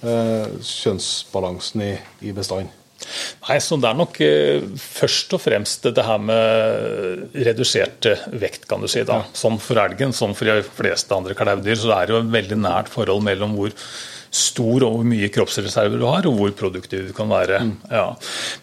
eh, 0.04 0.56
kjønnsbalansen 0.60 1.84
i, 1.84 1.92
i 2.28 2.34
bestanden? 2.36 2.72
Nei, 3.44 3.58
så 3.60 3.76
Det 3.76 3.90
er 3.90 3.98
nok 3.98 4.18
eh, 4.24 4.64
først 4.80 5.34
og 5.36 5.42
fremst 5.44 5.86
det 5.96 6.06
her 6.06 6.22
med 6.22 7.36
redusert 7.46 8.08
eh, 8.08 8.24
vekt, 8.40 8.66
kan 8.70 8.82
du 8.82 8.88
si. 8.90 9.04
da. 9.06 9.22
Sånn 9.36 9.60
for 9.62 9.80
elgen, 9.82 10.14
sånn 10.16 10.34
for 10.36 10.48
de 10.48 10.64
fleste 10.64 11.16
andre 11.16 11.36
klaudyr, 11.38 11.76
så 11.78 11.90
det 11.90 11.98
er 11.98 12.14
jo 12.14 12.22
et 12.22 12.34
veldig 12.38 12.60
nært 12.64 12.90
forhold 12.92 13.24
mellom 13.26 13.56
hvor 13.58 13.74
stor 14.34 14.82
og 14.86 14.96
hvor 14.96 15.06
mye 15.06 15.30
kroppsreserver 15.30 16.00
du 16.00 16.08
har, 16.08 16.26
og 16.26 16.40
hvor 16.40 16.56
produktiv 16.64 17.08
du 17.10 17.14
kan 17.16 17.30
være. 17.30 17.60
Ja. 17.92 18.08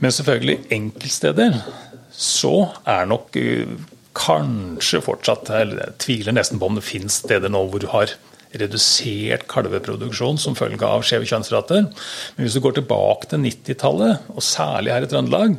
Men 0.04 0.16
selvfølgelig, 0.16 0.58
enkeltsteder 0.80 1.62
så 2.12 2.56
er 2.90 3.08
nok 3.10 3.38
eh, 3.40 3.70
kanskje 4.18 5.01
fortsatt 5.05 5.49
eller 5.55 5.86
Jeg 5.86 5.97
tviler 6.05 6.36
nesten 6.36 6.59
på 6.59 6.68
om 6.68 6.78
det 6.78 6.86
finnes 6.86 7.22
steder 7.24 7.51
nå 7.51 7.64
hvor 7.72 7.84
du 7.84 7.88
har 7.93 8.14
redusert 8.59 9.47
kalveproduksjon 9.51 10.39
som 10.41 10.57
følge 10.59 10.88
av 10.88 11.05
skjeve 11.07 11.28
kjønnsrater. 11.30 11.88
Men 12.36 12.45
hvis 12.45 12.57
du 12.57 12.64
går 12.64 12.80
tilbake 12.82 13.32
til 13.32 13.45
90-tallet, 13.45 14.32
og 14.34 14.43
særlig 14.43 14.91
her 14.91 15.07
i 15.07 15.12
Trøndelag, 15.12 15.55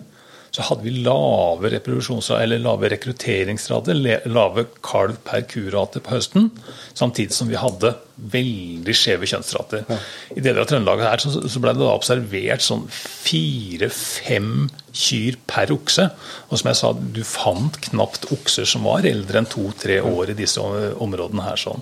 så 0.52 0.66
hadde 0.66 0.84
vi 0.84 0.92
lave 1.00 1.70
eller 1.72 2.60
lave 2.60 2.90
rekrutteringsrater, 2.92 3.96
lave 4.28 4.66
kalv 4.84 5.16
per 5.24 5.46
kurate 5.48 6.02
på 6.04 6.12
høsten, 6.12 6.50
samtidig 6.92 7.32
som 7.32 7.48
vi 7.48 7.56
hadde 7.56 7.94
veldig 8.34 8.96
skjeve 8.96 9.28
kjønnsrater. 9.30 9.88
I 10.36 10.44
deler 10.44 10.60
av 10.60 10.68
Trøndelag 10.68 11.06
her 11.06 11.24
så, 11.24 11.32
så 11.48 11.62
ble 11.62 11.72
det 11.72 11.80
da 11.80 11.94
observert 11.96 12.66
sånn 12.66 12.84
fire-fem 12.92 14.68
kyr 14.92 15.36
per 15.48 15.72
okse. 15.74 16.04
Og 16.50 16.58
som 16.60 16.68
jeg 16.70 16.78
sa, 16.78 16.92
du 16.92 17.22
fant 17.26 17.78
knapt 17.88 18.26
okser 18.34 18.68
som 18.68 18.84
var 18.88 19.06
eldre 19.08 19.40
enn 19.42 19.48
to-tre 19.50 20.00
år 20.04 20.32
i 20.34 20.38
disse 20.38 20.60
områdene 20.62 21.46
her. 21.46 21.56
sånn. 21.60 21.80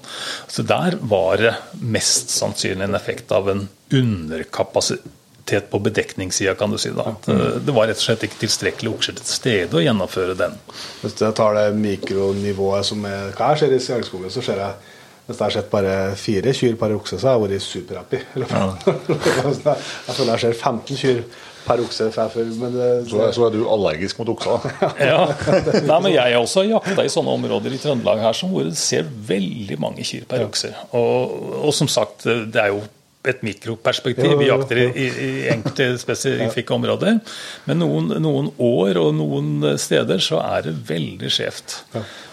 Så 0.49 0.63
der 0.67 0.97
var 1.01 1.37
det 1.43 1.55
mest 1.81 2.31
sannsynlig 2.31 2.87
en 2.87 2.95
effekt 2.99 3.33
av 3.35 3.51
en 3.51 3.69
underkapasitet 3.91 5.71
på 5.71 5.81
bedekningssida, 5.83 6.55
kan 6.55 6.71
du 6.71 6.79
si. 6.79 6.91
da. 6.95 7.17
Eh, 7.27 7.59
Det 7.65 7.75
var 7.75 7.89
rett 7.91 7.99
og 7.99 8.05
slett 8.05 8.23
ikke 8.29 8.45
tilstrekkelig 8.47 8.95
okser 8.95 9.19
til 9.19 9.27
stede 9.27 9.75
å 9.77 9.83
gjennomføre 9.83 10.37
den. 10.39 10.55
Hvis 11.03 11.19
jeg 11.19 11.35
tar 11.35 11.55
det 11.59 11.75
mikronivået 11.75 12.87
som 12.87 13.05
er, 13.05 13.33
hva 13.35 13.53
jeg 13.55 13.59
ser 13.65 13.75
i 13.75 13.83
Skjærskogen, 13.83 14.31
så 14.31 14.43
ser 14.43 14.63
jeg 14.63 14.75
hvis 15.31 15.39
jeg 15.39 15.45
har 15.47 15.53
sett 15.55 15.71
bare 15.71 15.93
fire 16.19 16.53
kyr 16.59 16.73
per 16.75 16.91
okse, 16.97 17.19
så 17.21 17.29
har 17.29 17.37
jeg 17.39 17.43
vært 17.45 17.63
superhappy. 17.63 18.19
jeg 18.35 20.15
føler 20.17 20.33
jeg 20.33 20.41
ser 20.43 20.57
15 20.59 20.97
kyr 20.99 21.21
per 21.67 21.83
okse 21.85 22.11
før. 22.15 22.31
Men 22.61 22.77
det, 22.77 22.91
Så, 23.11 23.25
så 23.37 23.47
er 23.49 23.57
du 23.57 23.65
allergisk 23.71 24.21
mot 24.23 24.31
okser. 24.37 24.71
Ja. 25.11 25.27
Nei, 25.87 25.99
men 25.99 26.13
Jeg 26.15 26.35
har 26.35 26.41
også 26.41 26.65
jakta 26.69 27.05
i 27.05 27.13
sånne 27.13 27.35
områder 27.39 27.75
i 27.75 27.81
Trøndelag 27.83 28.23
her 28.25 28.37
som 28.37 28.53
hvor 28.55 28.67
det 28.69 28.79
ser 28.81 29.09
veldig 29.29 29.79
mange 29.83 30.07
kyr 30.07 30.25
per 30.31 30.47
okse. 30.47 30.73
Og, 30.97 31.37
og 31.67 31.75
som 31.77 31.91
sagt, 31.91 32.27
det 32.27 32.61
er 32.61 32.73
jo 32.75 32.83
et 33.29 33.43
mikroperspektiv. 33.45 34.33
Vi 34.41 34.49
jakter 34.49 34.79
i, 34.81 34.87
i, 34.97 35.09
i 35.11 35.31
enkelte 35.53 35.91
spesifikke 36.01 36.73
områder. 36.73 37.19
Men 37.69 37.83
noen, 37.83 38.15
noen 38.25 38.49
år 38.57 39.01
og 39.03 39.13
noen 39.19 39.75
steder 39.81 40.23
så 40.25 40.41
er 40.41 40.71
det 40.71 40.79
veldig 40.89 41.29
skjevt. 41.33 41.83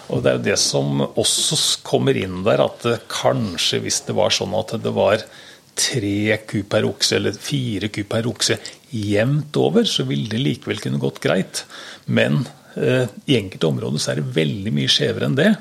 Og 0.07 0.23
det 0.23 0.31
er 0.31 0.37
jo 0.37 0.45
det 0.45 0.55
som 0.61 1.01
også 1.09 1.59
kommer 1.87 2.15
inn 2.15 2.39
der, 2.47 2.63
at 2.63 2.85
kanskje 3.11 3.81
hvis 3.83 3.99
det 4.07 4.15
var 4.15 4.31
sånn 4.31 4.55
at 4.55 4.77
det 4.79 4.93
var 4.95 5.25
tre 5.77 6.37
ku 6.49 6.63
per 6.69 6.87
okse 6.89 7.17
eller 7.19 7.37
fire 7.37 7.91
ku 7.93 8.03
per 8.09 8.27
okse 8.29 8.57
jevnt 8.89 9.57
over, 9.59 9.87
så 9.87 10.05
ville 10.07 10.29
det 10.31 10.41
likevel 10.41 10.81
kunne 10.83 11.01
gått 11.01 11.21
greit. 11.23 11.63
Men 12.05 12.43
eh, 12.75 13.07
i 13.25 13.37
enkelte 13.39 13.69
områder 13.69 14.01
så 14.01 14.13
er 14.13 14.21
det 14.21 14.35
veldig 14.37 14.73
mye 14.75 14.91
skjevere 14.91 15.29
enn 15.29 15.37
det. 15.39 15.51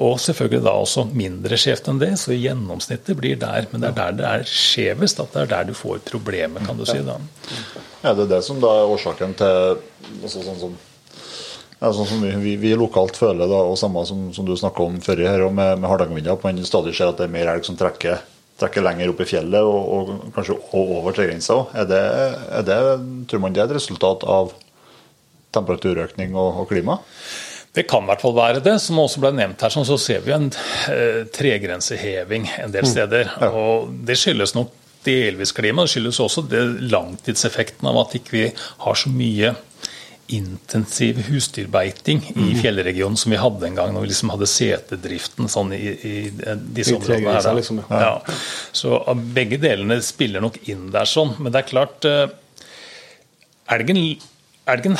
Og 0.00 0.16
selvfølgelig 0.24 0.64
da 0.64 0.72
også 0.80 1.04
mindre 1.12 1.58
skjevt 1.60 1.90
enn 1.90 2.00
det, 2.00 2.14
så 2.20 2.36
gjennomsnittet 2.36 3.18
blir 3.18 3.36
der. 3.40 3.68
Men 3.72 3.84
det 3.84 3.90
er 3.90 3.98
der 3.98 4.14
det 4.20 4.28
er 4.30 4.46
skjevest, 4.48 5.20
at 5.20 5.34
det 5.34 5.42
er 5.44 5.50
der 5.50 5.68
du 5.68 5.74
får 5.76 6.00
problemet, 6.08 6.64
kan 6.64 6.78
du 6.78 6.86
si. 6.88 7.00
da. 7.04 7.18
Er 8.02 8.16
det 8.18 8.30
det 8.32 8.40
som 8.46 8.60
da 8.62 8.70
er 8.80 8.94
årsaken 8.94 9.36
til 9.38 9.76
altså 10.22 10.40
sånn 10.40 10.64
som 10.64 10.80
Ja, 11.82 11.88
sånn 11.90 12.06
som 12.06 12.20
vi, 12.22 12.52
vi, 12.62 12.70
lokalt 12.78 13.16
føler, 13.18 13.42
da, 13.50 13.58
og 13.66 13.74
samme 13.74 14.04
som, 14.06 14.28
som 14.30 14.46
du 14.46 14.52
snakka 14.54 14.84
om 14.86 15.00
før 15.02 15.18
her, 15.26 15.42
med, 15.50 15.80
med 15.82 15.90
Hardangervidda, 15.90 16.36
at 16.36 16.44
man 16.46 16.60
stadig 16.62 16.92
ser 16.94 17.10
at 17.10 17.18
det 17.18 17.26
er 17.26 17.32
mer 17.34 17.50
elg 17.50 17.66
som 17.66 17.74
trekker, 17.74 18.20
trekker 18.60 18.84
lenger 18.84 19.12
opp 19.12 19.22
i 19.24 19.28
fjellet, 19.28 19.62
og, 19.62 19.94
og 19.94 20.34
kanskje 20.36 20.58
over 20.78 21.16
tregrensa 21.16 21.56
òg. 21.60 21.72
Det, 21.88 22.76
tror 23.30 23.42
man 23.42 23.54
det 23.54 23.64
er 23.64 23.70
et 23.70 23.78
resultat 23.78 24.26
av 24.28 24.52
temperaturøkning 25.56 26.36
og, 26.36 26.62
og 26.62 26.70
klima? 26.70 26.98
Det 27.72 27.86
kan 27.88 28.04
i 28.04 28.10
hvert 28.10 28.20
fall 28.20 28.36
være 28.36 28.60
det. 28.64 28.76
Som 28.84 29.00
også 29.00 29.22
ble 29.22 29.32
nevnt 29.36 29.62
her, 29.64 29.72
sånn, 29.72 29.88
så 29.88 29.96
ser 30.00 30.24
vi 30.26 30.34
en 30.36 30.50
eh, 30.92 31.22
tregrenseheving 31.32 32.48
en 32.60 32.74
del 32.74 32.88
steder. 32.88 33.32
Ja. 33.40 33.48
Og 33.48 33.92
det 34.06 34.18
skyldes 34.20 34.52
nok 34.56 34.74
delvis 35.06 35.54
klima. 35.56 35.86
Det 35.86 35.94
skyldes 35.94 36.20
også 36.22 36.44
det 36.52 36.62
langtidseffekten 36.92 37.88
av 37.88 38.04
at 38.04 38.16
ikke 38.18 38.36
vi 38.36 38.44
har 38.84 38.98
så 38.98 39.12
mye 39.12 39.54
intensiv 40.32 41.18
husdyrbeiting 41.26 42.22
i 42.36 42.54
fjellregionen 42.60 43.18
som 43.20 43.32
vi 43.34 43.40
hadde 43.40 43.66
en 43.68 43.78
gang 43.78 43.92
når 43.94 44.06
vi 44.06 44.10
liksom 44.12 44.32
hadde 44.32 44.48
setedriften 44.48 45.50
sånn 45.50 45.74
i, 45.76 45.80
i 45.92 46.14
disse 46.72 46.96
områdene. 46.96 47.36
her. 47.36 47.56
liksom, 47.58 47.82
ja. 47.90 48.14
Så 48.72 48.96
uh, 49.02 49.14
begge 49.36 49.60
delene 49.62 50.00
spiller 50.04 50.44
nok 50.44 50.60
inn 50.72 50.90
der 50.94 51.08
sånn. 51.08 51.34
Men 51.38 51.52
det 51.52 51.62
er 51.62 51.72
klart 51.72 52.08
eh, 52.08 52.26
Elgen, 53.72 53.98
elgen, 54.68 54.96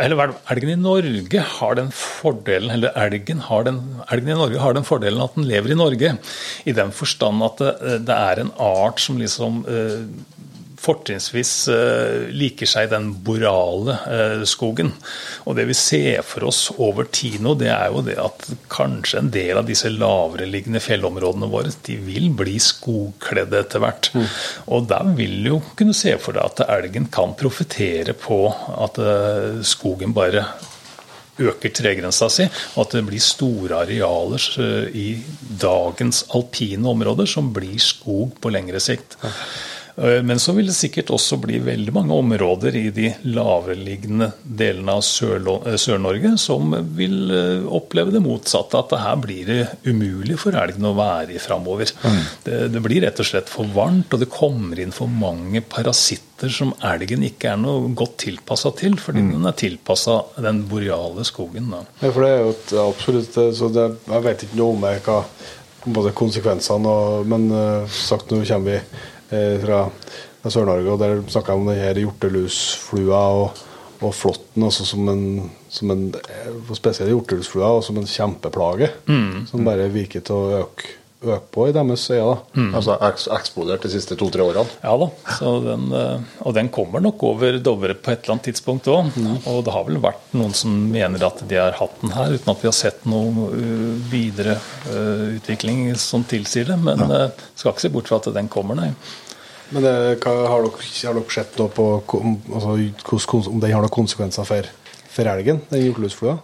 eller 0.00 0.22
er 0.24 0.32
elgen 0.54 0.72
i 0.72 0.78
Norge 0.80 1.42
har 1.58 1.76
den 1.78 1.90
fordelen 1.94 2.72
eller 2.74 2.96
elgen, 2.98 3.44
har 3.46 3.66
den, 3.68 3.82
elgen 4.10 4.32
i 4.32 4.38
Norge 4.38 4.62
har 4.62 4.74
den 4.74 4.86
fordelen 4.88 5.22
at 5.22 5.36
den 5.36 5.46
lever 5.46 5.74
i 5.74 5.78
Norge. 5.78 6.14
I 6.66 6.74
den 6.74 6.90
forstand 6.96 7.44
at 7.46 7.62
det, 7.62 7.98
det 8.08 8.16
er 8.16 8.42
en 8.42 8.50
art 8.64 9.02
som 9.04 9.20
liksom 9.20 9.62
eh, 9.70 10.02
fortrinnsvis 10.88 11.52
eh, 11.72 12.28
liker 12.34 12.68
seg 12.68 12.90
den 12.92 13.10
borale 13.24 13.98
eh, 14.08 14.44
skogen. 14.48 14.92
Og 15.44 15.58
det 15.58 15.68
vi 15.68 15.76
ser 15.76 16.22
for 16.26 16.48
oss 16.48 16.68
over 16.76 17.08
tid 17.12 17.40
nå, 17.44 17.54
det 17.60 17.70
er 17.74 17.92
jo 17.92 18.04
det 18.06 18.16
at 18.22 18.46
kanskje 18.72 19.22
en 19.22 19.32
del 19.34 19.60
av 19.60 19.68
disse 19.68 19.90
lavereliggende 19.92 20.82
fjellområdene 20.84 21.50
våre 21.52 21.74
de 21.86 21.98
vil 22.06 22.30
bli 22.36 22.56
skogkledde 22.62 23.62
etter 23.62 23.84
hvert. 23.84 24.10
Og 24.66 24.88
der 24.90 25.12
vil 25.18 25.36
du 25.44 25.52
jo 25.52 25.60
kunne 25.78 25.96
se 25.96 26.16
for 26.22 26.36
deg 26.36 26.48
at 26.48 26.64
elgen 26.68 27.10
kan 27.12 27.36
profitere 27.38 28.16
på 28.16 28.42
at 28.78 29.00
eh, 29.02 29.62
skogen 29.66 30.16
bare 30.16 30.46
øker 31.38 31.70
tregrensa 31.70 32.26
si, 32.32 32.48
og 32.74 32.80
at 32.82 32.96
det 32.96 33.04
blir 33.06 33.22
store 33.22 33.84
arealer 33.84 34.42
i 34.90 35.12
dagens 35.62 36.24
alpine 36.34 36.90
områder 36.90 37.30
som 37.30 37.52
blir 37.54 37.78
skog 37.78 38.34
på 38.42 38.50
lengre 38.50 38.82
sikt. 38.82 39.14
Eh, 39.98 40.22
Men 40.22 40.38
så 40.38 40.52
vil 40.52 40.68
det 40.70 40.76
sikkert 40.78 41.10
også 41.14 41.38
bli 41.42 41.58
veldig 41.64 41.92
mange 41.94 42.14
områder 42.14 42.76
i 42.78 42.86
de 42.94 43.10
lavereliggende 43.26 44.30
delene 44.42 44.98
av 44.98 45.02
eh, 45.02 45.78
Sør-Norge 45.80 46.34
som 46.40 46.72
vil 46.96 47.32
eh, 47.34 47.66
oppleve 47.66 48.14
det 48.14 48.22
motsatte, 48.24 48.78
at 48.78 48.92
det 48.94 49.02
her 49.02 49.18
blir 49.22 49.48
det 49.48 49.60
umulig 49.88 50.38
for 50.40 50.56
elgen 50.58 50.86
å 50.88 50.94
være 50.98 51.34
i 51.34 51.42
framover. 51.42 51.90
Det, 52.44 52.60
det 52.72 52.82
blir 52.84 53.02
rett 53.04 53.18
og 53.22 53.28
slett 53.28 53.50
for 53.50 53.68
varmt, 53.74 54.12
og 54.14 54.22
det 54.22 54.30
kommer 54.32 54.78
inn 54.80 54.94
for 54.94 55.10
mange 55.10 55.62
parasitter 55.66 56.52
som 56.52 56.70
elgen 56.86 57.24
ikke 57.26 57.52
er 57.52 57.58
noe 57.60 57.90
godt 57.98 58.20
tilpassa 58.22 58.70
til, 58.78 58.94
fordi 59.02 59.24
den 59.32 59.46
er 59.48 59.56
tilpassa 59.58 60.20
den 60.38 60.62
boreale 60.70 61.26
skogen. 61.26 61.72
Da. 61.74 61.82
Ja, 62.04 62.12
for 62.12 62.22
det 62.24 62.30
er 62.30 62.42
jo 62.44 62.52
et, 62.54 62.74
absolutt 62.84 63.38
så 63.58 63.70
det, 63.74 63.88
Jeg 64.06 64.24
vet 64.24 64.44
ikke 64.46 64.60
noe 64.60 64.76
om 64.76 64.86
hva 64.86 65.22
både 65.88 66.12
konsekvensene 66.16 66.90
og 66.90 67.28
Men 67.30 67.46
sagt 67.88 68.32
nå 68.32 68.42
kommer 68.44 68.76
vi 68.76 68.80
fra, 69.30 69.80
fra 70.42 70.52
Sør-Norge, 70.52 70.92
og 70.92 71.02
der 71.02 71.22
snakka 71.28 71.54
jeg 71.54 71.62
om 71.62 71.68
denne 71.70 72.04
hjortelusflua 72.04 73.22
og, 73.42 73.64
og 73.98 74.14
flåtten 74.14 74.68
også 74.68 74.86
som 74.88 75.08
en, 75.12 75.26
som 75.72 75.90
en 75.94 76.06
eh, 76.14 76.54
Spesielt 76.78 77.10
hjortelusflua 77.10 77.74
og 77.78 77.84
som 77.86 77.98
en 77.98 78.08
kjempeplage. 78.08 78.92
Som 79.50 79.66
bare 79.66 79.88
virker 79.92 80.24
til 80.24 80.36
å 80.36 80.62
øke, 80.62 80.94
øke 81.18 81.50
på 81.54 81.66
i 81.68 81.74
deres 81.74 82.04
øyne. 82.10 82.36
da. 82.54 82.64
Altså 82.78 82.96
eks 83.08 83.28
eksplodert 83.34 83.82
de 83.82 83.90
siste 83.90 84.16
to-tre 84.18 84.44
årene. 84.44 84.70
Ja 84.84 84.94
da, 85.00 85.08
så 85.38 85.54
den, 85.64 85.88
eh, 85.92 86.26
og 86.46 86.54
den 86.54 86.70
kommer 86.74 87.02
nok 87.02 87.22
over 87.26 87.58
Dovre 87.58 87.94
på 87.94 88.12
et 88.12 88.22
eller 88.22 88.36
annet 88.36 88.48
tidspunkt 88.50 88.86
òg. 88.92 89.10
Og 89.50 89.64
det 89.66 89.74
har 89.74 89.86
vel 89.88 90.00
vært 90.02 90.34
noen 90.38 90.54
som 90.54 90.74
mener 90.92 91.24
at 91.26 91.42
de 91.48 91.58
har 91.58 91.78
hatt 91.78 92.02
den 92.02 92.14
her, 92.14 92.34
uten 92.38 92.52
at 92.54 92.62
vi 92.62 92.70
har 92.70 92.76
sett 92.76 93.06
noe 93.08 93.48
uh, 93.50 93.94
videre 94.10 94.58
uh, 94.88 95.36
utvikling 95.36 95.88
som 95.98 96.24
tilsier 96.28 96.70
det. 96.70 96.78
Men 96.78 97.02
ja. 97.02 97.24
skal 97.54 97.74
ikke 97.74 97.86
se 97.86 97.94
bort 97.94 98.10
fra 98.10 98.20
at 98.22 98.30
den 98.34 98.50
kommer, 98.52 98.78
nei. 98.78 98.92
Men 99.74 99.84
det, 99.84 99.94
hva, 100.24 100.34
har, 100.48 100.64
dere, 100.64 100.90
har 101.04 101.18
dere 101.18 101.34
sett 101.34 101.58
på 101.76 101.86
altså, 102.00 102.76
om 103.50 103.60
den 103.60 103.72
har 103.74 103.82
noen 103.84 103.92
konsekvenser 103.92 104.46
for, 104.48 104.70
for 105.12 105.28
elgen, 105.28 105.60
den 105.72 105.84
hjortelusflua? 105.84 106.38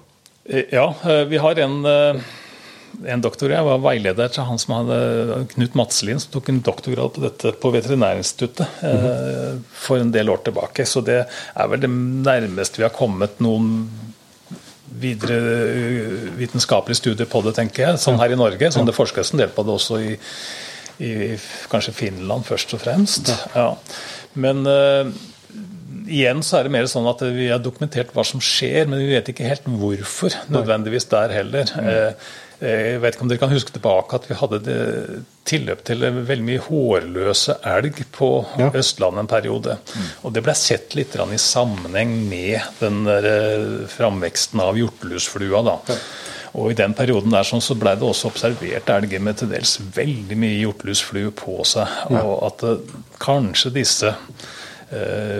Eh, 0.44 0.64
Ja, 0.72 0.94
eh, 1.04 1.24
vi 1.24 1.38
har 1.40 1.58
en, 1.58 1.84
eh, 1.84 2.20
en 3.10 3.22
doktor, 3.24 3.52
jeg 3.52 3.66
var 3.66 3.82
veileder 3.82 4.30
til 4.32 4.46
han 4.48 4.60
som 4.60 4.76
hadde 4.78 5.44
Knut 5.54 5.76
Madselin, 5.78 6.20
som 6.22 6.32
tok 6.34 6.50
en 6.52 6.62
doktorgrad 6.64 7.14
på 7.16 7.24
dette 7.24 7.52
på 7.60 7.72
Veterinærinstituttet 7.74 8.84
eh, 8.86 9.52
for 9.84 10.02
en 10.02 10.12
del 10.14 10.32
år 10.32 10.44
tilbake. 10.46 10.86
Så 10.88 11.02
det 11.04 11.22
er 11.26 11.70
vel 11.72 11.82
det 11.84 11.90
nærmeste 11.90 12.80
vi 12.80 12.86
har 12.86 12.94
kommet 12.94 13.40
noen 13.44 13.86
videre 15.00 15.38
eh, 15.66 16.16
vitenskapelige 16.38 17.02
studier 17.02 17.30
på 17.30 17.42
det, 17.46 17.56
tenker 17.58 17.88
jeg. 17.88 18.02
Sånn 18.02 18.20
her 18.20 18.34
i 18.34 18.38
Norge. 18.38 18.72
Sånn 18.74 18.88
det 18.88 18.96
forskes 18.96 19.34
en 19.34 19.44
del 19.44 19.52
på 19.54 19.66
det 19.66 19.74
også 19.74 20.00
i, 20.02 20.16
i 21.02 21.12
kanskje 21.72 21.96
Finland 21.96 22.46
først 22.48 22.76
og 22.76 22.84
fremst. 22.84 23.32
Ja. 23.56 23.72
Men 24.38 24.64
eh, 24.70 25.10
igjen 26.10 26.42
så 26.44 26.58
er 26.58 26.66
det 26.66 26.74
mer 26.74 26.88
sånn 26.90 27.08
at 27.10 27.22
vi 27.34 27.48
har 27.50 27.62
dokumentert 27.62 28.12
hva 28.14 28.24
som 28.26 28.42
skjer, 28.42 28.88
men 28.90 29.02
vi 29.02 29.12
vet 29.14 29.30
ikke 29.30 29.48
helt 29.48 29.66
hvorfor 29.66 30.36
nødvendigvis 30.52 31.08
der 31.12 31.34
heller. 31.34 31.74
Eh, 31.80 32.32
Jeg 32.60 33.00
vet 33.02 33.16
ikke 33.16 33.24
om 33.26 33.30
dere 33.32 33.42
kan 33.42 33.52
huske 33.52 33.72
tilbake 33.74 34.18
at 34.18 34.28
vi 34.30 34.36
hadde 34.38 34.60
det 34.64 34.78
tilløp 35.48 35.82
til 35.84 36.04
veldig 36.04 36.44
mye 36.46 36.62
hårløse 36.64 37.58
elg 37.68 37.98
på 38.14 38.28
Ja. 38.60 38.70
Østlandet 38.70 39.24
en 39.24 39.30
periode. 39.30 39.78
Og 40.22 40.32
det 40.32 40.44
ble 40.46 40.54
sett 40.56 40.94
litt 40.94 41.14
i 41.16 41.40
sammenheng 41.40 42.14
med 42.28 42.60
den 42.80 43.04
der 43.04 43.24
eh, 43.28 43.86
framveksten 43.90 44.60
av 44.60 44.78
hjortelusflua. 44.78 45.62
da. 45.64 45.78
Og 46.54 46.70
I 46.70 46.74
den 46.78 46.94
perioden 46.94 47.34
der 47.34 47.42
sånn, 47.42 47.60
så 47.64 47.74
ble 47.74 47.96
det 47.98 48.06
også 48.06 48.30
observert 48.30 48.88
elger 48.94 49.20
med 49.20 49.40
til 49.40 49.50
dels 49.50 49.76
veldig 49.96 50.36
mye 50.38 50.60
hjortelusflue 50.62 51.32
på 51.34 51.64
seg. 51.66 51.88
Og 52.14 52.46
at 52.46 52.62
eh, 52.62 52.94
kanskje 53.18 53.74
disse 53.74 54.12
eh, 54.14 54.52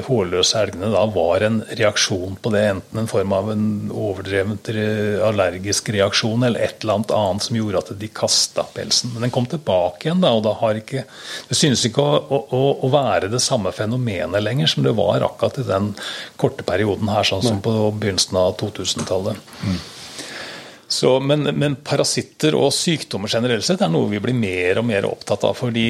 hårløse 0.06 0.58
elgene 0.60 0.88
da 0.92 1.04
var 1.14 1.44
en 1.46 1.60
reaksjon 1.78 2.36
på 2.42 2.50
det, 2.54 2.62
enten 2.72 3.00
en 3.02 3.08
form 3.10 3.32
av 3.36 3.50
en 3.52 3.64
overdrevent 3.92 4.70
allergisk 5.28 5.88
reaksjon 5.94 6.42
eller 6.48 6.64
et 6.66 6.82
eller 6.82 6.98
annet 6.98 7.14
annet 7.14 7.46
som 7.46 7.58
gjorde 7.58 7.82
at 7.84 7.92
de 8.00 8.08
kasta 8.08 8.64
pelsen. 8.74 9.12
Men 9.14 9.26
den 9.26 9.34
kom 9.34 9.46
tilbake 9.50 10.08
igjen, 10.08 10.22
da, 10.24 10.32
og 10.34 10.44
da 10.46 10.54
har 10.60 10.78
ikke 10.80 11.04
Det 11.48 11.56
synes 11.58 11.84
ikke 11.86 12.02
å, 12.02 12.20
å, 12.50 12.62
å- 12.86 12.92
være 12.94 13.28
det 13.32 13.40
samme 13.42 13.72
fenomenet 13.74 14.42
lenger 14.42 14.70
som 14.70 14.84
det 14.86 14.94
var 14.98 15.24
akkurat 15.26 15.58
i 15.58 15.66
den 15.66 15.92
korte 16.40 16.62
perioden 16.66 17.10
her, 17.10 17.26
sånn 17.26 17.42
som 17.44 17.60
på 17.64 17.72
begynnelsen 17.98 18.38
av 18.38 18.54
2000-tallet. 18.60 19.36
Så, 20.94 21.16
men, 21.20 21.48
men 21.58 21.74
parasitter 21.82 22.54
og 22.54 22.70
sykdommer 22.76 23.30
generelt 23.32 23.64
sett 23.66 23.82
er 23.82 23.90
noe 23.90 24.10
vi 24.12 24.20
blir 24.22 24.36
mer 24.36 24.78
og 24.78 24.86
mer 24.86 25.08
opptatt 25.08 25.46
av. 25.48 25.56
fordi 25.58 25.86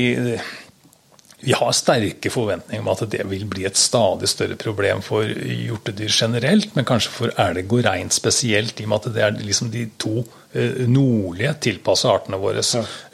vi 1.45 1.53
har 1.53 1.73
sterke 1.77 2.31
forventninger 2.33 2.81
om 2.81 2.89
at 2.93 3.03
det 3.13 3.25
vil 3.29 3.45
bli 3.49 3.67
et 3.69 3.77
stadig 3.77 4.29
større 4.31 4.57
problem 4.61 5.03
for 5.05 5.29
hjortedyr 5.29 6.13
generelt, 6.13 6.73
men 6.77 6.87
kanskje 6.89 7.13
for 7.13 7.35
elg 7.41 7.69
og 7.69 7.85
rein 7.85 8.13
spesielt, 8.15 8.81
i 8.81 8.87
og 8.87 8.93
med 8.93 9.03
at 9.03 9.15
det 9.17 9.25
er 9.27 9.37
liksom 9.45 9.71
de 9.73 9.85
to 10.01 10.23
eh, 10.57 10.85
nordlige 10.89 11.53
tilpassa 11.69 12.15
artene 12.15 12.41
våre. 12.41 12.65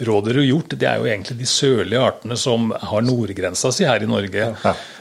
Rådyr 0.07 0.43
og 0.43 0.47
hjort 0.47 0.76
det 0.76 0.89
er 0.89 1.03
jo 1.03 1.11
egentlig 1.11 1.41
de 1.41 1.51
sørlige 1.51 2.07
artene 2.07 2.39
som 2.39 2.70
har 2.70 3.07
nordgrensa 3.07 3.72
si 3.74 3.89
her 3.89 4.07
i 4.07 4.11
Norge, 4.11 4.53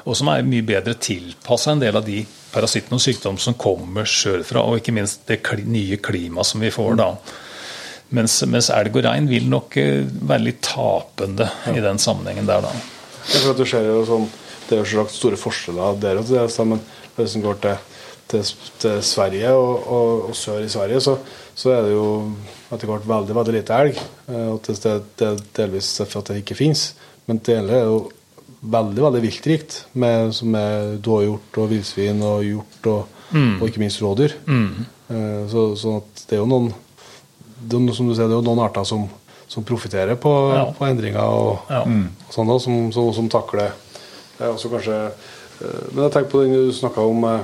og 0.06 0.18
som 0.18 0.34
er 0.34 0.48
mye 0.48 0.66
bedre 0.66 0.98
tilpassa 0.98 1.76
en 1.76 1.86
del 1.86 2.02
av 2.02 2.08
de 2.10 2.24
parasittene 2.50 2.98
og 2.98 3.06
sykdommer 3.06 3.46
som 3.46 3.58
kommer 3.62 4.10
sørfra, 4.10 4.66
og 4.66 4.82
ikke 4.82 4.96
minst 4.98 5.28
det 5.30 5.44
nye 5.70 6.02
klimaet 6.02 6.50
som 6.50 6.66
vi 6.66 6.74
får 6.74 6.98
da. 6.98 7.14
Mens, 8.18 8.42
mens 8.50 8.72
elg 8.74 8.96
og 8.98 9.04
rein 9.06 9.28
vil 9.30 9.46
nok 9.52 9.76
eh, 9.78 10.02
være 10.02 10.48
litt 10.48 10.64
tapende 10.66 11.46
i 11.70 11.78
den 11.78 12.02
sammenhengen 12.02 12.50
der, 12.50 12.66
da. 12.66 12.99
For 13.26 13.52
at 13.54 13.58
du 13.60 13.66
ser 13.68 13.86
jo 13.90 14.04
sånn, 14.08 14.28
Det 14.70 14.78
er 14.78 14.84
jo 14.84 14.90
slags 14.92 15.16
store 15.18 15.38
forskjeller 15.42 15.96
der 16.00 16.20
og 16.22 16.26
til 16.28 16.36
det, 16.38 16.44
så, 16.54 16.64
men 16.70 16.80
hvis 17.18 17.36
en 17.36 17.42
går 17.42 17.56
til, 17.64 17.78
til, 18.30 18.44
til 18.80 19.00
Sverige 19.02 19.50
og, 19.58 19.88
og, 19.90 20.28
og 20.30 20.36
sør 20.38 20.60
i 20.62 20.70
Sverige, 20.70 21.00
så, 21.02 21.16
så 21.58 21.72
er 21.74 21.88
det 21.88 21.96
jo 21.96 22.04
etter 22.70 22.86
hvert 22.92 23.08
veldig 23.10 23.34
veldig 23.40 23.56
lite 23.56 23.80
elg. 23.82 23.98
eh, 24.30 24.46
Og 24.54 24.60
det, 24.68 24.94
det, 25.18 25.32
delvis 25.58 25.90
for 26.04 26.20
at 26.22 26.30
det 26.30 26.44
ikke 26.44 26.56
finnes. 26.60 26.84
Men 27.26 27.42
det 27.42 27.58
hele 27.58 27.80
er 27.80 27.88
jo 27.90 27.98
veldig 28.62 29.02
veldig 29.08 29.24
viltrikt, 29.26 29.80
med, 29.98 30.36
som 30.38 30.54
er 30.60 30.94
dåhjort 31.02 31.58
og 31.64 31.70
villsvin 31.74 32.22
og 32.28 32.44
hjort 32.46 32.90
og, 32.94 33.18
og 33.62 33.66
ikke 33.72 33.82
minst 33.82 34.02
rådyr. 34.06 34.34
Mm. 34.46 34.86
Så, 35.50 35.66
sånn 35.82 35.98
at 36.04 36.24
det 36.30 36.38
er 36.38 36.44
jo 36.44 36.50
noen 36.54 36.70
det 37.60 37.74
er, 37.76 37.82
noe- 37.90 37.96
som 37.98 38.06
du 38.08 38.14
sier, 38.14 38.30
det 38.30 38.38
er 38.38 38.40
jo 38.44 38.46
noen 38.46 38.62
arter 38.64 38.86
som, 38.88 39.08
som 39.50 39.64
profitterer 39.66 40.16
på, 40.22 40.32
Ja. 40.56 40.66
på 40.78 40.86
endringer 40.86 41.26
og, 41.26 41.66
Ja. 41.74 41.82
og 41.84 42.34
sånn 42.34 42.48
da, 42.52 42.60
som, 42.62 42.92
som, 42.94 43.10
som 43.14 43.30
takler 43.30 43.72
det 44.40 44.46
er 44.48 44.54
også 44.54 44.70
kanskje 44.72 44.98
eh, 45.10 45.88
Men 45.92 46.06
jeg 46.06 46.12
tenker 46.14 46.30
på 46.32 46.42
den 46.46 46.54
du 46.56 46.70
snakka 46.74 47.02
om 47.04 47.24
eh, 47.28 47.42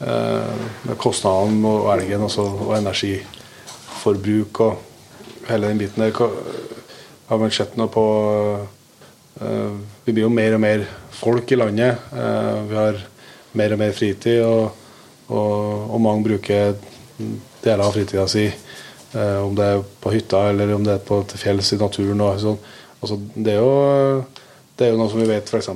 eh, 0.00 0.62
med 0.86 0.96
kostnadene 1.02 1.68
og 1.68 1.90
elgen 1.98 2.22
også, 2.24 2.46
og 2.68 2.76
energiforbruk 2.78 4.60
og 4.64 4.78
hele 5.50 5.68
den 5.68 5.78
biten 5.82 6.02
der. 6.06 6.12
Har 7.28 7.38
man 7.42 7.50
sett 7.50 7.76
noe 7.76 7.88
på 7.92 8.04
Vi 10.06 10.12
blir 10.12 10.26
jo 10.26 10.30
mer 10.32 10.54
og 10.54 10.60
mer 10.62 10.84
folk 11.10 11.50
i 11.52 11.56
landet. 11.58 11.98
vi 12.68 12.76
har 12.76 12.98
mer 13.58 13.72
og 13.74 13.78
mer 13.78 13.92
fritid, 13.92 14.42
og, 14.44 14.70
og, 15.28 15.90
og 15.94 16.00
mange 16.00 16.24
bruker 16.24 16.74
deler 17.62 17.84
av 17.84 17.92
fritida 17.94 18.26
si 18.28 18.46
om 19.12 19.52
det 19.56 19.66
er 19.68 19.82
på 20.00 20.12
hytta 20.14 20.46
eller 20.48 20.70
om 20.72 20.84
det 20.86 20.94
er 20.96 21.04
på 21.04 21.18
til 21.28 21.40
fjells 21.40 21.72
i 21.74 21.80
naturen. 21.80 22.20
Og, 22.24 22.40
sånn. 22.40 22.58
altså, 23.00 23.18
det, 23.34 23.54
er 23.54 23.60
jo, 23.60 24.24
det 24.78 24.86
er 24.86 24.94
jo 24.94 25.00
noe 25.00 25.12
som 25.12 25.20
vi 25.20 25.28
vet 25.28 25.52
f.eks. 25.52 25.70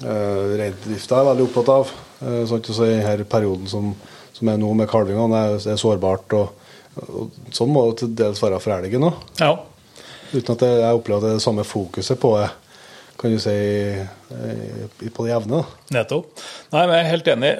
Uh, 0.00 0.56
Reindrifta 0.56 1.18
er 1.20 1.28
veldig 1.28 1.46
opptatt 1.48 1.72
av. 1.74 1.90
Uh, 2.20 2.42
sånn 2.48 2.62
at 2.62 2.70
også 2.72 2.86
I 2.88 2.94
denne 3.00 3.26
perioden 3.28 3.68
som, 3.68 3.90
som 4.36 4.48
er 4.52 4.60
nå 4.60 4.70
med 4.76 4.88
kalvingene, 4.90 5.42
er, 5.50 5.58
er 5.72 5.80
sårbart. 5.80 6.36
Og, 6.36 6.70
og, 7.04 7.42
sånn 7.56 7.72
må 7.72 7.84
det 7.90 8.00
til 8.00 8.14
dels 8.22 8.40
være 8.42 8.60
for 8.62 8.76
elgen 8.78 9.08
òg. 9.10 9.20
Ja. 9.40 9.52
Uten 10.30 10.54
at 10.54 10.64
jeg 10.64 10.96
opplever 10.96 11.18
at 11.18 11.26
det 11.26 11.32
er 11.34 11.40
det 11.40 11.44
samme 11.44 11.66
fokuset 11.66 12.20
på 12.20 12.36
det 12.38 12.48
kan 13.20 13.32
du 13.34 13.40
si, 13.42 13.50
eh, 13.50 15.08
på 15.12 15.24
det 15.26 15.32
jevne. 15.34 15.58
Nettopp. 15.92 16.40
Nei, 16.72 16.86
men 16.86 16.94
Jeg 16.94 17.04
er 17.04 17.10
helt 17.10 17.28
enig. 17.28 17.50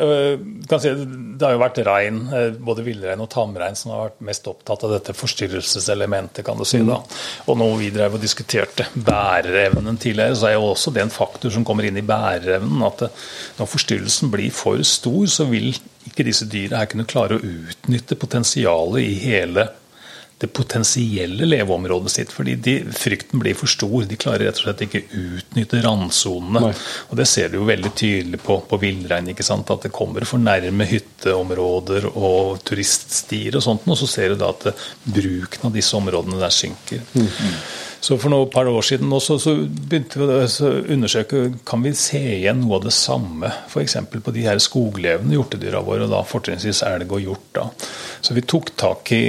Kan 0.71 0.81
si, 0.81 0.93
det 1.37 1.45
har 1.45 1.53
jo 1.53 1.61
vært 1.61 1.81
rein, 1.85 2.21
øh, 2.33 2.55
både 2.57 2.85
villrein 2.87 3.21
og 3.21 3.29
tamrein, 3.29 3.77
som 3.77 3.93
har 3.93 4.07
vært 4.09 4.23
mest 4.31 4.49
opptatt 4.49 4.85
av 4.85 4.95
dette 4.95 5.13
forstyrrelseselementet. 5.13 6.45
kan 6.45 6.57
du 6.57 6.65
si 6.65 6.79
da. 6.79 7.03
Og 7.47 7.59
når 7.59 7.77
vi 7.79 7.91
drev 7.91 8.15
og 8.15 8.21
diskuterte 8.21 8.87
bæreevnen 8.95 9.99
tidligere, 9.99 10.37
så 10.37 10.49
er 10.49 10.55
jo 10.55 10.71
også 10.73 10.95
det 10.95 11.03
en 11.03 11.11
faktor 11.11 11.51
som 11.51 11.65
kommer 11.65 11.85
inn 11.85 11.99
i 11.99 12.07
bæreevnen. 12.07 12.83
At 12.87 13.11
når 13.59 13.67
forstyrrelsen 13.67 14.31
blir 14.31 14.51
for 14.51 14.81
stor, 14.83 15.27
så 15.27 15.45
vil 15.45 15.75
ikke 16.09 16.25
disse 16.25 16.49
dyra 16.49 16.81
her 16.81 16.87
kunne 16.87 17.05
klare 17.05 17.37
å 17.37 17.45
utnytte 17.45 18.17
potensialet 18.17 19.05
i 19.05 19.15
hele 19.27 19.69
det 20.41 20.49
potensielle 20.57 21.45
leveområdet 21.45 22.11
sitt. 22.11 22.31
fordi 22.33 22.55
de, 22.55 22.75
frykten 22.97 23.43
blir 23.43 23.55
for 23.55 23.69
stor. 23.69 24.07
De 24.09 24.17
klarer 24.17 24.47
rett 24.49 24.57
og 24.57 24.65
slett 24.65 24.85
ikke 24.87 25.03
utnytte 25.13 25.83
randsonene. 25.85 26.73
Og 27.11 27.21
Det 27.21 27.27
ser 27.29 27.53
du 27.53 27.59
jo 27.59 27.69
veldig 27.69 27.93
tydelig 27.93 28.41
på, 28.41 28.57
på 28.71 28.79
villrein. 28.81 29.29
At 29.29 29.85
det 29.85 29.93
kommer 29.93 30.25
for 30.25 30.41
nærme 30.41 30.89
hytteområder 30.89 32.09
og 32.15 32.65
turiststier 32.65 33.61
og 33.61 33.67
sånt. 33.69 33.85
Og 33.85 34.01
så 34.01 34.09
ser 34.09 34.33
du 34.33 34.41
da 34.41 34.49
at 34.55 34.71
bruken 35.05 35.69
av 35.69 35.77
disse 35.77 35.97
områdene 36.01 36.41
der 36.41 36.57
synker. 36.57 37.05
Så 38.01 38.17
For 38.17 38.33
noen 38.33 38.49
par 38.49 38.65
år 38.65 38.81
siden 38.81 39.13
også, 39.13 39.37
så 39.45 39.53
begynte 39.61 40.23
vi 40.23 40.25
å 40.25 40.71
undersøke 40.95 41.43
kan 41.69 41.83
vi 41.85 41.93
se 41.93 42.21
igjen 42.39 42.63
noe 42.63 42.79
av 42.79 42.87
det 42.87 42.95
samme 42.97 43.51
f.eks. 43.69 43.99
på 44.09 44.33
de 44.33 44.47
her 44.49 44.61
skoglevende 44.63 45.37
hjortedyra 45.37 45.83
våre, 45.85 46.07
og 46.07 46.15
da 46.15 46.25
fortrinnsvis 46.25 46.81
elg 46.89 47.13
og 47.13 47.27
hjort. 47.27 47.51
da. 47.59 47.67
Så 48.25 48.33
vi 48.33 48.47
tok 48.49 48.73
tak 48.81 49.13
i 49.13 49.27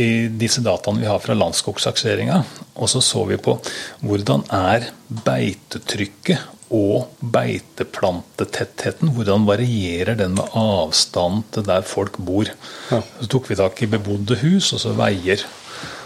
i 0.00 0.26
disse 0.28 0.62
dataene 0.64 1.04
vi 1.04 1.10
har 1.10 1.20
fra 1.22 1.36
landskogsakseringa, 1.38 2.40
og 2.74 2.90
så 2.90 3.02
så 3.04 3.22
vi 3.28 3.38
på 3.38 3.56
hvordan 4.02 4.46
er 4.54 4.90
beitetrykket 5.26 6.50
og 6.74 7.10
beiteplantetettheten, 7.34 9.12
hvordan 9.14 9.44
varierer 9.46 10.16
den 10.18 10.34
med 10.38 10.56
avstand 10.58 11.44
til 11.54 11.66
der 11.68 11.84
folk 11.86 12.16
bor. 12.18 12.50
Så 12.90 13.28
tok 13.30 13.50
vi 13.50 13.58
tak 13.60 13.82
i 13.84 13.90
bebodde 13.90 14.40
hus, 14.42 14.72
og 14.74 14.82
så 14.82 14.94
veier. 14.98 15.44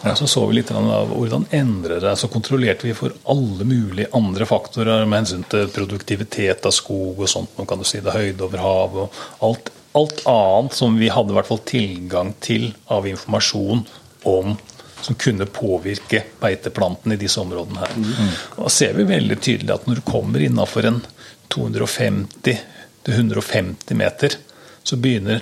Og 0.03 0.19
så 0.19 0.29
så 0.31 0.45
vi 0.47 0.59
litt 0.59 0.71
av 0.75 1.11
hvordan 1.11 1.49
endrer 1.55 2.01
det 2.03 2.13
Så 2.21 2.29
kontrollerte 2.31 2.87
vi 2.87 2.95
for 2.97 3.15
alle 3.31 3.65
mulige 3.67 4.11
andre 4.15 4.47
faktorer 4.47 5.07
med 5.07 5.25
hensyn 5.25 5.43
til 5.51 5.71
produktivitet 5.75 6.67
av 6.69 6.75
skog 6.75 7.19
og 7.19 7.31
sånt. 7.31 7.57
Nå 7.59 7.67
kan 7.69 7.81
du 7.81 7.87
si 7.89 8.03
det 8.05 8.15
høyde 8.15 8.47
over 8.47 8.63
hav 8.63 9.01
og 9.05 9.19
alt, 9.49 9.73
alt 9.99 10.23
annet 10.31 10.75
som 10.79 10.97
vi 11.01 11.09
hadde 11.13 11.35
i 11.35 11.37
hvert 11.39 11.51
fall 11.51 11.63
tilgang 11.69 12.33
til 12.45 12.71
av 12.95 13.07
informasjon 13.11 13.85
om 14.31 14.57
som 14.99 15.15
kunne 15.15 15.47
påvirke 15.55 16.25
beiteplantene 16.41 17.15
i 17.15 17.21
disse 17.21 17.39
områdene 17.39 17.85
her. 17.85 17.93
Og 18.57 18.65
Da 18.65 18.71
ser 18.75 18.97
vi 18.99 19.05
veldig 19.07 19.37
tydelig 19.39 19.71
at 19.77 19.85
når 19.87 20.01
du 20.01 20.05
kommer 20.09 20.43
innafor 20.43 20.89
en 20.91 20.99
250-150 23.07 23.95
meter, 23.95 24.35
så 24.83 24.97
begynner 24.97 25.41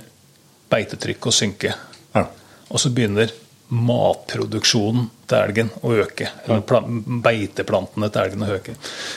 beitetrykket 0.71 1.27
å 1.31 1.35
synke. 1.35 1.73
Ja. 2.15 2.27
Og 2.69 2.81
så 2.83 2.91
begynner 2.95 3.33
matproduksjonen 3.73 5.09
til 5.27 5.39
elgen 5.41 5.71
å 5.83 5.95
øke. 6.05 6.29
Eller 6.45 6.61
pla- 6.69 6.85
beiteplantene 7.25 8.11
til 8.13 8.23
elgen 8.27 8.45
å 8.47 8.53
øke. 8.59 8.77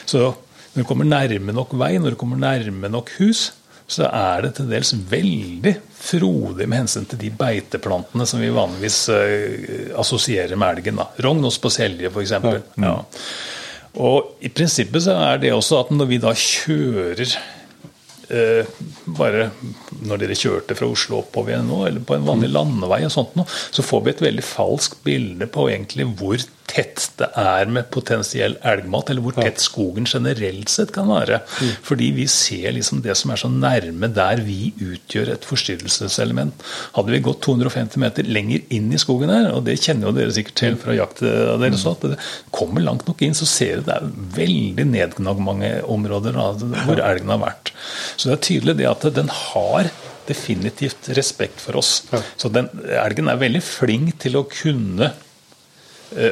Så 0.09 0.23
når 0.73 0.83
du 0.83 0.87
kommer 0.89 1.05
nærme 1.09 1.53
nok 1.53 1.73
vei, 1.77 1.97
når 2.01 2.15
du 2.15 2.19
kommer 2.21 2.39
nærme 2.41 2.89
nok 2.93 3.11
hus, 3.19 3.49
så 3.89 4.07
er 4.07 4.45
det 4.45 4.55
til 4.57 4.69
dels 4.69 4.91
veldig 5.09 5.75
frodig 5.99 6.67
med 6.69 6.83
hensyn 6.83 7.07
til 7.09 7.19
de 7.21 7.31
beiteplantene 7.35 8.27
som 8.29 8.41
vi 8.41 8.51
vanligvis 8.53 8.99
eh, 9.13 9.95
assosierer 9.99 10.59
med 10.59 10.77
elgen. 10.77 11.01
da. 11.01 11.09
Rognos 11.25 11.59
på 11.61 11.71
selje, 11.73 12.11
f.eks. 12.11 12.35
Ja. 12.79 12.95
Og 13.99 14.35
i 14.45 14.51
prinsippet 14.53 15.07
så 15.07 15.17
er 15.17 15.41
det 15.41 15.55
også 15.55 15.81
at 15.81 15.95
når 15.95 16.11
vi 16.11 16.19
da 16.21 16.35
kjører 16.37 17.33
eh, 18.29 18.69
bare 19.17 19.49
når 20.05 20.21
dere 20.21 20.37
kjørte 20.37 20.77
fra 20.77 20.89
Oslo 20.93 21.23
oppover 21.23 21.55
igjen 21.55 21.67
nå, 21.71 21.81
eller 21.89 22.05
på 22.05 22.15
en 22.15 22.27
vanlig 22.29 22.51
landevei, 22.53 23.01
og 23.07 23.13
sånt 23.13 23.35
nå, 23.39 23.47
så 23.49 23.85
får 23.85 24.05
vi 24.05 24.13
et 24.13 24.25
veldig 24.29 24.45
falskt 24.45 25.01
bilde 25.07 25.49
på 25.49 25.67
egentlig 25.73 26.07
hvor 26.19 26.45
tett 26.69 27.05
det 27.19 27.27
er 27.39 27.69
med 27.71 27.89
potensiell 27.93 28.55
elgmat, 28.67 29.09
eller 29.09 29.25
hvor 29.25 29.35
tett 29.37 29.61
skogen 29.63 30.07
generelt 30.09 30.71
sett 30.71 30.93
kan 30.95 31.09
være. 31.11 31.41
Fordi 31.85 32.11
vi 32.15 32.27
ser 32.31 32.75
liksom 32.75 33.01
det 33.05 33.15
som 33.17 33.33
er 33.33 33.41
så 33.41 33.49
nærme 33.51 34.11
der 34.13 34.43
vi 34.45 34.71
utgjør 34.77 35.33
et 35.33 35.47
forstyrrelseselement. 35.49 36.65
Hadde 36.97 37.15
vi 37.15 37.21
gått 37.25 37.41
250 37.45 38.01
meter 38.03 38.29
lenger 38.29 38.65
inn 38.75 38.91
i 38.93 39.01
skogen 39.01 39.33
her, 39.33 39.49
og 39.55 39.65
det 39.67 39.79
kjenner 39.81 40.09
jo 40.09 40.15
dere 40.19 40.35
sikkert 40.35 40.59
til 40.61 40.77
fra 40.79 40.97
jakt 40.97 41.23
deres, 41.23 41.87
at 41.89 42.05
det 42.05 42.19
kommer 42.55 42.85
langt 42.85 43.07
nok 43.09 43.23
inn, 43.25 43.37
så 43.37 43.47
ser 43.49 43.79
du 43.79 43.89
det 43.89 43.97
er 43.97 44.11
veldig 44.37 44.85
nedgnagd 44.91 45.41
mange 45.43 45.71
områder 45.89 46.37
hvor 46.37 47.01
elgen 47.01 47.33
har 47.33 47.41
vært. 47.41 47.73
Så 48.15 48.29
det 48.29 48.35
er 48.35 48.45
tydelig 48.49 48.79
det 48.79 48.89
at 48.89 49.09
den 49.15 49.31
har 49.33 49.89
definitivt 50.29 51.09
respekt 51.17 51.61
for 51.63 51.79
oss. 51.79 52.03
Så 52.37 52.51
den, 52.53 52.69
elgen 53.01 53.31
er 53.31 53.41
veldig 53.41 53.63
flink 53.65 54.19
til 54.21 54.37
å 54.39 54.45
kunne 54.49 55.09
eh, 55.09 55.25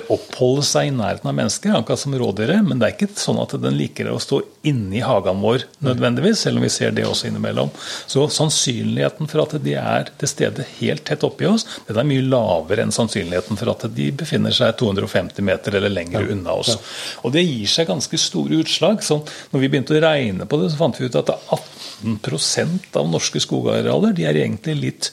oppholde 0.09 0.63
seg 0.65 0.89
i 0.89 0.93
nærheten 0.95 1.29
av 1.29 1.35
mennesker, 1.37 1.75
akkurat 1.77 2.01
som 2.01 2.15
rådyret. 2.17 2.63
Men 2.65 2.79
det 2.79 2.87
er 2.87 2.95
ikke 2.95 3.19
sånn 3.19 3.39
at 3.41 3.53
den 3.61 3.77
liker 3.77 4.09
å 4.11 4.19
stå 4.21 4.41
inni 4.67 5.01
hagen 5.05 5.41
vår 5.43 5.67
nødvendigvis, 5.85 6.41
selv 6.45 6.59
om 6.59 6.65
vi 6.65 6.71
ser 6.73 6.95
det 6.95 7.05
også 7.07 7.29
innimellom. 7.29 7.69
Så 8.09 8.25
sannsynligheten 8.33 9.29
for 9.29 9.43
at 9.45 9.57
de 9.63 9.75
er 9.79 10.11
til 10.17 10.31
stede 10.31 10.65
helt 10.79 11.05
tett 11.07 11.25
oppi 11.27 11.47
oss, 11.49 11.67
den 11.87 12.01
er 12.01 12.07
mye 12.09 12.25
lavere 12.25 12.85
enn 12.85 12.95
sannsynligheten 12.95 13.59
for 13.59 13.73
at 13.73 13.85
de 13.97 14.09
befinner 14.17 14.55
seg 14.55 14.75
250 14.81 15.45
meter 15.45 15.77
eller 15.77 15.93
lenger 15.93 16.31
unna 16.33 16.57
oss. 16.57 16.75
Og 17.23 17.35
det 17.35 17.45
gir 17.45 17.69
seg 17.71 17.89
ganske 17.91 18.19
store 18.21 18.63
utslag. 18.63 19.03
Så 19.05 19.21
når 19.53 19.63
vi 19.63 19.71
begynte 19.71 19.95
å 19.97 20.03
regne 20.03 20.49
på 20.49 20.59
det, 20.61 20.71
så 20.73 20.81
fant 20.81 20.99
vi 20.99 21.07
ut 21.07 21.21
at 21.21 21.31
18% 21.37 22.97
av 22.97 23.09
norske 23.11 23.41
skogarealer 23.43 24.15
de 24.17 24.27
er 24.27 24.41
egentlig 24.43 24.77
litt 24.81 25.11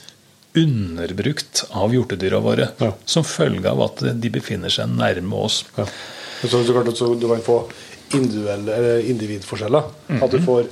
underbrukt 0.54 1.64
av 1.70 1.94
hjortedyra 1.94 2.40
våre. 2.42 2.68
Ja. 2.78 2.92
Som 3.04 3.26
følge 3.26 3.70
av 3.70 3.82
at 3.88 4.04
de 4.20 4.30
befinner 4.30 4.72
seg 4.72 4.92
nærme 4.92 5.40
oss. 5.46 5.64
Ja. 5.76 5.86
Så, 6.44 6.60
klart 6.68 6.92
så 6.96 7.14
du 7.16 7.26
kan 7.30 7.42
få 7.42 7.62
individforskjeller. 8.14 9.00
Mm 9.00 9.10
individforskjeller. 9.14 9.88
At 10.22 10.30
du 10.30 10.42
får 10.44 10.68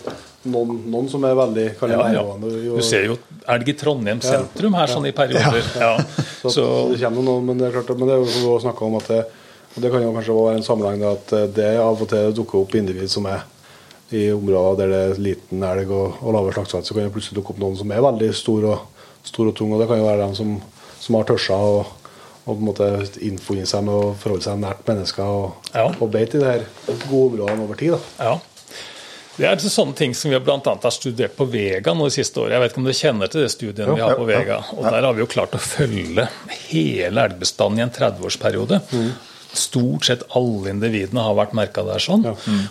noen, 0.51 0.83
noen 0.91 1.09
som 1.11 1.25
er 1.27 1.37
veldig. 1.39 1.67
Ja, 1.91 2.09
ja. 2.15 2.25
Du 2.43 2.83
ser 2.85 3.07
jo 3.07 3.17
elg 3.51 3.71
i 3.71 3.77
Trondheim 3.79 4.21
sentrum 4.25 4.75
her 4.79 4.91
sånn 4.91 5.07
i 5.11 5.15
perioder. 5.17 5.69
Ja. 5.79 5.95
Så, 6.43 6.51
Så, 6.51 6.67
det 6.91 7.01
kommer 7.03 7.27
noen, 7.27 7.47
men 7.47 7.61
det 7.61 7.69
er 7.69 7.77
klart, 7.79 7.95
men 7.99 8.11
det 8.11 8.19
er 8.19 8.43
jo 8.43 8.59
snakket 8.63 8.87
om 8.89 8.99
at 8.99 9.11
det, 9.13 9.21
og 9.73 9.85
det 9.85 9.91
kan 9.95 10.05
jo 10.05 10.13
kanskje 10.17 10.37
være 10.37 10.59
en 10.59 10.67
sammenheng 10.67 11.03
da, 11.03 11.13
at 11.17 11.55
det 11.57 11.69
av 11.81 12.03
og 12.03 12.11
til 12.11 12.35
dukker 12.37 12.65
opp 12.65 12.75
individ 12.77 13.11
som 13.13 13.29
er 13.31 13.45
i 14.13 14.27
områder 14.35 14.83
der 14.83 14.91
det 14.93 15.03
er 15.07 15.21
liten 15.25 15.63
elg 15.65 15.93
og, 15.95 16.19
og 16.21 16.35
lave 16.37 16.53
slaktesats, 16.53 16.91
så 16.91 16.97
kan 16.97 17.07
det 17.07 17.15
plutselig 17.15 17.39
dukke 17.39 17.55
opp 17.55 17.63
noen 17.63 17.79
som 17.79 17.95
er 17.95 18.03
veldig 18.05 18.29
stor 18.37 18.67
og, 18.69 18.83
stor 19.25 19.49
og 19.51 19.57
tung, 19.59 19.73
og 19.75 19.81
det 19.83 19.89
kan 19.91 19.99
jo 20.01 20.07
være 20.09 20.25
dem 20.27 20.35
som, 20.39 20.55
som 21.01 21.19
har 21.19 21.25
tørsa 21.29 21.55
og, 21.57 21.91
og 22.43 22.49
på 22.55 22.59
en 22.59 22.67
måte 22.67 22.89
innfunnet 23.23 23.69
seg 23.71 23.85
med 23.87 23.95
å 23.95 24.15
forholde 24.19 24.43
seg 24.49 24.59
nært 24.63 24.87
mennesker 24.89 25.23
og, 25.25 25.69
Ja. 25.75 25.85
og 25.95 26.09
beite 26.11 26.39
i 26.39 26.43
de 26.43 26.49
her 26.49 26.65
gode 27.09 27.37
områdene 27.37 27.63
over 27.69 27.79
tid. 27.79 27.95
da. 27.95 28.31
ja. 28.33 28.39
Det 29.33 29.47
er 29.49 29.63
sånne 29.65 29.97
ting 29.97 30.13
som 30.13 30.29
vi 30.29 30.37
bl.a. 30.45 30.59
har 30.61 30.93
studert 30.93 31.33
på 31.39 31.47
Vega 31.49 31.95
nå 31.97 32.05
de 32.05 32.13
siste 32.13 32.37
årene. 32.37 32.53
Jeg 32.53 32.61
vet 32.61 32.73
ikke 32.75 32.81
om 32.83 32.85
du 32.85 32.93
kjenner 32.99 33.31
til 33.33 33.41
det 33.41 33.51
studiet 33.55 33.89
vi 33.89 34.03
har 34.05 34.13
på 34.19 34.27
Vega. 34.29 34.59
Og 34.77 34.85
Der 34.85 35.07
har 35.07 35.15
vi 35.17 35.23
jo 35.25 35.29
klart 35.33 35.55
å 35.57 35.61
følge 35.63 36.27
hele 36.69 37.25
elgbestanden 37.31 37.81
i 37.81 37.85
en 37.87 37.95
30-årsperiode. 37.97 38.83
Stort 39.59 40.07
sett 40.09 40.23
alle 40.39 40.71
individene 40.73 41.25
har 41.25 41.35
vært 41.37 41.55
merka 41.57 41.85
der 41.85 42.01
sånn. 42.03 42.25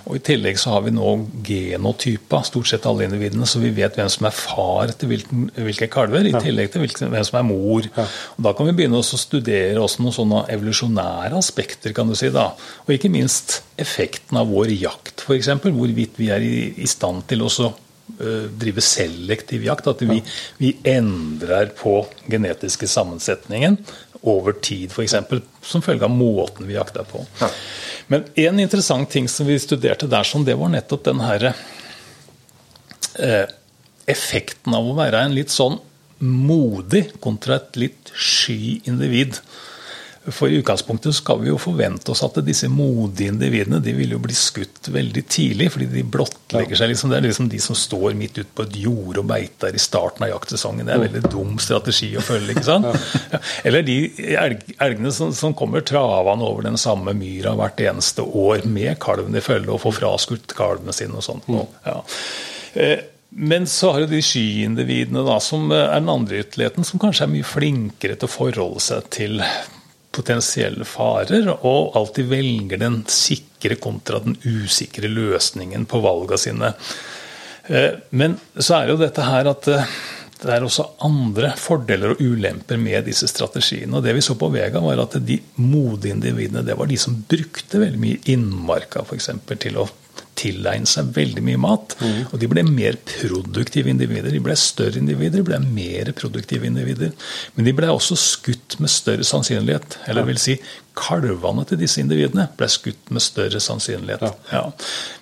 Og 0.06 0.16
I 0.18 0.22
tillegg 0.26 0.58
så 0.62 0.76
har 0.76 0.86
vi 0.86 0.94
nå 0.96 1.12
genotypa 1.46 2.42
stort 2.48 2.72
sett 2.72 2.88
alle 2.90 3.06
individene, 3.06 3.46
så 3.50 3.62
vi 3.62 3.74
vet 3.76 4.00
hvem 4.00 4.10
som 4.12 4.28
er 4.30 4.36
far 4.36 4.94
til 4.98 5.12
hvilken, 5.12 5.50
hvilke 5.56 5.90
kalver, 5.94 6.26
i 6.26 6.34
tillegg 6.34 6.72
til 6.74 6.86
hvilken, 6.86 7.12
hvem 7.14 7.28
som 7.28 7.40
er 7.42 7.48
mor. 7.48 7.90
Og 8.38 8.42
Da 8.48 8.56
kan 8.58 8.70
vi 8.70 8.76
begynne 8.80 9.02
å 9.02 9.06
studere 9.06 9.82
også 9.82 10.02
noen 10.02 10.18
sånne 10.18 10.44
evolusjonære 10.56 11.38
aspekter, 11.38 11.94
kan 11.94 12.10
du 12.10 12.18
si. 12.18 12.32
da. 12.34 12.52
Og 12.88 12.96
ikke 12.96 13.12
minst 13.14 13.62
effekten 13.82 14.38
av 14.42 14.50
vår 14.52 14.74
jakt, 14.78 15.24
f.eks. 15.26 15.54
Hvorvidt 15.62 16.20
vi 16.20 16.30
er 16.34 16.44
i, 16.44 16.56
i 16.82 16.90
stand 16.90 17.26
til 17.30 17.46
også 17.46 17.70
eh, 18.20 18.48
drive 18.62 18.84
selektiv 18.86 19.66
jakt. 19.66 19.90
At 19.92 20.02
vi, 20.06 20.22
vi 20.62 20.76
endrer 20.88 21.74
på 21.78 22.00
genetiske 22.30 22.90
sammensetningen 22.90 23.80
over 24.22 24.54
tid, 24.54 24.92
f.eks. 24.92 25.16
Som 25.66 25.82
følge 25.82 26.06
av 26.06 26.14
måten 26.14 26.68
vi 26.70 26.76
jakter 26.78 27.08
på. 27.10 27.24
Men 28.12 28.26
en 28.36 28.60
interessant 28.60 29.10
ting 29.10 29.30
som 29.32 29.48
vi 29.48 29.60
studerte 29.62 30.10
der, 30.12 30.28
sånn, 30.28 30.46
det 30.46 30.58
var 30.60 30.72
nettopp 30.74 31.06
den 31.08 31.24
herre 31.24 31.54
eh, 33.20 33.48
effekten 34.12 34.76
av 34.78 34.90
å 34.90 34.98
være 34.98 35.24
en 35.26 35.36
litt 35.38 35.54
sånn 35.54 35.80
modig 36.22 37.08
kontra 37.24 37.58
et 37.58 37.80
litt 37.82 38.12
sky 38.14 38.82
individ. 38.90 39.40
For 40.30 40.52
i 40.52 40.60
utgangspunktet 40.60 41.16
skal 41.18 41.40
vi 41.42 41.50
jo 41.50 41.58
forvente 41.58 42.12
oss 42.14 42.22
at 42.22 42.36
disse 42.46 42.68
modige 42.70 43.32
individene 43.32 43.80
de 43.82 43.94
vil 43.98 44.12
jo 44.14 44.20
bli 44.22 44.36
skutt 44.38 44.92
veldig 44.94 45.24
tidlig, 45.26 45.72
fordi 45.74 45.88
de 45.90 46.04
blottlegger 46.06 46.78
seg. 46.78 46.92
liksom 46.92 47.10
Det 47.10 47.18
er 47.18 47.26
liksom 47.26 47.48
de 47.50 47.62
som 47.64 47.78
står 47.78 48.14
midt 48.20 48.38
ute 48.38 48.52
på 48.54 48.68
et 48.68 48.78
jorde 48.84 49.24
og 49.24 49.32
beiter 49.32 49.74
i 49.74 49.82
starten 49.82 50.28
av 50.28 50.30
jaktsesongen. 50.36 50.86
Det 50.86 50.94
er 50.94 51.00
en 51.00 51.08
veldig 51.08 51.32
dum 51.34 51.58
strategi 51.64 52.12
å 52.14 52.26
følge. 52.26 52.54
ikke 52.54 52.68
sant? 52.70 52.86
Eller 53.66 53.88
de 53.88 53.98
elgene 54.78 55.16
som, 55.16 55.34
som 55.34 55.58
kommer 55.58 55.82
travane 55.82 56.46
over 56.46 56.70
den 56.70 56.78
samme 56.78 57.18
myra 57.18 57.56
hvert 57.58 57.82
eneste 57.82 58.22
år 58.22 58.68
med 58.70 59.00
kalven 59.02 59.34
i 59.34 59.42
følge 59.42 59.74
og 59.74 59.82
får 59.88 59.98
fraskutt 60.04 60.58
kalvene 60.58 60.94
sine 60.94 61.18
og 61.18 61.26
sånt. 61.26 61.50
Ja. 61.50 61.98
Eh, 62.78 62.98
men 63.32 63.66
så 63.68 63.96
har 63.96 64.04
du 64.04 64.12
de 64.12 64.22
skyindividene 64.22 65.26
da, 65.26 65.42
som 65.42 65.70
er 65.72 65.96
den 65.96 66.14
andre 66.14 66.44
ytterligheten, 66.44 66.86
som 66.86 67.02
kanskje 67.02 67.26
er 67.26 67.38
mye 67.40 67.48
flinkere 67.48 68.18
til 68.20 68.30
å 68.30 68.36
forholde 68.38 68.84
seg 68.84 69.08
til 69.18 69.40
potensielle 70.12 70.86
farer, 70.88 71.48
og 71.62 71.96
alltid 71.98 72.30
velger 72.32 72.82
den 72.82 73.02
sikre 73.12 73.78
kontra 73.82 74.20
den 74.24 74.38
usikre 74.44 75.10
løsningen 75.12 75.88
på 75.90 76.02
valgene 76.04 76.42
sine. 76.42 76.74
Eh, 77.72 77.94
men 78.18 78.36
så 78.58 78.82
er 78.82 78.92
jo 78.92 79.00
dette 79.00 79.26
her 79.26 79.50
at 79.52 79.70
eh, 79.72 79.94
det 80.42 80.50
er 80.56 80.66
også 80.66 80.88
andre 81.06 81.52
fordeler 81.60 82.16
og 82.16 82.22
ulemper 82.24 82.80
med 82.82 83.06
disse 83.06 83.28
strategiene. 83.30 83.94
og 83.98 84.04
Det 84.04 84.16
vi 84.18 84.24
så 84.26 84.36
på 84.40 84.50
Vega, 84.54 84.82
var 84.82 85.04
at 85.04 85.20
de 85.22 85.38
modige 85.62 86.16
individene 86.16 86.66
det 86.66 86.78
var 86.80 86.90
de 86.90 86.98
som 86.98 87.20
brukte 87.30 87.82
veldig 87.82 88.02
mye 88.02 88.22
innmarka 88.34 89.06
for 89.06 89.20
eksempel, 89.20 89.60
til 89.62 89.78
å 89.78 89.86
tilegne 90.40 90.90
seg 90.90 91.12
veldig 91.16 91.44
mye 91.46 91.60
mat. 91.62 91.96
Mm. 92.02 92.20
Og 92.32 92.38
de 92.42 92.50
ble 92.52 92.64
mer 92.68 92.98
produktive 93.08 93.92
individer. 93.92 94.32
De 94.34 94.44
ble 94.44 94.56
større 94.60 95.02
individer, 95.02 95.42
de 95.42 95.48
ble 95.48 95.60
mer 95.64 96.12
produktive 96.18 96.68
individer. 96.70 97.12
Men 97.56 97.68
de 97.68 97.76
ble 97.78 97.90
også 97.92 98.18
skutt 98.20 98.78
med 98.82 98.92
større 98.92 99.28
sannsynlighet. 99.28 100.00
Eller 100.12 100.28
vil 100.28 100.40
si, 100.42 100.58
kalvene 100.98 101.66
til 101.68 101.80
disse 101.82 102.02
individene 102.04 102.50
ble 102.60 102.70
skutt 102.72 103.12
med 103.14 103.24
større 103.24 103.62
sannsynlighet. 103.64 104.26
Ja. 104.28 104.34
Ja. 104.52 104.64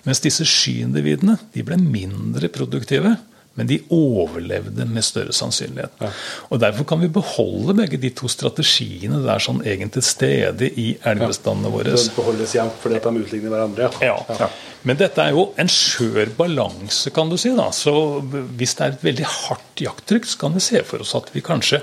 Mens 0.06 0.22
disse 0.24 0.46
skyindividene 0.48 1.38
de 1.54 1.66
ble 1.66 1.78
mindre 1.80 2.50
produktive. 2.52 3.16
Men 3.58 3.66
de 3.66 3.80
overlevde 3.92 4.86
med 4.86 5.04
større 5.04 5.34
sannsynlighet. 5.34 5.92
Ja. 6.00 6.10
Og 6.48 6.60
Derfor 6.62 6.86
kan 6.88 7.00
vi 7.02 7.10
beholde 7.12 7.74
begge 7.80 7.98
de 8.00 8.12
to 8.14 8.30
strategiene 8.30 9.20
der 9.24 9.42
sånn 9.42 9.62
egentlig 9.64 9.98
til 9.98 10.06
stede 10.06 10.68
i 10.70 10.92
elgbestandene 11.10 11.72
våre. 11.74 11.96
Det 11.98 12.14
beholdes 12.16 12.54
jevnt 12.56 12.76
fordi 12.80 13.00
de 13.02 13.24
utligner 13.24 13.54
hverandre. 13.54 13.90
Ja. 14.06 14.16
ja. 14.38 14.50
Men 14.86 15.00
dette 15.00 15.24
er 15.24 15.34
jo 15.36 15.50
en 15.60 15.70
skjør 15.70 16.30
balanse, 16.38 17.10
kan 17.14 17.28
du 17.28 17.36
si. 17.40 17.52
da. 17.56 17.68
Så 17.74 17.92
Hvis 18.30 18.76
det 18.78 18.86
er 18.86 18.94
et 18.94 19.08
veldig 19.10 19.26
hardt 19.28 19.82
jakttrykk, 19.82 20.28
så 20.30 20.44
kan 20.44 20.54
vi 20.56 20.62
se 20.64 20.84
for 20.86 21.04
oss 21.04 21.16
at 21.18 21.32
vi 21.34 21.42
kanskje 21.44 21.82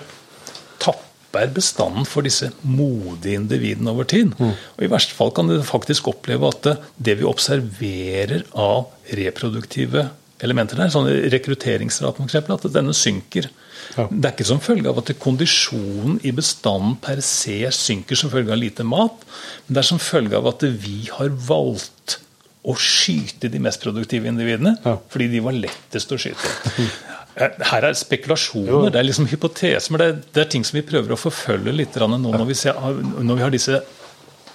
tapper 0.82 1.52
bestanden 1.54 2.08
for 2.10 2.26
disse 2.26 2.50
modige 2.64 3.38
individene 3.38 3.92
over 3.92 4.08
tid. 4.10 4.32
Mm. 4.40 4.56
Og 4.56 4.86
I 4.88 4.90
verste 4.90 5.18
fall 5.18 5.36
kan 5.36 5.52
du 5.52 5.60
faktisk 5.68 6.10
oppleve 6.10 6.50
at 6.50 6.72
det 6.96 7.20
vi 7.20 7.28
observerer 7.28 8.48
av 8.56 8.88
reproduktive 9.20 10.08
elementer 10.44 10.80
der, 10.80 10.92
sånn 10.94 11.10
rekrutteringsraten 11.34 12.28
f.eks., 12.28 12.52
at 12.54 12.70
denne 12.74 12.94
synker. 12.96 13.50
Ja. 13.96 14.06
Det 14.12 14.30
er 14.30 14.36
ikke 14.36 14.48
som 14.50 14.62
følge 14.62 14.92
av 14.92 15.02
at 15.02 15.12
kondisjonen 15.22 16.20
i 16.28 16.34
bestanden 16.36 16.98
per 17.02 17.22
se 17.26 17.60
synker 17.74 18.20
som 18.20 18.32
følge 18.34 18.54
av 18.54 18.62
lite 18.62 18.86
mat, 18.88 19.26
men 19.66 19.78
det 19.78 19.84
er 19.84 19.90
som 19.90 20.02
følge 20.02 20.38
av 20.38 20.50
at 20.52 20.66
vi 20.84 21.08
har 21.14 21.34
valgt 21.48 22.20
å 22.68 22.74
skyte 22.76 23.50
de 23.52 23.62
mest 23.64 23.80
produktive 23.80 24.28
individene 24.28 24.74
ja. 24.84 24.98
fordi 25.12 25.30
de 25.32 25.44
var 25.46 25.56
lettest 25.56 26.12
å 26.12 26.20
skyte. 26.20 26.52
Her 27.70 27.86
er 27.86 27.94
spekulasjoner, 27.94 28.90
det 28.90 28.98
er 28.98 29.06
liksom 29.06 29.28
hypoteser, 29.30 29.94
men 29.94 30.02
det 30.02 30.08
er, 30.08 30.20
det 30.34 30.42
er, 30.42 30.50
ting 30.56 30.66
som 30.66 30.80
vi 30.80 30.86
prøver 30.86 31.14
å 31.14 31.20
forfølge 31.22 31.74
litt 31.76 31.98
nå 32.02 32.18
når 32.18 32.46
vi, 32.50 32.58
ser, 32.58 32.78
når 33.22 33.38
vi 33.38 33.46
har 33.46 33.54
disse 33.54 33.82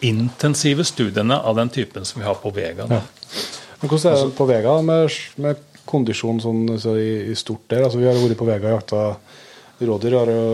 intensive 0.03 0.85
studiene 0.85 1.39
av 1.39 1.57
den 1.61 1.71
typen 1.71 2.05
som 2.05 2.21
vi 2.21 2.27
har 2.27 2.41
på 2.43 2.51
Vega. 2.55 2.89
Ja. 2.91 3.03
Men 3.81 3.91
Hvordan 3.91 4.13
er 4.13 4.25
det 4.27 4.35
på 4.39 4.49
Vega 4.51 4.75
med, 4.83 5.21
med 5.43 5.63
kondisjon 5.89 6.41
sånn, 6.43 6.65
så 6.81 6.97
i, 7.01 7.33
i, 7.33 7.37
stort 7.39 7.67
der. 7.73 7.87
Altså, 7.87 8.01
vi 8.01 8.09
har 8.09 8.19
vært 8.19 8.39
på 8.41 8.49
Vega 8.49 8.71
og 8.71 8.81
jakta 8.81 9.05
rådyr. 9.83 10.19
Har 10.21 10.33
jo 10.33 10.47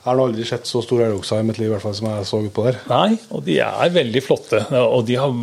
jeg 0.00 0.08
har 0.08 0.20
aldri 0.22 0.44
sett 0.48 0.64
så 0.64 0.80
stor 0.80 1.02
elgokse 1.04 1.36
i 1.36 1.44
mitt 1.44 1.58
liv 1.60 1.68
i 1.68 1.72
hvert 1.74 1.84
fall 1.84 1.92
som 1.92 2.06
jeg 2.08 2.24
så 2.24 2.38
på 2.56 2.62
der. 2.64 2.78
Nei, 2.88 3.18
og 3.36 3.42
de 3.44 3.58
er 3.60 3.92
veldig 3.92 4.22
flotte. 4.24 4.62
Og 4.80 5.02
de 5.04 5.18
har 5.20 5.34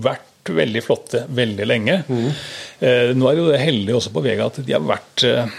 vært 0.00 0.24
veldig 0.48 0.80
flotte 0.80 1.26
veldig 1.36 1.66
lenge. 1.68 1.98
Mm. 2.08 2.28
Eh, 2.80 3.10
nå 3.12 3.28
er 3.28 3.36
jo 3.36 3.50
det 3.50 3.60
heldig 3.60 3.98
også 3.98 4.12
på 4.14 4.22
Vega 4.24 4.46
at 4.48 4.62
de 4.64 4.72
har 4.72 4.86
vært 4.86 5.26
eh, 5.28 5.58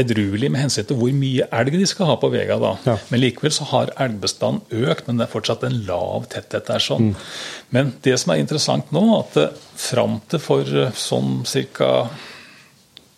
edruelig 0.00 0.48
med 0.48 0.64
hensyn 0.64 0.86
til 0.88 0.96
hvor 0.98 1.12
mye 1.16 1.46
elg 1.52 1.76
de 1.76 1.88
skal 1.88 2.08
ha 2.08 2.16
på 2.20 2.30
Vega. 2.32 2.56
da. 2.62 2.72
Ja. 2.88 2.96
Men 3.12 3.22
likevel 3.22 3.52
så 3.54 3.68
har 3.72 3.92
elgbestanden 4.00 4.88
økt, 4.88 5.06
men 5.06 5.20
det 5.20 5.26
er 5.26 5.34
fortsatt 5.34 5.66
en 5.68 5.80
lav 5.88 6.28
tetthet 6.32 6.70
der. 6.70 6.82
sånn. 6.82 7.12
Mm. 7.12 7.30
Men 7.76 7.94
det 8.04 8.18
som 8.22 8.32
er 8.32 8.42
interessant 8.42 8.92
nå, 8.94 9.04
at 9.20 9.40
eh, 9.42 9.64
fram 9.84 10.20
til 10.32 10.42
for 10.42 10.76
eh, 10.84 10.94
sånn 10.96 11.42
ca 11.76 11.92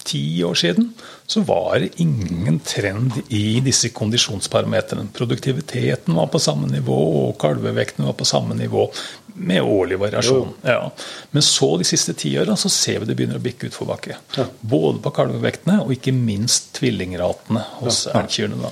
ti 0.05 0.44
år 0.44 0.55
siden, 0.55 0.92
så 1.26 1.40
var 1.40 1.78
det 1.80 2.00
ingen 2.02 2.59
trend 2.61 3.12
i 3.28 3.61
disse 3.64 3.88
kondisjonsparametrene. 3.96 5.09
Produktiviteten 5.16 6.14
var 6.14 6.26
på 6.32 6.38
samme 6.38 6.68
nivå, 6.68 6.98
og 7.24 7.38
kalvevekten 7.40 8.05
var 8.05 8.16
på 8.18 8.26
samme 8.28 8.55
nivå, 8.59 8.90
med 9.34 9.62
årlig 9.62 9.98
variasjon. 9.98 10.52
Ja. 10.62 10.90
Men 11.30 11.42
så 11.42 11.76
de 11.80 11.84
siste 11.88 12.14
ti 12.14 12.30
årene, 12.38 12.57
så 12.57 12.68
ser 12.70 13.00
vi 13.00 13.09
det 13.09 13.16
begynner 13.18 13.40
å 13.40 13.42
bikke 13.42 13.66
utforbakke. 13.66 14.18
Ja. 14.36 14.44
Både 14.61 15.00
på 15.02 15.11
kalvevektene 15.16 15.80
og 15.82 15.90
ikke 15.96 16.14
minst 16.14 16.70
tvillingratene 16.78 17.64
hos 17.80 18.05
ja. 18.07 18.20
elgkyrne. 18.20 18.70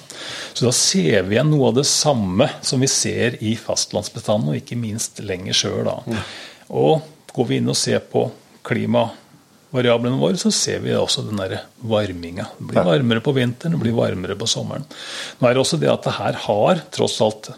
Så 0.53 0.69
da 0.69 0.75
ser 0.77 1.27
vi 1.27 1.35
igjen 1.35 1.51
noe 1.51 1.73
av 1.73 1.81
det 1.81 1.89
samme 1.91 2.47
som 2.63 2.85
vi 2.85 2.91
ser 2.93 3.41
i 3.43 3.57
fastlandsbestanden, 3.59 4.53
og 4.53 4.61
ikke 4.61 4.79
minst 4.79 5.19
lenger 5.25 5.59
sjøl. 5.65 5.91
Ja. 5.91 6.23
Og 6.71 7.03
går 7.35 7.51
vi 7.51 7.59
inn 7.59 7.73
og 7.73 7.79
ser 7.79 8.05
på 8.13 8.29
klima 8.63 9.09
variablene 9.73 10.21
våre, 10.21 10.39
så 10.41 10.53
ser 10.55 10.83
vi 10.85 10.93
også 10.97 11.25
den 11.27 11.41
der 11.41 11.63
varminga. 11.89 12.49
Det 12.59 12.73
blir 12.73 12.91
varmere 12.91 13.25
på 13.25 13.35
vinteren, 13.37 13.77
det 13.77 13.85
blir 13.85 13.97
varmere 13.97 14.37
på 14.39 14.49
sommeren. 14.51 14.85
Nå 15.39 15.49
er 15.49 15.57
det 15.57 15.65
også 15.65 15.81
det 15.81 15.91
at 15.93 16.05
det 16.07 16.19
her 16.19 16.39
har 16.47 16.85
tross 16.93 17.21
alt 17.25 17.55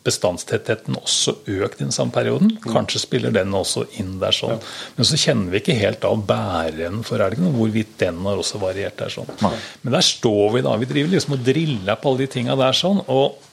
bestandstettheten 0.00 0.96
også 0.96 1.34
økt 1.60 1.80
i 1.80 1.84
den 1.84 1.92
samme 1.92 2.14
perioden. 2.14 2.54
Mm. 2.56 2.70
Kanskje 2.72 3.02
spiller 3.02 3.34
den 3.34 3.52
også 3.56 3.84
inn 4.00 4.14
der 4.22 4.32
sånn. 4.32 4.62
Men 4.96 5.08
så 5.08 5.18
kjenner 5.20 5.52
vi 5.52 5.60
ikke 5.60 5.76
helt 5.76 6.06
av 6.08 6.22
bæren 6.28 7.02
for 7.06 7.20
elgen, 7.20 7.50
hvorvidt 7.56 7.98
den 8.00 8.22
har 8.24 8.40
også 8.40 8.62
variert 8.62 8.96
der 9.00 9.12
sånn. 9.12 9.28
Men 9.44 9.94
der 9.98 10.06
står 10.06 10.56
vi 10.56 10.64
da. 10.64 10.74
Vi 10.80 10.88
driver 10.88 11.14
liksom 11.16 11.36
og 11.36 11.44
driller 11.44 12.00
på 12.00 12.12
alle 12.12 12.24
de 12.24 12.32
tinga 12.32 12.56
der 12.60 12.80
sånn. 12.80 13.04
og 13.12 13.49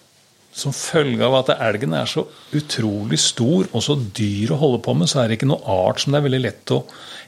som 0.57 0.73
følge 0.73 1.21
av 1.21 1.35
at 1.37 1.51
elgen 1.53 1.93
er 1.93 2.07
så 2.09 2.23
utrolig 2.57 3.19
stor 3.21 3.67
og 3.67 3.83
så 3.85 3.93
dyr 3.95 4.53
å 4.53 4.59
holde 4.61 4.79
på 4.85 4.95
med, 4.97 5.09
så 5.09 5.21
er 5.21 5.29
det 5.29 5.37
ikke 5.37 5.49
noe 5.51 5.61
art 5.69 6.01
som 6.01 6.13
det 6.13 6.19
er 6.19 6.25
veldig 6.25 6.41
lett 6.41 6.73
å 6.73 6.79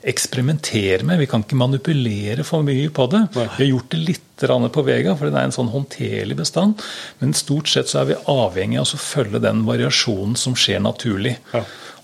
eksperimentere 0.09 1.05
med. 1.05 1.19
Vi 1.21 1.27
kan 1.29 1.43
ikke 1.45 1.59
manipulere 1.59 2.45
for 2.47 2.65
mye 2.65 2.89
på 2.95 3.05
det. 3.11 3.21
Vi 3.35 3.45
har 3.45 3.69
gjort 3.69 3.93
det 3.93 4.01
litt 4.01 4.25
på 4.39 4.83
Vega, 4.87 5.17
for 5.19 5.27
det 5.27 5.35
er 5.35 5.49
en 5.49 5.51
sånn 5.51 5.69
håndterlig 5.73 6.37
bestand. 6.39 6.79
Men 7.19 7.35
stort 7.35 7.67
sett 7.67 7.91
så 7.91 8.01
er 8.01 8.13
vi 8.13 8.19
avhengig 8.31 8.79
av 8.79 8.93
å 8.95 9.01
følge 9.03 9.41
den 9.43 9.65
variasjonen 9.67 10.37
som 10.39 10.55
skjer 10.55 10.79
naturlig. 10.85 11.35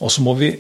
Og 0.04 0.12
så 0.12 0.26
må 0.26 0.36
vi 0.36 0.52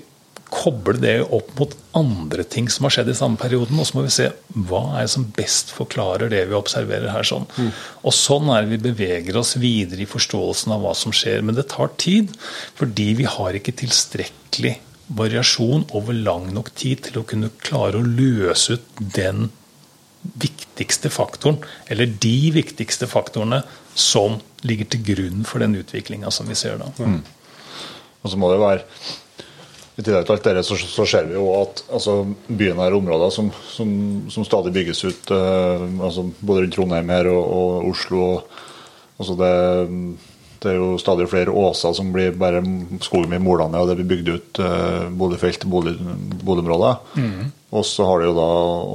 koble 0.51 0.99
det 1.01 1.17
opp 1.33 1.51
mot 1.59 1.73
andre 1.97 2.45
ting 2.47 2.67
som 2.71 2.85
har 2.85 2.93
skjedd 2.95 3.09
i 3.11 3.17
samme 3.17 3.39
perioden. 3.41 3.79
Og 3.81 3.87
så 3.87 3.97
må 3.97 4.05
vi 4.05 4.13
se 4.13 4.29
hva 4.69 4.83
er 4.95 5.05
det 5.05 5.13
som 5.15 5.27
best 5.35 5.73
forklarer 5.75 6.31
det 6.31 6.43
vi 6.49 6.57
observerer 6.57 7.11
her. 7.13 7.27
sånn. 7.27 7.47
Mm. 7.57 7.71
Og 8.05 8.15
sånn 8.15 8.51
er 8.53 8.63
det 8.63 8.75
vi 8.75 8.91
beveger 8.91 9.37
oss 9.41 9.55
videre 9.61 10.05
i 10.05 10.09
forståelsen 10.09 10.75
av 10.75 10.85
hva 10.85 10.95
som 10.97 11.15
skjer. 11.15 11.43
Men 11.45 11.57
det 11.57 11.69
tar 11.73 11.93
tid, 12.01 12.33
fordi 12.77 13.11
vi 13.21 13.29
har 13.29 13.57
ikke 13.57 13.75
tilstrekkelig 13.83 14.77
variasjon 15.15 15.85
over 15.97 16.17
lang 16.17 16.49
nok 16.53 16.71
tid 16.77 17.03
til 17.09 17.21
å 17.21 17.27
kunne 17.29 17.53
klare 17.61 17.99
å 17.99 18.07
løse 18.07 18.77
ut 18.77 19.03
den 19.17 19.49
viktigste 20.41 21.11
faktoren, 21.13 21.59
eller 21.85 22.09
de 22.09 22.37
viktigste 22.55 23.05
faktorene 23.05 23.61
som 23.93 24.39
ligger 24.65 24.89
til 24.89 25.03
grunn 25.05 25.45
for 25.45 25.61
den 25.61 25.77
utviklinga 25.77 26.31
som 26.33 26.49
vi 26.49 26.57
ser 26.57 26.79
da. 26.81 26.89
Mm. 26.97 27.21
Og 28.23 28.31
så 28.33 28.39
må 28.41 28.49
det 28.49 28.63
være 28.63 28.81
i 29.95 30.03
tillegg 30.03 30.25
til 30.27 30.35
alt 30.35 30.47
dette 30.47 30.63
så, 30.67 30.75
så 30.75 31.05
ser 31.07 31.27
vi 31.29 31.37
jo 31.37 31.47
at 31.55 31.81
altså, 31.87 32.17
byen 32.47 32.81
er 32.83 32.97
områder 32.97 33.31
som, 33.31 33.49
som, 33.71 33.89
som, 34.33 34.43
stadig 34.47 34.73
bygges 34.75 35.03
ut. 35.07 35.31
Uh, 35.31 35.85
altså, 36.03 36.25
både 36.41 36.65
rundt 36.65 36.75
Trondheim 36.75 37.11
her 37.15 37.29
og, 37.31 37.43
og 37.59 37.91
Oslo. 37.93 38.23
Altså 39.15 39.37
det 39.39 39.51
det 40.65 40.71
er 40.71 40.79
jo 40.79 40.95
stadig 40.97 41.27
flere 41.29 41.53
åser 41.53 41.93
som 41.93 42.07
blir 42.13 42.33
bare 42.41 42.57
skogen 43.05 43.35
i 43.35 43.41
mola 43.43 43.67
ned, 43.69 43.83
og 43.83 43.91
det 43.91 43.99
blir 43.99 44.07
bygd 44.15 44.29
ut 44.31 44.61
uh, 44.63 45.03
boligfelt 45.13 45.59
til 45.61 45.69
bolig, 45.69 45.93
boligområder. 46.41 47.03
Og 47.75 47.85
så 47.85 48.07
har 48.09 48.21
det 48.21 48.29
jo 48.31 48.37
da 48.37 48.47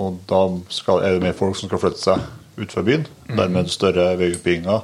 og 0.02 0.16
da 0.31 0.40
skal, 0.72 1.05
er 1.05 1.14
det 1.14 1.24
mer 1.28 1.36
folk 1.39 1.59
som 1.59 1.70
skal 1.70 1.82
flytte 1.82 2.02
seg 2.02 2.24
ut 2.59 2.74
byen. 2.74 3.06
byen. 3.06 3.39
Dermed 3.39 3.70
større 3.70 4.09
veiutbygginger 4.18 4.82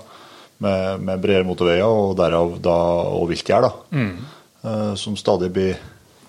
med, 0.62 1.02
med 1.02 1.20
bredere 1.20 1.48
motorveier, 1.48 1.84
og 1.84 2.16
derav 2.20 2.56
da 2.64 2.76
og 3.16 3.28
viltgjerd, 3.32 3.66
da. 3.66 3.72
eh, 4.62 4.94
som 5.00 5.16
stadig 5.18 5.50
blir, 5.52 5.76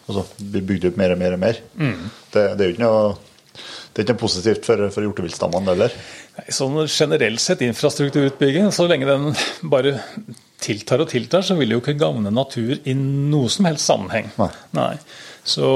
altså, 0.07 0.25
vi 0.39 0.63
bygd 0.73 0.89
ut 0.89 0.99
mer 0.99 1.13
og 1.15 1.21
mer 1.21 1.38
og 1.38 1.41
mer. 1.43 1.63
Det, 1.77 2.43
det 2.57 2.63
er 2.63 2.69
jo 2.69 2.75
ikke 2.75 2.85
noe 2.85 3.17
det 3.57 4.03
er 4.03 4.05
ikke 4.05 4.13
noe 4.13 4.21
positivt 4.21 4.67
for, 4.67 4.81
for 4.93 5.01
hjorteviltstammene 5.01 5.73
heller. 5.73 5.93
Nei, 6.38 6.43
Sånn 6.53 6.75
generelt 6.85 7.41
sett 7.41 7.63
infrastrukturutbygging, 7.65 8.67
så 8.69 8.85
lenge 8.85 9.07
den 9.09 9.31
bare 9.73 9.95
tiltar 10.61 11.01
og 11.01 11.09
tiltar, 11.09 11.41
så 11.41 11.57
vil 11.57 11.71
det 11.71 11.79
jo 11.79 11.81
ikke 11.81 11.97
gagne 11.97 12.29
natur 12.29 12.75
i 12.77 12.93
noe 12.93 13.49
som 13.49 13.65
helst 13.65 13.89
sammenheng. 13.89 14.29
Nei. 14.77 14.91
Så 15.41 15.71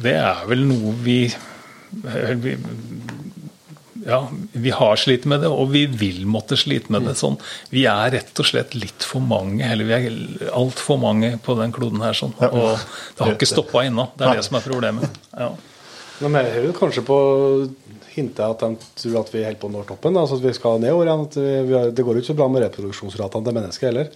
det 0.00 0.16
er 0.22 0.40
vel 0.48 0.64
noe 0.70 0.94
vi, 1.04 1.18
vi 2.00 2.56
ja, 4.06 4.18
vi 4.52 4.70
har 4.74 4.96
slitt 5.00 5.26
med 5.30 5.42
det, 5.44 5.50
og 5.52 5.70
vi 5.72 5.84
vil 5.86 6.24
måtte 6.26 6.56
slite 6.58 6.92
med 6.92 7.06
det. 7.06 7.16
sånn. 7.20 7.38
Vi 7.72 7.84
er 7.90 8.12
rett 8.14 8.42
og 8.42 8.48
slett 8.48 8.74
litt 8.78 9.06
for 9.06 9.24
mange, 9.24 9.64
eller 9.66 9.88
vi 9.88 9.96
er 9.98 10.52
altfor 10.52 11.00
mange 11.02 11.36
på 11.42 11.56
den 11.58 11.74
kloden 11.74 12.02
her. 12.04 12.16
sånn. 12.18 12.34
Og 12.38 12.78
det 12.78 13.24
har 13.24 13.36
ikke 13.36 13.50
stoppa 13.50 13.84
ennå. 13.86 14.10
Det 14.16 14.26
er 14.26 14.40
det 14.40 14.48
som 14.48 14.58
er 14.58 14.66
problemet. 14.66 15.20
Ja. 15.36 15.52
Men 16.22 16.38
jeg 16.38 16.52
hører 16.54 16.74
kanskje 16.76 17.02
på 17.06 17.18
hintet 18.14 18.42
at 18.44 18.62
de 18.62 18.88
tror 19.00 19.18
at 19.22 19.32
vi 19.34 19.42
holder 19.44 19.58
på 19.62 19.70
å 19.80 19.82
toppen, 19.88 20.18
altså 20.20 20.38
at 20.38 20.44
vi 20.44 20.52
skal 20.56 20.80
nedover 20.82 21.08
igjen. 21.08 21.24
At 21.26 21.38
vi, 21.40 21.80
det 21.96 22.04
går 22.06 22.20
ikke 22.20 22.30
så 22.30 22.36
bra 22.38 22.48
med 22.52 22.64
reproduksjonsratene 22.66 23.48
til 23.48 23.56
mennesker 23.58 23.88
heller. 23.90 24.12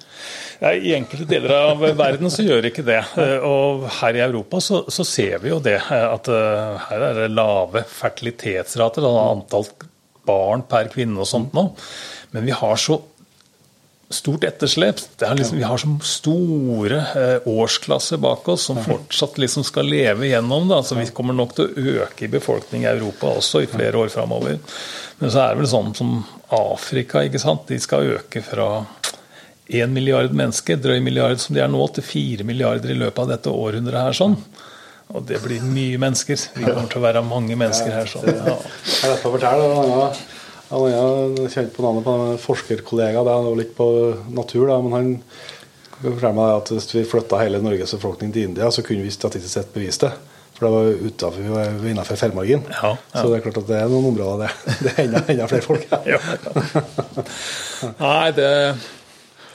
Ja, 0.61 0.73
I 0.73 0.95
enkelte 0.99 1.29
deler 1.31 1.57
av 1.59 1.85
verden 1.99 2.33
så 2.33 2.45
gjør 2.47 2.71
ikke 2.71 2.87
det. 2.87 3.01
Eh, 3.23 3.37
Og 3.47 3.87
her 4.01 4.21
i 4.21 4.25
Europa 4.27 4.61
så, 4.65 4.83
så 4.93 5.07
ser 5.09 5.39
vi 5.43 5.53
jo 5.55 5.61
det. 5.65 5.79
eh, 5.81 6.07
At 6.13 6.31
eh, 6.33 6.87
her 6.91 7.09
er 7.11 7.21
det 7.23 7.29
lave 7.35 7.85
fertilitetsrater, 7.89 9.05
antall 9.07 9.69
barn 10.27 10.65
per 10.67 10.89
kvinne 10.91 11.23
og 11.23 11.29
sånt 11.31 11.53
nå. 11.55 11.69
Men 12.35 12.47
vi 12.49 12.55
har 12.57 12.81
så 12.81 12.99
stort 14.11 14.45
etterslep. 14.47 15.01
Det 15.19 15.27
er 15.27 15.39
liksom, 15.39 15.59
vi 15.59 15.67
har 15.67 15.81
så 15.83 15.91
store 16.07 16.99
eh, 17.19 17.49
årsklasser 17.51 18.21
bak 18.23 18.49
oss 18.49 18.69
som 18.69 18.79
fortsatt 18.85 19.39
liksom 19.43 19.65
skal 19.67 19.89
leve 19.91 20.29
gjennom 20.31 20.69
det. 20.69 20.77
Altså, 20.79 20.99
vi 20.99 21.09
kommer 21.15 21.35
nok 21.35 21.57
til 21.57 21.67
å 21.67 21.87
øke 22.05 22.27
i 22.27 22.31
befolkning 22.31 22.87
i 22.87 22.93
Europa 22.93 23.33
også 23.41 23.65
i 23.65 23.71
flere 23.71 23.99
år 24.05 24.13
framover. 24.15 24.61
Men 25.19 25.33
så 25.33 25.43
er 25.43 25.55
det 25.55 25.65
vel 25.65 25.73
sånn 25.73 25.93
som 25.99 26.15
Afrika, 26.55 27.25
ikke 27.27 27.43
sant. 27.43 27.67
De 27.67 27.81
skal 27.83 28.15
øke 28.19 28.45
fra 28.47 28.71
1 29.67 29.91
milliard 29.91 30.31
mennesker, 30.31 30.79
drøy 30.79 31.01
milliard 31.03 31.43
som 31.43 31.57
de 31.57 31.65
er 31.65 31.73
nå, 31.73 31.83
til 31.97 32.07
4 32.07 32.47
milliarder 32.47 32.95
i 32.95 33.01
løpet 33.01 33.25
av 33.25 33.35
dette 33.35 33.51
århundret 33.51 34.07
her. 34.07 34.15
sånn. 34.15 34.39
Og 35.15 35.23
det 35.27 35.39
blir 35.43 35.63
mye 35.63 35.99
mennesker. 36.03 36.39
Vi 36.55 36.67
kommer 36.67 36.89
til 36.91 36.99
å 37.01 37.05
være 37.05 37.23
mange 37.27 37.59
mennesker 37.59 37.95
her. 37.95 38.11
sånn. 38.11 38.27
Ja. 38.27 38.57
Å 39.11 39.19
fortelle, 39.23 40.11
en 40.71 40.97
annen 40.99 41.51
kjent 41.53 41.75
på 41.75 41.85
navnet 41.85 42.07
på 42.07 42.15
en 42.15 42.41
forskerkollega, 42.43 43.23
det 43.27 43.35
er 43.35 43.51
jo 43.51 43.59
litt 43.59 43.77
på 43.77 43.91
natur, 44.35 44.67
da, 44.71 44.79
men 44.83 44.97
han 44.97 45.13
forteller 46.01 46.37
meg 46.37 46.55
at 46.57 46.73
hvis 46.75 46.89
vi 46.95 47.05
flytta 47.09 47.41
hele 47.41 47.63
Norges 47.63 47.95
befolkning 47.97 48.33
til 48.35 48.51
India, 48.51 48.71
så 48.75 48.85
kunne 48.87 49.07
vi 49.07 49.15
statistisk 49.15 49.55
sett 49.55 49.71
bevist 49.75 50.05
det. 50.05 50.13
For 50.57 50.67
det 50.67 50.73
var 50.73 51.07
utenfor, 51.07 51.41
vi 51.43 51.53
var 51.53 51.89
innenfor 51.91 52.17
fjellmargin. 52.17 52.63
Ja, 52.73 52.95
ja. 52.97 53.21
Så 53.21 53.29
det 53.29 53.39
er 53.39 53.43
klart 53.45 53.59
at 53.61 53.67
det 53.69 53.79
er 53.79 53.91
noen 53.93 54.11
områder 54.11 54.47
det, 54.47 54.53
det 54.85 54.93
er 54.95 55.03
enda, 55.05 55.23
enda 55.35 55.49
flere 55.51 55.67
folk. 55.67 55.85
Ja. 56.09 56.21
Nei, 58.03 58.31
det 58.37 58.53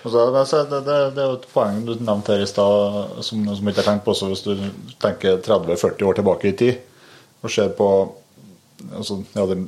Altså, 0.02 0.64
det, 0.66 0.80
det, 0.82 0.96
det 1.14 1.22
er 1.22 1.28
jo 1.30 1.38
et 1.38 1.50
poeng 1.54 1.84
du 1.86 1.92
nevnte 2.02 2.34
her 2.34 2.42
i 2.42 2.50
stad, 2.50 3.20
som, 3.22 3.44
som 3.54 3.68
ikke 3.70 3.84
har 3.84 3.90
tenkt 3.92 4.06
på 4.08 4.16
også 4.16 4.32
hvis 4.32 4.42
du 4.48 4.56
tenker 5.04 5.38
30-40 5.46 6.08
år 6.08 6.18
tilbake 6.18 6.50
i 6.50 6.56
tid 6.58 6.80
og 7.42 7.54
ser 7.54 7.70
på 7.78 7.90
altså, 8.98 9.20
ja, 9.36 9.46
det, 9.52 9.60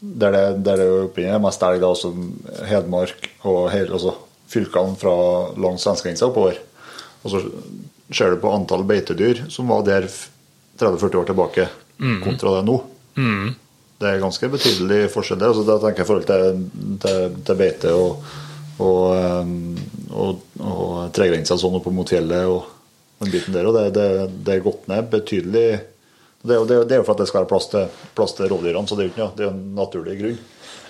der, 0.00 0.32
det, 0.32 0.64
der 0.64 0.80
det 0.80 1.24
er 1.24 1.34
er 1.34 1.42
mest 1.42 1.62
elg, 1.62 1.80
da, 1.82 1.92
altså 1.92 2.12
Hedmark 2.68 3.30
og 3.44 3.70
hele, 3.72 3.92
altså, 3.92 4.14
fylkene 4.50 4.96
fra 4.98 5.14
langs 5.60 5.84
svenskegrensa 5.84 6.26
oppover. 6.26 6.58
Og 7.22 7.30
så 7.30 7.42
ser 8.10 8.32
du 8.32 8.40
på 8.42 8.52
antall 8.52 8.84
beitedyr 8.88 9.44
som 9.52 9.68
var 9.70 9.84
der 9.86 10.08
30-40 10.80 11.20
år 11.20 11.28
tilbake, 11.28 11.68
kontra 12.24 12.56
det 12.56 12.64
nå. 12.66 12.78
Det 14.00 14.08
er 14.08 14.22
ganske 14.22 14.48
betydelig 14.48 15.10
forskjell 15.12 15.40
der. 15.42 15.52
Altså, 15.52 15.66
da 15.68 15.76
tenker 15.82 16.00
jeg 16.00 16.06
i 16.06 16.08
forhold 16.08 16.28
til, 16.30 16.62
til, 17.02 17.34
til 17.44 17.58
beite 17.60 17.92
og, 17.92 18.30
og, 18.80 19.02
um, 19.44 19.76
og, 20.08 20.44
og 20.64 20.92
tregrensa 21.16 21.58
sånn 21.60 21.76
opp 21.76 21.90
mot 21.92 22.08
fjellet 22.08 22.48
og 22.48 22.70
den 23.20 23.34
biten 23.34 23.52
der. 23.54 23.68
Og 23.68 23.76
det, 23.76 23.90
det, 23.98 24.06
det 24.46 24.56
er 24.56 24.64
gått 24.64 24.88
ned 24.88 25.10
betydelig. 25.12 25.66
Det, 26.42 26.54
er 26.54 26.58
jo- 26.60 26.64
det, 26.66 26.92
er 26.92 26.96
jo- 26.96 27.04
for 27.04 27.12
at 27.12 27.18
det 27.18 27.28
skal 27.28 27.40
være 27.42 27.48
plass 27.52 27.66
til, 27.68 27.88
plass 28.16 28.32
til 28.32 28.48
rovdyrene, 28.48 28.88
så 28.88 28.96
det 28.96 29.04
er 29.04 29.08
jo 29.08 29.12
ikke 29.12 29.24
noe, 29.24 29.36
det 29.36 29.46
er 29.46 29.50
en 29.50 29.74
naturlig 29.76 30.18
grunn. 30.20 30.38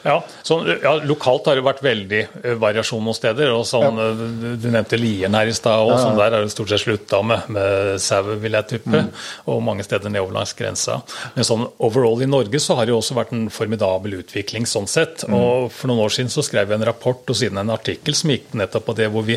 Ja, 0.03 0.25
så, 0.43 0.63
ja, 0.83 0.95
Lokalt 1.05 1.49
har 1.51 1.59
det 1.59 1.65
vært 1.65 1.83
veldig 1.85 2.21
eh, 2.41 2.55
variasjon 2.61 3.03
noen 3.05 3.17
steder. 3.17 3.51
og 3.53 3.67
sånn, 3.69 3.99
ja. 4.01 4.13
du, 4.17 4.47
du 4.61 4.69
nevnte 4.73 4.97
Lien 4.97 5.35
her 5.37 5.51
i 5.51 5.57
stad. 5.57 5.85
og 5.85 5.99
sånn 6.01 6.17
Der 6.17 6.37
er 6.37 6.47
det 6.47 6.55
stort 6.55 6.73
sett 6.73 6.85
slutta 6.87 7.21
med, 7.27 7.51
med 7.53 8.01
sau, 8.01 8.33
vil 8.41 8.57
jeg 8.57 8.69
tippe. 8.71 9.03
Og 9.53 9.61
mange 9.65 9.85
steder 9.85 10.13
nedover 10.13 10.39
langs 10.39 10.55
grensa. 10.57 11.01
Men 11.35 11.49
sånn 11.49 11.67
overall 11.85 12.25
i 12.25 12.31
Norge 12.31 12.63
så 12.63 12.79
har 12.79 12.89
det 12.89 12.95
jo 12.95 13.01
også 13.03 13.19
vært 13.19 13.35
en 13.37 13.51
formidabel 13.53 14.21
utvikling 14.23 14.69
sånn 14.69 14.89
sett. 14.91 15.27
og 15.29 15.69
For 15.75 15.93
noen 15.93 16.07
år 16.07 16.17
siden 16.17 16.33
så 16.33 16.45
skrev 16.47 16.73
jeg 16.73 16.81
en 16.81 16.89
rapport 16.89 17.21
og 17.21 17.37
siden 17.37 17.61
en 17.61 17.75
artikkel 17.77 18.17
som 18.17 18.33
gikk 18.33 18.55
nettopp 18.57 18.89
på 18.89 18.97
det, 19.03 19.11
hvor 19.13 19.27
vi, 19.29 19.37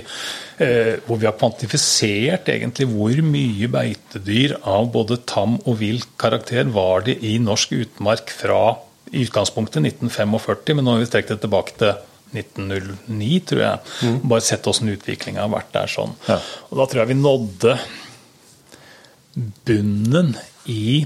eh, 0.63 0.95
hvor 1.09 1.19
vi 1.19 1.27
har 1.27 1.35
kvantifisert 1.35 2.47
egentlig 2.53 2.87
hvor 2.93 3.19
mye 3.27 3.67
beitedyr 3.73 4.55
av 4.63 4.87
både 4.95 5.19
tam 5.27 5.59
og 5.65 5.77
vill 5.83 5.99
karakter 6.19 6.71
var 6.71 7.03
det 7.09 7.19
i 7.25 7.35
norsk 7.41 7.75
utmark 7.83 8.31
fra 8.31 8.63
i 9.13 9.21
utgangspunktet 9.27 9.85
1945, 9.85 10.75
men 10.75 10.83
nå 10.85 10.91
har 10.95 11.01
vi 11.03 11.09
strekt 11.09 11.29
det 11.29 11.39
tilbake 11.43 11.71
til 11.77 11.91
1909, 12.33 13.39
tror 13.49 13.61
jeg. 13.61 13.77
Bare 14.25 14.41
sett 14.41 14.67
åssen 14.69 14.93
utviklinga 14.93 15.41
har 15.45 15.53
vært 15.53 15.73
der 15.75 15.87
sånn. 15.91 16.13
Ja. 16.25 16.37
Og 16.71 16.77
da 16.79 16.83
tror 16.89 16.99
jeg 17.03 17.11
vi 17.13 17.21
nådde 17.21 17.73
bunnen 19.69 20.29
i 20.69 21.05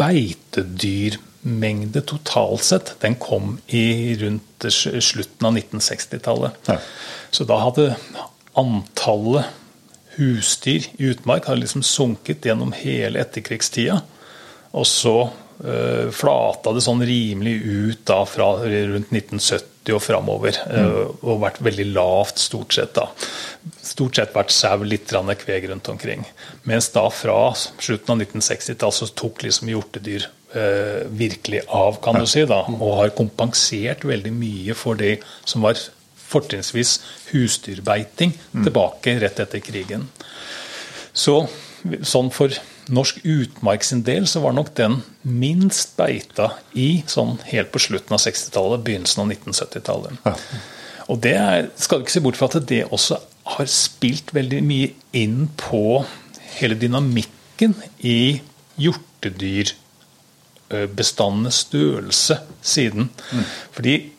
beitedyrmengde 0.00 2.00
totalt 2.08 2.64
sett. 2.64 2.94
Den 3.04 3.16
kom 3.20 3.60
i 3.68 4.16
rundt 4.20 4.64
slutten 4.72 5.46
av 5.48 5.52
1960-tallet. 5.58 6.52
Ja. 6.68 6.76
Så 7.32 7.44
da 7.48 7.56
hadde 7.66 7.96
antallet 8.58 9.44
husdyr 10.16 10.82
i 10.98 11.04
utmark 11.12 11.46
hadde 11.48 11.62
liksom 11.62 11.84
sunket 11.84 12.46
gjennom 12.46 12.72
hele 12.76 13.20
etterkrigstida. 13.22 14.00
Og 14.76 14.86
så 14.88 15.30
flata 16.10 16.72
det 16.74 16.82
sånn 16.82 17.04
rimelig 17.06 17.54
ut 17.62 18.00
da 18.08 18.22
fra 18.26 18.48
rundt 18.64 19.12
1970 19.14 19.94
og 19.94 20.02
framover. 20.02 20.58
eh, 20.66 21.12
og 21.22 21.40
vært 21.42 21.62
veldig 21.62 21.88
lavt 21.94 22.42
stort 22.42 22.74
sett 22.74 22.94
da. 22.98 23.08
Stort 23.82 24.18
sett 24.18 24.34
vært 24.34 24.54
sau, 24.54 24.82
litt 24.82 25.10
kveg 25.10 25.68
rundt 25.70 25.88
omkring. 25.88 26.24
Mens 26.64 26.90
da 26.94 27.08
fra 27.10 27.54
slutten 27.54 28.14
av 28.14 28.22
1960-tallet 28.22 28.98
så 29.00 29.10
tok 29.14 29.42
liksom 29.42 29.70
hjortedyr 29.72 30.28
eh, 30.54 31.02
virkelig 31.08 31.64
av, 31.68 31.98
kan 32.02 32.18
du 32.18 32.26
si, 32.26 32.44
da. 32.46 32.62
Og 32.66 32.98
har 33.00 33.16
kompensert 33.16 34.04
veldig 34.04 34.32
mye 34.32 34.74
for 34.74 34.94
det 34.94 35.20
som 35.44 35.62
var 35.62 35.78
fortrinnsvis 36.32 37.00
husdyrbeiting 37.32 38.32
tilbake 38.64 39.18
rett 39.20 39.40
etter 39.42 39.60
krigen. 39.60 40.06
Så 41.12 41.42
sånn 42.06 42.30
for 42.32 42.54
norsk 42.92 43.22
utmark 43.24 43.84
sin 43.86 44.04
del 44.06 44.26
så 44.30 44.42
var 44.44 44.54
nok 44.56 44.72
den 44.78 45.00
minst 45.24 45.96
beita 45.98 46.52
i 46.78 47.02
sånn 47.08 47.38
helt 47.48 47.72
på 47.72 47.80
slutten 47.82 48.16
av 48.16 48.22
60-tallet, 48.22 48.84
begynnelsen 48.84 49.24
av 49.24 49.32
1970-tallet. 49.32 50.32
Og 51.10 51.20
det 51.24 51.34
er, 51.38 51.68
skal 51.80 52.00
du 52.00 52.06
ikke 52.06 52.14
se 52.14 52.24
bort 52.24 52.38
fra 52.38 52.50
at 52.52 52.68
det 52.68 52.84
også 52.88 53.18
har 53.56 53.70
spilt 53.70 54.34
veldig 54.36 54.60
mye 54.64 54.92
inn 55.18 55.48
på 55.58 56.02
hele 56.58 56.76
dynamikken 56.78 57.74
i 58.06 58.38
hjortedyr 58.80 59.74
bestandenes 60.96 61.64
størrelse 61.66 62.38
siden. 62.64 63.10
Fordi 63.74 64.11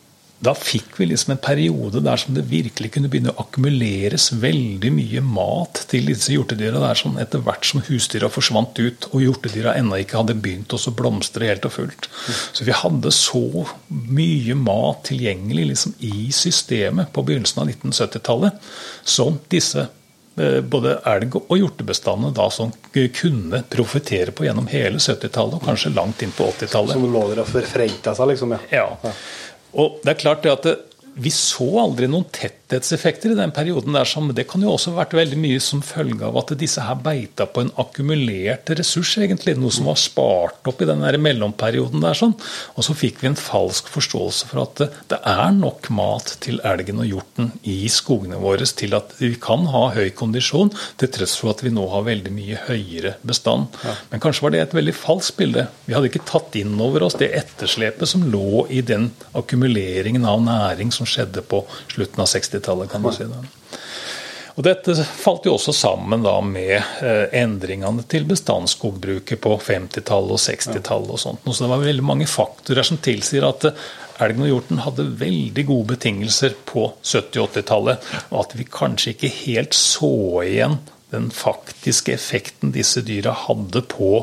da 0.44 0.54
fikk 0.56 0.98
vi 1.00 1.08
liksom 1.10 1.34
en 1.34 1.40
periode 1.42 2.02
der 2.04 2.20
som 2.20 2.36
det 2.36 2.44
virkelig 2.50 2.92
kunne 2.94 3.10
begynne 3.12 3.32
å 3.32 3.44
akkumuleres 3.44 4.30
veldig 4.42 4.90
mye 4.94 5.22
mat 5.24 5.84
til 5.90 6.08
disse 6.10 6.34
hjortedyra. 6.34 6.82
Der 6.82 7.00
sånn 7.00 7.18
etter 7.22 7.42
hvert 7.44 7.66
som 7.68 7.82
husdyra 7.86 8.30
forsvant 8.32 8.78
ut 8.80 9.08
og 9.12 9.24
hjortedyra 9.24 9.76
ennå 9.80 10.02
ikke 10.02 10.20
hadde 10.20 10.36
begynt 10.38 10.74
å 10.74 10.80
blomstre 10.94 11.48
helt 11.50 11.66
og 11.68 11.76
fullt. 11.78 12.08
Så 12.52 12.66
vi 12.66 12.76
hadde 12.76 13.12
så 13.14 13.64
mye 13.88 14.56
mat 14.58 15.04
tilgjengelig 15.10 15.68
liksom 15.72 15.98
i 16.04 16.30
systemet 16.34 17.12
på 17.14 17.24
begynnelsen 17.26 17.62
av 17.64 17.70
1970-tallet 17.72 18.72
som 19.04 19.38
disse 19.52 19.86
eh, 20.36 20.60
både 20.60 20.98
elg- 21.10 21.38
og 21.40 21.56
hjortebestandene 21.58 22.34
da 22.36 22.48
som 22.52 22.72
kunne 22.92 23.62
profitere 23.70 24.34
på 24.34 24.46
gjennom 24.46 24.68
hele 24.72 25.00
70-tallet 25.00 25.58
og 25.58 25.64
kanskje 25.68 25.94
langt 25.96 26.22
inn 26.24 26.34
på 26.34 26.50
80-tallet. 26.52 26.96
Som 26.98 27.08
lå 27.12 27.24
der 27.32 27.44
og 27.44 27.50
forfrenta 27.50 28.16
seg, 28.16 28.34
liksom. 28.34 28.56
Ja. 28.72 28.86
Ja. 29.02 29.14
Og 29.74 30.00
det 30.04 30.14
er 30.14 30.20
klart 30.20 30.44
det 30.44 30.52
at 30.52 30.66
det, 30.68 30.74
vi 31.14 31.30
så 31.30 31.66
aldri 31.84 32.08
noen 32.10 32.26
tetthetseffekter 32.68 33.32
i 33.32 33.34
den 33.34 33.50
perioden. 33.50 33.92
der, 33.92 34.20
men 34.20 34.34
Det 34.34 34.48
kan 34.48 34.62
jo 34.62 34.72
også 34.72 34.92
ha 34.92 35.04
vært 35.04 35.14
veldig 35.14 35.38
mye 35.38 35.60
som 35.60 35.82
følge 35.82 36.24
av 36.24 36.36
at 36.38 36.56
disse 36.58 36.80
her 36.80 36.96
beita 36.96 37.46
på 37.46 37.60
en 37.60 37.72
akkumulert 37.76 38.70
ressurs, 38.70 39.16
egentlig, 39.18 39.56
noe 39.58 39.70
som 39.70 39.86
var 39.86 39.96
spart 39.96 40.66
opp 40.66 40.80
i 40.82 40.86
den 40.86 41.00
der 41.00 41.18
mellomperioden. 41.18 42.00
der, 42.00 42.14
sånn. 42.14 42.34
Og 42.76 42.84
så 42.84 42.94
fikk 42.94 43.20
vi 43.20 43.28
en 43.28 43.36
falsk 43.36 43.88
forståelse 43.88 44.46
for 44.46 44.62
at 44.62 44.76
det, 45.08 45.20
er 45.24 45.52
nok 45.52 45.88
mat 45.90 46.36
til 46.40 46.60
elgen 46.64 47.00
og 47.00 47.06
hjorten 47.06 47.52
i 47.62 47.88
skogene 47.88 48.36
våre 48.36 48.64
til 48.64 48.94
at 48.94 49.12
vi 49.18 49.34
kan 49.40 49.66
ha 49.68 49.90
høy 49.94 50.10
kondisjon, 50.10 50.72
til 50.98 51.08
tross 51.08 51.36
for 51.36 51.50
at 51.50 51.62
vi 51.64 51.72
nå 51.72 51.84
har 51.90 52.04
veldig 52.04 52.32
mye 52.32 52.58
høyere 52.66 53.14
bestand. 53.22 53.68
Ja. 53.84 53.94
Men 54.10 54.20
kanskje 54.20 54.44
var 54.44 54.54
det 54.54 54.60
et 54.60 54.76
veldig 54.76 54.94
falskt 54.96 55.36
bilde. 55.38 55.66
Vi 55.86 55.94
hadde 55.94 56.10
ikke 56.10 56.24
tatt 56.28 56.56
inn 56.56 56.76
over 56.80 57.06
oss 57.06 57.16
det 57.20 57.32
etterslepet 57.36 58.08
som 58.08 58.24
lå 58.30 58.66
i 58.70 58.80
den 58.84 59.10
akkumuleringen 59.36 60.24
av 60.28 60.42
næring 60.44 60.92
som 60.94 61.08
skjedde 61.08 61.44
på 61.48 61.64
slutten 61.92 62.24
av 62.24 62.30
60-tallet. 62.54 62.90
kan 62.90 63.02
du 63.02 63.12
si 63.12 63.24
Da. 63.28 63.42
Og 64.54 64.62
Dette 64.62 64.94
falt 65.02 65.48
jo 65.48 65.56
også 65.56 65.72
sammen 65.74 66.22
da 66.22 66.36
med 66.46 66.76
eh, 67.02 67.26
endringene 67.40 68.04
til 68.06 68.26
bestandsskogbruket 68.28 69.40
på 69.42 69.56
50-tallet 69.58 70.36
og 70.36 70.38
60-tallet. 70.38 71.10
og 71.10 71.18
sånt. 71.18 71.48
Så 71.50 71.64
det 71.64 71.70
var 71.72 71.82
veldig 71.82 72.04
mange 72.06 72.28
faktorer 72.30 72.86
som 72.86 73.00
tilsier 73.02 73.48
at 73.48 73.66
eh, 73.66 73.88
elgen 74.22 74.44
og 74.46 74.52
hjorten 74.52 74.84
hadde 74.84 75.08
veldig 75.18 75.64
gode 75.66 75.96
betingelser 75.96 76.54
på 76.70 76.86
70- 77.02 77.40
og 77.42 77.50
80-tallet, 77.50 78.12
og 78.30 78.44
at 78.44 78.54
vi 78.54 78.68
kanskje 78.70 79.16
ikke 79.16 79.32
helt 79.40 79.74
så 79.74 80.14
igjen 80.46 80.78
den 81.10 81.28
faktiske 81.34 82.14
effekten 82.14 82.72
disse 82.74 83.02
dyra 83.06 83.34
hadde 83.46 83.82
på 83.90 84.22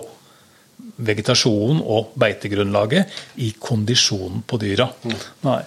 vegetasjonen 1.02 1.84
og 1.84 2.16
beitegrunnlaget 2.20 3.20
i 3.44 3.52
kondisjonen 3.60 4.44
på 4.48 4.60
dyra. 4.62 4.88
Mm. 5.04 5.20
Nei. 5.48 5.62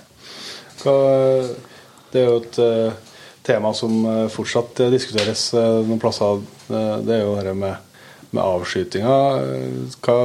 Det 2.15 2.23
er 2.23 2.29
jo 2.31 2.39
et 2.39 2.59
eh, 2.63 3.17
tema 3.43 3.73
som 3.75 3.95
eh, 4.07 4.27
fortsatt 4.31 4.85
eh, 4.85 4.93
diskuteres 4.95 5.49
noen 5.55 5.99
plasser. 6.03 6.45
Det 6.69 7.11
er 7.11 7.25
jo 7.25 7.35
dette 7.35 7.57
med, 7.59 7.97
med 8.31 8.43
avskytinga. 8.45 9.17
Hva 9.99 10.19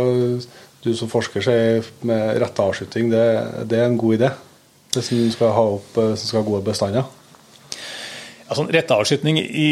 du 0.79 0.91
som 0.95 1.09
forsker 1.11 1.43
sier 1.43 1.87
med 2.07 2.37
retta 2.39 2.69
avskyting, 2.69 3.09
det, 3.11 3.25
det, 3.65 3.79
er 3.79 3.89
en 3.89 3.97
god 3.99 4.19
idé? 4.19 4.29
Det 4.93 5.01
som 5.05 5.23
skal 5.33 5.55
ha 5.57 5.65
opp 5.73 5.97
som 5.97 6.21
skal 6.21 6.43
ha 6.43 6.47
gode 6.47 6.63
bestander? 6.69 7.09
Altså, 8.49 8.69
retta 8.69 8.97
avskyting 9.01 9.41
i 9.41 9.69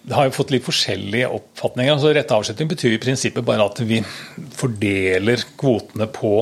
det 0.00 0.16
har 0.16 0.26
jo 0.26 0.32
fått 0.32 0.50
litt 0.54 0.64
forskjellige 0.64 1.28
oppfatninger. 1.28 1.92
Altså, 1.92 2.10
rette 2.16 2.34
avskyting 2.34 2.70
betyr 2.70 2.94
i 2.96 3.00
prinsippet 3.02 3.46
bare 3.46 3.66
at 3.68 3.82
vi 3.84 4.00
fordeler 4.56 5.42
kvotene 5.60 6.08
på 6.10 6.38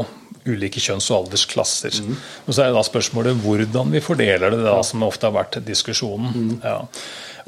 ulike 0.48 0.82
kjønns- 0.82 1.08
og 1.12 1.24
aldersklasser. 1.24 2.02
Mm. 2.04 2.18
Og 2.46 2.54
Så 2.54 2.62
er 2.62 2.70
det 2.70 2.78
da 2.78 2.84
spørsmålet 2.86 3.40
hvordan 3.44 3.94
vi 3.94 4.04
fordeler 4.04 4.54
det, 4.54 4.62
da, 4.66 4.78
som 4.86 5.06
ofte 5.06 5.28
har 5.28 5.36
vært 5.36 5.60
diskusjonen. 5.66 6.34
Mm. 6.34 6.54
Ja. 6.64 6.78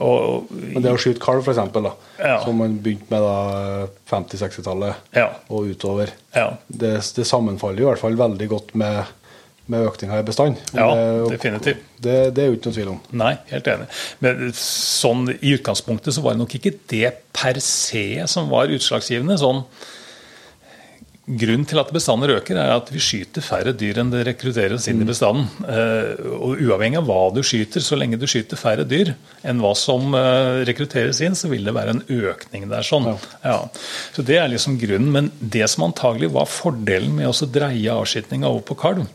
Og, 0.00 0.48
Men 0.50 0.84
det 0.84 0.92
å 0.94 0.98
skyte 1.00 1.20
kalv, 1.20 1.44
f.eks., 1.44 1.60
ja. 2.20 2.38
som 2.44 2.56
man 2.60 2.78
begynte 2.80 3.10
med 3.12 3.24
da 3.24 3.86
50-60-tallet 4.08 5.16
ja. 5.16 5.28
og 5.52 5.72
utover, 5.74 6.12
ja. 6.32 6.54
det, 6.66 6.94
det, 7.16 7.26
sammenfaller 7.28 7.84
i 7.84 7.88
hvert 7.90 8.00
fall 8.00 8.16
veldig 8.16 8.48
godt 8.48 8.72
med, 8.80 9.12
med 9.70 9.88
økninga 9.90 10.22
i 10.22 10.26
bestand. 10.26 10.60
Ja, 10.72 10.88
det, 10.96 11.28
definitivt. 11.34 11.84
Det, 12.00 12.16
det, 12.32 12.42
er 12.42 12.48
jo 12.48 12.56
ikke 12.56 12.70
noen 12.70 12.78
tvil 12.78 12.92
om. 12.94 13.00
Nei, 13.20 13.34
helt 13.52 13.68
enig. 13.74 13.90
Men 14.24 14.52
sånn, 14.56 15.28
i 15.36 15.56
utgangspunktet 15.58 16.16
så 16.16 16.24
var 16.24 16.36
det 16.36 16.46
nok 16.46 16.56
ikke 16.60 16.78
det 16.92 17.12
per 17.36 17.60
se 17.64 18.06
som 18.30 18.48
var 18.52 18.72
utslagsgivende. 18.72 19.36
sånn 19.40 19.66
Grunnen 21.30 21.66
til 21.68 21.78
at 21.78 21.90
bestander 21.94 22.32
øker, 22.34 22.58
er 22.58 22.72
at 22.74 22.88
vi 22.90 23.00
skyter 23.02 23.44
færre 23.44 23.74
dyr 23.76 24.00
enn 24.02 24.10
det 24.10 24.24
rekrutteres 24.26 24.88
inn 24.90 24.98
i 24.98 25.06
mm. 25.06 25.10
bestanden. 25.10 25.46
Eh, 25.62 26.18
og 26.34 26.58
Uavhengig 26.64 26.98
av 26.98 27.06
hva 27.06 27.20
du 27.34 27.42
skyter, 27.46 27.84
så 27.84 27.98
lenge 27.98 28.18
du 28.18 28.26
skyter 28.30 28.58
færre 28.58 28.86
dyr 28.88 29.12
enn 29.46 29.62
hva 29.62 29.70
som 29.78 30.14
eh, 30.18 30.62
rekrutteres 30.66 31.20
inn, 31.22 31.38
så 31.38 31.50
vil 31.52 31.68
det 31.68 31.76
være 31.76 31.94
en 31.94 32.02
økning 32.32 32.66
der. 32.70 32.86
sånn. 32.86 33.12
Ja. 33.44 33.58
Så 34.16 34.26
Det 34.26 34.40
er 34.40 34.50
liksom 34.50 34.78
grunnen. 34.80 35.12
Men 35.14 35.30
det 35.38 35.68
som 35.70 35.86
antagelig 35.86 36.32
var 36.34 36.50
fordelen 36.50 37.14
med 37.20 37.30
å 37.30 37.50
dreie 37.50 37.94
avskytinga 37.94 38.50
over 38.50 38.66
på 38.66 38.78
kalv, 38.82 39.06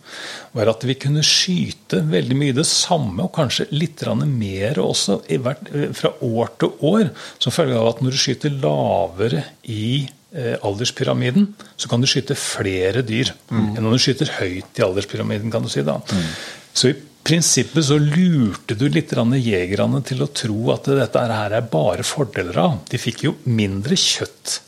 var 0.55 0.71
at 0.71 0.85
vi 0.87 0.95
kunne 0.99 1.23
skyte 1.25 1.99
veldig 2.07 2.37
mye 2.39 2.55
det 2.55 2.67
samme, 2.69 3.25
og 3.25 3.33
kanskje 3.35 3.67
litt 3.75 4.03
mer 4.25 4.79
også, 4.79 5.21
eh, 5.27 5.91
fra 5.91 6.13
år 6.21 6.51
til 6.59 6.71
år, 6.81 7.09
som 7.39 7.51
følge 7.51 7.75
av 7.75 7.87
at 7.95 8.01
når 8.01 8.11
du 8.11 8.17
skyter 8.17 8.61
lavere 8.61 9.43
i 9.63 10.07
alderspyramiden, 10.35 11.49
så 11.79 11.89
kan 11.91 12.03
du 12.03 12.09
skyte 12.09 12.37
flere 12.39 13.03
dyr 13.07 13.31
mm. 13.49 13.75
enn 13.75 13.85
om 13.85 13.93
du 13.93 14.01
skyter 14.01 14.33
høyt 14.39 14.79
i 14.79 14.85
alderspyramiden. 14.85 15.53
kan 15.53 15.63
du 15.63 15.71
si 15.71 15.83
da. 15.85 15.97
Mm. 16.11 16.31
Så 16.75 16.91
i 16.91 16.97
prinsippet 17.25 17.87
så 17.87 17.97
lurte 17.97 18.75
du 18.77 18.85
litt 18.91 19.13
jegerne 19.15 20.01
til 20.05 20.21
å 20.21 20.29
tro 20.29 20.71
at 20.75 20.85
dette 20.91 21.25
her 21.31 21.57
er 21.57 21.71
bare 21.71 22.05
fordeler 22.05 22.57
av. 22.61 22.79
De 22.89 23.01
fikk 23.01 23.25
jo 23.25 23.35
mindre 23.45 23.97
kjøtt 23.97 24.59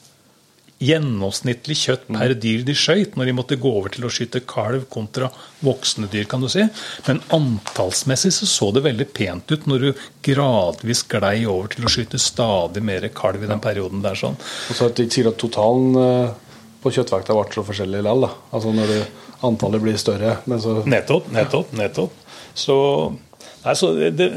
gjennomsnittlig 0.83 1.77
kjøtt 1.79 2.05
per 2.11 2.33
dyr 2.37 2.63
de 2.67 2.75
skøyt, 2.77 3.15
når 3.17 3.29
de 3.29 3.35
måtte 3.37 3.57
gå 3.61 3.71
over 3.79 3.93
til 3.93 4.05
å 4.05 4.11
skyte 4.13 4.43
kalv 4.45 4.85
kontra 4.93 5.29
voksne 5.65 6.09
dyr. 6.11 6.27
kan 6.29 6.43
du 6.43 6.49
si. 6.51 6.65
Men 7.07 7.21
antallsmessig 7.33 8.33
så, 8.35 8.45
så 8.49 8.69
det 8.75 8.85
veldig 8.85 9.07
pent 9.13 9.51
ut 9.51 9.65
når 9.69 9.85
du 9.85 10.03
gradvis 10.27 11.03
glei 11.09 11.45
over 11.49 11.73
til 11.73 11.87
å 11.87 11.91
skyte 11.91 12.21
stadig 12.21 12.83
mer 12.85 13.07
kalv 13.09 13.43
i 13.43 13.49
den 13.49 13.63
perioden 13.63 14.05
der. 14.05 14.17
sånn. 14.19 14.37
Og 14.37 14.77
så 14.77 14.91
at 14.91 14.99
de 14.99 15.07
sier 15.09 15.31
at 15.31 15.39
totalen 15.41 15.97
eh, 16.01 16.35
på 16.83 16.93
kjøttvekta 16.93 17.37
ble 17.37 17.47
så 17.55 17.65
forskjellig 17.65 18.03
likevel. 18.05 18.29
Altså 18.51 18.73
når 18.75 18.93
det, 18.93 19.05
antallet 19.45 19.81
blir 19.81 19.97
større. 20.01 20.37
Men 20.49 20.61
så 20.61 20.81
Nettopp, 20.85 21.31
nettopp, 21.33 21.73
nettopp. 21.77 22.13
Så, 22.57 22.77
nei, 23.65 23.73
så 23.77 23.93
det, 23.93 24.29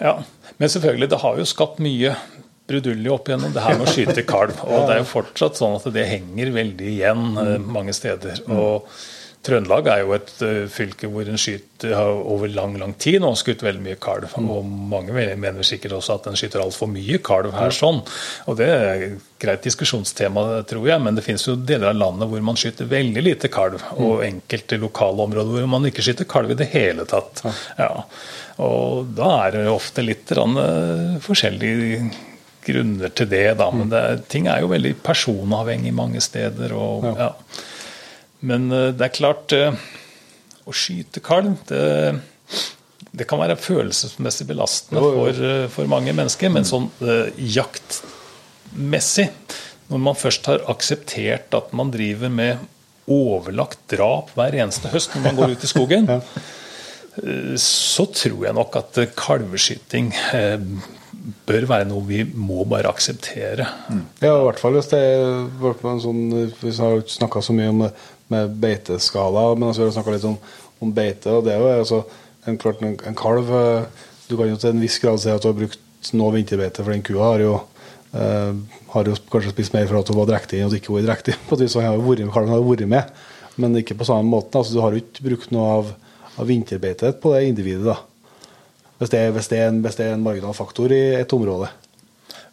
ja. 0.00 0.18
Men 0.58 0.72
selvfølgelig, 0.72 1.10
det 1.12 1.20
har 1.22 1.38
jo 1.38 1.46
skapt 1.48 1.82
mye 1.84 2.14
brudulje 2.68 3.12
opp 3.14 3.30
igjennom 3.30 3.54
det 3.54 3.64
her 3.64 3.78
med 3.78 3.88
å 3.88 3.92
skyte 3.92 4.26
kalv. 4.28 4.58
Og 4.68 4.88
det 4.88 4.96
er 4.96 5.02
jo 5.02 5.12
fortsatt 5.12 5.60
sånn 5.60 5.78
at 5.78 5.88
det 5.94 6.08
henger 6.10 6.52
veldig 6.54 6.90
igjen 6.96 7.30
eh, 7.36 7.54
mm. 7.56 7.70
mange 7.78 7.96
steder. 7.96 8.44
og 8.48 8.90
Trøndelag 9.48 9.86
er 9.86 10.00
jo 10.02 10.14
et 10.16 10.30
uh, 10.42 10.66
fylke 10.70 11.08
hvor 11.08 11.28
en 11.30 11.38
skyter 11.38 11.94
har 11.94 12.10
over 12.10 12.50
lang 12.50 12.74
lang 12.80 12.90
tid 12.98 13.20
nå 13.22 13.30
skutt 13.38 13.62
veldig 13.64 13.84
mye 13.84 13.98
kalv. 14.02 14.34
Mm. 14.34 14.48
Og 14.50 14.72
mange 14.90 15.14
mener 15.14 15.64
sikkert 15.66 15.94
også 16.00 16.18
at 16.18 16.26
en 16.28 16.38
skyter 16.38 16.62
altfor 16.64 16.90
mye 16.90 17.20
kalv 17.24 17.54
her. 17.56 17.72
sånn. 17.74 18.02
Og 18.50 18.58
Det 18.58 18.68
er 18.68 19.04
et 19.06 19.22
greit 19.38 19.62
diskusjonstema, 19.62 20.44
tror 20.68 20.90
jeg, 20.90 21.00
men 21.04 21.16
det 21.16 21.24
finnes 21.24 21.46
jo 21.46 21.54
deler 21.54 21.92
av 21.92 22.00
landet 22.00 22.32
hvor 22.32 22.42
man 22.44 22.58
skyter 22.58 22.90
veldig 22.90 23.24
lite 23.24 23.52
kalv. 23.54 23.78
Mm. 23.92 24.02
Og 24.04 24.26
enkelte 24.26 24.80
lokale 24.82 25.28
områder 25.28 25.54
hvor 25.54 25.72
man 25.78 25.86
ikke 25.88 26.04
skyter 26.04 26.28
kalv 26.28 26.52
i 26.52 26.58
det 26.58 26.68
hele 26.74 27.06
tatt. 27.08 27.46
Ja. 27.78 27.92
Og 28.58 29.14
Da 29.16 29.30
er 29.46 29.54
det 29.54 29.68
ofte 29.70 30.02
litt 30.02 30.34
forskjellig 31.22 32.10
grunner 32.68 33.12
til 33.16 33.28
det, 33.30 33.46
da. 33.60 33.68
Men 33.74 33.90
det, 33.92 34.04
ting 34.32 34.48
er 34.50 34.62
jo 34.62 34.70
veldig 34.72 34.94
personavhengig 35.04 35.92
mange 35.96 36.22
steder. 36.24 36.74
Og, 36.76 37.06
ja. 37.18 37.32
Men 38.40 38.70
eh, 38.72 38.90
det 38.96 39.08
er 39.08 39.14
klart 39.16 39.54
eh, 39.56 39.86
Å 40.68 40.74
skyte 40.76 41.22
kalv, 41.24 41.56
det, 41.70 42.18
det 43.16 43.26
kan 43.28 43.40
være 43.40 43.56
følelsesmessig 43.60 44.46
belastende 44.50 45.00
for, 45.02 45.40
eh, 45.50 45.64
for 45.72 45.90
mange 45.90 46.12
mennesker. 46.12 46.52
Men 46.52 46.68
sånn 46.68 46.90
jaktmessig, 47.38 49.30
når 49.88 50.04
man 50.04 50.18
først 50.18 50.50
har 50.50 50.66
akseptert 50.68 51.56
at 51.56 51.72
man 51.76 51.92
driver 51.94 52.32
med 52.32 52.68
overlagt 53.08 53.80
drap 53.88 54.34
hver 54.36 54.52
eneste 54.60 54.90
høst 54.92 55.14
når 55.16 55.22
man 55.24 55.38
går 55.38 55.54
ut 55.56 55.62
i 55.64 55.70
skogen, 55.70 56.10
så 57.64 58.04
tror 58.12 58.44
jeg 58.44 58.54
nok 58.54 58.76
at 58.78 59.00
kalveskyting 59.16 60.12
bør 61.48 61.66
være 61.68 61.88
noe 61.88 62.04
vi 62.08 62.22
må 62.24 62.64
bare 62.68 62.90
akseptere. 62.90 63.66
Mm. 63.88 64.04
Ja, 64.22 64.32
i 64.32 64.46
hvert 64.46 64.62
fall 64.62 64.76
hvis 64.76 64.90
det 64.92 65.00
er 65.00 65.98
sånn 66.02 66.22
Vi 66.60 66.72
har 66.78 67.02
snakka 67.12 67.42
så 67.44 67.56
mye 67.56 67.72
om 67.72 67.82
med 68.28 68.56
beiteskala, 68.60 69.54
men 69.56 69.70
altså, 69.70 69.82
vi 69.82 69.88
har 69.88 69.94
snakka 69.96 70.14
litt 70.14 70.26
om, 70.28 70.36
om, 70.84 70.92
beite. 70.94 71.32
og 71.32 71.46
det 71.46 71.54
er 71.54 71.62
jo 71.62 71.70
altså, 71.72 72.00
en, 72.44 72.58
klart, 72.60 72.82
en, 72.84 72.96
en, 73.08 73.16
kalv 73.16 73.48
Du 74.28 74.36
kan 74.36 74.50
jo 74.50 74.58
til 74.60 74.74
en 74.74 74.82
viss 74.82 74.98
grad 75.00 75.20
si 75.22 75.32
at 75.32 75.40
du 75.40 75.48
har 75.48 75.56
brukt 75.56 76.10
noe 76.12 76.34
vinterbeite, 76.34 76.84
for 76.84 76.92
den 76.92 77.04
kua 77.06 77.32
har 77.32 77.42
jo, 77.42 77.54
eh, 78.12 78.52
har 78.92 79.08
jo 79.08 79.14
kanskje 79.32 79.54
spist 79.54 79.72
mer 79.72 79.88
for 79.88 79.98
at 79.98 80.12
hun 80.12 80.18
var 80.20 80.28
drektig 80.28 80.60
enn 80.60 80.68
at 80.68 80.74
hun 80.74 80.80
ikke 80.82 80.92
var 80.94 81.06
drektig. 81.08 81.38
På 81.48 81.56
det, 81.56 81.70
så 81.72 81.80
har 81.82 81.96
vært, 81.96 82.26
kalven 82.34 82.52
har 82.52 82.66
vært 82.66 82.84
med, 82.92 83.24
men 83.56 83.80
ikke 83.80 83.96
på 83.98 84.06
samme 84.06 84.28
måte. 84.28 84.60
Altså, 84.60 84.76
du 84.76 84.82
har 84.84 84.92
jo 84.92 85.00
ikke 85.00 85.24
brukt 85.30 85.54
noe 85.56 85.72
av, 85.78 85.90
av 86.36 86.52
vinterbeitet 86.52 87.18
på 87.24 87.32
det 87.34 87.48
individet. 87.48 87.88
da. 87.88 87.96
Hvis 88.98 89.12
det, 89.12 89.20
hvis 89.34 89.48
det, 89.50 89.58
er, 89.62 89.68
en, 89.70 89.82
hvis 89.84 89.98
det 89.98 90.08
er 90.08 90.16
en 90.16 90.24
marginal 90.24 90.54
faktor 90.56 90.92
i 90.94 91.02
et 91.20 91.32
område. 91.32 91.68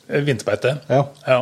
Eh, 0.08 0.22
vinterbeite? 0.26 0.76
Ja. 0.90 1.02
ja. 1.26 1.40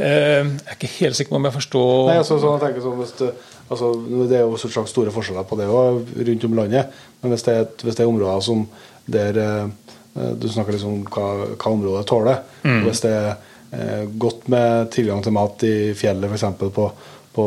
Eh, 0.00 0.44
jeg 0.44 0.66
er 0.66 0.76
ikke 0.76 0.92
helt 0.98 1.16
sikker 1.16 1.32
på 1.32 1.40
om 1.40 1.48
jeg 1.48 1.56
forstår 1.56 1.94
Nei, 2.08 2.18
altså, 2.20 2.38
sånn, 2.40 2.54
jeg 2.56 2.62
tenker 2.64 2.84
sånn, 2.84 3.00
det, 3.20 3.30
altså, 3.68 3.90
det 4.30 4.38
er 4.38 4.44
jo 4.46 4.60
slags 4.60 4.92
store 4.94 5.12
forskjeller 5.12 5.48
på 5.48 5.58
det 5.60 5.68
rundt 5.70 6.48
om 6.48 6.58
landet. 6.60 6.98
Men 7.20 7.34
hvis 7.34 7.46
det 7.48 7.56
er, 7.56 7.70
hvis 7.84 7.96
det 7.96 8.04
er 8.04 8.12
områder 8.12 8.44
som 8.44 8.66
der 9.10 9.40
eh, 9.44 9.70
Du 10.10 10.48
snakker 10.50 10.74
liksom 10.74 10.98
om 10.98 11.02
hva, 11.06 11.26
hva 11.54 11.70
området 11.70 12.06
tåler. 12.10 12.40
Mm. 12.66 12.80
Hvis 12.82 13.00
det 13.04 13.14
er 13.14 14.08
godt 14.20 14.48
med 14.50 14.88
tilgang 14.90 15.20
til 15.22 15.32
mat 15.32 15.62
i 15.62 15.74
fjellet 15.94 16.26
f.eks. 16.26 16.48
På, 16.58 16.88
på, 17.30 17.44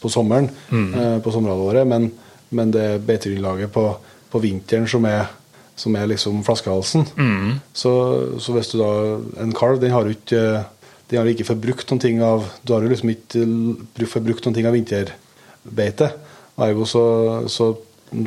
på 0.00 0.10
sommeren, 0.10 0.48
mm. 0.72 1.20
på 1.20 1.34
sommerhalvåret, 1.34 1.84
men 1.86 2.08
men 2.54 2.70
det 2.70 3.02
beitegrunnlaget 3.06 3.72
på, 3.72 3.88
på 4.34 4.42
vinteren 4.42 4.86
som 4.90 5.06
er, 5.06 5.28
som 5.78 5.94
er 5.94 6.10
liksom 6.10 6.42
flaskehalsen. 6.46 7.06
Så, 7.72 7.92
så 8.42 8.54
hvis 8.56 8.72
du 8.72 8.80
da 8.80 8.92
En 9.42 9.54
kalv, 9.54 9.80
den 9.82 9.94
har 9.94 10.06
jo 10.06 10.14
ikke 10.18 10.64
den 11.10 11.20
har 11.20 11.28
ikke 11.28 11.46
forbrukt 11.46 11.90
noen 11.90 12.00
ting 12.00 12.22
av 12.24 12.46
Du 12.64 12.72
har 12.74 12.84
jo 12.84 12.90
liksom 12.90 13.12
ikke 13.12 14.06
forbrukt 14.10 14.46
noen 14.46 14.56
ting 14.56 14.66
av 14.66 14.74
vinterbeite. 14.74 16.08
Ergo 16.64 16.86
så, 16.88 17.04
så, 17.50 17.68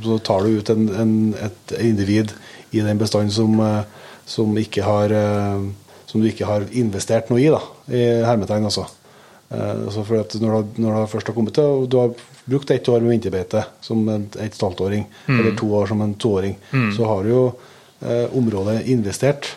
så 0.03 0.19
tar 0.23 0.45
du 0.45 0.59
ut 0.59 0.69
en, 0.73 0.85
en, 0.93 1.15
et 1.47 1.73
individ 1.81 2.31
i 2.75 2.83
den 2.83 2.99
bestanden 2.99 3.33
som, 3.33 3.57
eh, 3.63 4.13
som 4.27 4.55
ikke 4.59 4.85
har 4.85 5.13
eh, 5.15 5.67
Som 6.07 6.21
du 6.23 6.29
ikke 6.29 6.47
har 6.47 6.63
investert 6.71 7.27
noe 7.31 7.41
i, 7.43 7.49
da, 7.51 7.59
i 7.91 8.03
hermetegn, 8.23 8.63
altså. 8.69 8.85
Eh, 9.49 9.85
altså 9.85 10.03
for 10.03 10.19
at 10.19 10.35
når, 10.41 10.61
du, 10.63 10.81
når 10.83 11.01
du 11.05 11.11
først 11.13 11.27
har 11.31 11.35
kommet 11.37 11.55
til 11.55 11.63
og 11.63 11.87
du 11.89 11.97
har 12.01 12.11
brukt 12.47 12.71
ett 12.71 12.87
år 12.89 13.03
med 13.03 13.15
vinterbeite 13.15 13.65
som 13.83 14.03
en 14.09 14.27
ett 14.27 14.37
og 14.37 14.45
et 14.45 14.61
halvt 14.61 14.81
åring, 14.81 15.05
eller 15.27 15.55
to 15.59 15.67
år 15.75 15.87
som 15.87 16.01
en 16.01 16.15
toåring, 16.15 16.55
så 16.95 17.05
har 17.07 17.23
du 17.23 17.29
jo 17.29 17.43
eh, 18.01 18.25
området 18.35 18.81
investert 18.87 19.53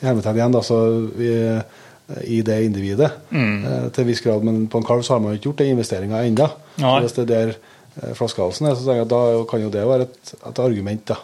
i 0.00 0.06
hermetegn 0.08 0.36
igjen, 0.38 0.52
da, 0.56 0.62
så 0.64 0.78
vi, 1.16 1.30
i 2.24 2.40
det 2.42 2.56
individet 2.64 3.10
eh, 3.64 3.88
til 3.92 4.02
en 4.02 4.08
viss 4.08 4.22
grad. 4.24 4.42
Men 4.42 4.66
på 4.68 4.80
en 4.80 4.86
kalv 4.88 5.02
så 5.06 5.14
har 5.14 5.20
man 5.20 5.32
jo 5.34 5.38
ikke 5.38 5.48
gjort 5.50 5.60
den 5.62 5.74
investeringa 5.76 6.22
ennå. 6.26 6.48
Hvis 7.04 7.12
det 7.18 7.22
er 7.26 7.30
der 7.30 7.52
eh, 8.02 8.14
flaskehalsen 8.16 8.66
er, 8.66 8.74
så 8.74 8.84
tenker 8.86 9.02
jeg 9.02 9.08
at 9.08 9.12
da 9.12 9.44
kan 9.50 9.62
jo 9.62 9.70
det 9.70 9.84
være 9.86 10.08
et, 10.08 10.32
et 10.50 10.58
argument. 10.64 11.04
da. 11.12 11.18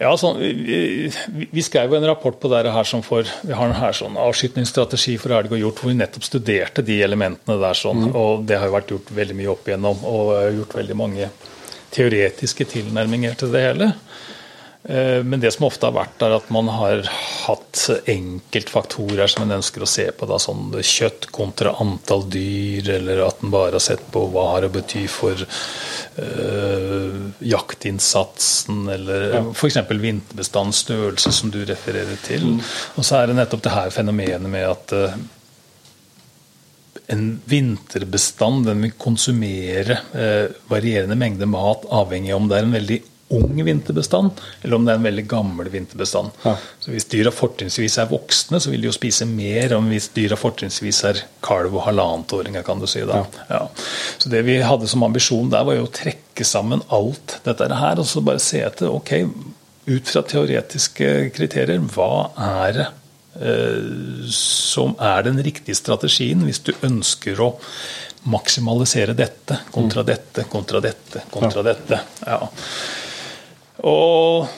Ja, 0.00 0.14
sånn, 0.16 0.38
vi, 0.40 1.10
vi 1.52 1.62
skrev 1.62 1.92
jo 1.92 1.98
en 1.98 2.06
rapport 2.08 2.38
på 2.40 2.48
dette 2.48 2.72
her 2.72 2.86
som 2.88 3.02
for, 3.04 3.28
Vi 3.44 3.52
har 3.52 3.68
en 3.68 3.76
her 3.76 3.92
sånn 3.96 4.16
avskytningsstrategi 4.16 5.18
for 5.20 5.34
elg 5.36 5.52
og 5.52 5.60
hjort, 5.60 5.82
hvor 5.82 5.92
vi 5.92 5.98
nettopp 5.98 6.24
studerte 6.24 6.84
de 6.86 6.96
elementene 7.04 7.58
der. 7.60 7.76
sånn, 7.76 8.06
og 8.16 8.46
Det 8.48 8.56
har 8.56 8.70
jo 8.70 8.76
vært 8.78 8.94
gjort 8.94 9.12
veldig 9.18 9.36
mye 9.36 9.50
opp 9.52 9.68
igjennom, 9.68 10.00
og 10.08 10.32
gjort 10.56 10.78
veldig 10.80 10.96
mange 10.96 11.28
teoretiske 11.92 12.64
tilnærminger 12.70 13.36
til 13.36 13.52
det 13.52 13.64
hele. 13.66 13.90
Eh, 14.82 15.24
Men 15.24 15.40
det 15.40 15.50
som 15.52 15.66
ofte 15.68 15.86
har 15.86 15.94
vært, 15.96 16.22
er 16.24 16.34
at 16.38 16.48
man 16.52 16.68
har 16.72 17.04
hatt 17.44 17.82
enkeltfaktorer 18.08 19.28
som 19.28 19.44
en 19.44 19.58
ønsker 19.58 19.84
å 19.84 19.88
se 19.88 20.06
på. 20.16 20.28
Da, 20.30 20.38
sånn 20.40 20.72
kjøtt 20.72 21.28
kontra 21.34 21.74
antall 21.82 22.24
dyr, 22.32 22.88
eller 22.96 23.24
at 23.26 23.44
en 23.44 23.52
bare 23.52 23.76
har 23.76 23.84
sett 23.84 24.06
på 24.12 24.24
hva 24.32 24.46
har 24.54 24.64
det 24.64 24.70
å 24.70 24.76
bety 24.78 25.04
for 25.10 25.44
øh, 25.44 27.18
jaktinnsatsen, 27.44 28.86
eller 28.96 29.26
ja. 29.34 29.42
f.eks. 29.52 29.82
vinterbestandens 29.90 30.80
størrelse, 30.86 31.34
som 31.36 31.52
du 31.52 31.60
refererer 31.68 32.16
til. 32.24 32.56
Og 32.96 33.04
så 33.04 33.20
er 33.20 33.28
det 33.28 33.36
nettopp 33.42 33.66
det 33.68 33.76
her 33.76 33.92
fenomenet 33.94 34.48
med 34.48 34.64
at 34.70 34.96
øh, 34.96 35.20
en 37.10 37.24
vinterbestand 37.44 38.64
den 38.68 38.84
vil 38.86 38.92
konsumere 39.00 39.98
eh, 40.14 40.50
varierende 40.70 41.18
mengder 41.18 41.48
mat, 41.50 41.84
avhengig 41.90 42.32
av 42.32 42.40
om 42.40 42.50
det 42.50 42.58
er 42.58 42.68
en 42.68 42.76
veldig 42.76 43.00
ung 43.30 43.64
vinterbestand, 43.64 44.40
eller 44.62 44.76
om 44.76 44.86
det 44.86 44.92
er 44.92 44.98
en 44.98 45.06
veldig 45.06 45.24
gammel 45.30 45.68
vinterbestand. 45.70 46.32
Ja. 46.42 46.56
Så 46.82 46.90
Hvis 46.90 47.06
dyra 47.12 47.30
fortrinnsvis 47.34 47.98
er 48.02 48.10
voksne, 48.10 48.58
så 48.60 48.72
vil 48.72 48.82
de 48.82 48.90
jo 48.90 48.94
spise 48.96 49.26
mer 49.28 49.76
enn 49.76 49.90
hvis 49.92 50.10
dyra 50.16 50.38
fortrinnsvis 50.40 51.02
er 51.12 51.22
kalv 51.46 51.76
og 51.78 51.84
halvannetåringer, 51.86 52.64
kan 52.66 52.82
du 52.82 52.88
si. 52.90 53.04
da. 53.06 53.22
Ja. 53.48 53.62
Så 54.18 54.32
Det 54.32 54.42
vi 54.48 54.58
hadde 54.66 54.90
som 54.90 55.06
ambisjon 55.06 55.52
der, 55.52 55.64
var 55.68 55.78
jo 55.78 55.86
å 55.86 55.94
trekke 55.94 56.46
sammen 56.46 56.82
alt 56.88 57.38
dette 57.46 57.70
her, 57.70 58.02
og 58.02 58.08
så 58.10 58.24
bare 58.24 58.42
se 58.42 58.64
etter 58.66 58.90
ok, 58.90 59.14
ut 59.90 60.10
fra 60.10 60.22
teoretiske 60.26 61.30
kriterier, 61.34 61.78
hva 61.94 62.30
er 62.36 62.76
det 62.76 62.88
eh, 63.40 64.26
som 64.34 64.96
er 64.98 65.24
den 65.26 65.38
riktige 65.42 65.78
strategien 65.78 66.42
hvis 66.46 66.62
du 66.66 66.74
ønsker 66.86 67.40
å 67.42 67.54
maksimalisere 68.30 69.14
dette 69.16 69.56
kontra 69.70 70.02
dette, 70.04 70.44
kontra 70.50 70.82
dette, 70.84 71.22
kontra 71.32 71.62
dette. 71.64 72.00
Ja. 72.26 72.42
Og 73.86 74.48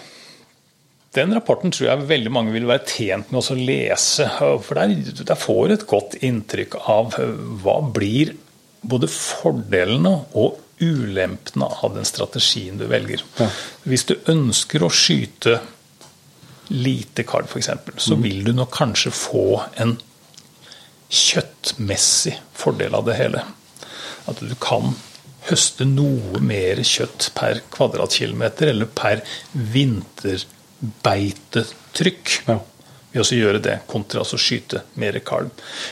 den 1.13 1.35
rapporten 1.37 1.73
tror 1.75 1.91
jeg 1.91 2.09
veldig 2.09 2.33
mange 2.33 2.55
vil 2.55 2.69
være 2.69 2.87
tjent 2.89 3.33
med 3.33 3.43
å 3.43 3.59
lese. 3.59 4.29
For 4.65 4.79
der, 4.79 4.95
der 5.29 5.39
får 5.39 5.63
du 5.69 5.77
et 5.77 5.89
godt 5.91 6.17
inntrykk 6.25 6.79
av 6.89 7.19
eh, 7.21 7.35
hva 7.63 7.79
blir 7.93 8.35
både 8.83 9.11
fordelene 9.13 10.15
og 10.39 10.59
ulempene 10.83 11.69
av 11.85 11.95
den 11.95 12.09
strategien 12.09 12.81
du 12.81 12.89
velger. 12.91 13.23
Hvis 13.87 14.09
du 14.09 14.17
ønsker 14.31 14.83
å 14.83 14.91
skyte 14.91 15.61
lite 16.73 17.27
kalv, 17.29 17.51
f.eks., 17.51 17.71
så 18.03 18.17
vil 18.19 18.43
du 18.47 18.53
nok 18.57 18.73
kanskje 18.75 19.13
få 19.15 19.47
en 19.83 19.95
kjøttmessig 21.13 22.39
fordel 22.57 22.97
av 22.97 23.07
det 23.07 23.19
hele. 23.21 23.45
At 24.31 24.41
du 24.41 24.55
kan 24.63 24.95
høste 25.49 25.85
noe 25.89 26.41
mer 26.45 26.77
kjøtt 26.87 27.31
per 27.37 27.61
kvadratkilometer 27.75 28.67
eller 28.73 28.87
per 28.87 29.21
vinterbeitetrykk. 29.53 32.43
Ja. 32.49 32.59
Ved 33.13 33.21
å 33.21 33.37
gjøre 33.37 33.61
det, 33.61 33.79
kontra 33.91 34.21
å 34.25 34.39
skyte 34.41 34.79
mer 35.01 35.19
kalv. 35.27 35.49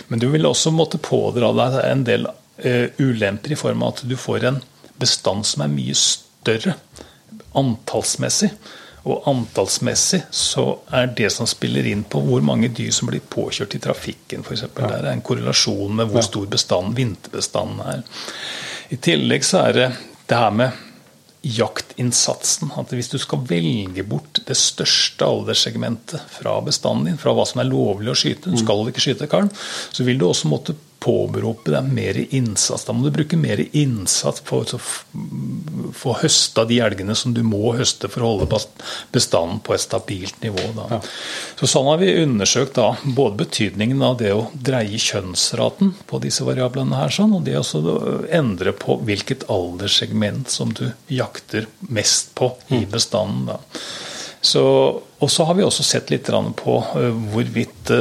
Men 0.09 0.19
du 0.23 0.27
vil 0.33 0.47
også 0.49 0.71
måtte 0.73 0.99
pådra 1.03 1.53
deg 1.57 1.73
en 1.85 2.05
del 2.07 2.27
eh, 2.57 2.87
ulemper 2.97 3.53
i 3.53 3.57
form 3.61 3.83
av 3.85 3.89
at 3.95 4.01
du 4.09 4.17
får 4.17 4.45
en 4.49 4.63
bestand 5.01 5.47
som 5.49 5.65
er 5.65 5.73
mye 5.73 5.97
større 5.99 6.75
antallsmessig. 7.59 8.51
Og 9.09 9.25
antallsmessig 9.31 10.21
så 10.35 10.65
er 10.93 11.09
det 11.17 11.31
som 11.33 11.49
spiller 11.49 11.87
inn 11.89 12.03
på 12.05 12.21
hvor 12.25 12.43
mange 12.45 12.69
dyr 12.77 12.93
som 12.93 13.09
blir 13.09 13.23
påkjørt 13.33 13.79
i 13.79 13.83
trafikken, 13.85 14.45
f.eks. 14.45 14.67
Ja. 14.67 14.73
Der 14.83 15.07
er 15.07 15.15
en 15.15 15.25
korrelasjon 15.25 15.97
med 15.97 16.13
hvor 16.13 16.27
stor 16.27 16.51
bestand 16.53 16.99
vinterbestanden 16.99 17.81
er. 17.95 18.05
I 18.91 18.99
tillegg 18.99 19.45
så 19.47 19.65
er 19.69 19.77
det 19.77 19.89
det 20.31 20.39
her 20.39 20.55
med 20.55 20.87
jaktinnsatsen. 21.47 22.73
At 22.81 22.93
hvis 22.93 23.11
du 23.13 23.17
skal 23.23 23.45
velge 23.49 24.05
bort 24.07 24.43
det 24.47 24.57
største 24.59 25.25
alderssegmentet 25.25 26.21
fra 26.35 26.59
bestanden 26.65 27.09
din, 27.09 27.21
fra 27.21 27.35
hva 27.37 27.47
som 27.49 27.63
er 27.63 27.71
lovlig 27.71 28.13
å 28.13 28.19
skyte, 28.19 28.53
du 28.53 28.59
skal 28.61 28.91
ikke 28.91 29.05
skyte 29.05 29.31
kalv, 29.31 29.55
så 29.95 30.07
vil 30.07 30.21
du 30.21 30.27
også 30.29 30.51
måtte 30.51 30.77
påberope 31.01 31.73
deg 31.73 31.89
mer 31.95 32.19
innsats. 32.35 32.85
Da 32.85 32.93
må 32.93 33.07
du 33.07 33.15
bruke 33.15 33.39
mer 33.41 33.63
innsats 33.73 34.43
for 34.45 34.69
å 34.77 34.81
få 35.97 36.15
høsta 36.21 36.67
de 36.69 36.81
elgene 36.85 37.17
som 37.17 37.35
du 37.37 37.41
må 37.47 37.73
høste 37.79 38.11
for 38.13 38.25
å 38.25 38.33
holde 38.35 38.61
bestanden 39.15 39.63
på 39.65 39.75
et 39.75 39.85
stabilt 39.85 40.43
nivå. 40.45 40.67
Ja. 40.77 41.01
Så 41.59 41.71
Sånn 41.71 41.89
har 41.89 42.01
vi 42.03 42.13
undersøkt 42.21 42.77
da, 42.77 42.91
både 43.05 43.45
betydningen 43.45 44.03
av 44.05 44.19
det 44.21 44.35
å 44.37 44.49
dreie 44.53 45.01
kjønnsraten 45.01 45.95
på 46.11 46.21
disse 46.23 46.45
variablene, 46.45 46.99
her, 46.99 47.15
sånn, 47.15 47.37
og 47.39 47.47
det 47.49 47.57
å 47.61 47.85
endre 48.29 48.75
på 48.77 48.99
hvilket 49.07 49.49
alderssegment 49.53 50.53
som 50.53 50.75
du 50.77 50.91
jakter 51.09 51.69
mest 51.89 52.35
på 52.37 52.53
i 52.75 52.85
bestanden. 52.91 53.55
Da. 53.55 53.61
Så, 54.41 54.63
og 55.21 55.31
så 55.31 55.45
har 55.49 55.57
vi 55.57 55.65
også 55.65 55.85
sett 55.85 56.11
litt 56.13 56.29
på 56.57 56.81
hvorvidt 57.33 57.93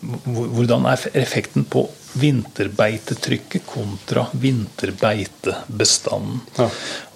hvordan 0.00 0.86
er 0.88 1.02
effekten 1.20 1.66
på 1.68 1.84
vinterbeitetrykket 2.12 3.66
kontra 3.66 4.26
vinterbeitebestanden. 4.32 6.40
Ja. 6.56 6.68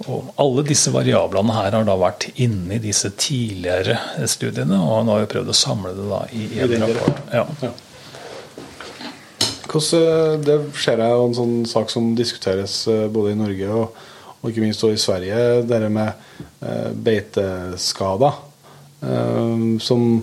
Og 0.06 0.24
alle 0.40 0.62
disse 0.68 0.90
variablene 0.94 1.52
her 1.56 1.72
har 1.78 1.84
da 1.88 1.96
vært 1.98 2.28
inne 2.34 2.74
i 2.76 2.82
disse 2.82 3.10
tidligere 3.18 3.98
studiene, 4.30 4.78
og 4.78 4.98
han 5.00 5.08
har 5.12 5.18
jo 5.24 5.32
prøvd 5.34 5.48
å 5.50 5.58
samle 5.58 5.90
det 5.96 6.06
da 6.10 6.20
i 6.30 6.32
én 6.62 6.70
rapport. 6.84 7.18
Ja. 7.34 7.44
Ja. 7.64 7.70
Hvordan, 9.74 10.44
det 10.46 10.56
ser 10.78 10.98
jeg 11.02 11.10
jo 11.10 11.26
en 11.26 11.34
sånn 11.34 11.66
sak 11.66 11.90
som 11.90 12.14
diskuteres 12.14 12.86
både 13.10 13.32
i 13.32 13.40
Norge 13.40 13.66
og, 13.74 13.86
og 14.38 14.46
ikke 14.50 14.62
minst 14.62 14.84
også 14.86 14.94
i 14.94 15.02
Sverige, 15.02 15.38
dette 15.66 15.88
med 15.90 16.10
eh, 16.62 16.90
beiteskader. 16.94 18.34
Eh, 19.02 19.58
som 19.82 20.22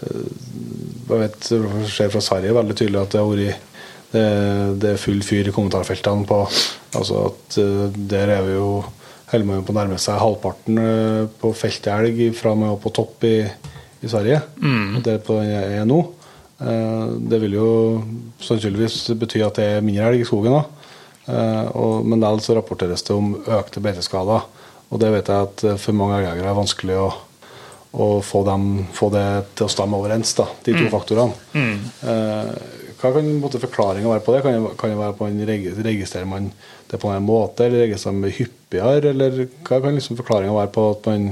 jeg 0.00 1.18
vet 1.18 1.48
ser 1.90 2.12
fra 2.12 2.20
Sverige 2.22 2.54
veldig 2.54 2.76
tydelig 2.78 3.00
at 3.00 3.12
det 3.12 3.20
har 3.20 3.30
vært 3.30 3.69
det, 4.10 4.24
det, 4.82 4.94
er 4.94 5.00
full 5.00 5.20
fyr 5.22 5.48
i 5.48 5.54
kommentarfeltene 5.54 6.26
på 6.26 6.40
altså 6.98 7.28
at 7.28 7.58
Der 8.10 8.32
er 8.34 8.46
vi 8.48 8.56
jo 8.56 8.70
holder 9.30 9.46
man 9.46 9.62
på 9.62 9.70
å 9.70 9.76
nærme 9.76 9.98
seg 10.02 10.18
halvparten 10.18 10.80
på 11.38 11.52
feltelg 11.54 12.18
fra 12.34 12.54
og 12.56 12.58
med 12.58 12.80
på 12.82 12.90
topp 12.96 13.26
i, 13.28 13.36
i 14.02 14.10
Sverige. 14.10 14.40
Mm. 14.58 14.96
Der 15.06 15.20
på 15.22 15.36
den 15.38 15.52
er 15.54 15.86
nå. 15.86 16.00
Det 17.30 17.38
vil 17.44 17.54
jo 17.54 17.68
sannsynligvis 18.42 19.12
bety 19.20 19.44
at 19.46 19.60
det 19.60 19.68
er 19.76 19.86
mindre 19.86 20.08
elg 20.10 20.24
i 20.24 20.26
skogen. 20.26 20.58
Og, 21.30 21.94
men 22.02 22.18
likevel 22.18 22.42
så 22.42 22.58
rapporteres 22.58 23.06
det 23.06 23.14
om 23.14 23.36
økte 23.38 23.84
beiteskader. 23.84 24.50
Og 24.90 24.98
det 24.98 25.12
vet 25.14 25.30
jeg 25.30 25.46
at 25.46 25.66
for 25.78 25.94
mange 25.94 26.18
elgjegere 26.18 26.50
er 26.50 26.58
vanskelig 26.58 26.98
å 26.98 27.08
å 27.90 28.20
få, 28.22 28.44
dem, 28.46 28.66
få, 28.94 29.08
det 29.10 29.24
til 29.58 29.66
å 29.66 29.72
stemme 29.72 29.98
overens, 29.98 30.34
da, 30.38 30.46
de 30.64 30.74
to 30.76 30.84
Mm. 30.84 30.90
faktorene. 30.92 31.32
Mm. 31.54 31.78
Hva 33.00 33.12
kan 33.14 33.60
forklaringa 33.62 34.10
være 34.10 34.24
på 34.24 34.34
det? 34.34 34.42
Kan 34.44 34.56
det, 34.56 34.72
kan 34.80 34.92
det 34.92 34.98
være 34.98 35.16
på 35.16 35.28
en, 35.28 35.40
Registrerer 35.86 36.28
man 36.28 36.50
det 36.90 37.00
på 37.00 37.08
en 37.08 37.24
måte, 37.24 37.64
eller 37.64 37.86
registrerer 37.86 38.18
man 38.18 38.34
hyppigere? 38.36 39.14
Eller 39.14 39.46
hva 39.64 39.80
kan 39.80 39.96
liksom 39.96 40.18
forklaringa 40.20 40.56
være 40.58 40.72
på 40.74 40.84
at 40.90 41.08
man, 41.08 41.30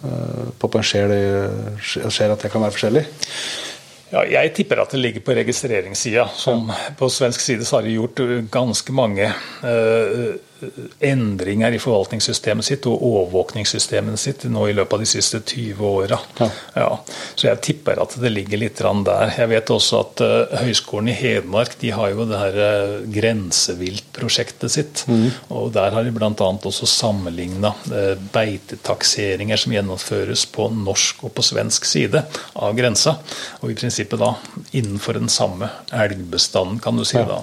eh, 0.00 0.48
på 0.58 0.70
at 0.70 0.80
man 0.80 0.88
ser, 0.88 1.12
det, 1.12 2.10
ser 2.12 2.32
at 2.32 2.40
det 2.40 2.52
kan 2.52 2.64
være 2.64 2.76
forskjellig? 2.78 3.04
Ja, 4.14 4.22
jeg 4.30 4.52
tipper 4.54 4.78
at 4.80 4.92
det 4.94 5.00
ligger 5.00 5.24
på 5.26 5.34
registreringssida. 5.34 6.28
Som 6.38 6.68
på 6.98 7.08
svensk 7.10 7.42
side 7.42 7.66
så 7.66 7.80
har 7.80 7.86
de 7.86 7.96
gjort 7.96 8.20
ganske 8.54 8.94
mange 8.94 9.26
uh, 9.64 10.34
endringer 11.04 11.74
i 11.74 11.80
forvaltningssystemet 11.82 12.66
sitt 12.66 12.86
og 12.88 13.02
overvåkningssystemet 13.04 14.20
sitt 14.20 14.44
nå 14.50 14.66
i 14.70 14.74
løpet 14.76 14.96
av 14.96 15.02
de 15.02 15.08
siste 15.08 15.40
20 15.40 15.84
åra. 15.88 16.18
Ja. 16.38 16.48
Ja, 16.74 16.90
så 17.34 17.48
jeg 17.48 17.62
tipper 17.64 18.00
at 18.02 18.16
det 18.20 18.32
ligger 18.32 18.60
litt 18.60 18.80
der. 18.80 19.32
Jeg 19.36 19.50
vet 19.50 19.70
også 19.72 20.00
at 20.02 20.22
uh, 20.24 20.54
Høgskolen 20.64 21.10
i 21.12 21.16
Hedmark 21.16 21.76
de 21.80 21.92
har 21.94 22.12
jo 22.12 22.26
det 22.28 22.40
her 22.40 22.58
uh, 22.60 22.94
grenseviltprosjektet 23.14 24.72
sitt. 24.72 25.04
og 25.48 25.72
Der 25.74 25.94
har 25.94 26.06
de 26.06 26.14
bl.a. 26.14 26.30
også 26.30 26.88
sammenligna 26.90 27.74
uh, 27.90 28.14
beitetakseringer 28.34 29.60
som 29.60 29.74
gjennomføres 29.74 30.46
på 30.54 30.68
norsk 30.74 31.26
og 31.28 31.34
på 31.36 31.46
svensk 31.46 31.88
side 31.88 32.24
av 32.54 32.76
grensa. 32.78 33.18
Og 33.62 33.72
i 33.72 33.78
prinsippet 33.78 34.20
da 34.20 34.34
innenfor 34.72 35.18
den 35.18 35.30
samme 35.32 35.70
elgbestanden, 35.94 36.80
kan 36.82 36.96
du 36.96 37.04
si. 37.06 37.18
Ja. 37.18 37.26
da, 37.28 37.42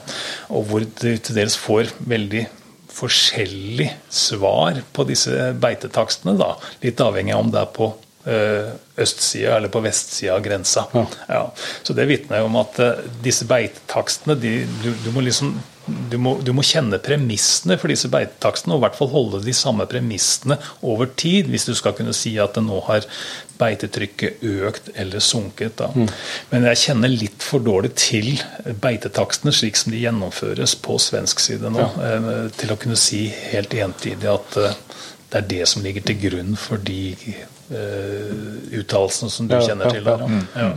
Og 0.51 0.67
hvor 0.69 0.83
de 0.83 1.15
til 1.17 1.37
dels 1.37 1.55
får 1.59 1.93
veldig 2.07 2.47
forskjellig 2.91 3.89
svar 4.09 4.81
på 4.93 5.05
disse 5.09 5.51
beitetakstene. 5.61 6.37
da, 6.39 6.53
Litt 6.83 7.01
avhengig 7.03 7.35
av 7.35 7.45
om 7.45 7.51
det 7.53 7.61
er 7.63 7.69
på 7.75 7.91
eh, 8.25 8.71
østsida 9.01 9.57
eller 9.57 9.71
på 9.73 9.83
vestsida 9.83 10.35
av 10.35 10.45
grensa. 10.45 10.85
Ja. 11.27 11.43
Så 11.83 11.95
det 11.97 12.09
vitner 12.11 12.45
om 12.45 12.57
at 12.61 12.79
eh, 12.83 13.05
disse 13.23 13.47
beitetakstene 13.49 14.37
de, 14.39 14.57
du, 14.83 14.91
du 15.05 15.11
må 15.15 15.23
liksom 15.25 15.55
du 15.85 16.17
må, 16.21 16.35
du 16.45 16.51
må 16.53 16.63
kjenne 16.65 16.99
premissene 17.01 17.77
for 17.81 17.91
disse 17.91 18.09
beitetakstene, 18.11 18.75
og 18.75 18.81
i 18.81 18.85
hvert 18.85 18.97
fall 18.99 19.09
holde 19.11 19.41
de 19.45 19.53
samme 19.55 19.87
premissene 19.89 20.57
over 20.85 21.09
tid, 21.17 21.49
hvis 21.51 21.65
du 21.69 21.73
skal 21.77 21.95
kunne 21.97 22.13
si 22.15 22.35
at 22.41 22.57
det 22.57 22.63
nå 22.67 22.77
har 22.85 23.07
beitetrykket 23.61 24.43
økt 24.45 24.91
eller 24.97 25.23
sunket. 25.23 25.81
Da. 25.81 25.89
Men 26.51 26.67
jeg 26.69 26.81
kjenner 26.85 27.13
litt 27.13 27.45
for 27.45 27.63
dårlig 27.65 27.93
til 27.99 28.31
beitetakstene 28.81 29.53
slik 29.55 29.79
som 29.79 29.93
de 29.93 30.03
gjennomføres 30.03 30.77
på 30.85 30.97
svensk 31.01 31.41
side 31.43 31.73
nå, 31.73 31.89
ja. 31.97 32.45
til 32.57 32.73
å 32.73 32.79
kunne 32.81 32.99
si 32.99 33.25
helt 33.51 33.73
entydig 33.73 34.29
at 34.31 34.61
eh, 34.61 34.79
det 35.31 35.39
er 35.39 35.49
det 35.49 35.67
som 35.71 35.83
ligger 35.85 36.03
til 36.03 36.17
grunn 36.19 36.57
for 36.59 36.81
de 36.83 37.13
uh, 37.71 38.31
uttalelsene 38.75 39.31
som 39.31 39.47
du 39.47 39.55
Ja, 39.55 39.61
kjenner 39.63 39.93
til. 39.93 40.09
Ja. 40.09 40.17
ja. 40.27 40.65
Ja. 40.65 40.73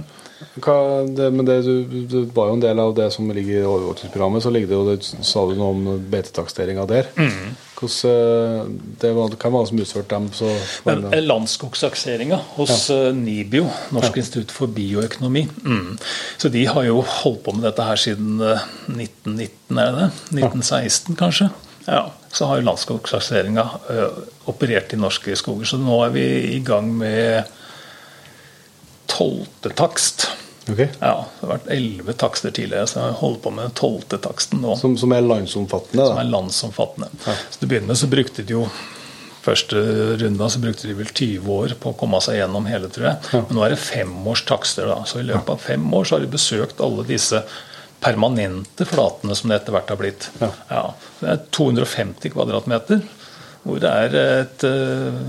Hva, 0.58 1.04
det, 1.06 1.28
men 1.34 1.46
det, 1.46 1.60
du, 1.62 2.02
du, 2.10 2.16
var 2.34 2.50
jo 2.50 2.56
en 2.56 2.62
del 2.62 2.80
av 2.82 2.94
det 2.96 3.06
som 3.14 3.28
ligger 3.30 3.60
i 3.60 3.66
overvåkingsprogrammet. 3.68 4.42
Så 4.42 4.52
ligger 4.54 4.70
det 4.70 4.78
jo, 4.78 4.86
det, 4.90 5.26
sa 5.26 5.44
du 5.48 5.54
noe 5.58 5.74
om 5.74 6.02
beitetaksteringa 6.10 6.86
der. 6.90 7.10
Mm. 7.16 7.54
Hvordan, 7.74 8.10
eh, 8.10 8.92
det 9.02 9.12
var, 9.16 9.34
hvem 9.34 9.56
var 9.56 9.64
det 9.64 9.70
som 9.70 9.82
utførte 9.84 10.14
dem? 10.14 10.28
Så, 10.34 10.50
Men 10.88 11.06
eh, 11.10 11.22
Landskogsakseringa 11.24 12.40
hos 12.58 12.88
ja. 12.90 13.12
NIBIO, 13.16 13.66
Norsk 13.94 14.20
institutt 14.22 14.54
for 14.54 14.70
bioøkonomi, 14.74 15.46
mm. 15.64 15.98
så 16.38 16.50
de 16.54 16.64
har 16.70 16.86
jo 16.86 17.02
holdt 17.02 17.42
på 17.46 17.56
med 17.56 17.66
dette 17.68 17.86
her 17.86 18.00
siden 18.00 18.38
eh, 18.42 18.66
1919, 18.90 19.78
er 19.78 19.90
det 19.90 20.00
det? 20.00 20.10
1916 20.44 21.20
kanskje? 21.20 21.50
Ja, 21.84 22.12
Så 22.32 22.46
har 22.46 22.58
jo 22.58 22.66
landskogsakseringa 22.66 23.66
eh, 23.90 24.22
operert 24.50 24.94
i 24.94 24.98
norske 24.98 25.36
skoger. 25.38 25.68
Så 25.68 25.78
nå 25.78 26.00
er 26.06 26.14
vi 26.14 26.24
i 26.56 26.62
gang 26.64 26.88
med 26.98 27.50
tolvte 29.10 29.70
takst. 29.76 30.26
Okay. 30.64 30.88
Ja, 31.00 31.26
Det 31.40 31.46
har 31.46 31.50
vært 31.58 31.70
elleve 31.74 32.14
takster 32.16 32.52
tidligere, 32.56 32.86
så 32.88 33.02
jeg 33.02 33.16
holder 33.20 33.40
på 33.44 33.50
med 33.52 33.66
den 33.66 33.74
tolvte 33.76 34.18
taksten 34.24 34.62
nå 34.64 34.78
som, 34.80 34.94
som 34.96 35.12
er 35.12 35.20
landsomfattende? 35.26 36.06
som 36.08 36.20
er 36.22 36.30
landsomfattende. 36.32 37.10
Så 37.26 37.58
til 37.60 37.68
å 37.68 37.72
begynne 37.74 37.90
med 37.92 38.00
så 38.00 38.08
brukte 38.12 38.44
de 38.46 38.56
jo 38.56 38.66
Første 39.44 39.76
runda 40.16 40.46
så 40.48 40.56
brukte 40.56 40.88
de 40.88 40.94
vel 40.96 41.10
20 41.10 41.50
år 41.52 41.74
på 41.76 41.90
å 41.90 41.96
komme 42.00 42.16
seg 42.24 42.38
gjennom 42.38 42.64
hele, 42.64 42.88
tror 42.88 43.10
jeg. 43.10 43.42
Men 43.50 43.58
nå 43.58 43.64
er 43.66 43.74
det 43.74 43.80
femårs 43.82 44.40
takster. 44.48 44.86
da, 44.88 45.02
Så 45.04 45.20
i 45.20 45.26
løpet 45.28 45.50
av 45.52 45.60
fem 45.60 45.84
år 45.92 46.06
så 46.08 46.16
har 46.16 46.24
de 46.24 46.30
besøkt 46.32 46.80
alle 46.80 47.04
disse 47.04 47.42
permanente 48.00 48.86
flatene 48.88 49.36
som 49.36 49.52
det 49.52 49.58
etter 49.60 49.76
hvert 49.76 49.92
har 49.92 50.00
blitt. 50.00 50.30
Ja. 50.40 50.80
det 51.20 51.28
er 51.34 51.42
250 51.56 52.32
kvadratmeter, 52.32 53.04
hvor 53.64 53.84
det 53.84 53.92
er 54.06 54.16
et 54.22 54.64
eh, 54.64 55.20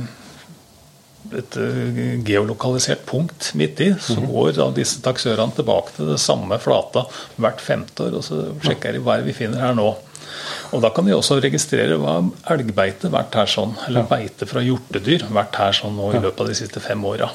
et 1.33 1.57
eh, 1.61 2.01
geolokalisert 2.25 3.05
punkt 3.09 3.51
midt 3.57 3.81
i, 3.81 3.91
så 4.01 4.17
går 4.21 4.55
da 4.57 4.69
disse 4.75 5.01
taksørene 5.05 5.55
tilbake 5.57 5.95
til 5.97 6.11
det 6.11 6.19
samme 6.21 6.59
flata 6.61 7.05
hvert 7.41 7.63
femte 7.63 8.07
år, 8.07 8.19
og 8.19 8.25
så 8.27 8.41
sjekker 8.65 8.95
de 8.95 9.03
hva 9.05 9.19
vi 9.25 9.35
finner 9.35 9.63
her 9.63 9.77
nå. 9.77 9.89
Og 10.75 10.81
Da 10.83 10.91
kan 10.93 11.07
de 11.07 11.15
også 11.15 11.39
registrere 11.43 11.97
hva 12.01 12.17
elgbeite 12.51 13.11
vært 13.13 13.37
her 13.39 13.49
sånn, 13.49 13.75
eller 13.87 14.07
beite 14.09 14.47
fra 14.49 14.63
hjortedyr 14.65 15.27
vært 15.33 15.57
her 15.61 15.75
sånn 15.77 15.95
nå 15.97 16.11
i 16.13 16.21
løpet 16.21 16.43
av 16.43 16.51
de 16.51 16.57
siste 16.57 16.83
fem 16.83 17.01
åra. 17.07 17.29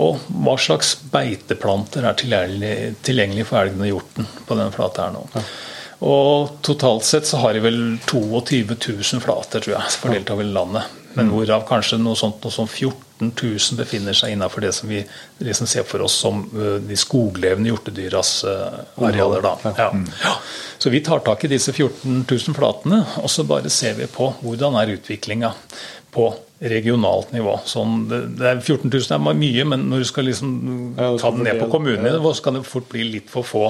Og 0.00 0.20
hva 0.28 0.54
slags 0.60 0.92
beiteplanter 1.10 2.06
er 2.06 2.18
tilgjengelig, 2.18 2.94
tilgjengelig 3.06 3.48
for 3.48 3.62
elgen 3.64 3.82
og 3.82 3.90
hjorten 3.90 4.28
på 4.46 4.58
denne 4.58 4.74
flata 4.74 5.08
her 5.08 5.16
nå. 5.16 5.24
Og 6.00 6.60
totalt 6.64 7.04
sett 7.04 7.26
så 7.28 7.42
har 7.42 7.56
de 7.56 7.64
vel 7.64 7.80
22 8.08 8.62
000 8.70 9.24
flater, 9.24 9.60
tror 9.60 9.74
jeg, 9.74 9.98
fordelt 10.00 10.30
over 10.32 10.46
landet. 10.48 10.99
Men 11.18 11.30
hvorav 11.32 11.64
kanskje 11.68 11.98
noe 11.98 12.18
sånt 12.18 12.44
noe 12.44 12.54
som 12.54 12.68
14 12.68 13.32
000 13.34 13.78
befinner 13.80 14.16
seg 14.16 14.34
innenfor 14.34 14.62
det 14.64 14.72
som 14.76 14.88
vi 14.88 15.00
liksom 15.42 15.68
ser 15.68 15.86
for 15.88 16.04
oss 16.06 16.14
som 16.22 16.44
de 16.52 16.98
skoglevende 16.98 17.72
hjortedyras 17.72 18.30
arealer. 18.46 19.42
Da. 19.44 19.72
Ja. 19.76 19.88
Ja. 20.24 20.34
Så 20.78 20.92
vi 20.94 21.02
tar 21.04 21.20
tak 21.26 21.44
i 21.44 21.50
disse 21.52 21.74
14 21.74 22.22
000 22.30 22.56
flatene, 22.56 23.02
og 23.20 23.28
så 23.30 23.44
bare 23.44 23.72
ser 23.72 23.98
vi 23.98 24.06
på 24.08 24.30
hvordan 24.40 24.78
er 24.80 24.94
utviklinga 24.94 25.52
på 26.14 26.30
regionalt 26.60 27.30
nivå. 27.32 27.54
Sånn, 27.68 28.04
det, 28.10 28.20
er 28.44 28.60
14 28.60 28.90
000 28.90 29.14
er 29.16 29.38
mye, 29.38 29.66
men 29.68 29.86
når 29.88 30.02
du 30.02 30.08
skal 30.10 30.26
liksom 30.28 30.50
ta 30.96 31.30
den 31.32 31.44
ned 31.46 31.56
på 31.56 31.66
fordele- 31.66 31.70
kommunenivå, 31.72 32.32
så 32.36 32.46
kan 32.46 32.58
det 32.58 32.66
fort 32.68 32.88
bli 32.92 33.06
litt 33.16 33.30
for 33.32 33.46
få. 33.46 33.66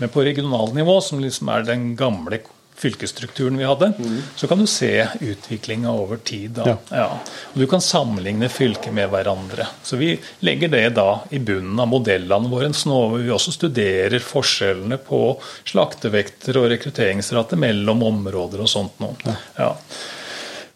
Men 0.00 0.12
på 0.12 0.24
regionalt 0.26 0.74
nivå, 0.76 0.98
som 1.04 1.22
liksom 1.24 1.48
er 1.54 1.64
den 1.68 1.94
gamle 1.96 2.42
fylkesstrukturen 2.76 3.56
vi 3.56 3.64
hadde, 3.64 3.92
så 4.36 4.48
kan 4.50 4.58
du 4.58 4.66
se 4.66 5.06
utviklinga 5.20 5.92
over 5.92 6.16
tid. 6.16 6.50
Da. 6.50 6.68
Ja. 6.68 6.76
Ja. 6.90 7.18
Du 7.54 7.66
kan 7.66 7.80
sammenligne 7.80 8.48
fylker 8.48 8.92
med 8.92 9.08
hverandre. 9.12 9.66
Så 9.82 9.96
vi 9.96 10.14
legger 10.40 10.68
det 10.68 10.88
da 10.98 11.20
i 11.30 11.38
bunnen 11.38 11.80
av 11.80 11.88
modellene 11.88 12.50
våre, 12.50 12.72
nå 12.74 12.98
hvor 13.08 13.22
vi 13.22 13.30
også 13.32 13.54
studerer 13.54 14.24
forskjellene 14.24 14.98
på 15.06 15.22
slaktevekter 15.70 16.58
og 16.60 16.68
rekrutteringsrate 16.74 17.58
mellom 17.60 18.02
områder 18.02 18.64
og 18.64 18.70
sånt 18.70 19.00
noe. 19.04 19.38
Ja. 19.56 19.74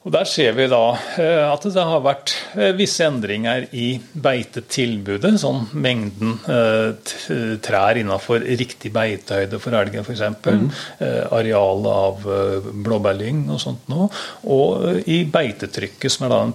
Og 0.06 0.12
Der 0.14 0.24
ser 0.30 0.52
vi 0.54 0.68
da 0.70 0.94
eh, 1.18 1.42
at 1.42 1.64
det 1.66 1.82
har 1.84 2.02
vært 2.04 2.30
eh, 2.54 2.70
visse 2.78 3.02
endringer 3.02 3.64
i 3.74 3.98
beitetilbudet. 4.14 5.32
Sånn 5.42 5.66
mengden 5.74 6.36
eh, 6.46 6.94
trær 7.64 7.98
innenfor 7.98 8.46
riktig 8.46 8.92
beitehøyde 8.94 9.58
for 9.60 9.74
elgen 9.74 10.06
f.eks. 10.06 10.22
Mm. 10.46 10.70
Arealet 11.34 11.90
av 11.90 12.22
blåbærlyng 12.86 13.48
og 13.50 13.58
sånt 13.64 13.90
noe. 13.90 14.06
Og 14.46 15.02
i 15.10 15.24
beitetrykket, 15.28 16.14
som 16.14 16.28
er 16.28 16.34
da 16.36 16.40
en 16.46 16.54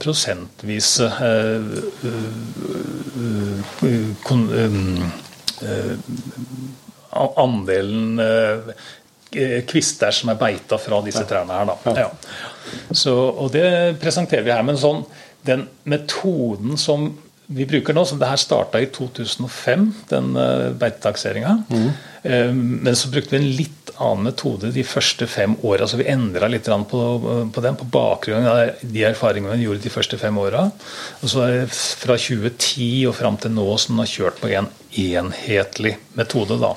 eh, 1.03 1.59
eh, 5.67 5.93
andelen 7.43 8.23
kvister 9.69 10.15
som 10.15 10.31
er 10.33 10.39
beita 10.39 10.79
fra 10.81 11.01
disse 11.05 11.25
trærne 11.29 11.59
her. 11.59 11.69
Da. 11.71 11.93
Ja. 12.05 12.09
Så, 12.91 13.13
og 13.13 13.51
det 13.53 13.67
presenterer 14.01 14.45
vi 14.45 14.53
her. 14.53 14.65
Men 14.65 14.79
sånn, 14.79 15.03
den 15.47 15.67
metoden 15.89 16.79
som 16.79 17.11
vi 17.53 17.65
bruker 17.67 17.95
nå, 17.95 18.05
som 18.07 18.19
det 18.21 18.29
her 18.29 18.39
starta 18.39 18.79
i 18.81 18.87
2005, 18.93 19.87
den 20.09 20.33
uh, 20.37 20.71
beitetakseringa. 20.79 21.57
Mm. 21.69 21.93
men 22.55 22.95
så 22.95 23.09
brukte 23.11 23.35
vi 23.35 23.41
en 23.41 23.55
litt 23.57 23.89
annen 23.99 24.29
metode 24.29 24.69
de 24.71 24.83
første 24.87 25.27
fem 25.27 25.57
åra. 25.67 25.87
Så 25.87 25.99
vi 25.99 26.07
endra 26.07 26.47
litt 26.47 26.69
på, 26.89 27.01
på 27.53 27.63
den 27.65 27.75
på 27.79 27.87
bakgrunn 27.91 28.47
av 28.47 28.61
de 28.81 29.03
erfaringene 29.09 29.57
vi 29.59 29.67
gjorde 29.67 29.83
de 29.83 29.91
første 29.91 30.19
fem 30.21 30.37
åra. 30.39 30.63
Og 31.21 31.33
så 31.33 31.43
er 31.43 31.57
det 31.57 31.75
fra 31.75 32.15
2010 32.15 33.09
og 33.11 33.17
fram 33.19 33.37
til 33.37 33.53
nå 33.53 33.67
som 33.75 33.99
vi 33.99 34.05
har 34.05 34.13
kjørt 34.13 34.39
på 34.39 34.53
en 34.55 34.71
enhetlig 34.99 35.97
metode. 36.13 36.57
Da. 36.61 36.73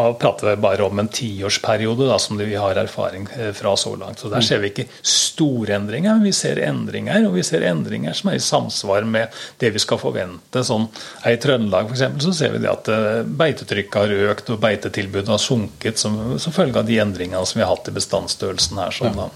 Og 0.00 0.18
prater 0.20 0.50
vi 0.50 0.56
bare 0.62 0.86
om 0.86 0.98
en 1.02 1.08
tiårsperiode 1.08 2.08
da, 2.08 2.18
som 2.22 2.38
vi 2.40 2.54
har 2.54 2.78
erfaring 2.80 3.28
eh, 3.36 3.52
fra 3.56 3.76
så 3.76 3.94
langt. 3.96 4.18
Så 4.22 4.30
Der 4.32 4.44
ser 4.44 4.62
vi 4.62 4.72
ikke 4.72 4.86
store 5.02 5.76
endringer, 5.78 6.14
men 6.14 6.26
vi 6.26 6.34
ser 6.36 6.60
endringer. 6.64 7.26
Og 7.28 7.36
vi 7.38 7.44
ser 7.46 7.66
endringer 7.66 8.16
som 8.16 8.32
er 8.32 8.38
i 8.38 8.44
samsvar 8.44 9.06
med 9.08 9.42
det 9.62 9.72
vi 9.74 9.82
skal 9.82 10.00
forvente. 10.02 10.64
Sånn, 10.66 10.88
I 11.26 11.36
Trøndelag 11.40 11.88
for 11.90 11.98
eksempel, 11.98 12.24
så 12.26 12.34
ser 12.36 12.56
vi 12.56 12.64
det 12.64 12.72
at 12.72 12.90
eh, 12.90 13.22
beitetrykket 13.24 14.00
har 14.00 14.16
økt 14.32 14.54
og 14.54 14.62
beitetilbudet 14.64 15.30
har 15.30 15.42
sunket 15.42 16.00
som, 16.00 16.18
som 16.42 16.56
følge 16.56 16.82
av 16.82 16.90
de 16.90 16.98
endringene 17.02 17.46
som 17.46 17.60
vi 17.60 17.66
har 17.66 17.74
hatt 17.74 17.90
i 17.90 17.96
bestandsstørrelsen 17.96 18.82
her. 18.82 18.94
Sånn, 18.94 19.16
da. 19.18 19.30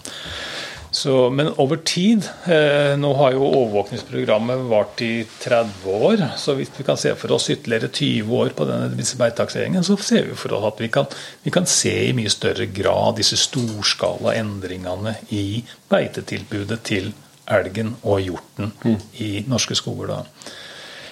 Så, 0.94 1.30
men 1.34 1.48
over 1.58 1.80
tid 1.82 2.22
eh, 2.46 2.92
Nå 3.02 3.08
har 3.18 3.34
jo 3.34 3.48
overvåkningsprogrammet 3.48 4.60
vart 4.70 5.00
i 5.02 5.24
30 5.42 5.88
år. 5.90 6.20
Så 6.38 6.54
hvis 6.54 6.70
vi 6.76 6.86
kan 6.86 6.98
se 7.00 7.10
for 7.18 7.34
oss 7.34 7.48
ytterligere 7.50 7.90
20 7.90 8.36
år 8.38 8.52
på 8.54 8.66
denne, 8.68 8.92
disse 8.94 9.18
så 9.18 9.96
ser 9.98 10.28
vi 10.28 10.36
for 10.38 10.54
oss 10.54 10.68
at 10.68 10.82
vi 10.84 10.88
kan, 10.94 11.08
vi 11.42 11.50
kan 11.50 11.66
se 11.66 11.94
i 12.04 12.14
mye 12.14 12.30
større 12.30 12.68
grad 12.70 13.18
disse 13.18 13.40
storskala 13.42 14.36
endringene 14.38 15.16
i 15.34 15.64
beitetilbudet 15.90 16.78
til 16.86 17.10
elgen 17.50 17.96
og 18.04 18.22
hjorten 18.22 18.70
i 19.18 19.44
norske 19.50 19.74
skoger. 19.74 20.14
da. 20.14 20.22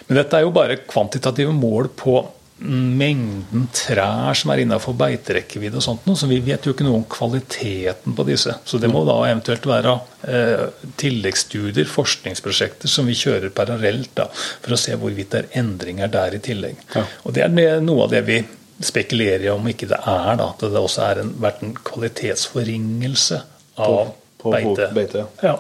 Men 0.07 0.21
dette 0.21 0.39
er 0.39 0.47
jo 0.47 0.55
bare 0.55 0.79
kvantitative 0.87 1.53
mål 1.57 1.91
på 1.99 2.21
mengden 2.63 3.67
trær 3.75 4.37
som 4.39 4.53
er 4.55 4.63
innenfor 4.63 4.95
beiterekkevidde 4.99 5.81
og 5.81 5.85
sånt, 5.85 6.05
noe, 6.07 6.17
så 6.19 6.29
vi 6.31 6.39
vet 6.45 6.65
jo 6.67 6.73
ikke 6.75 6.87
noe 6.87 7.01
om 7.01 7.05
kvaliteten 7.11 8.15
på 8.17 8.27
disse. 8.29 8.55
Så 8.69 8.79
det 8.83 8.91
må 8.93 9.03
da 9.09 9.17
eventuelt 9.27 9.67
være 9.67 9.95
eh, 10.31 10.65
tilleggsstudier, 11.03 11.89
forskningsprosjekter, 11.91 12.91
som 12.93 13.09
vi 13.11 13.17
kjører 13.19 13.51
parallelt 13.57 14.13
da, 14.19 14.29
for 14.63 14.77
å 14.77 14.81
se 14.81 14.95
hvorvidt 14.99 15.35
det 15.35 15.43
er 15.45 15.61
endringer 15.65 16.13
der 16.13 16.39
i 16.39 16.43
tillegg. 16.45 16.81
Ja. 16.95 17.05
Og 17.27 17.35
det 17.37 17.47
er 17.49 17.83
noe 17.85 18.07
av 18.07 18.15
det 18.15 18.23
vi 18.29 18.41
spekulerer 18.83 19.47
i 19.47 19.53
om 19.53 19.67
ikke 19.71 19.91
det 19.91 19.99
er, 20.01 20.33
da, 20.41 20.49
at 20.55 20.63
det 20.63 20.81
også 20.81 21.05
har 21.07 21.23
vært 21.43 21.63
en 21.67 21.75
kvalitetsforringelse 21.87 23.43
av 23.83 23.95
På- 23.99 24.11
på 24.43 24.51
beite. 24.57 24.89
beite, 24.95 25.27
ja. 25.43 25.57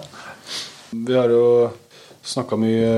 Vi 0.91 1.15
har 1.15 1.31
jo 1.31 1.45
snakka 2.27 2.57
mye 2.59 2.91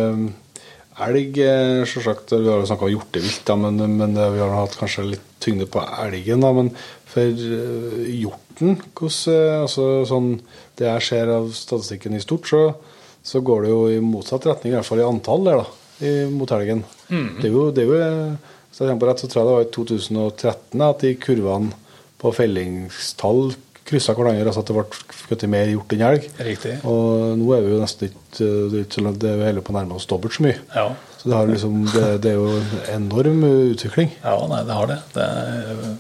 elg, 1.03 1.39
eh, 1.39 1.85
selvsagt. 1.89 2.33
Vi 2.33 2.49
har 2.49 2.61
jo 2.61 2.69
snakka 2.69 2.87
om 2.87 2.93
hjortevilt, 2.93 3.45
da, 3.47 3.57
men, 3.57 3.81
men 3.99 4.15
vi 4.15 4.41
har 4.43 4.55
hatt 4.55 4.77
kanskje 4.79 5.09
litt 5.15 5.31
tyngde 5.43 5.67
på 5.71 5.83
elgen. 6.07 6.45
da, 6.45 6.53
Men 6.53 6.71
for 7.11 7.23
eh, 7.23 8.01
hjorten, 8.23 8.79
hvordan 8.95 9.35
eh, 9.35 9.61
altså, 9.65 9.89
sånn, 10.09 10.41
Det 10.75 10.89
jeg 10.89 11.07
ser 11.07 11.31
av 11.31 11.53
statistikken 11.55 12.17
i 12.17 12.23
stort, 12.23 12.49
så, 12.51 12.63
så 13.23 13.41
går 13.41 13.63
det 13.63 13.71
jo 13.71 13.83
i 13.93 14.01
motsatt 14.03 14.47
retning, 14.51 14.73
i 14.73 14.77
hvert 14.77 14.89
fall 14.89 15.03
i 15.03 15.07
antall 15.07 15.47
der, 15.47 15.63
da, 15.63 15.67
i, 16.03 16.13
mot 16.33 16.51
elgen. 16.51 16.83
Det 17.07 17.47
er 17.47 17.55
jo, 17.55 17.69
det 17.71 17.85
er 17.85 17.93
jo 17.93 17.99
Hvis 18.71 18.81
jeg 18.81 18.89
kommer 18.89 19.05
på 19.05 19.09
rett, 19.11 19.23
så 19.23 19.29
tror 19.31 19.41
jeg 19.41 19.47
det 19.47 19.55
var 19.55 19.67
i 19.67 19.75
2013 19.77 20.85
at 20.89 21.05
de 21.05 21.13
kurvene 21.23 21.77
på 22.19 22.33
fellingstall 22.35 23.53
kryssa 23.89 24.15
hverandre. 24.17 24.47
Altså 24.51 24.65
at 24.65 24.71
det 24.71 24.77
ble 24.79 24.85
skutt 25.21 25.45
mer 25.53 25.73
hjort 25.73 25.95
enn 25.97 26.07
elg. 26.09 26.29
Riktig. 26.49 26.79
Og 26.89 27.35
nå 27.41 27.51
er 27.57 27.67
vi 27.67 27.75
jo 27.75 27.83
nesten 27.83 28.11
ikke 28.11 28.23
Det 28.35 28.49
er, 28.83 29.29
er 29.31 29.37
jo 29.37 29.47
hele 29.47 29.63
på 29.63 29.75
nærme 29.77 29.99
oss 29.99 30.09
dobbelt 30.11 30.35
så 30.35 30.47
mye. 30.47 30.57
Ja. 30.75 30.89
Så 31.21 31.29
det, 31.29 31.37
har 31.37 31.53
liksom, 31.53 31.77
det, 31.93 32.09
det 32.25 32.33
er 32.33 32.41
jo 32.41 32.49
en 32.59 32.89
enorm 32.97 33.45
utvikling. 33.75 34.11
Ja, 34.25 34.35
nei, 34.51 34.65
det 34.67 34.81
har 34.81 34.91
det. 34.91 34.99
Det 35.15 35.29
er 35.29 35.95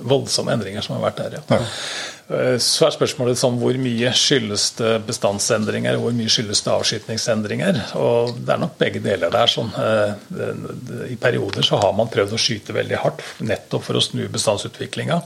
voldsomme 0.00 0.54
endringer 0.54 0.84
som 0.84 0.96
har 0.96 1.10
vært 1.10 1.20
der, 1.20 1.36
ja. 1.38 1.60
ja. 1.60 2.56
Så 2.62 2.86
er 2.86 2.94
spørsmålet 2.94 3.40
sånn, 3.40 3.56
hvor 3.58 3.74
mye 3.82 4.12
skyldes 4.14 4.68
det 4.78 4.92
bestandsendringer, 5.08 5.96
hvor 5.98 6.14
mye 6.14 6.30
skyldes 6.30 6.62
det 6.62 6.70
avskytningsendringer? 6.70 7.80
Og 7.98 8.36
det 8.38 8.54
er 8.54 8.60
nok 8.62 8.76
begge 8.78 9.02
deler 9.02 9.32
der. 9.34 9.50
Sånn. 9.50 9.72
eh, 9.74 11.10
I 11.10 11.18
perioder 11.18 11.66
så 11.66 11.80
har 11.82 11.96
man 11.98 12.10
prøvd 12.12 12.36
å 12.36 12.40
skyte 12.40 12.76
veldig 12.76 13.00
hardt, 13.02 13.24
nettopp 13.42 13.88
for 13.88 13.98
å 13.98 14.04
snu 14.04 14.22
bestandsutviklinga. 14.30 15.18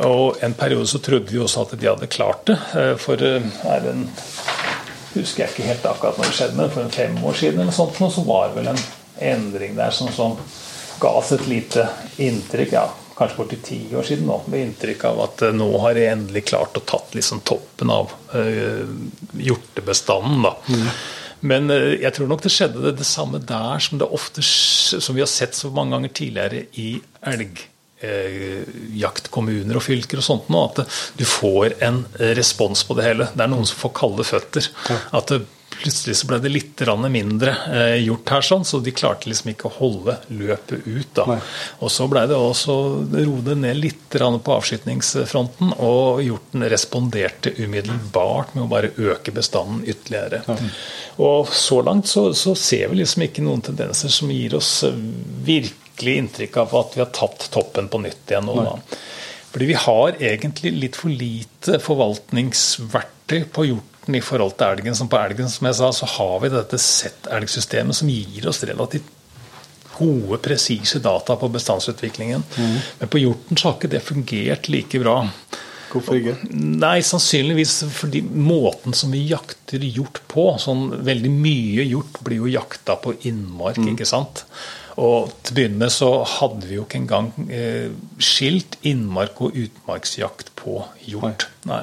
Og 0.00 0.38
en 0.40 0.54
periode 0.56 0.88
så 0.88 0.98
trodde 1.04 1.30
vi 1.32 1.40
også 1.42 1.66
at 1.66 1.76
de 1.76 1.88
hadde 1.88 2.08
klart 2.10 2.46
det. 2.48 2.58
eh, 2.78 2.94
For 3.00 3.20
eh, 3.22 3.44
er 3.68 3.90
en 3.92 4.06
husker 5.12 5.44
jeg 5.44 5.52
ikke 5.52 5.68
helt 5.68 5.86
akkurat 5.88 6.18
når 6.18 6.30
det 6.30 6.36
skjedde, 6.38 6.58
men 6.58 6.72
for 6.72 6.84
en 6.84 6.94
fem 6.94 7.16
år 7.20 7.38
siden 7.38 7.60
eller 7.60 7.76
sånt, 7.76 8.00
så 8.00 8.24
var 8.26 8.48
det 8.48 8.60
vel 8.60 8.72
en 8.72 8.82
endring 9.32 9.76
der 9.76 9.94
som, 9.94 10.08
som 10.14 10.36
ga 11.02 11.12
oss 11.18 11.32
et 11.36 11.46
lite 11.50 11.86
inntrykk, 12.22 12.72
ja, 12.72 12.86
kanskje 13.16 13.38
borti 13.38 13.58
ti 13.64 13.80
år 13.96 14.06
siden 14.06 14.28
nå, 14.30 14.38
med 14.50 14.66
inntrykk 14.68 15.08
av 15.10 15.24
at 15.26 15.44
eh, 15.48 15.56
nå 15.56 15.68
har 15.84 15.96
de 15.98 16.06
endelig 16.08 16.46
klart 16.48 16.78
å 16.78 16.84
tatt 16.86 17.16
liksom 17.16 17.42
toppen 17.46 17.92
av 17.92 18.14
uh, 18.34 18.86
hjortebestanden. 19.36 20.46
da. 20.46 20.54
Men 21.42 21.68
eh, 21.74 21.98
jeg 22.04 22.16
tror 22.16 22.30
nok 22.30 22.44
det 22.44 22.54
skjedde 22.54 22.86
det, 22.86 22.96
det 23.02 23.08
samme 23.08 23.42
der 23.42 23.82
som 23.82 24.00
det 24.00 24.08
ofte 24.08 24.44
som 24.44 25.16
vi 25.16 25.24
har 25.24 25.30
sett 25.30 25.58
så 25.58 25.72
mange 25.74 25.96
ganger 25.96 26.16
tidligere 26.16 26.64
i 26.80 26.94
elg 27.28 27.66
eh, 28.02 28.62
jaktkommuner 28.98 29.78
og 29.78 29.86
fylker 29.86 30.20
og 30.20 30.26
sånt 30.26 30.52
noe, 30.52 30.68
at 30.70 31.00
du 31.18 31.24
får 31.28 31.78
en 31.82 32.04
eh, 32.18 32.34
respons 32.38 32.84
på 32.88 32.98
det 32.98 33.08
hele. 33.08 33.30
Det 33.32 33.46
er 33.46 33.52
noen 33.52 33.68
som 33.68 33.80
får 33.84 33.96
kalde 34.02 34.28
føtter. 34.28 34.70
At 35.14 35.34
plutselig 35.82 36.16
så 36.16 36.28
ble 36.30 36.38
det 36.42 36.52
litt 36.52 36.82
mindre 37.10 37.54
eh, 37.72 37.96
gjort 38.04 38.30
her, 38.34 38.44
sånn, 38.46 38.64
så 38.64 38.80
de 38.82 38.94
klarte 38.94 39.30
liksom 39.30 39.52
ikke 39.52 39.68
å 39.68 39.74
holde 39.78 40.16
løpet 40.28 40.86
ut. 40.86 41.10
da. 41.16 41.26
Nei. 41.32 41.38
Og 41.82 41.92
så 41.92 42.06
ble 42.10 42.24
det 42.30 42.38
også 42.38 42.76
roet 43.12 43.52
ned 43.58 43.80
litt 43.80 44.00
på 44.12 44.56
avskytningsfronten, 44.56 45.74
og 45.82 46.22
hjorten 46.24 46.66
responderte 46.70 47.54
umiddelbart 47.58 48.54
med 48.54 48.66
å 48.66 48.70
bare 48.70 48.92
øke 48.96 49.34
bestanden 49.34 49.84
ytterligere. 49.88 50.42
Og 51.22 51.48
så 51.52 51.80
langt 51.84 52.10
så, 52.10 52.30
så 52.36 52.54
ser 52.58 52.92
vi 52.92 53.02
liksom 53.02 53.26
ikke 53.26 53.44
noen 53.44 53.64
tendenser 53.64 54.12
som 54.12 54.30
gir 54.32 54.58
oss 54.58 54.82
eh, 54.88 55.00
virkelig 55.92 56.16
inntrykk 56.16 56.56
av 56.56 56.76
at 56.76 56.96
vi 56.96 57.00
har 57.00 57.10
tatt 57.12 57.48
toppen 57.52 57.88
på 57.88 57.98
nytt 57.98 58.30
igjen 58.30 58.46
nå. 58.46 58.54
da. 58.62 58.98
Fordi 59.52 59.66
vi 59.66 59.74
har 59.74 60.16
egentlig 60.18 60.72
litt 60.72 60.96
for 60.96 61.10
lite 61.10 61.78
forvaltningsverktøy 61.78 63.44
på 63.52 63.66
hjorten 63.68 64.14
i 64.16 64.22
forhold 64.24 64.56
til 64.56 64.72
elgen. 64.72 64.94
Som 64.96 65.08
på 65.08 65.18
elgen, 65.20 65.48
som 65.48 65.66
jeg 65.66 65.76
sa, 65.76 65.90
så 65.92 66.06
har 66.06 66.38
vi 66.40 66.52
dette 66.52 66.78
Z-elgsystemet 66.78 67.94
som 67.94 68.08
gir 68.08 68.48
oss 68.48 68.62
relativt 68.64 69.10
gode, 69.92 70.38
presise 70.40 71.02
data 71.04 71.36
på 71.36 71.50
bestandsutviklingen. 71.52 72.42
Men 72.98 73.12
på 73.12 73.20
hjorten 73.20 73.56
så 73.56 73.68
har 73.68 73.76
ikke 73.76 73.92
det 73.92 74.02
fungert 74.06 74.72
like 74.72 75.02
bra. 75.02 75.18
Hvorfor 75.92 76.16
ikke? 76.16 76.38
Nei, 76.56 77.02
sannsynligvis 77.04 77.82
fordi 77.92 78.22
måten 78.24 78.96
som 78.96 79.12
vi 79.12 79.26
jakter 79.28 79.82
hjort 79.84 80.22
på 80.32 80.46
sånn 80.56 80.86
Veldig 81.04 81.28
mye 81.34 81.84
hjort 81.84 82.16
blir 82.24 82.40
jo 82.40 82.48
jakta 82.48 82.96
på 82.96 83.12
innmark, 83.28 83.76
ikke 83.92 84.08
sant? 84.08 84.46
Og 85.00 85.30
til 85.42 85.54
å 85.54 85.56
begynne 85.56 85.78
med 85.84 85.92
så 85.94 86.10
hadde 86.38 86.66
vi 86.68 86.74
jo 86.76 86.82
ikke 86.84 86.98
engang 87.00 87.30
eh, 87.48 87.88
skilt 88.20 88.76
innmark- 88.84 89.40
og 89.44 89.56
utmarksjakt 89.56 90.50
på 90.58 90.82
hjort. 91.08 91.46
Nei. 91.66 91.82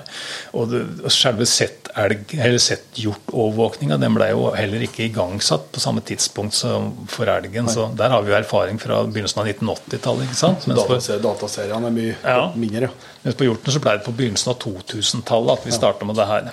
Og 0.54 0.70
det, 0.72 0.82
selve 1.12 1.46
sett-hjortovervåkninga 1.50 3.98
ble 4.14 4.28
jo 4.32 4.52
heller 4.56 4.82
ikke 4.86 5.04
igangsatt 5.08 5.66
på 5.74 5.80
samme 5.84 6.02
tidspunkt 6.06 6.54
som 6.58 6.92
for 7.12 7.26
elgen. 7.32 7.70
Så 7.72 7.90
der 7.98 8.10
har 8.14 8.22
vi 8.26 8.32
jo 8.34 8.38
erfaring 8.40 8.78
fra 8.82 8.96
begynnelsen 9.08 9.42
av 9.44 9.48
1980-tallet. 9.52 10.24
ikke 10.30 10.40
sant? 10.40 10.68
Mens 10.70 11.10
Dataseriene 11.24 11.88
er 11.90 11.94
mye 11.96 12.16
Ja. 12.24 12.52
mindre, 12.56 12.82
ja. 12.90 12.94
mens 13.24 13.36
på 13.40 13.46
hjorten 13.50 13.72
så 13.74 13.80
ble 13.84 13.92
det 13.98 14.06
på 14.06 14.16
begynnelsen 14.16 14.50
av 14.54 14.58
2000-tallet 14.64 15.52
at 15.58 15.64
vi 15.68 15.72
starta 15.76 16.02
med 16.06 16.16
det 16.20 16.28
her. 16.30 16.44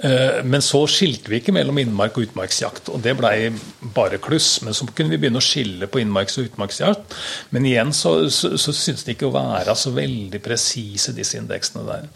Eh, 0.00 0.44
Men 0.44 0.62
så 0.62 0.84
skilte 0.90 1.30
vi 1.32 1.40
ikke 1.40 1.54
mellom 1.54 1.78
innmark 1.82 2.18
og 2.18 2.28
utmarksjakt, 2.28 2.90
og 2.92 3.02
det 3.02 3.16
blei 3.18 3.50
bare 3.94 4.20
kluss. 4.22 4.60
Men 4.62 4.76
så 4.76 4.86
kunne 4.92 5.14
vi 5.14 5.20
begynne 5.24 5.42
å 5.42 5.44
skille 5.44 5.88
på 5.90 6.02
innmarks- 6.02 6.38
og 6.38 6.50
utmarksjakt. 6.52 7.16
Men 7.54 7.66
igjen 7.66 7.92
så, 7.96 8.14
så, 8.30 8.54
så 8.60 8.74
syns 8.76 9.04
det 9.06 9.16
ikke 9.16 9.30
å 9.30 9.34
være 9.34 9.74
så 9.78 9.94
veldig 9.96 10.42
presise, 10.44 11.16
disse 11.16 11.40
indeksene 11.40 11.86
der. 11.88 12.08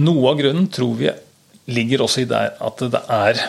Noe 0.00 0.30
av 0.30 0.38
grunnen 0.38 0.68
tror 0.70 0.94
vi 1.00 1.10
ligger 1.70 2.04
også 2.04 2.24
i 2.24 2.30
det 2.30 2.44
at 2.60 2.86
det 2.92 3.00
er 3.10 3.42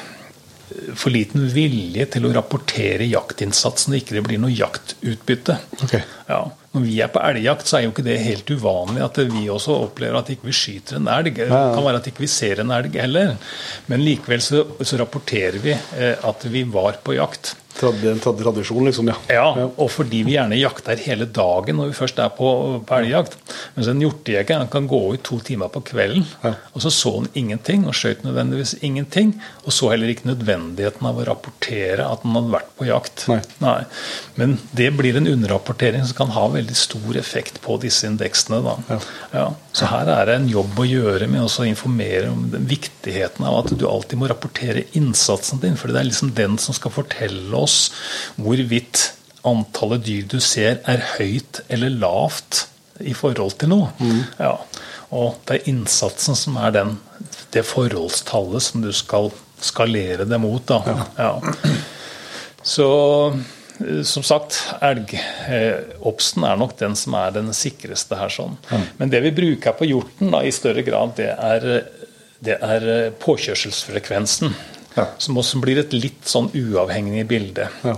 for 0.95 1.11
liten 1.11 1.49
vilje 1.52 2.06
til 2.14 2.26
å 2.28 2.34
rapportere 2.36 3.07
jaktinnsatsen, 3.10 3.94
og 3.94 3.99
ikke 3.99 4.15
det 4.18 4.26
blir 4.28 4.40
noe 4.41 4.53
jaktutbytte. 4.56 5.57
Ok. 5.84 5.98
Ja. 6.30 6.41
Når 6.72 6.84
vi 6.85 6.99
er 7.03 7.10
på 7.11 7.19
elgjakt, 7.19 7.68
så 7.68 7.77
er 7.77 7.84
jo 7.84 7.91
ikke 7.91 8.06
det 8.06 8.19
helt 8.23 8.52
uvanlig 8.56 9.02
at 9.03 9.18
vi 9.27 9.48
også 9.52 9.76
opplever 9.89 10.22
at 10.22 10.30
ikke 10.31 10.48
vi 10.48 10.56
skyter 10.56 11.02
en 11.02 11.10
elg. 11.11 11.34
Det 11.35 11.49
kan 11.52 11.84
være 11.84 11.99
at 11.99 12.07
ikke 12.07 12.23
vi 12.23 12.30
ser 12.31 12.61
en 12.64 12.72
elg 12.72 12.95
heller. 12.95 13.34
Men 13.91 14.06
likevel 14.06 14.43
så, 14.45 14.64
så 14.80 15.02
rapporterer 15.02 15.60
vi 15.60 15.73
eh, 15.76 16.15
at 16.15 16.48
vi 16.53 16.64
var 16.72 17.02
på 17.03 17.18
jakt. 17.18 17.57
Trad- 17.81 18.37
tradisjon, 18.43 18.85
liksom, 18.85 19.07
ja. 19.09 19.15
Ja, 19.33 19.47
og 19.75 19.89
fordi 19.89 20.21
vi 20.27 20.35
gjerne 20.35 20.57
jakter 20.59 20.99
hele 21.01 21.25
dagen 21.25 21.79
når 21.81 21.89
vi 21.91 21.97
først 21.97 22.19
er 22.21 22.29
på, 22.37 22.49
på 22.85 22.97
elgjakt. 22.99 23.37
Mens 23.75 23.89
en 23.89 24.03
hjortejeger 24.03 24.67
kan 24.71 24.87
gå 24.91 24.99
ut 25.15 25.23
to 25.25 25.39
timer 25.47 25.71
på 25.73 25.81
kvelden, 25.89 26.25
Ja. 26.45 26.53
og 26.75 26.83
så 26.85 26.91
så 26.93 27.15
han 27.17 27.29
ingenting, 27.33 27.87
og 27.89 27.95
skjøt 27.97 28.21
nødvendigvis 28.27 28.75
ingenting. 28.85 29.33
Og 29.65 29.73
så 29.73 29.89
heller 29.91 30.11
ikke 30.13 30.29
nødvendigheten 30.29 31.07
av 31.09 31.17
å 31.17 31.25
rapportere 31.31 32.05
at 32.05 32.21
han 32.25 32.37
hadde 32.37 32.53
vært 32.53 32.71
på 32.77 32.87
jakt. 32.89 33.25
Nei. 33.63 33.79
Men 34.37 34.57
det 34.77 34.91
blir 34.99 35.17
en 35.17 35.27
underrapportering 35.31 36.05
som 36.05 36.17
kan 36.21 36.35
ha 36.35 36.45
veldig 36.53 36.75
stor 36.77 37.17
effekt 37.17 37.61
på 37.65 37.79
disse 37.81 38.05
indeksene. 38.09 38.61
Ja, 39.33 39.47
så 39.73 39.87
her 39.89 40.09
er 40.11 40.29
det 40.29 40.35
en 40.41 40.49
jobb 40.51 40.77
å 40.77 40.85
gjøre 40.87 41.27
med 41.31 41.41
å 41.47 41.65
informere 41.65 42.29
om 42.31 42.45
den 42.53 42.65
viktigheten 42.69 43.45
av 43.47 43.61
at 43.63 43.73
du 43.77 43.85
alltid 43.87 44.19
må 44.21 44.27
rapportere 44.29 44.85
innsatsen 44.97 45.61
din, 45.63 45.77
for 45.79 45.87
det 45.91 46.01
er 46.01 46.09
liksom 46.09 46.33
den 46.37 46.57
som 46.61 46.75
skal 46.77 46.91
fortelle 46.93 47.55
oss 47.57 47.70
hvorvidt 48.38 49.11
antallet 49.48 50.06
dyr 50.06 50.27
du 50.30 50.38
ser 50.43 50.81
er 50.89 51.03
høyt 51.15 51.64
eller 51.72 51.93
lavt 52.02 52.65
i 53.02 53.14
forhold 53.18 53.57
til 53.61 53.72
noe. 53.72 53.89
Ja. 54.38 54.56
Og 55.11 55.39
det 55.48 55.57
er 55.57 55.72
innsatsen 55.72 56.38
som 56.38 56.60
er 56.61 56.76
den, 56.76 56.93
det 57.52 57.65
forholdstallet 57.68 58.64
som 58.64 58.84
du 58.85 58.91
skal 58.95 59.31
skalere 59.61 60.27
det 60.30 60.39
mot. 60.41 60.64
Da. 60.68 61.07
Ja. 61.18 61.34
Så 62.64 62.88
eh, 63.81 64.03
som 64.07 64.23
sagt, 64.26 64.60
elgobsten 64.85 66.45
er 66.48 66.60
nok 66.61 66.77
den 66.80 66.95
som 66.99 67.18
er 67.19 67.34
den 67.35 67.52
sikreste 67.57 68.19
her. 68.19 68.31
sånn. 68.31 68.60
Men 68.99 69.11
det 69.14 69.23
vi 69.26 69.34
bruker 69.35 69.76
på 69.77 69.89
hjorten 69.89 70.31
da, 70.34 70.43
i 70.45 70.53
større 70.56 70.85
grad, 70.85 71.15
det 71.19 71.31
er, 71.34 71.68
det 72.39 72.60
er 72.61 72.88
eh, 72.95 73.10
påkjørselsfrekvensen. 73.22 74.53
Ja. 74.95 75.07
Som 75.18 75.39
også 75.39 75.61
blir 75.63 75.80
et 75.81 75.93
litt 75.95 76.27
sånn 76.27 76.49
uavhengig 76.53 77.23
bilde. 77.30 77.69
Ja. 77.85 77.95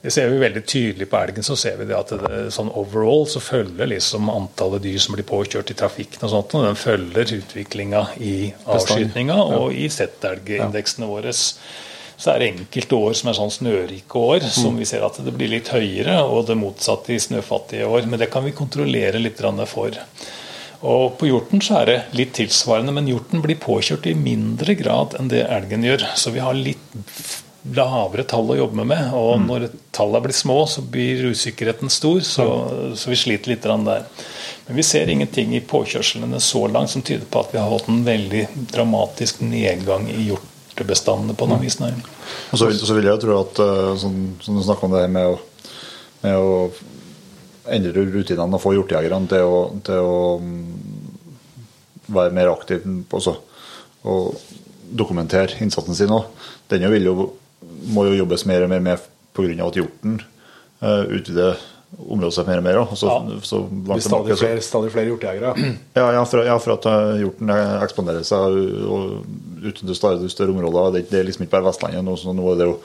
Det 0.00 0.12
ser 0.14 0.28
vi 0.30 0.38
veldig 0.38 0.62
tydelig 0.66 1.08
på 1.10 1.18
elgen. 1.18 1.42
så 1.42 1.56
ser 1.58 1.76
vi 1.80 1.88
det 1.88 1.96
at 1.98 2.12
det, 2.14 2.42
sånn 2.54 2.70
Overall 2.70 3.26
så 3.26 3.42
følger 3.42 3.90
liksom 3.90 4.30
antallet 4.30 4.84
dyr 4.84 4.98
som 5.02 5.16
blir 5.16 5.26
påkjørt 5.26 5.72
i 5.74 5.76
trafikken, 5.78 6.22
og 6.22 6.30
sånt, 6.30 6.54
og 6.54 6.68
den 6.68 6.78
følger 6.78 7.34
utviklinga 7.40 8.04
i 8.22 8.52
avskytinga 8.62 9.36
og 9.58 9.74
i 9.74 9.88
Z-elgindeksene 9.90 11.10
våre. 11.10 11.34
Så 11.34 12.32
er 12.32 12.38
det 12.38 12.50
enkelte 12.52 12.98
år 12.98 13.18
som 13.18 13.30
er 13.30 13.38
sånn 13.38 13.52
snørike 13.54 14.22
år, 14.22 14.46
som 14.50 14.78
vi 14.78 14.86
ser 14.90 15.04
at 15.06 15.18
det 15.22 15.34
blir 15.34 15.50
litt 15.52 15.70
høyere, 15.70 16.16
og 16.26 16.46
det 16.46 16.56
motsatte 16.58 17.14
i 17.14 17.20
snøfattige 17.22 17.86
år. 17.86 18.06
Men 18.10 18.22
det 18.22 18.30
kan 18.30 18.46
vi 18.46 18.54
kontrollere 18.58 19.20
litt 19.22 19.42
for. 19.70 19.98
Og 20.86 21.18
På 21.18 21.26
hjorten 21.26 21.62
så 21.64 21.80
er 21.80 21.90
det 21.90 21.98
litt 22.14 22.36
tilsvarende, 22.38 22.94
men 22.94 23.08
hjorten 23.10 23.42
blir 23.42 23.58
påkjørt 23.58 24.06
i 24.06 24.14
mindre 24.14 24.76
grad 24.78 25.16
enn 25.18 25.30
det 25.32 25.42
elgen 25.50 25.86
gjør. 25.86 26.04
Så 26.14 26.30
vi 26.34 26.42
har 26.44 26.54
litt 26.54 26.84
lavere 27.74 28.24
tall 28.28 28.52
å 28.52 28.58
jobbe 28.58 28.84
med. 28.86 29.10
Og 29.18 29.40
når 29.42 29.68
tallene 29.94 30.28
blir 30.28 30.36
små, 30.36 30.60
så 30.70 30.84
blir 30.86 31.30
usikkerheten 31.32 31.90
stor, 31.92 32.20
så, 32.26 32.46
så 32.94 33.10
vi 33.10 33.18
sliter 33.18 33.52
litt 33.52 33.66
der. 33.66 34.06
Men 34.68 34.78
vi 34.78 34.84
ser 34.86 35.10
ingenting 35.10 35.56
i 35.56 35.64
påkjørslene 35.64 36.40
så 36.44 36.66
langt 36.70 36.92
som 36.92 37.02
tyder 37.02 37.26
på 37.26 37.42
at 37.42 37.54
vi 37.54 37.60
har 37.60 37.70
hatt 37.72 37.88
en 37.90 38.04
veldig 38.06 38.44
dramatisk 38.70 39.42
nedgang 39.42 40.06
i 40.12 40.28
hjortebestandene 40.28 41.36
på 41.38 41.48
noen 41.48 41.64
vis. 41.64 41.80
Og 42.52 42.60
så 42.60 42.70
vil, 42.70 43.08
jeg 43.08 43.24
tro 43.24 43.40
at 43.40 43.62
eh, 43.64 43.94
sånn, 43.98 44.20
som 44.44 44.58
du 44.58 44.64
snakker 44.66 44.88
om 44.88 44.96
det 44.98 45.06
med 45.12 45.34
å, 45.34 45.38
med 46.22 46.38
å 46.38 46.52
endre 47.74 48.06
rutinene 48.12 48.58
og 48.58 48.62
få 48.62 48.74
hjortejegerne 48.76 49.30
til, 49.30 49.54
til, 49.86 50.00
å 50.04 50.38
mm, 50.42 52.10
være 52.16 52.34
mer 52.36 52.52
aktive 52.52 52.98
også, 53.18 53.36
og 54.08 54.38
dokumentere 54.88 55.58
innsatsen 55.62 55.96
sin 55.96 56.14
òg. 56.14 56.28
Den 56.72 56.86
jo, 56.86 57.30
må 57.92 58.06
jo 58.08 58.20
jobbes 58.22 58.46
mer 58.48 58.64
og 58.64 58.72
mer 58.72 58.84
med 58.84 59.08
pga. 59.36 59.66
at 59.66 59.76
hjorten 59.76 60.20
uh, 60.82 61.04
utvider 61.04 61.58
området 61.96 62.36
seg 62.36 62.48
mer 62.48 62.60
og 62.60 62.66
mer. 62.66 62.78
Også, 62.84 63.08
ja. 63.08 63.40
så 63.46 63.60
blir 63.68 64.02
stadig, 64.04 64.36
flere, 64.40 64.62
stadig 64.64 64.92
flere 64.94 65.12
hjortejegere? 65.12 65.54
Ja, 65.98 66.10
ja, 66.14 66.24
for, 66.28 66.44
ja, 66.46 66.56
for 66.62 66.76
at 66.76 66.88
eh, 66.90 67.20
hjorten 67.24 67.52
ekspanderer 67.54 68.26
seg 68.26 68.58
og 68.86 69.22
utnytter 69.58 69.96
stadig 69.96 70.30
større 70.32 70.54
områder. 70.54 70.98
Det, 70.98 71.06
det, 71.10 71.20
er 71.20 71.28
liksom 71.28 71.46
ikke 71.46 71.56
bare 71.56 71.70
Vestlandet. 71.70 72.04
Nå, 72.06 72.16
så 72.20 72.34
nå 72.36 72.52
er 72.52 72.60
det 72.60 72.68
jo 72.68 72.76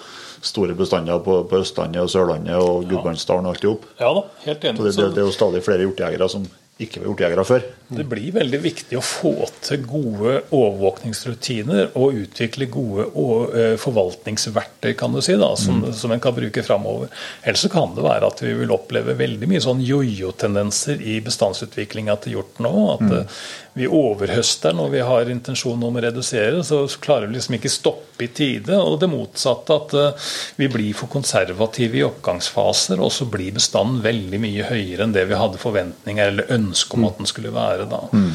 store 0.44 0.76
bestander 0.78 1.22
på, 1.24 1.40
på 1.50 1.62
Østlandet 1.64 2.04
og 2.04 2.12
Sørlandet 2.12 2.60
og 2.60 2.84
Gudbrandsdalen 2.90 3.48
og 3.48 3.56
alt 3.56 3.64
i 3.64 3.72
hop. 3.72 3.88
Ja 4.02 4.12
da, 4.18 4.26
helt 4.48 4.68
enig. 4.70 4.82
Så 4.82 4.90
det, 4.90 4.96
det, 4.98 5.08
det, 5.16 5.24
er 5.24 5.30
jo 5.30 5.38
stadig 5.38 5.64
flere 5.66 5.88
hjortejegere 5.88 6.30
som 6.32 6.46
ikke 6.82 7.04
var 7.04 7.12
hjortejegere 7.12 7.44
før. 7.46 7.66
Det 7.94 8.04
blir 8.10 8.34
veldig 8.34 8.60
viktig 8.64 8.98
å 8.98 9.04
få 9.06 9.34
til 9.62 9.84
gode 9.86 10.40
overvåkningsrutiner 10.50 11.92
og 12.00 12.18
utvikle 12.24 12.66
gode 12.74 13.06
eh, 13.54 13.76
forvaltningsverktøy 13.82 14.96
kan 14.98 15.14
du 15.14 15.22
si 15.22 15.36
da, 15.38 15.52
som, 15.60 15.84
mm. 15.84 15.92
som 16.00 16.16
en 16.16 16.24
kan 16.24 16.34
bruke 16.34 16.64
framover. 16.66 17.14
Ellers 17.46 17.68
kan 17.74 17.94
det 17.94 18.06
være 18.06 18.32
at 18.34 18.42
vi 18.42 18.56
vil 18.64 18.74
oppleve 18.74 19.14
veldig 19.20 19.52
mye 19.52 19.62
sånn 19.62 19.84
jojo-tendenser 19.86 21.04
i 21.06 21.20
bestandsutviklinga 21.26 22.18
til 22.26 22.40
hjorten. 22.40 22.70
At 22.96 23.06
mm. 23.06 23.38
Eh, 23.74 23.80
vi 23.80 23.88
overhøster 23.88 24.74
når 24.74 24.90
vi 24.90 25.02
har 25.02 25.30
intensjon 25.30 25.84
om 25.84 25.98
å 25.98 26.02
redusere, 26.02 26.64
så 26.64 26.86
klarer 27.02 27.28
vi 27.28 27.38
liksom 27.38 27.58
ikke 27.58 27.72
stoppe 27.72 28.26
i 28.26 28.28
tide. 28.28 28.78
Og 28.78 29.00
det 29.02 29.10
motsatte, 29.10 29.74
at 29.74 29.94
uh, 29.98 30.34
vi 30.56 30.70
blir 30.70 30.94
for 30.94 31.12
konservative 31.12 31.98
i 31.98 32.04
oppgangsfaser, 32.06 33.02
og 33.02 33.12
så 33.12 33.26
blir 33.26 33.56
bestanden 33.56 34.04
veldig 34.04 34.42
mye 34.44 34.68
høyere 34.70 35.08
enn 35.08 35.16
det 35.16 35.26
vi 35.30 35.40
hadde 35.40 35.62
forventninger 35.62 36.28
eller 36.28 36.54
ønske 36.54 36.98
om 36.98 37.08
at 37.10 37.18
den 37.18 37.30
skulle 37.30 37.54
være 37.54 37.90
da. 37.90 38.04
Mm. 38.14 38.32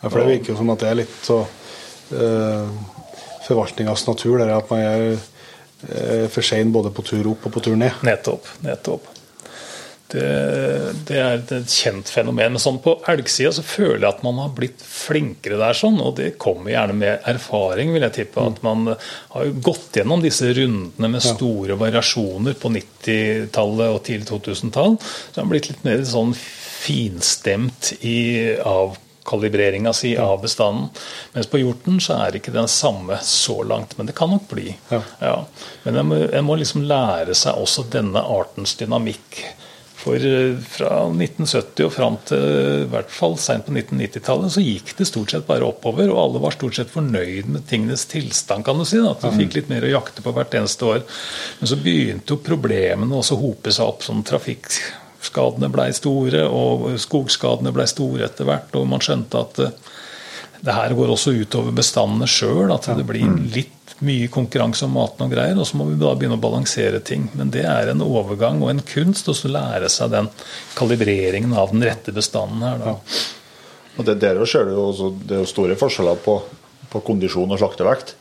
Ja, 0.00 0.08
for 0.08 0.20
det 0.22 0.30
virker 0.30 0.54
jo 0.54 0.60
som 0.62 0.72
at 0.72 0.80
det 0.80 0.88
er 0.88 1.00
litt 1.02 1.20
så 1.26 1.42
uh, 1.44 2.72
forvaltningas 3.44 4.06
natur, 4.08 4.40
der 4.40 4.56
at 4.56 4.72
man 4.72 4.84
er 4.86 5.06
uh, 5.12 6.26
for 6.32 6.44
sein 6.46 6.72
både 6.72 6.92
på 6.94 7.04
tur 7.04 7.34
opp 7.34 7.48
og 7.48 7.58
på 7.58 7.68
tur 7.68 7.76
ned. 7.76 8.00
Nettopp. 8.06 8.48
nettopp. 8.64 9.19
Det, 10.10 10.28
det, 11.06 11.18
er 11.20 11.42
et 11.42 11.70
kjent 11.70 12.10
fenomen. 12.10 12.56
Men 12.56 12.62
sånn 12.62 12.80
på 12.82 12.96
elgsida 13.10 13.52
så 13.54 13.64
føler 13.66 14.02
jeg 14.02 14.10
at 14.10 14.24
man 14.26 14.40
har 14.42 14.54
blitt 14.56 14.82
flinkere 14.82 15.60
der, 15.60 15.76
sånn, 15.76 16.00
og 16.02 16.16
det 16.18 16.32
kommer 16.42 16.72
gjerne 16.74 16.96
med 16.98 17.28
erfaring, 17.30 17.92
vil 17.94 18.06
jeg 18.08 18.16
tippe. 18.20 18.46
At 18.52 18.62
man 18.66 18.94
har 18.94 19.52
gått 19.62 20.00
gjennom 20.00 20.24
disse 20.24 20.50
rundene 20.56 21.12
med 21.14 21.24
store 21.24 21.78
variasjoner 21.80 22.58
på 22.58 22.72
90-tallet 22.74 23.94
og 23.94 24.02
tidlig 24.08 24.30
2000-tall. 24.30 24.98
Så 25.02 25.38
har 25.38 25.46
man 25.46 25.54
blitt 25.54 25.70
litt 25.70 25.86
mer 25.86 26.02
sånn 26.08 26.34
finstemt 26.80 27.92
i 28.00 28.56
avkalibreringa 28.64 29.92
si 29.92 30.16
av 30.16 30.40
bestanden. 30.42 30.88
Mens 31.32 31.48
på 31.50 31.60
hjorten 31.60 32.00
så 32.00 32.16
er 32.16 32.32
det 32.32 32.40
ikke 32.40 32.56
den 32.56 32.70
samme 32.72 33.18
så 33.24 33.60
langt, 33.62 33.96
men 33.98 34.08
det 34.08 34.16
kan 34.18 34.32
nok 34.32 34.48
bli. 34.50 34.72
Ja. 34.88 35.02
Ja. 35.20 35.34
Men 35.84 36.00
en 36.00 36.08
må, 36.08 36.20
må, 36.48 36.56
liksom 36.60 36.86
lære 36.88 37.36
seg 37.36 37.60
også 37.60 37.86
denne 37.92 38.22
artens 38.24 38.76
dynamikk. 38.80 39.42
For 40.00 40.16
eh, 40.16 40.56
fra 40.64 41.02
1970 41.10 41.84
og 41.84 41.92
fram 41.92 42.16
til 42.28 42.44
i 42.84 42.88
hvert 42.88 43.10
fall 43.12 43.36
seint 43.40 43.66
på 43.66 43.74
1990-tallet 43.74 44.54
så 44.54 44.64
gikk 44.64 44.94
det 44.96 45.08
stort 45.08 45.34
sett 45.34 45.46
bare 45.48 45.66
oppover, 45.66 46.08
og 46.12 46.20
alle 46.22 46.42
var 46.44 46.56
stort 46.56 46.78
sett 46.78 46.92
fornøyd 46.92 47.50
med 47.52 47.66
tingenes 47.68 48.06
tilstand, 48.08 48.64
kan 48.66 48.80
du 48.80 48.86
si. 48.88 49.00
Da. 49.02 49.12
At 49.12 49.26
du 49.26 49.36
fikk 49.36 49.58
litt 49.58 49.68
mer 49.72 49.84
å 49.84 49.92
jakte 49.92 50.24
på 50.24 50.32
hvert 50.36 50.56
eneste 50.56 50.88
år. 50.88 51.04
Men 51.60 51.72
så 51.72 51.78
begynte 51.80 52.34
jo 52.34 52.40
problemene 52.44 53.20
også 53.20 53.36
å 53.36 53.42
hope 53.42 53.74
seg 53.76 53.92
opp. 53.92 54.06
sånn 54.06 54.24
Trafikkskadene 54.30 55.68
blei 55.72 55.90
store, 55.96 56.46
og 56.48 56.88
skogskadene 57.00 57.74
blei 57.76 57.88
store 57.90 58.24
etter 58.30 58.48
hvert. 58.48 58.72
Og 58.80 58.88
man 58.88 59.04
skjønte 59.04 59.44
at 59.44 59.60
eh, 59.66 59.76
det 60.64 60.76
her 60.76 60.96
går 60.96 61.12
også 61.12 61.36
utover 61.36 61.76
bestandene 61.76 62.28
sjøl. 62.28 62.72
At 62.72 62.88
det 62.88 63.04
blir 63.08 63.28
mm. 63.28 63.44
litt 63.52 63.76
mye 64.04 64.28
konkurranse 64.32 64.86
om 64.86 64.94
maten 64.96 65.26
og 65.26 65.34
greier, 65.34 65.58
og 65.60 65.68
så 65.68 65.76
må 65.76 65.86
vi 65.90 65.98
da 66.00 66.14
begynne 66.16 66.38
å 66.38 66.42
balansere 66.42 67.02
ting. 67.04 67.28
Men 67.36 67.52
det 67.54 67.66
er 67.68 67.92
en 67.92 68.04
overgang 68.04 68.62
og 68.64 68.72
en 68.72 68.84
kunst 68.86 69.28
å 69.28 69.36
lære 69.44 69.90
seg 69.92 70.14
den 70.14 70.30
kalibreringen 70.78 71.52
av 71.56 71.74
den 71.74 71.84
rette 71.84 72.14
bestanden 72.16 72.64
her. 72.64 72.80
Da. 72.80 72.96
Ja. 72.96 73.28
Og 74.00 74.08
det, 74.08 74.20
der 74.22 74.40
ser 74.48 74.68
du 74.68 74.76
jo 74.76 75.12
det 75.26 75.36
er 75.36 75.44
jo 75.44 75.50
store 75.50 75.76
forskjeller 75.76 76.20
på, 76.24 76.38
på 76.92 77.04
kondisjon 77.04 77.50
og 77.50 77.60
slaktevekt 77.60 78.14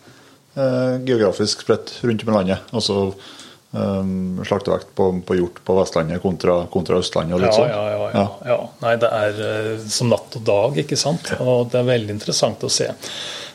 eh, 0.56 0.96
geografisk 1.06 1.62
spredt 1.64 1.94
rundt 2.02 2.24
om 2.24 2.32
i 2.34 2.36
landet. 2.36 2.72
Altså 2.76 2.98
eh, 3.72 4.12
slaktevekt 4.50 4.94
på, 4.96 5.10
på, 5.26 5.38
hjort 5.40 5.62
på 5.66 5.78
Vestlandet 5.80 6.24
kontra, 6.24 6.62
kontra 6.72 7.00
Østlandet 7.00 7.38
og 7.38 7.44
litt 7.44 7.56
sånn. 7.58 7.70
Ja, 7.72 7.84
ja, 7.94 8.10
ja, 8.14 8.26
ja, 8.52 8.60
Nei, 8.84 8.96
det 9.02 9.12
er 9.22 9.44
uh, 9.44 9.90
som 9.92 10.12
natt 10.12 10.40
og 10.40 10.48
dag, 10.48 10.82
ikke 10.84 11.00
sant. 11.00 11.32
Og 11.40 11.70
det 11.72 11.82
er 11.82 11.92
veldig 11.94 12.18
interessant 12.18 12.66
å 12.66 12.72
se. 12.74 12.90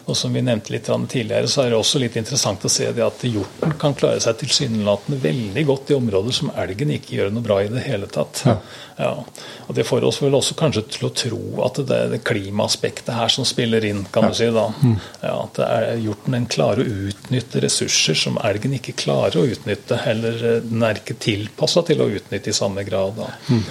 Og 0.04 0.16
som 0.16 0.34
vi 0.36 0.42
nevnte 0.44 0.72
litt 0.74 0.88
tidligere, 1.08 1.48
så 1.48 1.62
er 1.62 1.70
det 1.72 1.78
også 1.78 2.00
litt 2.02 2.16
interessant 2.20 2.64
å 2.64 2.70
se 2.72 2.90
det 2.92 3.04
at 3.04 3.22
hjorten 3.24 3.72
kan 3.80 3.94
klare 3.96 4.20
seg 4.20 4.36
tilsynelatende 4.42 5.16
veldig 5.22 5.64
godt 5.70 5.92
i 5.92 5.96
områder 5.96 6.36
som 6.36 6.50
elgen 6.60 6.92
ikke 6.92 7.16
gjør 7.16 7.32
noe 7.32 7.44
bra 7.46 7.62
i 7.64 7.70
det 7.72 7.86
hele 7.86 8.08
tatt. 8.12 8.42
Ja. 8.44 8.58
Ja. 8.96 9.12
Og 9.66 9.74
Det 9.74 9.86
får 9.88 10.04
oss 10.04 10.20
vel 10.22 10.36
også 10.36 10.56
kanskje 10.58 10.84
til 10.92 11.08
å 11.08 11.12
tro 11.16 11.40
at 11.64 11.80
det 11.88 11.96
er 11.96 12.12
det 12.12 12.20
klimaaspektet 12.28 13.14
her 13.16 13.32
som 13.32 13.48
spiller 13.48 13.84
inn, 13.88 14.04
kan 14.12 14.28
ja. 14.28 14.34
du 14.34 14.38
si. 14.38 14.50
da. 14.54 14.66
Mm. 14.82 14.98
At 15.30 15.62
er, 15.64 15.88
hjorten 16.04 16.36
den 16.36 16.50
klarer 16.52 16.84
å 16.84 17.00
utnytte 17.08 17.64
ressurser 17.64 18.18
som 18.26 18.38
elgen 18.44 18.76
ikke 18.76 18.96
klarer 19.06 19.40
å 19.40 19.48
utnytte, 19.56 19.98
eller 20.04 20.60
den 20.68 20.84
er 20.84 21.00
ikke 21.00 21.16
tilpassa 21.16 21.82
til 21.88 22.04
å 22.04 22.12
utnytte 22.12 22.52
i 22.52 22.56
samme 22.60 22.84
grad. 22.86 23.16
da. 23.18 23.32
Mm. 23.48 23.66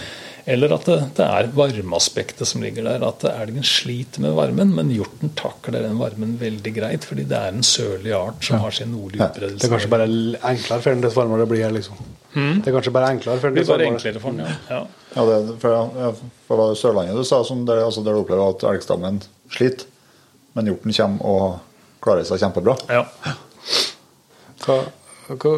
Eller 0.45 0.73
at 0.75 0.87
det, 0.89 0.97
det 1.15 1.23
er 1.23 1.47
varmeaspektet 1.55 2.47
som 2.47 2.63
ligger 2.63 2.83
der. 2.87 3.03
At 3.07 3.23
elgen 3.29 3.63
sliter 3.63 4.23
med 4.25 4.35
varmen, 4.35 4.73
men 4.75 4.91
hjorten 4.91 5.31
takler 5.39 5.85
den 5.85 5.95
varmen 6.01 6.35
veldig 6.41 6.73
greit. 6.75 7.07
Fordi 7.07 7.23
det 7.29 7.37
er 7.39 7.53
en 7.53 7.63
sørlig 7.63 8.11
art 8.17 8.43
som 8.43 8.59
har 8.63 8.75
sin 8.75 8.91
nordlige 8.91 9.23
utbredelse. 9.23 9.61
Det 9.61 9.69
er 9.69 9.73
kanskje 9.75 9.91
bare 9.93 10.09
enklere 10.09 10.83
for 10.83 10.89
den 10.91 11.05
dess 11.05 11.15
varmere 11.15 11.45
det 11.45 11.49
blir 11.53 11.63
her, 11.63 11.75
liksom. 11.75 12.03
Hmm? 12.33 12.59
Det 12.59 12.71
er 12.71 12.75
kanskje 12.75 12.95
bare 12.97 13.13
enklere 13.15 13.39
for 13.39 13.53
den 13.53 13.61
dess 13.61 13.71
varmere. 13.71 13.93
Enklere 13.93 14.23
for 14.23 14.35
den, 14.35 14.43
ja. 14.43 14.57
ja. 14.75 14.81
ja 15.15 15.25
det, 15.29 15.57
for, 15.63 16.23
for 16.49 16.63
det 16.63 16.79
Sørlandet 16.81 17.19
du 17.21 17.27
sa, 17.29 17.43
som 17.47 17.63
der, 17.69 17.85
altså 17.87 18.03
der 18.03 18.17
du 18.17 18.23
opplever 18.25 18.51
at 18.51 18.67
elgstammen 18.73 19.23
sliter, 19.53 19.87
men 20.57 20.67
hjorten 20.69 20.97
kommer 20.99 21.29
og 21.29 22.03
klarer 22.03 22.27
seg 22.27 22.43
kjempebra. 22.43 22.75
Ja. 22.91 23.05
Hva, 24.63 24.81
hva, 25.29 25.53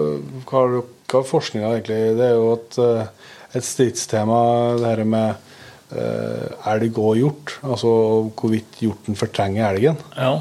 hva, 0.45 0.65
hva 1.09 1.21
er 1.21 1.29
forskninga 1.29 1.71
egentlig? 1.73 2.01
Det 2.19 2.27
er 2.29 2.37
jo 2.37 2.51
at 2.53 2.77
uh, 2.81 3.14
et 3.55 3.65
stridstema, 3.65 4.39
det 4.79 4.89
her 4.91 5.03
med 5.07 5.53
uh, 5.95 6.71
elg 6.73 6.99
og 7.01 7.15
hjort. 7.19 7.55
Altså 7.63 7.93
hvorvidt 8.35 8.81
hjorten 8.83 9.19
fortrenger 9.19 9.69
elgen. 9.71 9.99
Ja. 10.15 10.39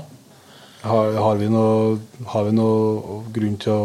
Har, 0.85 1.15
har, 1.17 1.41
vi 1.41 1.49
noe, 1.49 1.99
har, 2.29 2.49
vi 2.49 2.57
noe, 2.59 3.21
grunn 3.33 3.61
til 3.61 3.73
å 3.73 3.85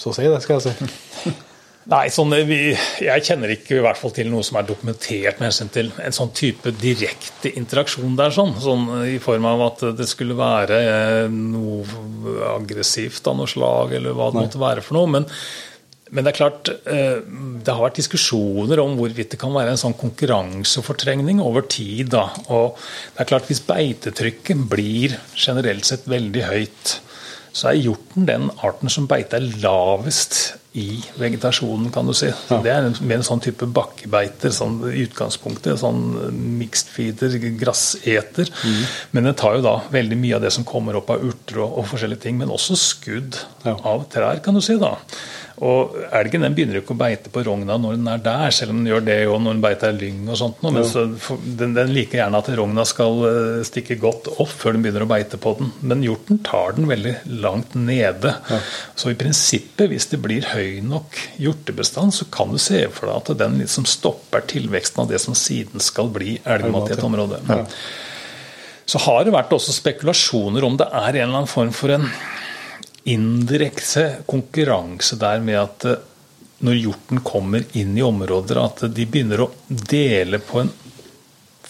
så 0.00 0.10
si 0.10 0.24
det, 0.26 0.40
skal 0.42 0.58
jeg 0.58 0.74
si? 0.74 1.34
Nei, 1.92 2.06
sånn, 2.08 2.32
vi, 2.48 2.58
jeg 3.04 3.24
kjenner 3.26 3.50
ikke 3.52 3.76
i 3.76 3.82
hvert 3.84 3.98
fall 4.00 4.12
til 4.16 4.30
noe 4.32 4.44
som 4.46 4.56
er 4.56 4.64
dokumentert 4.64 5.36
med 5.36 5.50
hensyn 5.50 5.70
til 5.72 5.90
en 6.00 6.16
sånn 6.16 6.32
type 6.32 6.72
direkte 6.80 7.52
interaksjon 7.60 8.16
der, 8.16 8.32
sånn, 8.32 8.54
sånn, 8.64 8.86
i 9.12 9.18
form 9.22 9.44
av 9.50 9.66
at 9.66 9.84
det 9.98 10.06
skulle 10.08 10.36
være 10.38 10.78
eh, 10.80 11.26
noe 11.28 11.84
aggressivt 12.54 13.28
av 13.28 13.36
noe 13.36 13.50
slag, 13.50 13.92
eller 13.98 14.16
hva 14.16 14.30
det 14.32 14.40
Nei. 14.40 14.46
måtte 14.48 14.62
være 14.62 14.84
for 14.86 14.96
noe. 14.96 15.12
Men 15.18 15.28
men 16.12 16.24
det 16.24 16.34
er 16.34 16.36
klart, 16.36 16.68
eh, 16.86 17.20
det 17.64 17.72
har 17.72 17.80
vært 17.86 17.96
diskusjoner 17.98 18.78
om 18.82 18.96
hvorvidt 18.98 19.30
det 19.34 19.38
kan 19.40 19.54
være 19.56 19.72
en 19.72 19.80
sånn 19.80 19.96
konkurransefortrengning 19.98 21.40
over 21.42 21.62
tid. 21.66 22.10
Da. 22.14 22.28
Og 22.48 22.76
det 23.14 23.24
er 23.24 23.30
klart, 23.32 23.46
Hvis 23.48 23.60
beitetrykket 23.66 24.68
blir 24.70 25.16
generelt 25.36 25.84
sett 25.88 26.04
veldig 26.06 26.44
høyt, 26.50 26.98
så 27.54 27.68
er 27.70 27.78
hjorten 27.84 28.26
den 28.26 28.48
arten 28.66 28.90
som 28.90 29.06
beiter 29.06 29.40
lavest 29.62 30.54
i 30.74 30.98
vegetasjonen, 31.20 31.92
kan 31.94 32.04
du 32.06 32.12
si. 32.12 32.26
Så 32.48 32.60
Det 32.64 32.72
er 32.72 32.82
med 32.82 33.00
mer 33.06 33.20
en 33.20 33.22
sånn 33.22 33.40
type 33.40 33.62
bakkebeiter 33.70 34.50
sånn, 34.50 34.80
i 34.90 35.04
utgangspunktet. 35.06 35.78
Sånn 35.78 36.00
mixed 36.58 36.88
feeder, 36.90 37.30
grasseter. 37.60 38.50
Men 39.12 39.24
den 39.30 39.34
tar 39.38 39.54
jo 39.54 39.62
da 39.62 39.76
veldig 39.94 40.18
mye 40.18 40.34
av 40.34 40.42
det 40.42 40.50
som 40.52 40.64
kommer 40.66 40.96
opp 40.98 41.10
av 41.14 41.22
urter 41.22 41.60
og, 41.62 41.78
og 41.78 41.86
forskjellige 41.92 42.24
ting. 42.26 42.38
Men 42.38 42.50
også 42.50 42.74
skudd 42.76 43.38
Ja. 43.64 43.76
av 43.84 44.08
trær, 44.10 44.42
kan 44.42 44.54
du 44.54 44.60
si. 44.60 44.76
da. 44.76 44.96
Og 45.62 45.94
elgen 46.10 46.42
den 46.42 46.54
begynner 46.56 46.80
ikke 46.80 46.96
å 46.96 46.98
beite 46.98 47.30
på 47.30 47.44
rogna 47.46 47.76
når 47.78 47.98
den 47.98 48.08
er 48.10 48.22
der, 48.24 48.50
selv 48.54 48.72
om 48.72 48.80
den 48.80 48.90
gjør 48.90 49.04
det 49.06 49.18
jo 49.20 49.36
når 49.38 49.54
den 49.54 49.62
beiter 49.62 49.94
lyng 49.94 50.24
og 50.26 50.38
sånt. 50.40 50.64
Men 50.66 50.86
så, 50.88 51.04
den, 51.44 51.76
den 51.76 51.92
liker 51.94 52.18
gjerne 52.18 52.40
at 52.42 52.50
rogna 52.58 52.86
skal 52.88 53.22
eh, 53.28 53.60
stikke 53.66 53.98
godt 54.02 54.32
opp 54.34 54.50
før 54.50 54.74
den 54.74 54.82
begynner 54.82 55.06
å 55.06 55.10
beite 55.10 55.38
på 55.38 55.54
den. 55.60 55.70
Men 55.86 56.02
hjorten 56.06 56.42
tar 56.46 56.74
den 56.78 56.90
veldig 56.90 57.14
langt 57.44 57.76
nede. 57.78 58.34
Så 58.98 59.12
i 59.12 59.18
prinsippet, 59.18 59.86
hvis 59.92 60.10
det 60.10 60.22
blir 60.24 60.50
høy 60.50 60.82
nok 60.82 61.20
hjortebestand, 61.38 62.16
så 62.18 62.26
kan 62.34 62.50
du 62.50 62.58
se 62.58 62.82
for 62.90 63.10
deg 63.10 63.20
at 63.20 63.44
den 63.44 63.60
liksom 63.62 63.86
stopper 63.88 64.42
tilveksten 64.50 65.04
av 65.04 65.12
det 65.12 65.22
som 65.22 65.38
siden 65.38 65.82
skal 65.82 66.10
bli 66.14 66.40
elgmat 66.42 66.90
i 66.90 66.98
et 66.98 67.06
område. 67.06 67.42
Så 68.84 69.00
har 69.06 69.22
det 69.24 69.32
vært 69.32 69.52
også 69.54 69.72
spekulasjoner 69.72 70.66
om 70.66 70.74
det 70.80 70.90
er 70.90 71.14
en 71.14 71.28
eller 71.28 71.44
annen 71.44 71.50
form 71.50 71.70
for 71.72 71.94
en 71.94 72.10
indirekte 73.04 74.24
konkurranse 74.28 75.18
der 75.20 75.42
med 75.44 75.60
at 75.60 75.86
eh, 75.88 76.02
når 76.64 76.78
hjorten 76.78 77.20
kommer 77.26 77.64
inn 77.76 77.96
i 77.98 78.04
områder, 78.04 78.60
at 78.62 78.86
de 78.96 79.04
begynner 79.04 79.42
å 79.44 79.50
dele 79.68 80.38
på 80.40 80.62
en 80.62 80.70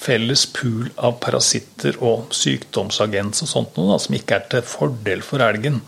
felles 0.05 0.45
pool 0.53 0.91
av 1.01 1.17
parasitter 1.23 1.97
og 2.05 2.35
sykdomsagens 2.37 3.43
og 3.43 3.51
sånt 3.51 3.79
noe, 3.79 3.95
da, 3.95 3.99
som 4.03 4.15
ikke 4.15 4.37
er 4.37 4.47
til 4.53 4.67
fordel 4.69 5.25
for 5.25 5.43
elgen. 5.43 5.81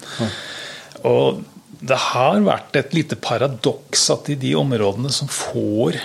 Og 1.06 1.42
det 1.86 1.98
har 2.08 2.40
vært 2.46 2.78
et 2.80 2.96
lite 2.96 3.18
paradoks 3.20 4.08
at 4.14 4.30
i 4.32 4.38
de 4.40 4.54
områdene 4.58 5.12
som 5.12 5.28
får 5.30 6.00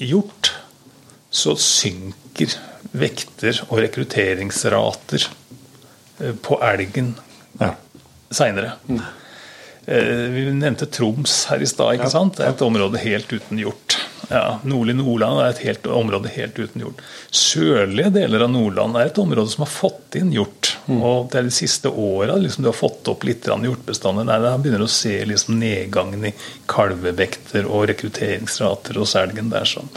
hjort, 0.00 0.54
så 1.30 1.56
synker 1.60 2.54
vekter 2.96 3.60
og 3.68 3.82
rekrutteringsrater 3.84 5.26
eh, 5.26 6.38
på 6.40 6.62
elgen 6.64 7.16
Ja. 7.60 7.74
Seinere. 8.30 8.76
Vi 9.86 10.44
nevnte 10.54 10.86
Troms 10.86 11.46
her 11.50 11.62
i 11.62 11.66
stad. 11.66 11.96
ikke 11.96 12.10
sant? 12.12 12.38
Er 12.40 12.52
et 12.52 12.62
område 12.62 13.00
helt 13.02 13.32
uten 13.32 13.58
hjort. 13.58 13.96
Ja, 14.28 14.60
Nordlig 14.68 14.96
Nordland 14.98 15.40
er 15.40 15.54
et 15.54 15.62
helt 15.64 15.86
område 15.86 16.30
helt 16.34 16.58
uten 16.58 16.84
hjort. 16.84 17.00
Sørlige 17.34 18.12
deler 18.14 18.44
av 18.46 18.52
Nordland 18.52 18.98
er 18.98 19.08
et 19.08 19.18
område 19.22 19.50
som 19.52 19.64
har 19.64 19.72
fått 19.72 20.18
inn 20.20 20.32
hjort. 20.34 20.74
Og 20.90 21.30
det 21.30 21.38
er 21.40 21.46
de 21.46 21.54
siste 21.54 21.90
åra 21.90 22.36
liksom, 22.40 22.64
du 22.64 22.70
har 22.70 22.76
fått 22.76 23.08
opp 23.10 23.24
litt 23.26 23.46
hjortbestander. 23.46 24.26
Nei, 24.26 24.38
da 24.42 24.56
begynner 24.58 24.82
du 24.82 24.86
å 24.88 24.92
se 24.92 25.14
liksom, 25.28 25.58
nedgangen 25.62 26.28
i 26.30 26.32
kalvevekter 26.70 27.68
og 27.68 27.88
rekrutteringsrater 27.90 29.00
hos 29.00 29.16
elgen. 29.18 29.50
der 29.50 29.68
sånn. 29.68 29.90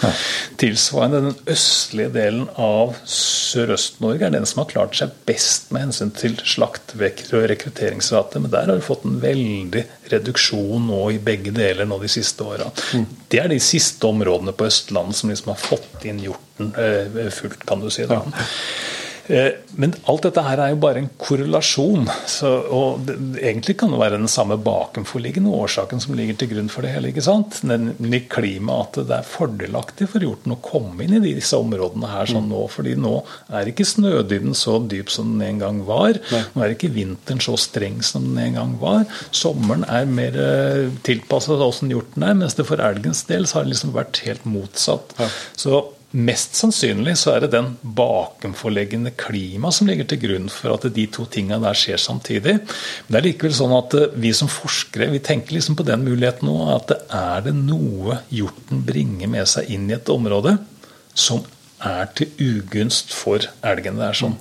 Tilsvarende 0.62 1.22
den 1.28 1.54
østlige 1.54 2.14
delen 2.16 2.48
av 2.56 2.96
Sørøst-Norge 3.10 4.28
er 4.28 4.38
den 4.38 4.48
som 4.50 4.64
har 4.64 4.72
klart 4.72 4.98
seg 4.98 5.14
best 5.28 5.72
med 5.74 5.88
hensyn 5.88 6.14
til 6.18 6.38
slaktvekter 6.40 7.42
og 7.42 7.50
rekrutteringsrate. 7.52 8.42
Men 8.44 8.54
der 8.54 8.70
har 8.72 8.80
du 8.80 8.86
fått 8.86 9.06
en 9.10 9.20
veldig 9.24 9.86
reduksjon 10.14 10.88
nå 10.90 11.02
i 11.14 11.20
begge 11.24 11.54
deler 11.56 11.90
nå 11.90 12.00
de 12.02 12.12
siste 12.12 12.46
åra. 12.46 12.70
Det 13.30 13.42
er 13.42 13.52
de 13.52 13.60
siste 13.64 14.08
områdene 14.08 14.56
på 14.56 14.68
Østlandet 14.70 15.20
som 15.20 15.34
liksom 15.34 15.54
har 15.54 15.62
fått 15.62 16.08
inn 16.10 16.22
hjorten 16.24 16.74
eh, 16.80 17.30
fullt, 17.34 17.66
kan 17.68 17.84
du 17.84 17.90
si. 17.94 18.08
da. 18.10 18.22
Eh, 19.28 19.54
Men 19.76 19.94
alt 20.12 20.26
dette 20.28 20.42
her 20.46 20.60
er 20.62 20.74
jo 20.74 20.80
bare 20.84 21.00
en 21.02 21.10
korrelasjon. 21.18 22.06
Så, 22.30 22.50
og 22.76 23.06
det, 23.08 23.16
egentlig 23.42 23.78
kan 23.80 23.94
det 23.94 24.00
være 24.02 24.20
den 24.20 24.30
samme 24.30 24.58
bakenforliggende 24.62 25.50
årsaken 25.50 26.04
som 26.04 26.14
ligger 26.18 26.38
til 26.38 26.52
grunn 26.52 26.70
for 26.70 26.86
det 26.86 26.92
hele. 26.94 27.10
ikke 27.10 27.24
sant? 27.26 27.62
Nemlig 27.66 28.28
klimaet, 28.34 29.00
at 29.00 29.10
det 29.10 29.18
er 29.18 29.30
fordelaktig 29.32 30.10
for 30.12 30.22
hjorten 30.22 30.54
å 30.54 30.60
komme 30.62 31.06
inn 31.06 31.16
i 31.18 31.24
disse 31.24 31.58
områdene 31.58 32.12
her 32.12 32.30
sånn 32.30 32.52
nå. 32.52 32.66
fordi 32.74 32.94
nå 33.00 33.16
er 33.54 33.72
ikke 33.72 33.88
snødybden 33.88 34.54
så 34.58 34.78
dyp 34.92 35.10
som 35.14 35.34
den 35.34 35.48
en 35.48 35.64
gang 35.64 35.82
var. 35.88 36.20
Nå 36.54 36.64
er 36.64 36.76
ikke 36.76 36.92
vinteren 36.94 37.42
så 37.44 37.58
streng 37.60 38.02
som 38.06 38.28
den 38.30 38.44
en 38.44 38.60
gang 38.60 38.78
var. 38.82 39.08
Sommeren 39.32 39.88
er 39.90 40.06
mer 40.10 40.38
tilpassa 41.08 41.58
åssen 41.64 41.92
hjorten 41.94 42.26
er, 42.28 42.38
mens 42.38 42.58
det 42.58 42.68
for 42.70 42.82
elgens 42.84 43.24
del 43.30 43.48
så 43.48 43.60
har 43.60 43.68
det 43.68 43.74
liksom 43.74 43.94
vært 43.96 44.22
helt 44.28 44.46
motsatt. 44.50 45.16
Så 45.58 45.84
Mest 46.14 46.54
sannsynlig 46.60 47.16
så 47.18 47.32
er 47.34 47.42
det 47.42 47.56
den 47.56 47.72
bakenforliggende 47.82 49.16
klima 49.18 49.72
som 49.74 49.88
ligger 49.90 50.06
til 50.06 50.20
grunn 50.22 50.46
for 50.54 50.76
at 50.76 50.86
de 50.94 51.08
to 51.10 51.26
tingene 51.26 51.58
der 51.64 51.78
skjer 51.78 51.98
samtidig. 51.98 52.60
Men 52.62 53.16
det 53.16 53.20
er 53.20 53.26
likevel 53.32 53.56
sånn 53.58 53.74
at 53.74 53.96
eh, 53.98 54.14
vi 54.22 54.30
som 54.38 54.52
forskere 54.52 55.10
vi 55.10 55.24
tenker 55.26 55.58
liksom 55.58 55.80
på 55.80 55.88
den 55.88 56.06
muligheten 56.06 56.46
nå. 56.50 56.58
At 56.76 56.94
er 57.10 57.48
det 57.48 57.56
noe 57.58 58.20
hjorten 58.30 58.84
bringer 58.86 59.32
med 59.34 59.50
seg 59.50 59.74
inn 59.74 59.90
i 59.90 59.98
et 59.98 60.14
område 60.14 60.60
som 61.18 61.42
er 61.84 62.12
til 62.16 62.30
ugunst 62.40 63.14
for 63.18 63.44
elgen. 63.66 63.98
Det 63.98 64.12
er 64.12 64.20
sånn. 64.22 64.38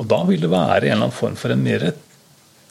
Og 0.00 0.08
da 0.08 0.22
vil 0.28 0.40
det 0.40 0.50
være 0.52 0.88
en 0.88 0.94
eller 0.94 1.02
annen 1.02 1.18
form 1.20 1.36
for 1.40 1.52
en 1.52 1.62
mer 1.64 1.90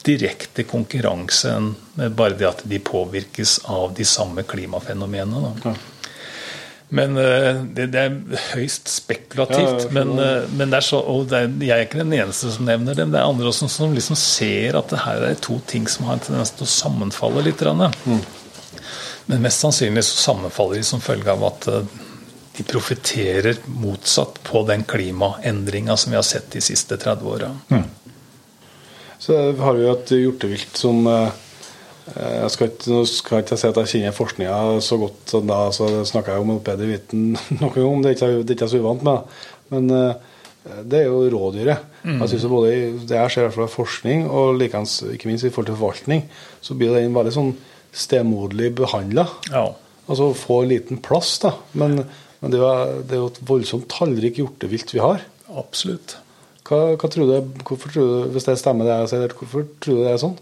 direkte 0.06 0.64
konkurranse 0.68 1.54
enn 1.54 1.72
bare 2.16 2.34
det 2.40 2.48
at 2.48 2.66
de 2.68 2.82
påvirkes 2.82 3.60
av 3.70 3.94
de 3.96 4.06
samme 4.08 4.42
klimafenomenene. 4.48 5.54
Da. 5.62 5.74
Men 6.90 7.16
eh, 7.16 7.60
det, 7.70 7.86
det 7.94 8.00
er 8.02 8.38
høyst 8.50 8.90
spekulativt. 8.90 9.86
Ja, 9.86 9.90
men, 9.94 10.10
eh, 10.18 10.48
men 10.58 10.74
er 10.74 10.82
så, 10.82 10.98
og 10.98 11.30
er, 11.36 11.46
jeg 11.62 11.76
er 11.76 11.86
ikke 11.86 12.02
den 12.02 12.16
eneste 12.18 12.50
som 12.50 12.66
nevner 12.66 12.98
det. 12.98 13.06
Men 13.06 13.14
det 13.14 13.20
er 13.20 13.30
andre 13.30 13.50
også 13.52 13.68
som 13.70 13.94
liksom 13.94 14.18
ser 14.18 14.78
at 14.78 14.90
det 14.90 15.04
her 15.04 15.22
er 15.28 15.38
to 15.38 15.60
ting 15.70 15.86
som 15.90 16.08
har 16.08 16.18
en 16.18 16.24
tendens 16.26 16.50
til 16.56 16.66
å 16.66 16.72
sammenfalle 16.72 17.44
litt. 17.46 17.62
Mm. 17.62 18.18
Men 19.30 19.46
mest 19.46 19.62
sannsynlig 19.62 20.02
så 20.08 20.18
sammenfaller 20.24 20.80
de 20.80 20.88
som 20.90 21.04
følge 21.04 21.30
av 21.30 21.46
at 21.52 21.70
eh, 21.70 21.94
de 22.58 22.66
profitterer 22.66 23.62
motsatt 23.70 24.42
på 24.50 24.64
den 24.66 24.82
klimaendringa 24.88 25.94
som 25.96 26.10
vi 26.10 26.18
har 26.18 26.26
sett 26.26 26.50
de 26.56 26.64
siste 26.64 26.98
30 26.98 27.30
åra. 27.30 27.52
Så 29.20 29.36
har 29.60 29.78
vi 29.78 29.86
jo 29.86 29.94
et 29.94 30.12
hjortevilt 30.16 30.80
som 30.80 31.06
jeg 32.10 32.50
skal 32.54 32.70
ikke, 32.70 33.04
skal 33.06 33.44
ikke 33.44 33.58
si 33.60 33.68
at 33.68 33.78
jeg 33.80 33.90
kjenner 33.92 34.16
forskninga 34.16 34.56
så 34.84 34.98
godt, 35.00 35.20
som 35.30 35.46
da, 35.48 35.60
så 35.74 35.88
snakker 36.08 36.34
jeg 36.34 36.44
om 36.44 36.56
opediviten 36.56 37.30
noen 37.60 37.86
om. 37.86 38.02
Det 38.02 38.12
er 38.12 38.16
ikke 38.16 38.30
det 38.42 38.54
er 38.54 38.58
ikke 38.58 38.70
så 38.72 38.80
uvant 38.82 39.04
med. 39.06 39.36
Men 39.70 39.90
eh, 39.94 40.30
det 40.84 41.02
er 41.02 41.08
jo 41.08 41.28
rådyret. 41.32 41.84
Jeg 42.04 42.28
synes 42.32 42.48
både 42.50 42.72
Det 43.08 43.16
jeg 43.16 43.32
ser 43.32 43.48
i 43.48 43.68
forskning, 43.70 44.26
og 44.28 44.58
likens, 44.60 45.00
ikke 45.02 45.30
minst 45.30 45.44
i 45.44 45.52
forhold 45.52 45.70
til 45.70 45.78
forvaltning, 45.78 46.24
så 46.60 46.76
blir 46.76 46.96
den 46.96 47.14
veldig 47.16 47.34
sånn 47.36 47.54
stemoderlig 47.96 48.74
behandla. 48.78 49.26
Ja. 49.50 49.68
Altså 50.10 50.32
få 50.36 50.62
liten 50.68 51.00
plass, 51.02 51.38
da. 51.42 51.54
Men, 51.72 52.02
men 52.40 52.52
det, 52.52 52.60
er 52.60 53.00
det 53.04 53.16
er 53.16 53.22
jo 53.22 53.30
et 53.30 53.40
voldsomt 53.46 53.88
tallrikt 53.92 54.40
hjortevilt 54.42 54.94
vi 54.94 55.02
har. 55.02 55.24
Absolutt. 55.60 56.18
Hva, 56.66 56.94
hva 56.94 57.10
tror 57.10 57.26
du, 57.26 57.60
hvorfor 57.66 57.90
tror 57.90 58.06
du, 58.06 58.30
Hvis 58.34 58.46
det 58.46 58.60
stemmer 58.60 58.86
det 58.86 58.98
jeg 59.00 59.12
sier, 59.14 59.36
hvorfor 59.40 59.66
tror 59.82 59.96
du 59.96 60.04
det 60.04 60.12
er 60.12 60.22
sånn? 60.22 60.36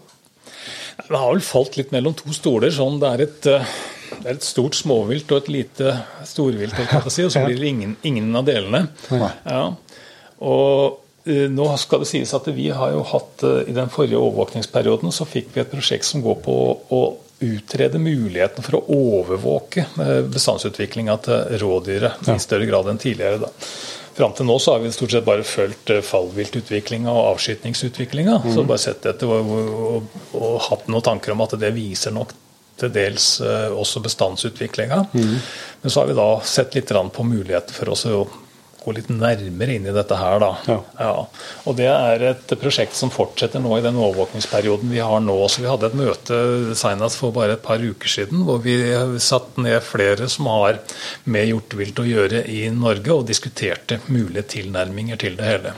Det 1.07 1.17
har 1.17 1.33
vel 1.33 1.43
falt 1.43 1.77
litt 1.79 1.93
mellom 1.95 2.15
to 2.17 2.33
stoler. 2.35 2.71
sånn 2.73 2.99
Det 2.99 3.09
er 3.09 3.21
et, 3.25 3.45
eh, 3.47 3.75
det 4.19 4.25
er 4.25 4.33
et 4.35 4.47
stort 4.47 4.75
småvilt 4.77 5.31
og 5.31 5.43
et 5.43 5.51
lite 5.53 5.93
storvilt, 6.25 6.75
si, 7.09 7.23
og 7.23 7.31
så 7.31 7.45
blir 7.45 7.59
det 7.59 7.67
ingen, 7.67 7.95
ingen 8.03 8.35
av 8.35 8.45
delene. 8.45 8.87
Ja. 9.45 9.63
Og 10.39 10.99
eh, 11.25 11.47
nå 11.51 11.69
skal 11.77 12.03
det 12.03 12.09
sies 12.11 12.33
at 12.33 12.47
vi 12.55 12.69
har 12.69 12.91
jo 12.95 13.03
hatt 13.03 13.43
eh, 13.43 13.69
I 13.69 13.77
den 13.77 13.91
forrige 13.93 14.19
overvåkningsperioden 14.19 15.11
så 15.15 15.27
fikk 15.29 15.53
vi 15.53 15.63
et 15.63 15.71
prosjekt 15.71 16.07
som 16.07 16.23
går 16.25 16.41
på 16.45 16.59
å 16.89 17.01
utrede 17.39 18.01
muligheten 18.03 18.65
for 18.65 18.81
å 18.81 18.83
overvåke 18.91 19.85
bestandsutviklinga 20.27 21.13
til 21.23 21.53
rådyret 21.61 22.27
i 22.27 22.35
større 22.43 22.67
grad 22.67 22.89
enn 22.91 22.99
tidligere. 22.99 23.45
da. 23.45 23.51
Fram 24.19 24.33
til 24.35 24.49
nå 24.49 24.57
så 24.59 24.75
har 24.75 24.83
vi 24.83 24.91
stort 24.91 25.13
sett 25.15 25.23
bare 25.27 25.45
fulgt 25.47 25.93
eh, 25.93 26.03
fallviltutviklinga 26.03 27.07
og 27.13 27.37
avskytningsutviklinga. 27.37 28.41
Så 28.51 28.65
bare 28.67 28.81
sett 28.83 29.05
etter 29.07 29.31
og, 29.31 29.53
og, 29.93 30.19
og 30.35 30.59
hatt 30.65 30.89
noen 30.91 31.05
tanker 31.05 31.31
om 31.31 31.45
at 31.45 31.55
det 31.61 31.71
viser 31.77 32.11
nok 32.15 32.33
til 32.79 32.91
dels 32.95 33.29
eh, 33.43 33.71
også 33.71 34.03
bestandsutviklinga. 34.03 34.99
Men 35.15 35.93
så 35.93 36.01
har 36.01 36.11
vi 36.11 36.19
da 36.19 36.29
sett 36.43 36.75
litt 36.75 36.91
på 36.91 37.27
muligheter 37.27 37.75
for 37.75 37.95
oss 37.95 38.05
å 38.11 38.25
gå 38.89 38.95
litt 38.97 39.09
nærmere 39.13 39.77
inn 39.77 39.87
i 39.87 39.95
dette 39.95 40.17
her. 40.17 40.39
da. 40.41 40.51
Ja. 40.99 41.13
Og 41.65 41.77
Det 41.79 41.87
er 41.89 42.25
et 42.31 42.53
prosjekt 42.59 42.97
som 42.97 43.13
fortsetter 43.13 43.61
nå 43.63 43.77
i 43.77 43.85
den 43.85 43.99
overvåkningsperioden 43.99 44.91
vi 44.91 44.99
har 44.99 45.19
nå. 45.23 45.37
Så 45.47 45.63
Vi 45.63 45.69
hadde 45.69 45.89
et 45.91 45.99
møte 45.99 46.75
senest 46.75 47.19
for 47.21 47.35
bare 47.35 47.57
et 47.57 47.65
par 47.65 47.79
uker 47.79 48.09
siden 48.09 48.45
hvor 48.47 48.61
vi 48.63 48.77
satt 49.21 49.57
ned 49.57 49.81
flere 49.85 50.29
som 50.29 50.49
har 50.51 50.79
med 51.25 51.49
hjortevilt 51.51 51.99
å 52.01 52.07
gjøre 52.07 52.45
i 52.49 52.67
Norge, 52.73 53.11
og 53.13 53.27
diskuterte 53.27 53.99
mulige 54.07 54.47
tilnærminger 54.55 55.19
til 55.19 55.35
det 55.37 55.45
hele. 55.47 55.73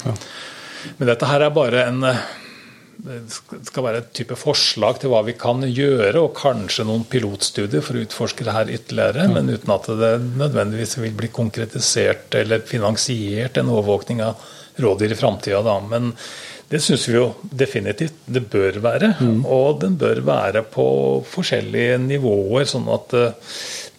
Men 0.98 1.12
dette 1.12 1.28
her 1.30 1.44
er 1.46 1.54
bare 1.54 1.88
en 1.88 2.02
det 2.02 2.16
skal 3.66 3.84
være 3.86 4.02
et 4.04 4.12
type 4.14 4.36
forslag 4.38 5.00
til 5.02 5.10
hva 5.14 5.24
vi 5.26 5.34
kan 5.40 5.62
gjøre, 5.66 6.22
og 6.22 6.36
kanskje 6.38 6.86
noen 6.88 7.04
pilotstudier 7.10 7.82
for 7.86 7.98
å 7.98 8.04
utforske 8.06 8.46
det 8.48 8.54
her 8.56 8.72
ytterligere, 8.78 9.28
men 9.34 9.50
uten 9.50 9.74
at 9.74 9.90
det 10.02 10.12
nødvendigvis 10.38 10.98
vil 11.02 11.16
bli 11.18 11.32
konkretisert 11.34 12.36
eller 12.42 12.62
finansiert 12.68 13.58
en 13.58 13.72
overvåkning 13.74 14.22
av 14.26 14.36
rådyr 14.82 15.12
i 15.16 15.20
framtida. 15.20 15.80
Men 15.90 16.14
Det 16.72 16.80
syns 16.80 17.04
vi 17.10 17.18
jo 17.18 17.34
definitivt 17.44 18.14
det 18.32 18.46
bør 18.50 18.78
være. 18.80 19.10
Og 19.44 19.82
den 19.82 19.98
bør 20.00 20.22
være 20.24 20.62
på 20.72 20.86
forskjellige 21.28 21.98
nivåer, 22.00 22.64
sånn 22.64 22.88
at 22.94 23.12
eh, 23.14 23.34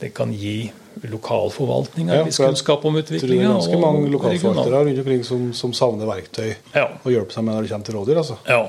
det 0.00 0.14
kan 0.16 0.32
gi 0.32 0.70
lokalforvaltninga 1.02 2.14
Ja, 2.16 2.22
viss 2.24 2.38
kunnskap 2.40 2.84
om 2.88 2.96
utviklinga. 2.96 3.42
det 3.42 3.48
er 3.48 3.52
ganske 3.58 3.78
mange 3.80 4.08
lokalforvaltere 4.12 4.80
rundt 4.86 4.98
omkring 5.02 5.22
som, 5.24 5.52
som 5.52 5.72
savner 5.76 6.08
verktøy 6.08 6.54
Ja. 6.74 6.86
å 7.04 7.12
hjelpe 7.12 7.32
seg 7.36 7.44
med 7.44 7.54
når 7.58 7.62
det 7.68 7.72
kommer 7.74 7.84
til 7.90 7.94
rådyr. 7.98 8.20
altså. 8.22 8.38
Ja. 8.48 8.62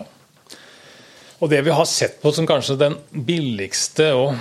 Og 1.44 1.50
det 1.52 1.60
vi 1.66 1.74
har 1.76 1.88
sett 1.90 2.22
på 2.24 2.32
som 2.32 2.48
kanskje 2.48 2.80
den 2.80 2.94
billigste 3.12 4.14
og 4.16 4.38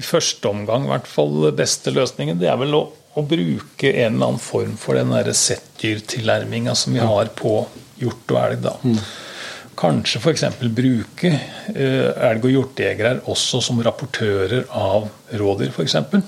i 0.00 0.02
første 0.02 0.50
omgang 0.50 0.88
i 0.88 0.90
hvert 0.90 1.08
fall 1.08 1.52
beste 1.56 1.92
løsningen, 1.94 2.40
det 2.40 2.48
er 2.50 2.58
vel 2.58 2.74
å, 2.74 2.80
å 2.90 3.22
bruke 3.22 3.92
en 3.92 4.16
eller 4.16 4.32
annen 4.32 4.42
form 4.42 4.74
for 4.80 4.98
den 4.98 5.12
derre 5.14 5.34
settdyrtilnærminga 5.36 6.74
som 6.78 6.96
vi 6.96 7.04
har 7.04 7.30
på 7.38 7.60
hjort 8.00 8.34
og 8.34 8.40
elg. 8.40 8.64
da. 8.64 8.74
Kanskje 9.80 10.20
f.eks. 10.20 10.42
bruke 10.76 11.30
eh, 11.72 12.10
elg- 12.28 12.44
og 12.44 12.52
hjortejegere 12.52 13.22
også 13.32 13.62
som 13.64 13.78
rapportører 13.80 14.66
av 14.76 15.06
rådyr, 15.40 15.70
f.eks. 15.70 15.76
For 15.78 15.86
eksempel. 15.86 16.24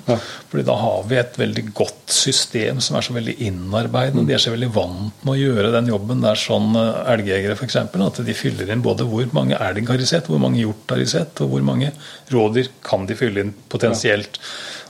Fordi 0.48 0.64
da 0.64 0.76
har 0.80 1.02
vi 1.10 1.18
et 1.20 1.36
veldig 1.36 1.66
godt 1.76 2.14
system 2.16 2.80
som 2.84 2.96
er 2.96 3.04
så 3.04 3.16
veldig 3.16 3.34
innarbeidende. 3.44 4.24
De 4.30 4.36
er 4.38 4.40
så 4.40 4.54
veldig 4.54 4.70
vant 4.72 5.26
med 5.26 5.34
å 5.34 5.36
gjøre 5.36 5.74
den 5.74 5.92
jobben 5.92 6.24
der 6.24 6.40
sånn 6.40 6.72
eh, 6.80 7.02
elgjegere 7.12 7.58
f.eks. 7.58 7.78
At 7.82 8.22
de 8.24 8.38
fyller 8.38 8.72
inn 8.72 8.84
både 8.84 9.08
hvor 9.10 9.28
mange 9.36 9.60
elg 9.60 9.92
har 9.92 10.00
de 10.00 10.08
sett, 10.08 10.32
hvor 10.32 10.40
mange 10.40 10.62
hjort 10.62 10.96
har 10.96 11.04
de 11.04 11.10
sett, 11.12 11.44
og 11.44 11.52
hvor 11.52 11.68
mange 11.68 11.92
rådyr 12.32 12.72
kan 12.88 13.04
de 13.10 13.20
fylle 13.20 13.44
inn 13.44 13.54
potensielt. 13.72 14.40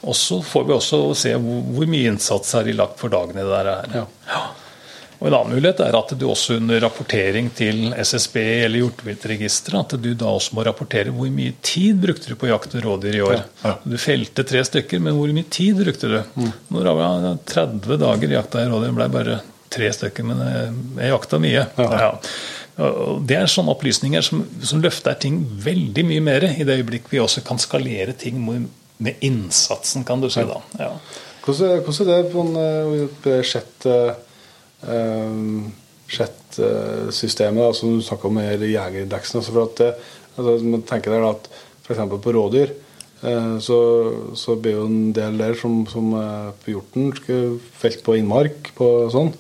Og 0.06 0.14
så 0.18 0.38
får 0.42 0.70
vi 0.70 0.78
også 0.78 1.04
se 1.18 1.34
hvor, 1.34 1.62
hvor 1.74 1.90
mye 1.90 2.14
innsats 2.14 2.54
har 2.54 2.66
de 2.66 2.78
lagt 2.78 3.02
for 3.02 3.10
dagen 3.10 3.34
i 3.38 3.42
det 3.42 3.62
der. 3.66 3.96
Ja. 3.98 4.06
Ja. 4.30 4.42
Og 5.22 5.28
En 5.28 5.36
annen 5.36 5.54
mulighet 5.54 5.78
er 5.84 5.94
at 5.94 6.12
du 6.18 6.24
også 6.26 6.56
under 6.58 6.80
rapportering 6.82 7.46
til 7.54 7.92
SSB 7.94 8.36
eller 8.42 8.80
hjorteviltregisteret, 8.80 9.92
at 9.94 10.02
du 10.02 10.08
da 10.18 10.32
også 10.34 10.56
må 10.56 10.64
rapportere 10.66 11.12
hvor 11.14 11.28
mye 11.30 11.54
tid 11.62 12.00
brukte 12.02 12.32
du 12.32 12.34
på 12.40 12.48
jakt 12.50 12.74
og 12.74 12.82
rådyr 12.88 13.18
i 13.20 13.22
år. 13.22 13.44
Du 13.86 13.94
felte 14.02 14.42
tre 14.42 14.64
stykker, 14.66 14.98
men 14.98 15.14
hvor 15.14 15.30
mye 15.30 15.46
tid 15.46 15.78
brukte 15.78 16.10
du? 16.10 16.16
Når 16.74 16.88
det 16.88 16.94
var 16.98 17.28
30 17.52 18.00
dager 18.02 18.34
jakta 18.34 18.64
i 18.64 18.72
rådyr, 18.72 18.96
ble 18.98 19.06
bare 19.14 19.36
tre 19.72 19.92
stykker, 19.94 20.26
men 20.26 20.42
jeg, 20.42 20.74
jeg 20.98 21.14
jakta 21.14 21.40
mye. 21.46 21.64
Ja. 21.78 22.10
Det 23.22 23.38
er 23.38 23.46
sånne 23.52 23.76
opplysninger 23.76 24.26
som, 24.26 24.42
som 24.66 24.82
løfter 24.82 25.14
ting 25.22 25.38
veldig 25.62 26.06
mye 26.08 26.26
mer 26.32 26.48
i 26.50 26.66
det 26.66 26.80
øyeblikk 26.80 27.06
vi 27.12 27.22
også 27.22 27.44
kan 27.46 27.62
skalere 27.62 28.16
ting 28.18 28.42
med 28.42 29.22
innsatsen, 29.22 30.02
kan 30.08 30.18
du 30.18 30.26
si. 30.32 30.42
da. 30.50 30.58
Ja. 30.82 30.90
Hvordan, 31.46 31.86
hvordan 31.86 32.10
er 32.10 32.26
det 32.26 32.34
på 32.34 32.42
en 32.42 33.08
budsjett 33.22 33.86
uh, 33.86 34.18
Chat-systemet 36.12 37.64
altså, 37.64 37.80
som 37.80 37.96
du 37.96 38.04
snakka 38.04 38.28
om 38.28 38.34
med 38.36 38.64
i 38.66 38.74
Jegerindeksen. 38.74 39.40
Altså 39.40 39.52
for 39.54 39.68
at 39.68 39.82
altså, 40.36 40.56
man 40.66 40.82
tenker 40.88 41.14
der 41.14 41.28
at 41.30 41.48
F.eks. 41.82 42.02
på 42.22 42.34
rådyr 42.36 42.74
uh, 43.24 43.56
så, 43.62 43.78
så 44.38 44.56
blir 44.56 44.76
jo 44.80 44.88
en 44.88 45.14
del 45.16 45.40
der 45.40 45.56
som, 45.58 45.82
som 45.90 46.12
uh, 46.14 46.52
på 46.64 46.74
hjorten 46.74 47.12
felt 47.78 48.04
på 48.04 48.18
innmark 48.18 48.74
på 48.78 48.92
sånn. 49.12 49.32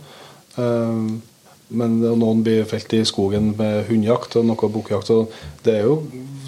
Men 1.72 1.94
noen 2.04 2.42
blir 2.44 2.66
felt 2.68 2.90
i 2.92 2.98
skogen 3.08 3.54
med 3.56 3.86
hundejakt 3.88 4.34
og 4.36 4.44
noe 4.44 4.68
bukkjakt. 4.74 5.08
Det 5.64 5.78
er 5.78 5.86
jo 5.86 5.94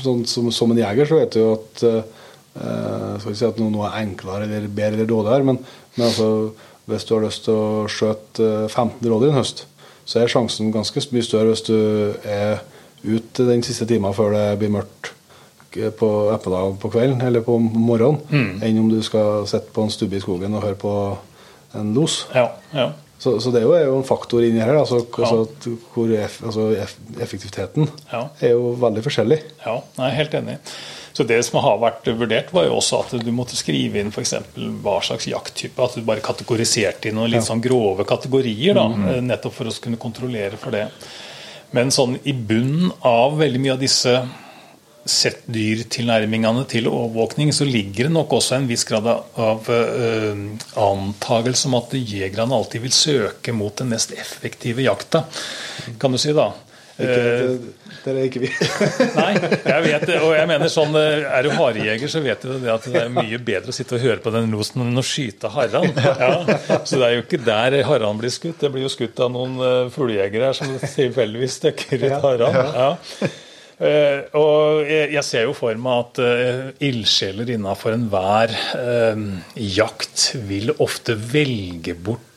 sånn 0.03 0.27
som, 0.29 0.51
som 0.53 0.75
en 0.75 0.81
jeger 0.83 1.09
så 1.09 1.23
vet 1.23 1.33
du 1.33 1.41
jo 1.41 1.55
at 1.55 1.85
ikke 2.55 3.33
si 3.33 3.47
at 3.49 3.63
noe 3.63 3.89
er 3.89 4.03
enklere 4.03 4.45
eller 4.45 4.69
bedre 4.69 4.99
eller 4.99 5.09
dårligere, 5.09 5.47
men, 5.49 5.63
men 5.97 6.05
altså, 6.11 6.29
hvis 6.87 7.05
du 7.09 7.15
har 7.17 7.25
lyst 7.27 7.45
til 7.47 7.55
å 7.57 7.87
skjøte 7.89 8.69
15 8.69 9.09
rådyr 9.09 9.33
en 9.33 9.39
høst, 9.41 9.65
så 10.05 10.21
er 10.21 10.29
sjansen 10.33 10.73
ganske 10.75 11.01
mye 11.15 11.25
større 11.25 11.53
hvis 11.55 11.65
du 11.65 11.77
er 12.29 12.59
ute 13.05 13.47
den 13.49 13.63
siste 13.65 13.87
timen 13.89 14.13
før 14.17 14.33
det 14.37 14.47
blir 14.61 14.73
mørkt 14.75 15.13
på 15.99 16.09
ettermiddag 16.31 16.77
på 16.79 16.91
kvelden 16.93 17.23
eller 17.27 17.43
på 17.43 17.57
morgenen, 17.59 18.21
Mm. 18.31 18.61
enn 18.63 18.79
om 18.79 18.89
du 18.93 19.01
skal 19.03 19.47
sitte 19.51 19.73
på 19.75 19.83
en 19.83 19.91
stubbe 19.91 20.17
i 20.17 20.21
skogen 20.23 20.55
og 20.55 20.63
høre 20.63 20.77
på 20.79 20.93
en 21.75 21.95
los. 21.95 22.27
Ja, 22.35 22.49
ja. 22.73 22.93
Så, 23.19 23.39
så 23.41 23.51
det 23.51 23.63
er 23.63 23.65
jo, 23.67 23.73
er 23.73 23.85
jo 23.87 23.97
en 23.99 24.05
faktor 24.07 24.43
inni 24.45 24.61
her. 24.61 24.77
Altså, 24.77 24.99
Ja. 25.19 25.25
altså, 25.25 25.77
hvor 25.95 26.11
eff, 26.15 26.43
altså 26.45 26.69
eff, 26.77 26.95
effektiviteten 27.21 27.89
er 28.13 28.51
jo 28.53 28.75
veldig 28.79 29.03
forskjellig. 29.03 29.39
Ja, 29.65 29.79
jeg 29.97 30.05
er 30.07 30.17
helt 30.19 30.35
enig. 30.35 30.57
Så 31.15 31.23
Det 31.23 31.39
som 31.47 31.61
har 31.63 31.79
vært 31.79 32.09
vurdert, 32.19 32.49
var 32.53 32.65
jo 32.67 32.79
også 32.81 33.05
at 33.05 33.13
du 33.23 33.31
måtte 33.31 33.55
skrive 33.55 34.01
inn 34.01 34.11
f.eks. 34.11 34.35
hva 34.83 34.97
slags 35.07 35.29
jakttype. 35.31 35.79
At 35.79 35.95
du 35.95 36.03
bare 36.03 36.25
kategoriserte 36.25 37.09
i 37.09 37.15
noen 37.15 37.31
litt 37.31 37.47
sånn 37.47 37.63
grove 37.63 38.07
kategorier. 38.09 38.75
da, 38.75 38.89
eh, 39.13 39.21
Nettopp 39.23 39.55
for 39.55 39.71
å 39.71 39.81
kunne 39.81 40.01
kontrollere 40.01 40.59
for 40.59 40.75
det. 40.75 40.89
Men 41.71 41.95
sånn 41.95 42.19
i 42.27 42.33
bunnen 42.33 42.91
av 43.07 43.39
veldig 43.39 43.63
mye 43.63 43.77
av 43.77 43.81
disse 43.83 44.17
settdyrtilnærmingene 45.05 46.65
til 46.71 46.89
overvåkning, 46.89 47.53
så 47.53 47.67
ligger 47.69 48.09
det 48.09 48.15
nok 48.15 48.33
også 48.39 48.57
en 48.57 48.69
viss 48.71 48.87
grad 48.89 49.07
av 49.07 49.69
uh, 49.69 50.45
antagelse 50.81 51.69
om 51.69 51.77
at 51.77 51.93
jegerne 51.99 52.57
alltid 52.57 52.87
vil 52.87 52.95
søke 52.95 53.53
mot 53.53 53.77
den 53.77 53.93
mest 53.93 54.15
effektive 54.17 54.87
jakta, 54.87 55.27
kan 56.01 56.15
du 56.15 56.21
si 56.21 56.33
da. 56.33 56.53
Ikke, 56.95 57.15
Eh, 57.15 57.41
det, 57.51 57.93
det 58.05 58.13
er 58.13 58.27
ikke 58.29 58.43
vi. 58.45 58.51
Nei, 59.19 59.31
jeg 59.35 59.85
vet 59.87 60.07
det. 60.09 60.19
Og 60.23 60.35
jeg 60.37 60.49
mener 60.51 60.71
sånn, 60.71 60.95
eh, 60.99 61.25
er 61.27 61.47
du 61.47 61.55
harejeger, 61.57 62.11
så 62.11 62.23
vet 62.25 62.45
du 62.45 62.53
det 62.63 62.71
at 62.71 62.89
det 62.91 63.01
er 63.03 63.15
mye 63.15 63.41
bedre 63.43 63.73
å 63.73 63.77
sitte 63.77 63.97
og 63.99 64.05
høre 64.05 64.23
på 64.23 64.33
den 64.35 64.53
losen 64.55 64.85
enn 64.85 65.01
å 65.01 65.07
skyte 65.07 65.51
harran. 65.55 65.91
Ja, 66.25 66.45
så 66.87 67.01
det 67.01 67.07
er 67.07 67.15
jo 67.17 67.23
ikke 67.25 67.41
der 67.43 67.75
harran 67.89 68.21
blir 68.21 68.33
skutt. 68.33 68.61
Det 68.61 68.71
blir 68.73 68.85
jo 68.87 68.93
skutt 68.93 69.19
av 69.25 69.33
noen 69.35 69.57
uh, 69.59 69.89
fuglejegere 69.93 70.53
som 70.57 70.71
tilfeldigvis 70.79 71.59
stikker 71.59 72.05
ut 72.07 72.15
harran. 72.23 72.55
Ja. 72.55 73.33
Uh, 73.75 74.21
og 74.39 74.85
jeg, 74.87 75.09
jeg 75.17 75.27
ser 75.27 75.49
jo 75.49 75.57
for 75.57 75.81
meg 75.83 76.05
at 76.05 76.21
uh, 76.23 76.69
ildsjeler 76.87 77.51
innafor 77.57 77.97
enhver 77.97 78.55
uh, 78.79 79.25
jakt 79.59 80.29
vil 80.47 80.71
ofte 80.79 81.19
velge 81.19 81.97
bort 81.99 82.34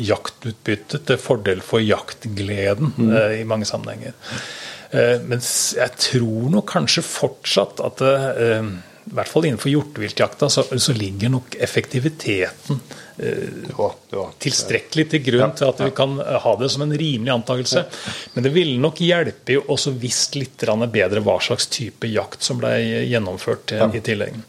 jaktutbyttet 0.00 1.06
til 1.08 1.20
fordel 1.20 1.62
for 1.64 1.82
jaktgleden 1.84 2.94
uh, 3.10 3.30
i 3.36 3.44
mange 3.48 3.68
sammenhenger. 3.68 4.16
Uh, 4.94 5.20
mens 5.28 5.74
jeg 5.78 5.94
tror 6.10 6.50
nok 6.54 6.68
kanskje 6.74 7.04
fortsatt 7.06 7.82
at 7.84 8.02
uh, 8.04 8.74
i 9.04 9.14
hvert 9.18 9.28
fall 9.28 9.44
innenfor 9.44 9.68
hjorteviltjakta 9.68 10.48
så, 10.48 10.64
så 10.80 10.94
ligger 10.96 11.34
nok 11.34 11.58
effektiviteten 11.60 12.78
Ja, 13.14 13.88
ja. 14.10 14.22
tilstrekkelig 14.42 15.04
til 15.12 15.20
grunn 15.22 15.52
til 15.54 15.68
at 15.68 15.82
vi 15.84 15.90
kan 15.94 16.16
ha 16.18 16.54
det 16.58 16.70
som 16.72 16.82
en 16.82 16.94
rimelig 16.98 17.30
antakelse. 17.30 17.84
Men 18.32 18.46
det 18.46 18.50
ville 18.56 18.80
nok 18.82 18.98
hjelpe 19.04 19.54
jo 19.54 19.60
også 19.70 19.92
visst 20.02 20.34
litt 20.34 20.64
bedre 20.90 21.22
hva 21.22 21.36
slags 21.38 21.68
type 21.70 22.10
jakt 22.10 22.42
som 22.42 22.58
ble 22.58 22.72
gjennomført 23.12 23.76
i 23.76 24.02
tillegg. 24.02 24.40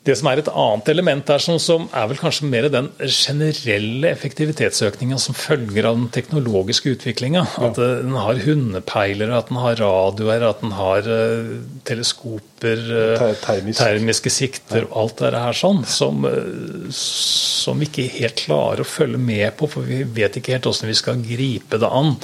Ja. 0.00 0.06
Det 0.08 0.14
som 0.16 0.30
er 0.30 0.40
et 0.40 0.48
annet 0.48 0.86
element 0.88 1.26
der, 1.28 1.42
som, 1.44 1.58
som 1.60 1.82
er 1.92 2.06
vel 2.08 2.16
kanskje 2.16 2.46
mer 2.48 2.68
den 2.72 2.86
generelle 3.04 4.08
effektivitetsøkninga 4.08 5.18
som 5.20 5.36
følger 5.36 5.90
av 5.90 5.98
den 5.98 6.06
teknologiske 6.14 6.94
utviklinga. 6.94 7.42
At 7.60 7.76
eh, 7.76 7.98
den 8.00 8.16
har 8.16 8.40
hundepeilere, 8.40 9.36
at 9.36 9.50
den 9.52 9.58
har 9.60 9.76
radioer, 9.76 10.46
at 10.48 10.62
den 10.64 10.72
har 10.78 11.04
uh, 11.04 11.50
teleskoper, 11.84 12.80
uh, 12.80 13.26
termisk. 13.42 13.82
termiske 13.82 14.32
sikter 14.32 14.88
og 14.88 14.96
alt 15.02 15.20
det 15.20 15.34
her 15.36 15.60
sånn, 15.60 15.84
som, 15.84 16.24
uh, 16.24 16.88
som 16.96 17.84
vi 17.84 17.90
ikke 17.90 18.08
helt 18.16 18.40
klarer 18.46 18.80
å 18.80 18.88
følge 18.88 19.20
med 19.20 19.52
på, 19.60 19.68
for 19.68 19.84
vi 19.84 20.00
vet 20.08 20.40
ikke 20.40 20.56
helt 20.56 20.70
hvordan 20.70 20.94
vi 20.94 20.96
skal 21.02 21.20
gripe 21.28 21.80
det 21.80 21.92
an. 22.00 22.16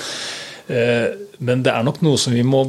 Men 1.46 1.60
det 1.62 1.70
er 1.70 1.84
nok 1.86 2.00
noe 2.02 2.18
som 2.18 2.32
vi 2.34 2.42
må 2.42 2.64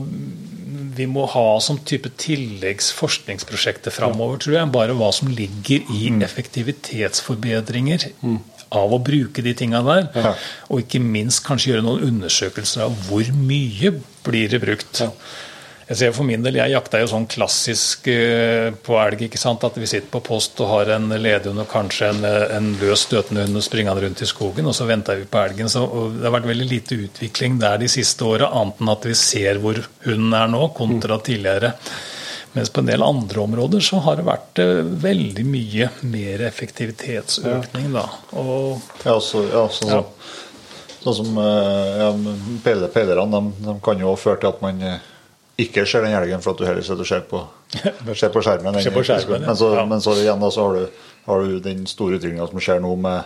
vi 0.98 1.08
må 1.10 1.26
ha 1.30 1.46
som 1.64 1.80
type 1.88 2.10
tilleggsforskningsprosjekter 2.22 3.94
framover, 3.94 4.42
tror 4.44 4.58
jeg. 4.58 4.72
Bare 4.74 4.96
hva 4.98 5.12
som 5.16 5.30
ligger 5.32 5.88
i 5.94 6.10
effektivitetsforbedringer 6.26 8.10
av 8.76 8.94
å 8.94 9.00
bruke 9.00 9.44
de 9.46 9.54
tinga 9.58 9.84
der. 9.86 10.08
Ja. 10.18 10.34
Og 10.72 10.84
ikke 10.84 11.02
minst 11.04 11.44
kanskje 11.48 11.74
gjøre 11.74 11.86
noen 11.88 12.08
undersøkelser 12.10 12.88
av 12.88 12.98
hvor 13.08 13.30
mye 13.38 13.94
blir 14.28 14.52
det 14.52 14.64
brukt. 14.64 15.04
Jeg 15.88 15.98
ser 16.02 16.10
for 16.12 16.28
min 16.28 16.42
del, 16.44 16.58
jeg 16.60 16.74
jakta 16.74 17.00
jo 17.00 17.08
sånn 17.08 17.30
klassisk 17.32 18.10
eh, 18.12 18.74
på 18.84 18.98
elg. 19.00 19.22
ikke 19.30 19.40
sant, 19.40 19.64
At 19.64 19.78
vi 19.80 19.88
sitter 19.88 20.12
på 20.12 20.20
post 20.26 20.60
og 20.60 20.68
har 20.74 20.92
en 20.98 21.08
ledehund 21.16 21.64
og 21.64 21.70
kanskje 21.72 22.10
en, 22.12 22.26
eh, 22.28 22.56
en 22.58 22.74
løs 22.82 23.06
støtende 23.08 23.46
hund 23.46 23.56
og 23.56 23.64
springende 23.64 24.04
rundt 24.04 24.24
i 24.26 24.28
skogen, 24.28 24.68
og 24.68 24.76
så 24.76 24.90
venter 24.90 25.22
vi 25.22 25.30
på 25.32 25.40
elgen. 25.40 25.72
så 25.72 25.86
Det 26.12 26.28
har 26.28 26.36
vært 26.36 26.52
veldig 26.52 26.68
lite 26.68 27.00
utvikling 27.08 27.56
der 27.64 27.80
de 27.80 27.88
siste 27.88 28.28
åra, 28.28 28.52
annet 28.52 28.84
enn 28.84 28.94
at 28.98 29.08
vi 29.08 29.16
ser 29.16 29.64
hvor 29.64 29.80
hunden 30.04 30.36
er 30.36 30.52
nå, 30.52 30.68
kontra 30.76 31.22
tidligere. 31.24 31.72
Mens 32.52 32.70
på 32.74 32.84
en 32.84 32.92
del 32.92 33.04
andre 33.04 33.40
områder 33.48 33.80
så 33.80 34.04
har 34.04 34.20
det 34.20 34.28
vært 34.28 34.60
eh, 34.60 34.84
veldig 35.08 35.48
mye 35.48 35.92
mer 36.04 36.48
effektivitetsøkning. 36.52 37.94
da. 37.96 38.10
Og 38.36 38.82
Ja, 39.06 39.22
så, 39.24 39.48
ja, 39.48 39.70
sånn, 39.72 39.96
Ja. 39.96 40.04
Sånn 40.98 41.16
som 41.16 41.38
ja, 41.38 42.12
Pelerne 42.66 43.32
de, 43.32 43.42
de 43.64 43.80
kan 43.86 44.02
jo 44.02 44.18
føre 44.20 44.42
til 44.42 44.50
at 44.50 44.62
man 44.66 44.82
ikke 45.58 45.86
ser 45.90 46.04
den 46.06 46.14
elgen 46.14 46.42
for 46.44 46.54
at 46.54 46.60
du 46.62 46.66
heller 46.68 46.86
sitter 46.86 47.02
og 47.06 47.08
ser 47.10 47.24
på, 47.30 47.40
ser 48.20 48.30
på 48.34 48.44
skjermen. 48.46 48.78
Ser 48.84 48.94
på 48.96 49.04
skjermen, 49.08 49.46
men, 49.48 49.56
så, 49.58 49.72
Ja. 49.76 49.86
men 49.90 50.02
så 50.04 50.14
igjen 50.20 50.40
da, 50.44 50.50
så 50.54 50.68
har 50.68 50.76
du, 50.78 51.06
har 51.28 51.42
du 51.48 51.60
den 51.66 51.86
store 51.90 52.20
utviklinga 52.20 52.46
som 52.52 52.62
skjer 52.62 52.84
nå 52.84 52.92
med, 52.96 53.24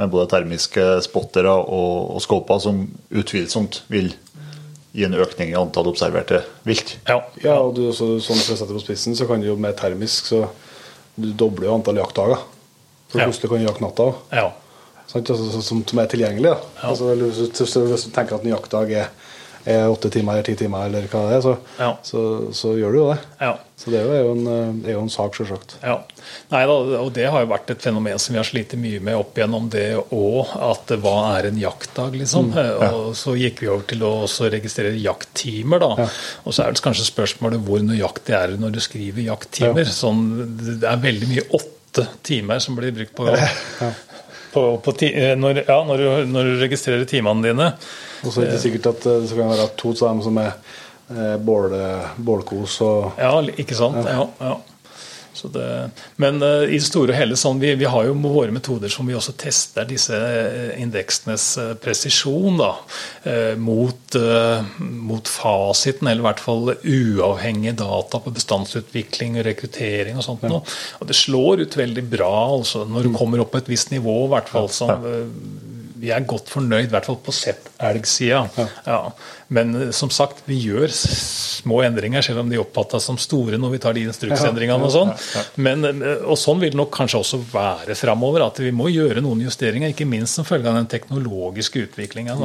med 0.00 0.10
både 0.10 0.30
termiske 0.32 0.86
spottere 1.06 1.52
og, 1.52 2.16
og 2.16 2.24
skåper, 2.24 2.58
som 2.62 2.82
utvilsomt 3.10 3.82
vil 3.92 4.10
gi 4.92 5.04
en 5.06 5.14
økning 5.22 5.52
i 5.52 5.58
antall 5.58 5.86
observerte 5.92 6.40
vilt. 6.66 6.96
Ja. 7.06 7.20
Ja, 7.44 7.60
og 7.62 7.76
du, 7.78 7.84
så, 7.94 8.16
sånn 8.18 8.40
som 8.40 8.54
jeg 8.56 8.58
setter 8.58 8.74
på 8.74 8.82
spissen, 8.82 9.14
så 9.14 9.28
kan 9.30 9.38
du 9.42 9.46
jo 9.52 9.54
med 9.60 9.76
termisk 9.78 10.26
så 10.32 10.48
du 11.20 11.28
dobler 11.38 11.68
jo 11.68 11.76
antall 11.78 12.00
jaktdager. 12.02 12.42
For 13.10 13.20
Ja. 13.20 13.26
plutselig 13.28 13.50
kan 13.50 13.58
du 13.62 13.66
jakte 13.68 13.82
natta 13.86 14.08
òg. 14.10 14.18
ja. 14.34 14.48
Sånn, 15.10 15.24
Altså, 15.26 15.60
som, 15.66 15.80
som 15.86 15.98
er 15.98 16.06
tilgjengelig. 16.06 16.50
Da. 16.52 16.58
Ja. 16.82 16.88
Altså, 16.92 17.08
hvis, 17.18 17.38
du, 17.58 17.64
så 17.66 17.80
hvis 17.86 18.04
du 18.06 18.10
tenker 18.14 18.36
at 18.36 18.44
en 18.46 18.52
jaktdag 18.52 18.92
er 18.94 19.08
åtte 19.66 20.08
timer 20.10 20.32
eller 20.38 20.42
ti 20.46 20.54
timer, 20.56 20.86
eller 20.88 21.08
hva 21.12 21.26
det 21.28 21.36
er, 21.36 21.42
så, 21.44 21.56
Ja. 21.78 21.90
så, 22.02 22.22
så 22.56 22.72
gjør 22.78 22.92
du 22.92 22.98
jo 23.02 23.08
det. 23.12 23.18
ja. 23.40 23.56
Så 23.80 23.88
det 23.88 23.96
er 23.96 24.04
jo, 24.04 24.12
er 24.12 24.26
en, 24.34 24.46
eh, 24.84 24.90
er 24.90 24.92
jo 24.92 25.00
en 25.06 25.08
sak, 25.08 25.32
selvsagt. 25.38 25.78
Ja. 25.80 25.94
Nei 26.52 26.58
og 26.68 27.12
det 27.16 27.24
har 27.32 27.40
jo 27.40 27.48
vært 27.48 27.70
et 27.72 27.80
fenomen 27.80 28.18
som 28.20 28.34
vi 28.34 28.38
har 28.42 28.44
slitt 28.44 28.74
mye 28.76 29.00
med 29.00 29.16
opp 29.16 29.38
igjennom 29.40 29.70
det 29.72 29.86
òg, 30.12 30.50
at 30.66 30.92
hva 31.00 31.14
er 31.38 31.48
en 31.48 31.56
jaktdag, 31.62 32.12
liksom. 32.20 32.50
Og 32.90 33.14
så 33.16 33.32
gikk 33.40 33.62
vi 33.64 33.70
over 33.72 33.86
til 33.88 34.04
å 34.04 34.10
også 34.26 34.50
registrere 34.52 34.92
jakttimer, 35.00 35.80
da. 35.80 36.08
Og 36.44 36.52
så 36.52 36.66
er 36.66 36.76
det 36.76 36.84
kanskje 36.84 37.08
spørsmålet 37.08 37.64
hvor 37.64 37.80
nøyaktig 37.80 38.36
er 38.36 38.52
det 38.52 38.60
når 38.60 38.76
du 38.76 38.80
skriver 38.84 39.24
jakttimer. 39.30 39.88
Sånn, 39.88 40.26
det 40.60 40.84
er 40.84 41.00
veldig 41.00 41.30
mye 41.32 41.46
åtte 41.56 42.04
timer 42.22 42.60
som 42.60 42.76
blir 42.76 42.92
brukt 42.92 43.16
på, 43.16 43.30
på, 44.52 44.64
på 44.84 44.94
eh, 45.06 45.34
når, 45.38 45.62
ja, 45.66 45.78
når, 45.86 46.02
du, 46.02 46.32
når 46.32 46.50
du 46.50 46.54
registrerer 46.62 47.06
timene 47.08 47.44
dine. 47.48 47.72
Og 48.24 48.32
så 48.32 48.42
er 48.42 48.48
det 48.48 48.56
ikke 48.56 48.64
sikkert 48.66 48.90
at 48.94 49.06
eh, 49.10 49.20
det 49.24 49.38
kan 49.38 49.52
være 49.52 49.68
to 49.80 49.94
av 49.94 50.08
dem 50.08 50.22
som 50.26 50.40
er 50.42 50.50
eh, 50.54 51.36
bål, 51.50 51.76
bålkos 52.16 52.80
og 52.86 53.20
Ja, 53.20 53.32
ikke 53.62 53.78
sant? 53.78 54.02
Ja, 54.06 54.26
ja. 54.40 54.56
Så 55.40 55.48
det, 55.48 55.90
men 56.20 56.42
eh, 56.42 56.74
i 56.74 56.76
det 56.76 56.84
store 56.84 57.14
og 57.14 57.16
hele 57.16 57.36
sånn, 57.38 57.60
vi, 57.62 57.72
vi 57.80 57.88
har 57.88 58.04
jo 58.04 58.16
våre 58.20 58.52
metoder 58.52 58.92
som 58.92 59.08
vi 59.08 59.16
også 59.16 59.32
tester 59.40 59.86
disse 59.88 60.16
eh, 60.16 60.74
indeksenes 60.82 61.46
eh, 61.62 61.70
presisjon 61.80 62.60
da, 62.60 62.74
mot, 63.60 64.16
mot 64.78 65.28
fasiten, 65.30 66.10
eller 66.10 66.20
i 66.20 66.26
hvert 66.26 66.42
fall 66.42 66.74
uavhengige 66.74 67.78
data 67.80 68.20
på 68.20 68.32
bestandsutvikling 68.36 69.38
og 69.40 69.46
rekruttering 69.48 70.20
og 70.20 70.26
sånt. 70.26 70.44
nå. 70.44 70.60
Og 71.00 71.08
det 71.08 71.16
slår 71.16 71.64
ut 71.64 71.80
veldig 71.80 72.04
bra 72.10 72.32
altså, 72.58 72.84
når 72.88 73.08
du 73.08 73.16
kommer 73.16 73.40
opp 73.40 73.54
på 73.54 73.62
et 73.62 73.72
visst 73.72 73.94
nivå, 73.94 74.16
i 74.26 74.32
hvert 74.34 74.52
fall 74.52 74.70
som 74.72 75.08
vi 76.00 76.08
er 76.14 76.24
godt 76.28 76.48
fornøyd, 76.48 76.88
i 76.88 76.92
hvert 76.94 77.08
fall 77.08 77.18
på 77.20 77.34
settelgsida. 77.34 78.44
Ja. 78.86 79.00
Men 79.54 79.74
eh, 79.74 79.90
som 79.96 80.10
sagt, 80.14 80.44
vi 80.46 80.58
gjør 80.62 80.92
små 80.94 81.82
endringer, 81.86 82.22
selv 82.24 82.44
om 82.44 82.50
de 82.52 82.60
oppfattes 82.62 83.08
som 83.10 83.18
store 83.20 83.58
når 83.60 83.74
vi 83.74 83.82
tar 83.82 83.96
de 83.96 84.06
instruksendringene 84.08 84.86
og 84.86 84.94
sånn. 84.94 85.12
Men, 85.60 85.84
eh, 85.90 86.24
og 86.24 86.38
sånn 86.40 86.62
vil 86.62 86.74
det 86.74 86.80
nok 86.80 86.94
kanskje 86.94 87.22
også 87.24 87.42
være 87.50 87.98
framover, 87.98 88.46
at 88.46 88.62
vi 88.62 88.72
må 88.74 88.90
gjøre 88.92 89.24
noen 89.24 89.42
justeringer, 89.46 89.92
ikke 89.92 90.08
minst 90.08 90.38
som 90.38 90.48
følge 90.48 90.70
av 90.70 90.78
den 90.78 90.90
teknologiske 90.90 91.88
utviklinga. 91.88 92.38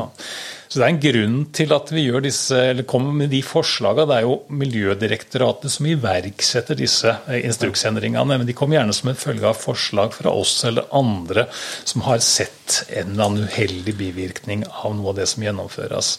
Så 0.68 0.82
det 0.82 0.86
er 0.86 0.92
en 0.92 1.02
grunn 1.04 1.36
til 1.56 1.74
at 1.76 1.92
vi 1.94 2.02
gjør 2.08 2.24
disse, 2.26 2.58
eller 2.72 2.88
kommer 2.90 3.14
med 3.16 3.30
de 3.32 3.42
forslagene. 3.46 4.08
Det 4.10 4.16
er 4.18 4.26
jo 4.26 4.38
Miljødirektoratet 4.60 5.72
som 5.72 5.88
iverksetter 5.90 6.78
disse 6.80 7.14
eh, 7.30 7.46
instruksendringene. 7.46 8.40
Men 8.42 8.50
de 8.50 8.56
kommer 8.58 8.80
gjerne 8.80 8.96
som 8.98 9.12
en 9.12 9.20
følge 9.20 9.48
av 9.48 9.60
forslag 9.62 10.16
fra 10.18 10.34
oss 10.34 10.58
eller 10.68 10.90
andre 10.96 11.46
som 11.86 12.04
har 12.10 12.20
sett 12.26 12.82
en 12.90 13.14
eller 13.14 13.28
annen 13.28 13.46
uheldig 13.46 13.94
bivirkning 14.00 14.66
av 14.72 14.96
noe 14.98 15.14
av 15.14 15.20
det 15.20 15.30
som 15.30 15.46
gjennomføres. 15.46 16.16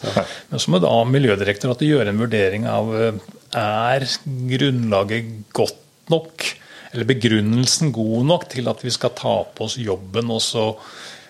Men 0.49 0.63
så 0.63 0.71
må 0.71 0.76
da 0.83 0.93
Miljødirektoratet 1.07 1.89
gjøre 1.89 2.13
en 2.13 2.21
vurdering 2.21 2.67
av 2.69 2.93
eh, 2.95 3.19
er 3.57 4.05
grunnlaget 4.51 5.29
godt 5.55 6.11
nok, 6.11 6.47
eller 6.93 7.07
begrunnelsen 7.09 7.91
god 7.95 8.27
nok 8.31 8.47
til 8.51 8.69
at 8.71 8.83
vi 8.85 8.93
skal 8.93 9.15
ta 9.17 9.37
på 9.55 9.67
oss 9.67 9.77
jobben 9.81 10.31
og 10.33 10.41
så 10.43 10.71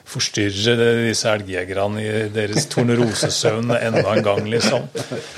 forstyrre 0.07 0.75
disse 1.03 1.27
elgjegerne 1.27 1.99
i 1.99 2.11
deres 2.31 2.69
tornerosesøvn 2.71 3.73
enda 3.75 4.05
en 4.13 4.23
gang, 4.23 4.45
liksom. 4.47 4.85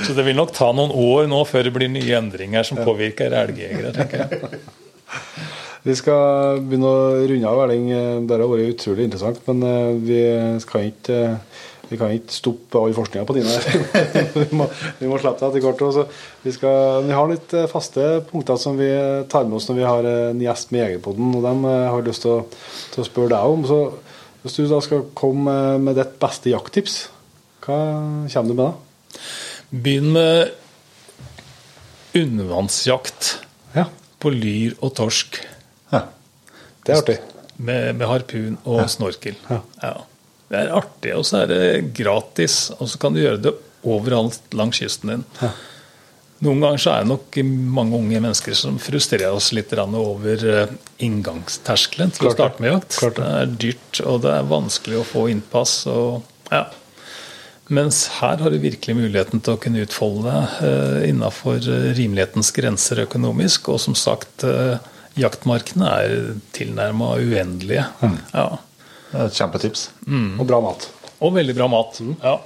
Så 0.04 0.14
det 0.14 0.28
vil 0.28 0.38
nok 0.38 0.54
ta 0.54 0.70
noen 0.76 0.94
år 0.94 1.26
nå 1.32 1.42
før 1.50 1.66
det 1.66 1.74
blir 1.74 1.90
nye 1.90 2.20
endringer 2.20 2.68
som 2.68 2.78
påvirker 2.78 3.34
elgjegere, 3.34 3.96
tenker 3.96 4.26
jeg. 4.28 4.62
Vi 5.88 5.96
skal 5.96 6.60
begynne 6.60 6.90
å 6.92 7.04
runde 7.24 7.48
av, 7.50 7.62
Erling. 7.64 7.86
Det 8.28 8.36
har 8.36 8.50
vært 8.52 8.74
utrolig 8.76 9.06
interessant, 9.08 9.40
men 9.48 9.64
eh, 9.64 9.94
vi 10.04 10.24
skal 10.60 10.90
ikke 10.90 11.20
eh, 11.24 11.62
vi 11.90 11.98
kan 11.98 12.12
ikke 12.14 12.34
stoppe 12.36 12.78
all 12.78 12.94
forskninga 12.94 13.26
på 13.26 13.36
dine. 13.38 13.54
vi, 14.36 14.44
må, 14.56 14.68
vi 15.00 15.08
må 15.10 15.18
slippe 15.22 15.40
deg 15.42 15.50
etter 15.58 15.66
hvert. 15.66 15.82
også. 15.88 16.04
Vi, 16.44 16.54
skal, 16.54 17.04
vi 17.08 17.16
har 17.18 17.32
litt 17.32 17.56
eh, 17.58 17.66
faste 17.72 18.06
punkter 18.30 18.60
som 18.62 18.78
vi 18.78 18.90
tar 19.32 19.48
med 19.50 19.58
oss 19.58 19.70
når 19.72 19.80
vi 19.80 19.88
har 19.88 20.10
en 20.14 20.44
gjest 20.44 20.72
med 20.76 20.84
Jegerpodden. 20.86 21.32
og 21.40 21.46
Dem 21.48 21.66
eh, 21.66 21.88
har 21.90 22.06
lyst 22.06 22.26
til 22.28 22.36
å, 22.36 22.40
til 22.94 23.02
å 23.04 23.08
spørre 23.10 23.34
deg 23.34 23.56
om. 23.56 23.66
Så 23.70 23.80
Hvis 24.44 24.60
du 24.60 24.68
da 24.70 24.80
skal 24.86 25.08
komme 25.18 25.56
med 25.84 25.98
ditt 26.00 26.14
beste 26.22 26.54
jakttips, 26.54 27.00
hva 27.66 27.80
kommer 28.32 28.50
du 28.50 28.56
med 28.56 28.64
da? 28.64 29.20
Begynn 29.70 30.14
med 30.16 30.56
undervannsjakt 32.18 33.34
Ja, 33.76 33.86
på 34.20 34.32
lyr 34.34 34.74
og 34.82 34.94
torsk 34.98 35.38
Ja. 35.94 36.06
det 36.86 36.94
er 36.96 37.02
artig. 37.04 37.18
med, 37.58 37.96
med 38.00 38.08
harpun 38.10 38.58
og 38.66 38.86
snorkel. 38.90 39.36
Ja. 39.50 39.94
Ja. 40.50 40.54
Det 40.56 40.62
er 40.62 40.78
artig, 40.80 41.16
og 41.16 41.26
så 41.30 41.44
er 41.44 41.50
det 41.52 41.66
gratis, 41.98 42.62
og 42.80 42.90
så 42.90 43.02
kan 43.02 43.14
du 43.14 43.22
gjøre 43.22 43.42
det 43.48 43.56
overalt 43.86 44.56
langs 44.58 44.82
kysten 44.82 45.14
din. 45.14 45.26
Noen 46.40 46.62
ganger 46.64 46.80
så 46.80 46.92
er 46.94 47.04
det 47.04 47.12
nok 47.12 47.38
mange 47.76 47.98
unge 48.00 48.20
mennesker 48.24 48.56
som 48.56 48.78
frustrerer 48.80 49.36
oss 49.36 49.52
litt 49.56 49.74
over 49.76 50.46
eh, 50.48 50.76
inngangsterskelen 51.04 52.14
til 52.16 52.30
å 52.30 52.30
Klart 52.30 52.38
starte 52.38 52.64
med 52.64 52.72
jakt. 52.72 53.00
Det. 53.00 53.10
Det 53.18 53.32
er 53.42 53.56
dyrt, 53.66 54.00
og 54.06 54.22
det 54.24 54.36
er 54.38 54.48
vanskelig 54.48 55.02
å 55.02 55.08
få 55.08 55.26
innpass. 55.34 55.74
Og, 55.92 56.24
ja. 56.54 56.64
Mens 57.68 58.06
her 58.22 58.40
har 58.40 58.56
du 58.56 58.58
virkelig 58.64 58.96
muligheten 58.98 59.44
til 59.44 59.58
å 59.58 59.60
kunne 59.62 59.84
utfolde 59.84 60.32
deg 60.32 60.64
eh, 60.70 61.10
innafor 61.12 61.60
rimelighetens 62.00 62.54
grenser 62.56 63.04
økonomisk. 63.04 63.68
Og 63.76 63.84
som 63.84 64.00
sagt, 64.00 64.48
eh, 64.48 64.80
jaktmarkene 65.20 65.92
er 65.92 66.18
tilnærma 66.56 67.18
uendelige. 67.20 67.84
Mm. 68.00 68.18
Ja. 68.32 68.48
Det 69.10 69.18
er 69.20 69.26
et 69.26 69.38
kjempetips. 69.40 69.90
Og 70.40 70.46
bra 70.50 70.60
mat. 70.64 70.88
Og 71.20 71.34
veldig 71.36 71.56
bra 71.58 71.68
mat. 71.72 72.00
Mm. 72.04 72.16
Ja. 72.24 72.38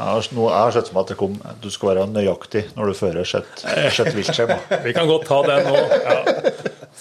Jeg 0.00 0.06
har, 0.08 0.22
jeg 0.24 0.72
sett 0.72 0.86
for 0.88 0.96
meg 0.96 1.02
at 1.02 1.10
det 1.12 1.16
kom, 1.20 1.34
du 1.60 1.66
skal 1.72 1.90
være 1.90 2.06
nøyaktig 2.08 2.62
når 2.72 2.88
du 2.88 2.94
fører 2.96 3.26
sitt 3.28 3.64
sitt 3.92 4.14
viltskjema. 4.16 4.56
Vi 4.86 4.94
kan 4.96 5.10
godt 5.10 5.26
ta 5.28 5.42
det 5.44 5.58
nå. 5.66 5.74
Ja. 5.76 6.14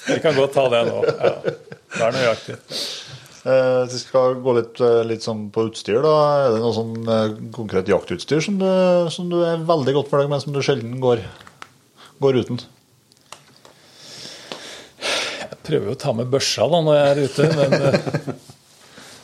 Vi 0.09 0.17
kan 0.23 0.35
godt 0.35 0.51
ta 0.57 0.65
det 0.73 0.81
nå. 0.89 0.97
Ja. 1.07 1.31
Det 1.95 2.03
er 2.09 2.17
nøyaktig. 2.17 2.57
Eh, 3.47 3.85
Vi 3.93 4.01
skal 4.01 4.35
gå 4.43 4.55
litt, 4.57 4.81
eh, 4.83 4.99
litt 5.07 5.23
sånn 5.23 5.45
på 5.55 5.69
utstyr. 5.69 6.01
da. 6.03 6.15
Er 6.43 6.57
det 6.57 6.59
noe 6.65 6.75
sånn 6.75 6.91
eh, 7.15 7.37
konkret 7.55 7.87
jaktutstyr 7.87 8.43
som 8.43 8.59
du, 8.59 8.67
som 9.15 9.31
du 9.31 9.39
er 9.47 9.63
veldig 9.63 9.95
godt 10.01 10.11
fornøyd 10.11 10.33
med, 10.33 10.43
som 10.43 10.55
du 10.55 10.59
sjelden 10.65 10.99
går, 10.99 11.23
går 12.19 12.41
uten? 12.43 12.59
Jeg 14.99 15.59
prøver 15.63 15.91
jo 15.93 15.95
å 15.95 16.03
ta 16.03 16.11
med 16.17 16.27
børsa 16.33 16.67
da 16.67 16.83
når 16.83 16.99
jeg 16.99 17.09
er 17.09 17.23
ute, 17.29 17.49
men 17.55 18.39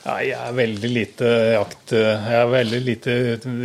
eh, 0.06 0.10
Nei, 0.12 0.22
jeg 0.30 0.38
er 0.40 0.56
veldig 0.62 0.90
lite 0.94 1.30
jakt... 1.56 1.92
Jeg 1.98 2.38
har 2.38 2.50
veldig 2.54 2.82
lite 2.86 3.16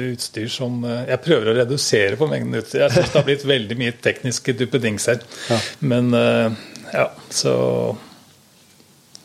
utstyr 0.08 0.48
som 0.52 0.80
eh, 0.88 1.02
Jeg 1.12 1.22
prøver 1.26 1.52
å 1.52 1.56
redusere 1.60 2.16
på 2.20 2.28
mengden 2.30 2.60
utstyr. 2.62 2.86
Jeg 2.86 2.96
syns 2.96 3.12
det 3.12 3.20
har 3.20 3.26
blitt 3.28 3.44
veldig 3.48 3.76
mye 3.80 3.96
tekniske 4.02 4.56
duppedingser. 4.60 5.20
Men 5.84 6.14
eh, 6.16 6.60
ja, 6.94 7.08
så 7.30 7.54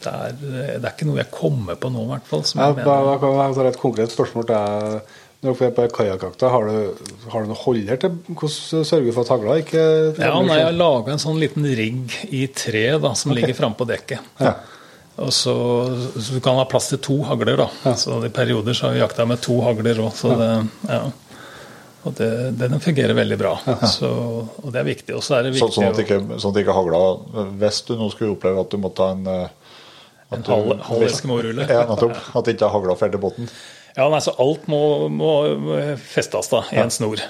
det 0.06 0.12
er, 0.14 0.34
det 0.38 0.84
er 0.86 0.92
ikke 0.92 1.08
noe 1.10 1.18
jeg 1.24 1.32
kommer 1.34 1.78
på 1.82 1.90
nå, 1.90 2.04
i 2.06 2.10
hvert 2.14 2.28
fall. 2.30 2.44
Som 2.46 2.62
Ja, 2.62 2.72
da, 2.78 2.98
da 3.08 3.16
kan 3.22 3.40
jeg 3.40 3.56
ta 3.58 3.70
et 3.72 3.80
konkret 3.82 4.14
spørsmål 4.14 4.46
til 4.46 4.58
deg. 4.60 5.14
Når 5.46 5.58
dere 5.60 5.68
er 5.70 5.74
på 5.78 5.84
kajakkjakta, 5.94 6.50
har, 6.50 6.70
du- 6.70 7.10
har 7.30 7.44
du 7.44 7.50
noe 7.52 7.58
holder 7.60 8.00
til 8.02 8.14
hvordan 8.32 8.86
sørger 8.88 9.06
du 9.06 9.12
for 9.14 9.26
at 9.28 9.32
hagla 9.34 9.58
ikke 9.62 9.82
Ja, 10.18 10.30
nei, 10.42 10.56
Jeg 10.58 10.66
har 10.72 10.78
laga 10.78 11.14
en 11.14 11.22
sånn 11.22 11.38
liten 11.42 11.68
rigg 11.78 12.16
i 12.34 12.46
tre 12.56 12.86
da, 13.04 13.12
som 13.20 13.34
ligger 13.36 13.54
framme 13.58 13.78
på 13.78 13.86
dekket. 13.90 14.24
Ja. 14.42 14.54
Og 15.18 15.30
så, 15.32 15.54
så 16.20 16.34
Du 16.36 16.42
kan 16.44 16.58
ha 16.60 16.66
plass 16.68 16.90
til 16.92 17.00
to 17.00 17.22
hagler. 17.24 17.58
da. 17.64 17.94
Så 17.96 18.18
I 18.26 18.30
perioder 18.36 18.74
så 18.76 18.88
har 18.90 18.96
vi 18.98 19.00
jakta 19.04 19.26
med 19.30 19.40
to 19.46 19.62
hagler 19.64 20.02
òg. 20.04 20.12
Ja. 20.26 20.36
det, 20.42 20.50
ja. 20.92 21.04
Og 22.06 22.14
det, 22.20 22.28
den 22.60 22.76
fungerer 22.84 23.16
veldig 23.18 23.38
bra. 23.40 23.54
Så, 23.90 24.10
og 24.62 24.68
det 24.74 24.82
er 24.84 24.90
viktig. 24.90 25.16
Og 25.18 25.24
så 25.26 25.40
er 25.40 25.48
det 25.48 25.56
Så, 25.56 25.66
viktig 25.70 25.78
sånn, 25.80 25.88
at 25.94 26.02
ikke, 26.04 26.20
sånn 26.44 26.52
at 26.54 26.60
ikke 26.62 26.76
hagla 26.78 27.00
Hvis 27.64 27.80
du 27.88 27.96
nå 27.98 28.10
skulle 28.14 28.36
oppleve 28.36 28.62
at 28.62 28.70
du 28.76 28.78
måtte 28.84 29.00
ta 29.00 29.08
en 29.16 29.24
eh, 29.32 29.48
at 30.26 30.38
En 30.38 30.44
du- 30.46 30.52
halv- 30.52 30.84
halv 30.90 31.06
Eskimo-rulle. 31.08 31.66
Ja, 31.70 31.86
nettopp. 31.90 32.20
At 32.38 32.52
ikke 32.52 32.70
hagla 32.76 32.96
fer 33.00 33.10
til 33.16 33.22
båten. 33.24 33.50
Ja, 33.96 34.10
nei, 34.12 34.20
så 34.26 34.36
Alt 34.44 34.68
må, 34.68 34.80
må 35.10 35.32
festes 36.04 36.50
da, 36.52 36.64
i 36.76 36.82
en 36.84 36.92
snor. 36.92 37.22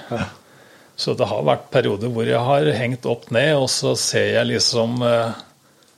Så 0.98 1.12
det 1.16 1.28
har 1.28 1.42
vært 1.44 1.66
perioder 1.70 2.08
hvor 2.10 2.24
jeg 2.26 2.40
har 2.40 2.68
hengt 2.74 3.04
opp 3.06 3.28
ned, 3.30 3.52
og 3.60 3.68
så 3.70 3.92
ser 4.00 4.32
jeg 4.40 4.48
liksom 4.50 4.96
eh, 5.06 5.36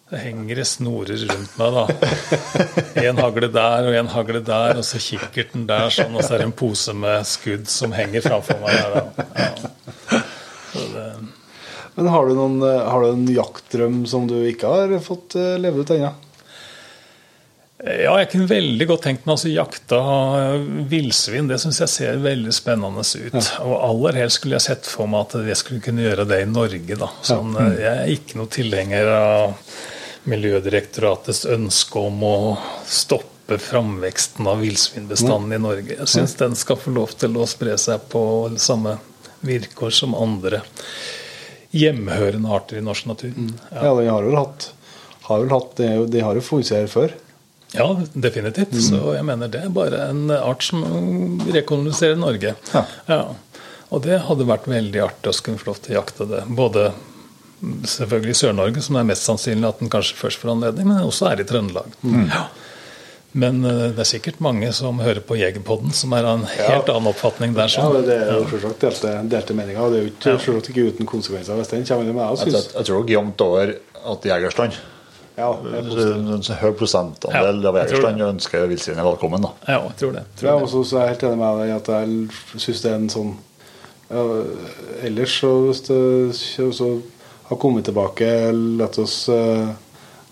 Det 0.08 0.18
henger 0.22 0.62
snorer 0.64 1.20
rundt 1.28 1.56
meg, 1.60 1.74
da. 1.74 1.82
En 3.02 3.18
hagle 3.20 3.50
der 3.52 3.88
og 3.90 3.96
en 3.98 4.06
hagle 4.08 4.40
der, 4.40 4.78
og 4.80 4.86
så 4.88 5.00
kikkerten 5.04 5.66
der, 5.68 5.90
sånn, 5.92 6.14
og 6.16 6.24
så 6.24 6.34
er 6.34 6.42
det 6.42 6.46
en 6.48 6.54
pose 6.56 6.94
med 6.96 7.26
skudd 7.28 7.68
som 7.68 7.92
henger 7.92 8.24
framfor 8.24 8.56
meg. 8.62 8.78
der. 8.78 9.10
Ja. 9.36 10.22
Det, 10.72 11.04
Men 11.98 12.08
har 12.14 12.24
du, 12.24 12.32
noen, 12.38 12.56
eh, 12.62 12.88
har 12.88 13.04
du 13.04 13.10
en 13.10 13.28
jaktdrøm 13.34 14.00
som 14.08 14.24
du 14.30 14.38
ikke 14.48 14.70
har 14.72 14.96
fått 15.04 15.36
eh, 15.36 15.58
leve 15.60 15.84
ut 15.84 15.92
ennå? 15.92 16.14
Ja, 17.78 18.16
jeg 18.18 18.30
kunne 18.32 18.48
veldig 18.50 18.86
godt 18.90 19.04
tenkt 19.06 19.26
meg 19.26 19.36
altså 19.36 19.52
jakta 19.52 19.98
villsvin. 20.90 21.46
Det 21.50 21.60
syns 21.62 21.78
jeg 21.84 21.92
ser 21.92 22.24
veldig 22.24 22.54
spennende 22.56 23.04
ut. 23.04 23.36
Ja. 23.36 23.44
Og 23.62 23.76
aller 23.76 24.18
helst 24.22 24.40
skulle 24.40 24.56
jeg 24.56 24.66
sett 24.66 24.88
for 24.88 25.10
meg 25.10 25.28
at 25.28 25.46
jeg 25.52 25.60
skulle 25.60 25.84
kunne 25.84 26.02
gjøre 26.02 26.26
det 26.26 26.40
i 26.42 26.48
Norge. 26.50 26.98
Da. 26.98 27.12
Sånn, 27.22 27.52
mm. 27.54 27.76
Jeg 27.78 27.92
er 27.92 28.16
ikke 28.16 28.40
noe 28.40 28.50
tilhenger 28.56 29.12
av 29.14 29.54
Miljødirektoratets 30.28 31.44
ønske 31.48 32.00
om 32.00 32.24
å 32.26 32.38
stoppe 32.88 33.58
framveksten 33.62 34.48
av 34.50 34.60
villsvinbestanden 34.64 35.54
i 35.56 35.60
Norge. 35.62 35.94
Jeg 36.00 36.10
syns 36.10 36.34
den 36.40 36.56
skal 36.58 36.80
få 36.80 36.92
lov 36.96 37.14
til 37.20 37.38
å 37.38 37.46
spre 37.48 37.76
seg 37.80 38.08
på 38.12 38.22
samme 38.60 38.98
vilkår 39.46 39.94
som 39.94 40.16
andre 40.18 40.62
hjemhørende 41.70 42.50
arter 42.52 42.80
i 42.80 42.84
norsk 42.84 43.08
natur. 43.08 43.32
Mm. 43.36 43.54
Ja, 43.70 43.86
ja 43.88 43.94
de 44.00 44.10
har 44.10 44.26
vel 44.26 44.36
hatt, 44.38 44.70
har 45.28 45.42
vel 45.44 45.52
hatt 45.52 45.82
De 46.12 46.22
har 46.24 46.38
jo 46.38 46.60
her 46.72 46.86
før. 46.92 47.14
Ja, 47.72 47.88
definitivt. 48.12 48.72
Mm. 48.72 48.80
Så 48.80 49.12
jeg 49.14 49.24
mener 49.28 49.50
det 49.52 49.66
er 49.66 49.72
bare 49.72 50.08
en 50.08 50.30
art 50.32 50.64
som 50.64 50.84
rekoloniserer 51.52 52.16
Norge. 52.16 52.54
Ja. 52.72 52.84
ja. 53.06 53.20
Og 53.88 54.04
det 54.04 54.22
hadde 54.24 54.48
vært 54.48 54.68
veldig 54.68 55.02
artig 55.04 55.30
å 55.30 55.36
skulle 55.36 55.60
få 55.60 55.70
lov 55.70 55.82
til 55.84 55.94
å 55.94 56.00
jakte 56.00 56.28
det. 56.28 56.42
Både 56.48 56.90
selvfølgelig 57.88 58.34
i 58.34 58.38
Sør-Norge, 58.40 58.82
som 58.84 58.98
er 58.98 59.06
mest 59.08 59.26
sannsynlig 59.28 59.68
at 59.68 59.82
den 59.82 59.92
kanskje 59.92 60.16
først 60.18 60.42
får 60.42 60.54
anledning, 60.54 60.88
men 60.90 61.04
også 61.04 61.30
er 61.32 61.42
i 61.42 61.46
Trøndelag. 61.48 61.94
Mm. 62.02 62.26
Ja. 62.26 62.46
Men 63.38 63.60
uh, 63.64 63.88
det 63.92 64.02
er 64.02 64.08
sikkert 64.08 64.38
mange 64.42 64.70
som 64.72 65.00
hører 65.04 65.20
på 65.26 65.36
Jegerpodden, 65.36 65.92
som 65.94 66.14
er 66.16 66.26
av 66.26 66.38
en 66.38 66.46
helt 66.48 66.88
ja. 66.88 66.94
annen 66.94 67.10
oppfatning 67.10 67.56
der. 67.56 67.70
Sånn. 67.72 67.90
Ja, 67.98 68.04
det 68.06 68.20
er 68.24 68.38
jo 68.38 68.46
selvsagt 68.54 68.86
delte, 68.86 69.16
delte 69.34 69.58
meninger. 69.58 69.82
og 69.84 69.92
Det 69.92 69.98
er 69.98 70.06
jo 70.06 70.12
ikke, 70.14 70.36
selvsagt 70.44 70.70
ikke 70.72 70.86
uten 70.92 71.10
konsekvenser 71.10 71.60
hvis 71.60 71.74
den 71.74 71.88
kommer 71.88 72.08
med. 72.08 72.44
Jeg, 72.44 72.54
jeg, 72.56 72.70
jeg 72.78 72.88
tror 72.88 73.12
jevnt 73.16 73.44
over 73.44 73.74
at 74.14 74.30
Jegerstand 74.32 74.80
ja, 75.38 75.52
en 75.54 76.42
høy 76.60 76.72
prosentandel 76.74 77.60
ja, 77.62 77.70
av 77.70 77.76
jegerstand 77.78 78.24
ønsker 78.26 78.64
villsvinet 78.70 79.06
velkommen. 79.06 79.44
Da. 79.44 79.52
Ja, 79.68 79.76
jeg 79.86 79.98
tror 80.00 80.16
det. 80.16 80.24
Tror 80.40 80.48
jeg, 80.50 80.64
også, 80.66 80.80
så 80.82 80.98
er 80.98 81.04
jeg 81.04 81.14
helt 81.14 81.26
enig 81.28 81.38
med 81.42 81.60
deg 81.62 81.74
at 81.76 81.90
jeg 81.94 82.64
syns 82.64 82.82
det 82.82 82.90
er 82.90 82.96
en 82.98 83.12
sånn 83.12 83.30
ja, 84.08 84.24
Ellers 85.04 85.36
så 85.36 85.52
hvis 85.66 85.82
det 85.86 86.00
så 86.74 86.90
har 87.48 87.60
kommet 87.60 87.86
tilbake 87.88 88.26
La 88.52 88.88
oss 89.02 89.20
uh, 89.28 89.68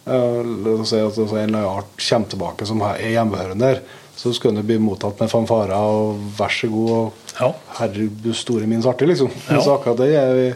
oss 0.06 0.90
si 0.90 1.00
at 1.02 1.18
en 1.18 1.36
eller 1.36 1.66
art 1.66 1.94
kommer 1.98 2.30
tilbake 2.30 2.66
som 2.68 2.82
er 2.86 3.00
hjemmehørende 3.10 3.70
der, 3.72 3.80
så 4.16 4.32
skal 4.32 4.54
den 4.54 4.66
bli 4.66 4.78
mottatt 4.80 5.18
med 5.20 5.32
fanfarer 5.32 5.76
og 5.76 6.20
vær 6.38 6.52
så 6.52 6.70
god 6.72 6.92
og 6.94 7.32
ja. 7.40 7.50
herre 7.80 8.08
du 8.08 8.30
store 8.36 8.68
min 8.70 8.84
svarte, 8.84 9.08
liksom. 9.08 9.32
Ja. 9.50 9.60
Så 9.60 9.74
akkurat 9.74 10.00
det 10.00 10.12
er 10.16 10.34
vi, 10.36 10.46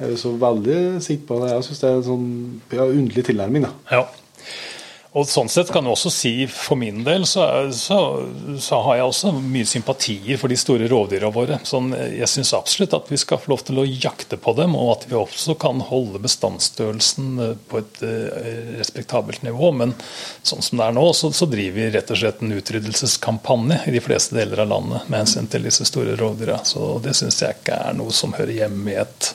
er 0.00 0.10
vi 0.10 0.16
så 0.20 0.32
veldig 0.40 0.78
sikre 1.04 1.28
på. 1.28 1.40
Det. 1.42 1.52
Jeg 1.52 1.66
syns 1.68 1.82
det 1.82 1.90
er 1.90 1.98
en 2.00 2.06
sånn 2.08 2.30
ja, 2.74 2.86
underlig 2.86 3.26
tilnærming. 3.28 3.68
da. 3.68 3.74
Ja. 3.92 4.25
Og 5.16 5.24
sånn 5.30 5.48
sett 5.48 5.70
kan 5.72 5.86
jeg 5.86 5.96
også 5.96 6.10
si 6.12 6.32
For 6.50 6.76
min 6.76 7.00
del 7.06 7.24
så, 7.28 7.46
så, 7.72 7.98
så 8.60 8.80
har 8.84 8.98
jeg 8.98 9.08
også 9.08 9.32
mye 9.38 9.68
sympatier 9.68 10.40
for 10.40 10.52
de 10.52 10.58
store 10.60 10.88
rovdyra 10.90 11.30
våre. 11.32 11.58
Sånn, 11.64 11.92
jeg 11.96 12.28
syns 12.28 12.52
absolutt 12.56 12.96
at 12.96 13.08
vi 13.08 13.18
skal 13.20 13.40
få 13.40 13.54
lov 13.54 13.64
til 13.66 13.80
å 13.80 13.86
jakte 13.86 14.36
på 14.40 14.52
dem, 14.58 14.76
og 14.76 14.92
at 14.92 15.06
vi 15.08 15.16
også 15.16 15.56
kan 15.60 15.80
holde 15.88 16.20
bestandsstørrelsen 16.24 17.30
eh, 17.42 17.54
på 17.70 17.80
et 17.80 18.02
uh, 18.04 18.74
respektabelt 18.76 19.46
nivå. 19.46 19.72
Men 19.80 19.94
sånn 20.46 20.64
som 20.64 20.80
det 20.80 20.90
er 20.90 20.96
nå, 20.98 21.06
så, 21.16 21.32
så, 21.32 21.48
driver 21.48 21.78
vi 21.80 21.90
rett 21.94 22.12
og 22.12 22.20
slett 22.20 22.42
en 22.44 22.56
utryddelseskampanje 22.58 23.80
i 23.88 23.96
de 23.96 24.02
fleste 24.04 24.36
deler 24.36 24.66
av 24.66 24.72
landet 24.74 25.08
med 25.08 25.24
hensyn 25.24 25.48
til 25.52 25.64
disse 25.68 25.86
store 25.88 26.18
rovdyra. 26.20 26.60
Så 26.68 26.96
det 27.04 27.16
syns 27.16 27.40
jeg 27.40 27.60
ikke 27.60 27.80
er 27.88 27.96
noe 27.96 28.12
som 28.14 28.36
hører 28.36 28.52
hjemme 28.58 28.92
i 28.92 29.00
et 29.00 29.32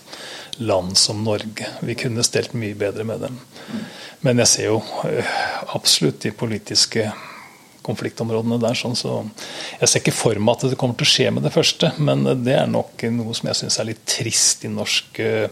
land 0.59 0.97
som 0.97 1.23
Norge. 1.23 1.67
Vi 1.81 1.95
kunne 1.95 2.23
stelt 2.23 2.53
mye 2.57 2.77
bedre 2.77 3.05
med 3.07 3.23
dem. 3.25 3.39
Men 4.21 4.41
jeg 4.43 4.51
ser 4.51 4.67
jo 4.69 4.81
eh, 5.07 5.35
absolutt 5.75 6.21
de 6.25 6.33
politiske 6.35 7.07
konfliktområdene 7.85 8.59
der. 8.61 8.77
Sånn, 8.77 8.95
så 8.97 9.21
jeg 9.79 9.89
ser 9.89 10.03
ikke 10.03 10.15
for 10.15 10.37
meg 10.37 10.57
at 10.57 10.71
det 10.71 10.79
kommer 10.79 10.97
til 10.99 11.07
å 11.07 11.13
skje 11.15 11.29
med 11.33 11.45
det 11.47 11.53
første, 11.55 11.93
men 11.97 12.25
det 12.45 12.55
er 12.59 12.69
nok 12.69 13.05
noe 13.15 13.35
som 13.37 13.49
jeg 13.49 13.63
syns 13.63 13.79
er 13.81 13.89
litt 13.89 14.03
trist 14.09 14.65
i 14.67 14.71
norsk 14.71 15.21
eh, 15.25 15.47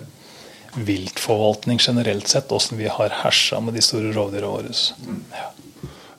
viltforvaltning 0.77 1.81
generelt 1.81 2.29
sett, 2.29 2.51
åssen 2.53 2.77
vi 2.77 2.89
har 2.91 3.15
hersa 3.23 3.61
med 3.63 3.73
de 3.73 3.81
store 3.81 4.13
rovdyra 4.13 4.51
våre. 4.51 4.73
Ja. 5.33 5.49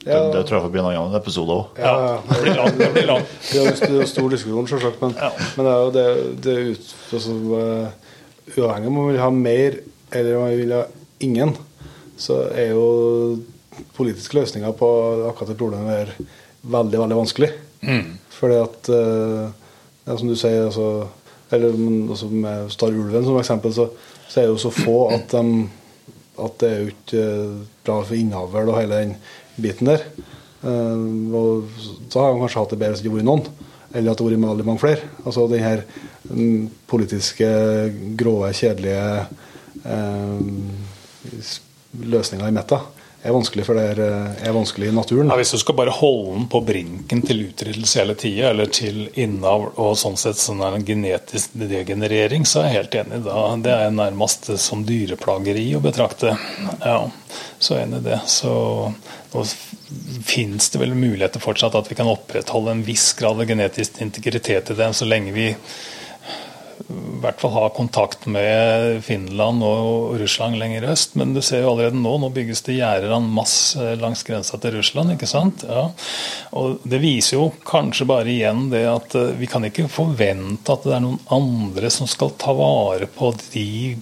Det, 0.00 0.16
det, 0.32 0.46
tror 0.48 0.56
jeg 0.56 0.64
får 0.64 0.70
bli 0.72 0.80
en 0.80 0.86
annen 0.88 1.16
episode 1.18 1.54
òg. 1.54 1.78
Ja, 1.78 2.20
det 2.24 2.38
blir 2.40 2.54
langt. 2.56 2.78
Det, 2.78 2.86
blir 2.94 3.08
lang. 3.10 3.24
det 3.50 3.58
er 3.60 3.98
jo 4.00 4.06
stor 4.08 4.30
diskusjon, 4.32 4.68
selvsagt, 4.70 5.02
men, 5.02 5.12
ja. 5.20 5.28
men 5.58 5.66
det 5.66 5.74
er 5.74 5.82
jo 5.82 5.90
det, 5.96 6.04
det 6.46 6.54
ut, 6.70 6.94
altså, 7.18 7.34
uh, 7.52 8.14
Uavhengig 8.56 8.90
om 8.90 8.98
man 8.98 9.10
vil 9.12 9.22
ha 9.22 9.30
mer 9.34 9.80
eller 10.10 10.36
om 10.36 10.44
man 10.46 10.58
vil 10.58 10.74
ha 10.74 10.84
ingen, 11.22 11.54
så 12.20 12.42
er 12.50 12.72
jo 12.74 13.40
politiske 13.96 14.36
løsninger 14.36 14.72
på 14.76 14.88
akkurat 15.30 15.52
det 15.52 15.58
problemet 15.60 15.94
er 15.94 16.14
veldig, 16.62 16.98
veldig 17.00 17.18
vanskelig. 17.20 17.50
Mm. 17.86 18.16
Fordi 18.34 18.56
at 18.60 18.88
eh, 18.92 19.44
ja, 20.04 20.16
Som 20.16 20.28
du 20.28 20.36
sier, 20.36 20.66
altså, 20.66 21.06
eller 21.52 21.76
altså 22.10 22.26
med 22.32 22.72
Star 22.72 22.92
Ulven 22.92 23.24
som 23.24 23.38
eksempel, 23.38 23.72
så, 23.74 23.88
så, 24.26 24.40
er 24.40 24.48
det 24.48 24.54
jo 24.54 24.60
så 24.64 24.72
få 24.74 24.96
at, 25.14 25.32
de, 25.32 25.66
at 26.44 26.58
det 26.60 26.70
er 26.70 26.78
jo 26.80 26.92
ikke 26.94 27.24
eh, 27.24 27.56
bra 27.86 28.00
for 28.02 28.16
innavl 28.16 28.72
og 28.72 28.78
hele 28.80 29.02
den 29.04 29.16
biten 29.60 29.92
der. 29.92 30.04
Uh, 30.60 31.32
og 31.32 31.70
så 32.12 32.20
har 32.20 32.34
de 32.34 32.40
kanskje 32.42 32.60
hatt 32.60 32.72
det 32.74 32.78
bedre 32.82 32.92
hvis 32.92 33.00
det 33.00 33.08
ikke 33.08 33.16
vært 33.16 33.28
noen, 33.30 33.46
eller 33.96 34.10
at 34.12 34.18
det 34.18 34.26
hadde 34.26 34.34
vært 34.34 34.50
veldig 34.50 34.66
mange 34.66 34.82
flere. 34.82 35.06
Altså 35.24 35.46
den 35.48 35.64
her 35.64 35.84
politiske, 36.90 37.48
gråe, 38.20 38.52
kjedelige 38.56 39.26
eh, 39.84 41.52
løsninga 42.00 42.48
i 42.48 42.56
metta 42.56 42.80
er 43.22 43.34
vanskelig, 43.34 43.66
for 43.66 43.76
det 43.76 43.82
er, 43.92 43.98
eh, 44.00 44.48
er 44.48 44.54
vanskelig 44.56 44.88
i 44.88 44.94
naturen. 44.96 45.28
Ja, 45.28 45.36
hvis 45.36 45.52
du 45.52 45.58
skal 45.60 45.76
bare 45.76 45.92
holde 45.92 46.38
den 46.38 46.46
på 46.48 46.62
brinken 46.64 47.20
til 47.26 47.42
utryddelse 47.48 48.00
hele 48.00 48.14
tida, 48.14 48.50
eller 48.50 48.70
til 48.72 49.10
innavl 49.20 49.68
og 49.76 49.96
sånn 50.00 50.16
sett 50.16 50.40
sånn 50.40 50.62
en 50.64 50.84
genetisk 50.84 51.52
degenerering, 51.52 52.46
så 52.46 52.62
er 52.62 52.70
jeg 52.70 52.78
helt 52.78 52.94
enig. 53.02 53.24
da. 53.24 53.56
Det 53.56 53.76
er 53.76 53.90
nærmest 53.90 54.50
som 54.58 54.84
dyreplageri 54.84 55.74
å 55.76 55.84
betrakte. 55.84 56.36
Ja, 56.80 57.10
så 57.58 57.74
er 57.74 57.80
jeg 57.80 57.88
enig 57.88 58.00
i 58.00 58.08
det. 58.08 58.20
Så 58.26 58.94
nå 59.34 59.44
finnes 60.24 60.70
det 60.70 60.80
vel 60.80 60.94
muligheter 60.94 61.40
fortsatt 61.40 61.74
at 61.74 61.90
vi 61.90 61.98
kan 61.98 62.08
opprettholde 62.08 62.70
en 62.70 62.84
viss 62.84 63.12
grad 63.12 63.40
av 63.40 63.46
genetisk 63.46 64.00
integritet 64.00 64.70
i 64.70 64.74
det, 64.74 64.94
så 64.94 65.04
lenge 65.04 65.32
vi 65.32 65.54
i 66.88 67.20
hvert 67.22 67.40
fall 67.42 67.52
ha 67.54 67.66
kontakt 67.74 68.26
med 68.30 69.02
Finland 69.04 69.64
og 69.66 70.16
Russland 70.20 70.58
lenger 70.60 70.88
øst. 70.92 71.16
Men 71.20 71.34
du 71.34 71.42
ser 71.44 71.64
jo 71.64 71.74
allerede 71.74 72.00
nå, 72.00 72.14
nå 72.22 72.30
bygges 72.34 72.64
det 72.66 72.78
gjerder 72.78 73.12
en 73.16 73.28
masse 73.34 73.94
langs 74.00 74.24
grensa 74.26 74.58
til 74.60 74.78
Russland. 74.78 75.14
ikke 75.14 75.28
sant? 75.30 75.64
Ja. 75.68 75.88
Og 76.56 76.80
Det 76.84 77.02
viser 77.02 77.36
jo 77.36 77.50
kanskje 77.66 78.08
bare 78.08 78.32
igjen 78.32 78.68
det 78.72 78.86
at 78.88 79.14
eh, 79.18 79.34
vi 79.38 79.48
kan 79.50 79.66
ikke 79.66 79.90
forvente 79.92 80.72
at 80.72 80.86
det 80.86 80.96
er 80.96 81.04
noen 81.04 81.20
andre 81.32 81.90
som 81.92 82.08
skal 82.10 82.32
ta 82.40 82.54
vare 82.56 83.10
på 83.10 83.34
de 83.52 83.98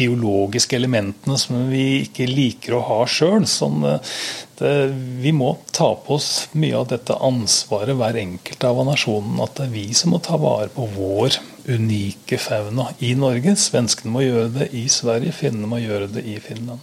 biologiske 0.00 0.78
elementene 0.78 1.38
som 1.40 1.68
vi 1.70 2.02
ikke 2.06 2.28
liker 2.30 2.78
å 2.78 2.84
ha 2.88 2.98
sjøl. 3.08 3.46
Sånn, 3.48 3.84
eh, 3.84 4.90
vi 5.22 5.32
må 5.36 5.54
ta 5.72 5.92
på 5.94 6.16
oss 6.16 6.48
mye 6.52 6.80
av 6.80 6.90
dette 6.92 7.16
ansvaret, 7.16 7.96
hver 7.96 8.18
enkelt 8.24 8.68
av 8.68 8.84
nasjonen. 8.88 9.40
At 9.44 9.56
det 9.60 9.68
er 9.68 9.74
vi 9.76 9.86
som 9.96 10.14
må 10.14 10.22
ta 10.24 10.40
vare 10.40 10.72
på 10.72 10.88
vår 10.96 11.40
unike 11.70 12.38
fauna 12.38 12.88
i 12.98 13.12
Norge. 13.18 13.52
Svenskene 13.58 14.12
må 14.14 14.22
gjøre 14.24 14.48
det 14.54 14.66
i 14.76 14.82
Sverige, 14.90 15.32
finnene 15.34 15.68
må 15.70 15.78
gjøre 15.80 16.08
det 16.10 16.24
i 16.26 16.36
Finland. 16.42 16.82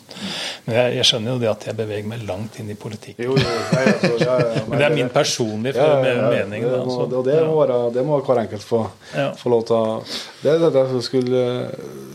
Men 0.66 0.78
jeg, 0.78 0.94
jeg, 0.98 1.08
skjønner 1.10 1.34
jo 1.34 1.42
det 1.42 1.50
at 1.52 1.66
jeg 1.70 1.78
beveger 1.78 2.08
meg 2.08 2.24
langt 2.28 2.60
inn 2.62 2.72
i 2.72 2.78
politikk. 2.80 3.20
Jo, 3.24 3.36
jo, 3.36 3.56
nei, 3.74 3.84
altså, 3.94 4.14
ja, 4.22 4.38
ja, 4.58 4.64
men, 4.68 4.76
det 4.78 4.88
er 4.88 4.96
min 4.96 5.12
personlige 5.14 5.90
ja, 5.90 6.22
mening. 6.24 6.68
Det, 6.68 6.80
må, 6.88 6.98
det, 7.12 7.24
det, 7.30 7.42
må 7.50 7.58
være, 7.60 7.80
det 7.98 8.06
må 8.08 8.22
hver 8.22 8.42
enkelt 8.46 8.68
få, 8.68 8.84
få 9.42 9.54
lov 9.54 9.68
til 9.68 9.78
å 9.78 10.00
Det 10.44 10.54
er 10.54 10.64
det 10.64 10.86
jeg 10.86 11.04
skulle 11.10 11.44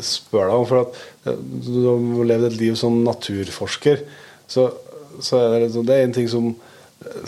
spørre 0.06 0.48
deg 0.50 0.56
om. 0.62 0.66
for 0.72 0.86
at 0.86 1.04
eh, 1.28 1.44
Du 1.68 1.78
har 1.90 2.32
levd 2.32 2.50
et 2.50 2.58
liv 2.64 2.80
som 2.80 3.02
naturforsker. 3.04 4.04
Så, 4.48 4.68
så 5.20 5.44
er 5.44 5.66
det, 5.66 5.72
det 5.76 5.96
er 5.96 6.08
en 6.08 6.16
ting 6.16 6.28
som, 6.28 6.50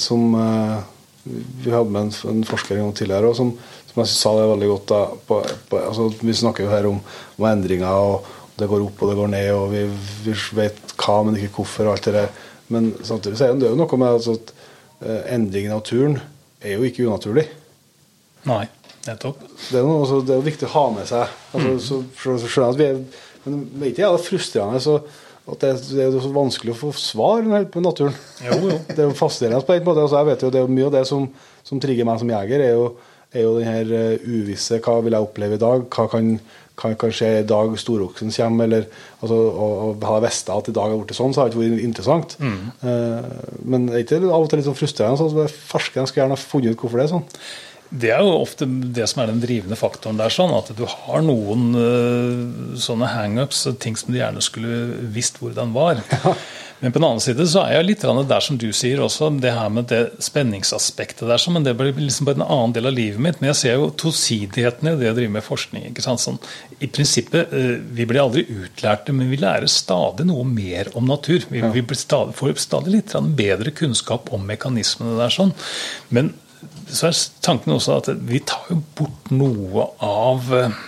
som 0.00 0.34
uh, 0.36 0.82
vi 1.24 1.72
hadde 1.72 1.92
med 1.92 2.08
en, 2.08 2.12
en 2.32 2.44
forsker 2.48 2.76
en 2.76 2.86
gang 2.86 2.96
tidligere, 2.98 3.30
og 3.30 3.38
som, 3.38 3.54
som 3.94 4.02
jeg 4.02 4.10
sa 4.10 4.32
det 4.34 4.46
veldig 4.50 4.68
godt 4.72 4.92
på, 5.28 5.40
på, 5.70 5.78
altså, 5.78 6.08
Vi 6.18 6.34
snakker 6.34 6.66
jo 6.66 6.72
her 6.72 6.88
om, 6.88 7.00
om, 7.38 7.46
endringer, 7.46 7.94
og 7.94 8.58
det 8.58 8.66
går 8.70 8.82
opp 8.82 9.02
og 9.02 9.10
det 9.10 9.18
går 9.20 9.30
ned, 9.30 9.50
og 9.54 9.68
vi, 9.70 9.84
vi 10.24 10.34
vet 10.58 10.94
hva, 10.98 11.20
men 11.26 11.38
ikke 11.38 11.60
hvorfor. 11.60 11.86
og 11.86 11.94
alt 11.94 12.08
det 12.08 12.14
der. 12.16 12.32
Men 12.74 12.94
samtidig 13.06 13.38
så 13.38 13.48
er 13.48 13.60
det 13.60 13.70
jo 13.70 13.78
noe 13.78 14.00
med 14.00 14.16
altså, 14.16 14.34
at 14.34 14.54
uh, 15.04 15.20
endring 15.34 15.68
i 15.68 15.74
naturen 15.74 16.18
er 16.58 16.74
jo 16.74 16.88
ikke 16.88 17.06
unaturlig. 17.06 17.46
Nei, 18.48 18.64
nettopp. 19.06 19.44
Det 19.68 19.78
er, 19.78 19.86
noe, 19.86 20.00
altså, 20.02 20.22
det 20.26 20.34
er 20.34 20.48
viktig 20.48 20.68
å 20.70 20.74
ha 20.74 20.84
med 20.96 21.08
seg. 21.10 21.38
Altså, 21.52 21.68
mm. 21.68 21.82
så, 21.86 22.00
så, 22.18 22.36
så 22.42 22.50
skjønner 22.50 22.66
jeg 22.66 22.74
at 22.74 22.82
vi 22.82 22.90
er, 22.90 23.30
Men 23.44 23.62
vet 23.76 23.92
ikke 23.92 24.02
jeg, 24.02 24.10
det 24.10 24.18
er 24.18 24.26
frustrerende. 24.26 24.82
så 24.82 24.98
at 25.44 25.60
det, 25.60 25.72
det, 25.92 26.04
er 26.06 26.14
så 26.24 26.30
vanskelig 26.32 26.72
å 26.72 26.78
få 26.86 26.90
svar 26.96 27.44
på 27.68 27.82
naturen. 27.84 28.14
Jo, 28.40 28.56
jo. 28.62 28.76
Det 28.88 28.96
er 28.96 29.10
jo 29.10 29.16
fascinerende 29.18 29.66
på 29.68 29.74
en 29.76 29.84
måte. 29.84 30.06
Altså, 30.06 30.22
jeg 30.22 30.30
vet 30.30 30.44
jo, 30.46 30.52
det 30.54 30.62
er 30.62 30.70
mye 30.72 30.86
av 30.88 30.94
det 30.94 31.02
som, 31.10 31.26
som 31.68 31.82
trigger 31.82 32.08
meg 32.08 32.22
som 32.22 32.32
jeger, 32.32 32.64
er 32.64 32.72
jo, 32.78 32.86
er 33.34 33.46
jo 33.46 33.56
den 33.58 33.68
her 33.68 33.90
eh, 33.94 34.26
uvisse. 34.26 34.80
Hva 34.84 35.00
vil 35.04 35.16
jeg 35.16 35.26
oppleve 35.26 35.58
i 35.58 35.62
dag? 35.62 35.84
Hva 35.90 36.06
kan, 36.10 36.30
kan, 36.80 36.96
kan 37.00 37.12
skje 37.14 37.30
i 37.40 37.46
dag 37.48 37.76
storoksen 37.80 38.32
kommer? 38.34 38.70
Eller, 38.70 38.88
altså, 39.20 39.40
og, 39.50 40.00
Hadde 40.04 40.20
jeg 40.20 40.26
visst 40.28 40.54
at 40.54 40.70
i 40.70 40.76
dag 40.78 40.94
har 40.94 41.02
blitt 41.02 41.18
sånn, 41.18 41.34
så 41.34 41.44
hadde 41.44 41.54
det 41.54 41.60
ikke 41.60 41.76
vært 41.76 41.86
interessant. 41.90 42.38
Eh, 42.40 43.60
men 43.64 43.90
er 43.90 44.02
ikke 44.04 44.22
det 44.22 44.32
av 44.32 44.46
og 44.46 44.50
til 44.50 44.62
litt 44.62 44.70
sånn 44.70 44.80
frustrerende? 44.80 45.20
Sånn, 45.20 45.34
så 45.34 45.70
Forskerne 45.74 46.10
skulle 46.10 46.24
gjerne 46.24 46.38
ha 46.38 46.44
funnet 46.44 46.74
ut 46.74 46.84
hvorfor 46.84 47.00
det 47.00 47.06
er 47.08 47.14
sånn. 47.16 47.28
Det 47.94 48.10
er 48.10 48.24
jo 48.26 48.32
ofte 48.40 48.66
det 48.66 49.04
som 49.06 49.20
er 49.22 49.28
den 49.30 49.42
drivende 49.42 49.76
faktoren 49.78 50.18
der, 50.18 50.32
sånn 50.32 50.54
at 50.56 50.72
du 50.74 50.82
har 50.88 51.20
noen 51.22 51.76
uh, 51.76 52.78
sånne 52.80 53.06
hangups, 53.12 53.60
ting 53.78 53.94
som 53.98 54.10
du 54.10 54.18
gjerne 54.18 54.42
skulle 54.42 55.04
visst 55.14 55.38
hvordan 55.42 55.74
var. 55.76 56.00
Men 56.84 56.92
på 56.92 57.00
den 57.00 57.06
annen 57.06 57.22
side 57.24 57.46
så 57.48 57.62
er 57.64 57.78
jeg 57.78 57.84
litt 57.88 58.02
der 58.04 58.42
som 58.44 58.58
du 58.60 58.66
sier 58.76 59.00
også, 59.00 59.30
det 59.40 59.54
her 59.56 59.70
med 59.72 59.86
det 59.88 60.02
spenningsaspektet 60.20 61.24
der, 61.24 61.40
men 61.48 61.64
det 61.64 61.72
blir 61.78 61.94
liksom 61.96 62.28
bare 62.28 62.36
en 62.42 62.44
annen 62.44 62.74
del 62.76 62.90
av 62.90 62.92
livet 62.92 63.22
mitt. 63.24 63.38
Men 63.40 63.54
jeg 63.54 63.60
ser 63.62 63.78
jo 63.78 63.86
tosidigheten 64.04 64.90
i 64.90 64.92
det 65.00 65.14
å 65.14 65.16
drive 65.16 65.32
med 65.32 65.46
forskning. 65.46 65.86
ikke 65.88 66.04
sant? 66.04 66.20
Sånn, 66.20 66.36
I 66.84 66.90
prinsippet, 66.92 67.56
uh, 67.56 67.78
vi 67.96 68.04
blir 68.10 68.20
aldri 68.20 68.44
utlærte, 68.52 69.16
men 69.16 69.32
vi 69.32 69.40
lærer 69.40 69.70
stadig 69.72 70.28
noe 70.28 70.44
mer 70.44 70.92
om 70.92 71.08
natur. 71.08 71.48
Vi, 71.48 71.64
vi 71.72 71.86
stadig, 71.96 72.36
får 72.36 72.52
stadig 72.60 72.98
litt 72.98 73.16
bedre 73.32 73.72
kunnskap 73.72 74.28
om 74.36 74.44
mekanismene 74.44 75.16
der. 75.22 75.32
sånn, 75.32 75.56
men 76.12 76.34
så 76.92 77.08
er 77.08 77.22
tanken 77.48 77.78
også 77.78 77.96
at 78.02 78.12
vi 78.28 78.44
tar 78.44 78.68
jo 78.68 78.82
bort 78.98 79.32
noe 79.32 79.88
av 80.04 80.52
eh, 80.52 80.82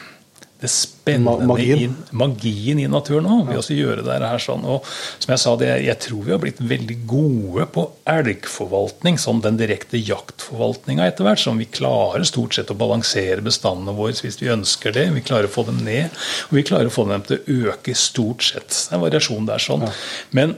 det 0.61 0.71
spennende 0.73 1.45
magien. 1.47 1.93
I, 1.93 2.15
magien 2.17 2.79
i 2.81 2.87
naturen 2.89 3.29
òg, 3.29 3.51
ved 3.51 3.61
å 3.61 3.77
gjøre 3.77 4.05
det 4.07 4.17
her 4.23 4.41
sånn. 4.41 4.65
Og 4.65 4.87
som 5.21 5.35
jeg 5.35 5.43
sa, 5.43 5.53
det, 5.61 5.69
jeg 5.85 6.01
tror 6.07 6.23
vi 6.25 6.33
har 6.33 6.41
blitt 6.41 6.63
veldig 6.65 6.97
gode 7.09 7.67
på 7.75 7.85
elgforvaltning, 8.09 9.21
som 9.21 9.43
den 9.45 9.61
direkte 9.61 10.01
jaktforvaltninga 10.01 11.11
etter 11.11 11.29
hvert. 11.29 11.43
Som 11.43 11.61
vi 11.61 11.69
klarer 11.69 12.25
stort 12.29 12.57
sett 12.57 12.73
å 12.73 12.79
balansere 12.79 13.45
bestandene 13.45 13.97
våre 13.97 14.17
hvis 14.17 14.41
vi 14.41 14.53
ønsker 14.55 14.97
det. 14.97 15.11
Vi 15.19 15.27
klarer 15.27 15.51
å 15.51 15.53
få 15.53 15.67
dem 15.69 15.83
ned, 15.85 16.15
og 16.49 16.57
vi 16.57 16.65
klarer 16.67 16.89
å 16.89 16.95
få 16.95 17.05
dem 17.11 17.27
til 17.29 17.37
å 17.37 17.75
øke 17.75 17.97
stort 17.99 18.49
sett. 18.49 18.71
Det 18.73 18.95
er 18.95 18.99
en 18.99 19.05
variasjon 19.05 19.51
der 19.51 19.63
sånn. 19.63 19.85
Men 20.37 20.57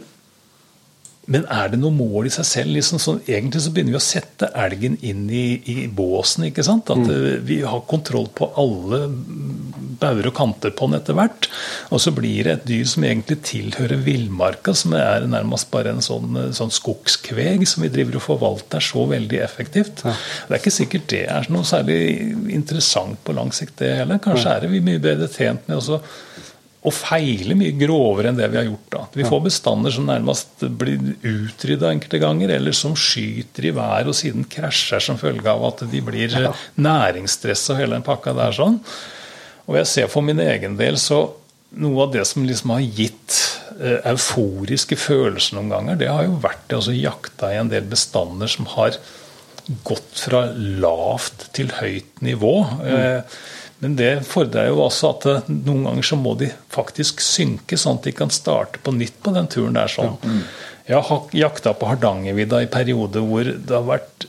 men 1.28 1.44
er 1.52 1.68
det 1.68 1.78
noe 1.80 1.92
mål 1.92 2.28
i 2.28 2.32
seg 2.32 2.46
selv? 2.48 2.72
Liksom, 2.72 3.00
så 3.02 3.14
egentlig 3.20 3.60
så 3.60 3.72
begynner 3.74 3.92
vi 3.92 4.00
å 4.00 4.04
sette 4.04 4.48
elgen 4.56 4.94
inn 5.04 5.26
i, 5.28 5.60
i 5.68 5.74
båsen. 5.92 6.46
ikke 6.48 6.64
sant? 6.64 6.88
At 6.88 7.02
mm. 7.02 7.10
Eh, 7.12 7.34
vi 7.44 7.58
har 7.68 7.82
kontroll 7.90 8.30
på 8.32 8.48
alle 8.60 9.02
bauger 10.00 10.30
og 10.30 10.36
kanter 10.38 10.72
på 10.72 10.88
den 10.88 10.96
etter 10.96 11.18
hvert. 11.18 11.50
Og 11.92 12.00
så 12.00 12.14
blir 12.16 12.48
det 12.48 12.54
et 12.54 12.64
dyr 12.70 12.88
som 12.88 13.04
egentlig 13.04 13.42
tilhører 13.44 14.00
villmarka, 14.06 14.72
som 14.72 14.96
er 14.96 15.26
nærmest 15.28 15.68
bare 15.74 15.92
en 15.92 16.00
sånn, 16.04 16.32
eh, 16.40 16.48
sånn 16.56 16.72
skogskveg 16.72 17.66
som 17.68 17.84
vi 17.84 17.92
driver 17.92 18.16
og 18.16 18.24
forvalter 18.30 18.88
så 18.88 19.04
veldig 19.12 19.42
effektivt. 19.44 20.06
Ja. 20.08 20.14
Det 20.48 20.56
er 20.56 20.62
ikke 20.62 20.78
sikkert 20.78 21.10
det 21.12 21.24
er 21.34 21.52
noe 21.52 21.68
særlig 21.68 22.00
interessant 22.56 23.20
på 23.26 23.36
lang 23.36 23.52
sikt, 23.52 23.76
det 23.82 23.98
heller. 24.00 24.22
Kanskje 24.24 24.54
er 24.54 24.64
det 24.64 24.72
vi 24.72 24.84
mye 24.88 25.02
bedre 25.02 25.28
tjent 25.28 25.68
med 25.68 25.82
å 25.82 26.00
og 26.88 26.94
feile 26.96 27.56
mye 27.58 27.74
grovere 27.78 28.30
enn 28.30 28.38
det 28.38 28.48
vi 28.52 28.58
har 28.60 28.66
gjort. 28.68 28.86
da. 28.94 29.02
Vi 29.14 29.26
får 29.28 29.44
bestander 29.44 29.94
som 29.94 30.08
nærmest 30.08 30.64
blir 30.80 30.98
utrydda 31.22 31.92
enkelte 31.92 32.20
ganger, 32.22 32.54
eller 32.56 32.76
som 32.76 32.96
skyter 32.98 33.68
i 33.68 33.74
været 33.76 34.10
og 34.10 34.16
siden 34.16 34.48
krasjer 34.50 35.04
som 35.04 35.20
følge 35.20 35.48
av 35.52 35.66
at 35.70 35.84
de 35.92 36.02
blir 36.04 36.32
ja. 36.32 36.54
næringsstressa 36.80 37.74
og 37.74 37.82
hele 37.82 37.98
den 37.98 38.06
pakka 38.06 38.34
der. 38.36 38.56
sånn. 38.56 38.80
Og 39.68 39.76
jeg 39.80 39.90
ser 39.90 40.10
for 40.12 40.24
min 40.24 40.40
egen 40.40 40.78
del 40.80 40.96
så 41.00 41.26
noe 41.78 42.06
av 42.06 42.12
det 42.14 42.24
som 42.24 42.46
liksom 42.48 42.72
har 42.72 42.84
gitt 42.96 43.38
uh, 43.76 43.98
euforiske 44.08 44.96
følelser 44.96 45.58
noen 45.58 45.72
ganger, 45.74 45.98
det 46.00 46.08
har 46.08 46.24
jo 46.24 46.38
vært 46.40 46.64
det 46.70 46.80
å 46.80 46.96
jakte 46.96 47.52
i 47.52 47.58
en 47.60 47.72
del 47.72 47.84
bestander 47.90 48.48
som 48.48 48.68
har 48.72 48.96
gått 49.84 50.22
fra 50.24 50.46
lavt 50.56 51.50
til 51.56 51.72
høyt 51.76 52.22
nivå. 52.24 52.54
Mm. 52.80 53.24
Men 53.78 53.94
det 53.98 54.12
fordrer 54.26 54.72
jo 54.72 54.80
også 54.86 55.12
at 55.12 55.26
eh, 55.30 55.50
noen 55.52 55.84
ganger 55.86 56.08
så 56.10 56.18
må 56.18 56.34
de 56.38 56.50
faktisk 56.74 57.22
synke, 57.22 57.78
sånn 57.78 58.00
at 58.00 58.08
de 58.08 58.14
kan 58.16 58.32
starte 58.34 58.82
på 58.82 58.94
nytt 58.96 59.20
på 59.22 59.34
den 59.36 59.50
turen 59.50 59.78
der. 59.78 59.92
sånn. 59.92 60.18
Jeg 60.88 61.04
har 61.04 61.36
jakta 61.36 61.74
på 61.76 61.90
Hardangervidda 61.90 62.62
i 62.64 62.70
perioder 62.72 63.24
hvor 63.28 63.44
det 63.44 63.74
har 63.74 63.84
vært 63.86 64.24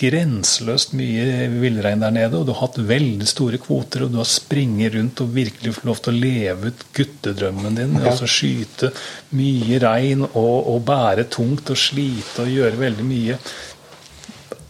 grenseløst 0.00 0.94
mye 0.96 1.48
villrein 1.60 2.00
der 2.00 2.14
nede, 2.14 2.38
og 2.38 2.46
du 2.48 2.54
har 2.54 2.62
hatt 2.62 2.78
veldig 2.88 3.26
store 3.28 3.60
kvoter, 3.60 4.06
og 4.06 4.14
du 4.14 4.16
har 4.20 4.28
springet 4.28 4.94
rundt 4.94 5.20
og 5.20 5.34
virkelig 5.34 5.74
fått 5.76 5.88
lov 5.90 6.00
til 6.04 6.14
å 6.14 6.22
leve 6.22 6.72
ut 6.72 6.86
guttedrømmen 6.96 7.76
din. 7.76 7.98
Ja. 7.98 8.14
altså 8.14 8.30
Skyte 8.30 8.90
mye 9.36 9.82
rein 9.84 10.24
og, 10.24 10.56
og, 10.56 10.80
bære 10.88 11.28
tungt 11.32 11.74
og 11.74 11.80
slite 11.80 12.46
og 12.46 12.54
gjøre 12.54 12.80
veldig 12.80 13.06
mye 13.06 13.38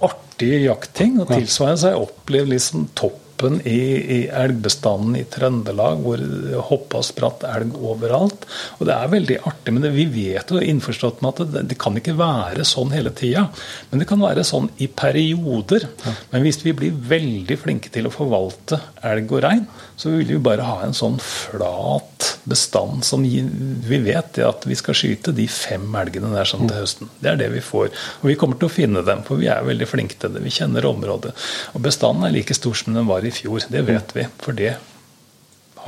artige 0.09 0.65
jaktting. 0.67 1.21
Og 1.23 1.31
tilsvarende 1.31 1.81
så 1.81 1.91
har 1.91 1.97
jeg 1.97 2.09
opplevd 2.09 2.55
liksom 2.57 2.91
topp 2.99 3.25
toppen 3.39 3.61
i, 3.67 3.81
i 4.17 4.29
elgbestanden 4.29 5.17
i 5.17 5.25
Trøndelag, 5.31 6.03
hvor 6.03 6.19
det 6.19 6.63
hoppa 6.69 7.03
spratt 7.03 7.45
elg 7.47 7.77
overalt. 7.79 8.47
Og 8.79 8.87
det 8.89 8.95
er 8.95 9.13
veldig 9.13 9.39
artig, 9.47 9.75
men 9.75 9.83
det, 9.85 9.93
vi 9.95 10.07
vet 10.11 10.51
jo 10.51 10.61
innforstått 10.61 11.23
med 11.23 11.35
at 11.35 11.53
det, 11.55 11.65
det 11.71 11.79
kan 11.79 11.97
ikke 11.97 12.17
være 12.19 12.67
sånn 12.67 12.93
hele 12.95 13.13
tida. 13.15 13.49
Men 13.91 14.03
det 14.03 14.09
kan 14.11 14.23
være 14.23 14.45
sånn 14.47 14.71
i 14.79 14.89
perioder. 14.89 15.89
Men 16.33 16.43
hvis 16.45 16.63
vi 16.65 16.75
blir 16.77 16.99
veldig 17.09 17.59
flinke 17.59 17.93
til 17.95 18.09
å 18.09 18.15
forvalte 18.15 18.81
elg 19.07 19.33
og 19.33 19.45
rein, 19.47 19.67
så 19.99 20.13
vil 20.15 20.29
vi 20.31 20.39
bare 20.43 20.67
ha 20.67 20.77
en 20.87 20.95
sånn 20.95 21.17
flat 21.23 22.27
bestand 22.49 23.05
som 23.07 23.25
vi 23.25 23.99
vet 24.05 24.39
at 24.47 24.67
vi 24.69 24.77
skal 24.79 24.97
skyte 24.97 25.35
de 25.35 25.49
fem 25.51 25.85
elgene 25.99 26.31
der 26.33 26.49
sånn 26.49 26.69
til 26.69 26.79
høsten. 26.79 27.11
Det 27.19 27.33
er 27.33 27.41
det 27.41 27.49
vi 27.57 27.63
får. 27.65 27.91
Og 28.23 28.31
vi 28.31 28.37
kommer 28.39 28.61
til 28.61 28.71
å 28.71 28.73
finne 28.73 29.03
dem, 29.07 29.25
for 29.27 29.43
vi 29.43 29.51
er 29.51 29.67
veldig 29.67 29.89
flinke 29.91 30.19
til 30.21 30.35
det. 30.35 30.45
Vi 30.47 30.55
kjenner 30.55 30.87
området. 30.87 31.35
Og 31.75 31.83
bestanden 31.85 32.29
er 32.29 32.37
like 32.37 32.55
stor 32.57 32.79
som 32.79 32.95
den 32.95 33.11
var 33.11 33.27
i 33.27 33.35
fjor. 33.35 33.67
Det 33.73 33.83
vet 33.89 34.15
vi. 34.15 34.29
For 34.45 34.57
det 34.57 34.77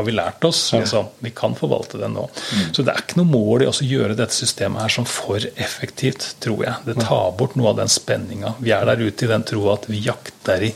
har 0.00 0.06
vi 0.08 0.16
lært 0.16 0.44
oss. 0.48 0.62
Altså, 0.76 1.04
Vi 1.20 1.32
kan 1.36 1.54
forvalte 1.58 2.00
det 2.00 2.08
nå. 2.10 2.26
Mm. 2.26 2.72
Så 2.74 2.84
det 2.86 2.94
er 2.94 3.04
ikke 3.04 3.20
noe 3.20 3.30
mål 3.30 3.66
i 3.66 3.70
å 3.70 3.76
gjøre 3.84 4.16
dette 4.18 4.34
systemet 4.34 4.86
her 4.86 4.94
som 4.96 5.08
for 5.08 5.44
effektivt, 5.54 6.26
tror 6.42 6.64
jeg. 6.66 6.76
Det 6.88 6.96
tar 7.04 7.30
bort 7.38 7.56
noe 7.60 7.74
av 7.74 7.80
den 7.82 7.92
spenninga. 7.92 8.54
Vi 8.64 8.72
er 8.74 8.88
der 8.88 9.04
ute 9.04 9.26
i 9.26 9.30
den 9.30 9.46
troa 9.46 9.76
at 9.76 9.88
vi 9.90 10.02
jakter 10.08 10.66
i 10.70 10.72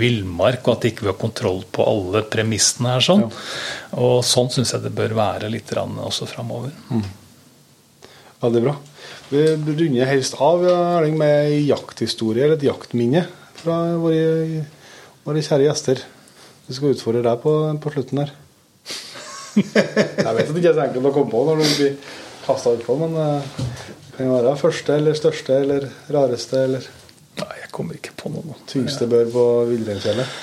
villmark, 0.00 0.64
og 0.66 0.78
at 0.78 0.88
ikke 0.88 1.02
vi 1.04 1.10
ikke 1.10 1.12
har 1.12 1.20
kontroll 1.20 1.64
på 1.70 1.84
alle 1.86 2.22
premissene 2.32 2.94
her. 2.94 3.04
sånn. 3.04 3.26
Og 3.98 4.22
sånn 4.24 4.50
syns 4.50 4.72
jeg 4.72 4.82
det 4.82 4.94
bør 4.96 5.14
være 5.18 5.50
litt 5.52 5.72
også 5.72 6.26
framover. 6.26 6.72
Mm. 6.90 7.04
Veldig 8.42 8.62
bra. 8.62 8.76
Vi 9.32 9.42
runder 9.56 10.06
helst 10.06 10.34
av 10.40 10.64
Erling, 10.68 11.16
med 11.18 11.54
jakthistorie 11.64 12.44
eller 12.44 12.58
et 12.58 12.66
jaktminne 12.66 13.26
fra 13.56 13.96
våre, 13.96 14.64
våre 15.24 15.42
kjære 15.42 15.68
gjester. 15.68 16.02
Vi 16.66 16.76
skal 16.76 16.92
utfordre 16.94 17.22
deg 17.24 17.40
på, 17.42 17.52
på 17.80 17.92
slutten 17.94 18.22
der. 18.22 18.32
Jeg 19.56 20.34
vet 20.36 20.46
at 20.46 20.52
det 20.52 20.60
ikke 20.60 20.70
er 20.70 20.78
så 20.78 20.86
enkelt 20.86 21.10
å 21.10 21.14
komme 21.14 21.32
på 21.32 21.44
når 21.48 21.62
du 21.62 21.66
blir 21.66 22.16
kasta 22.46 22.72
utpå, 22.76 22.96
men 23.02 23.14
det 23.18 24.16
kan 24.16 24.28
jo 24.28 24.34
være 24.38 24.56
første 24.60 24.98
eller 24.98 25.18
største 25.18 25.60
eller 25.64 25.88
rareste 26.12 26.66
eller 26.66 26.90
Nei, 27.32 27.52
jeg 27.62 27.70
kommer 27.72 27.96
ikke 27.96 28.12
på 28.20 28.28
noe. 28.28 28.58
Tyngste 28.68 29.06
bør 29.08 29.30
på 29.32 29.44
Villreinfjellet? 29.70 30.34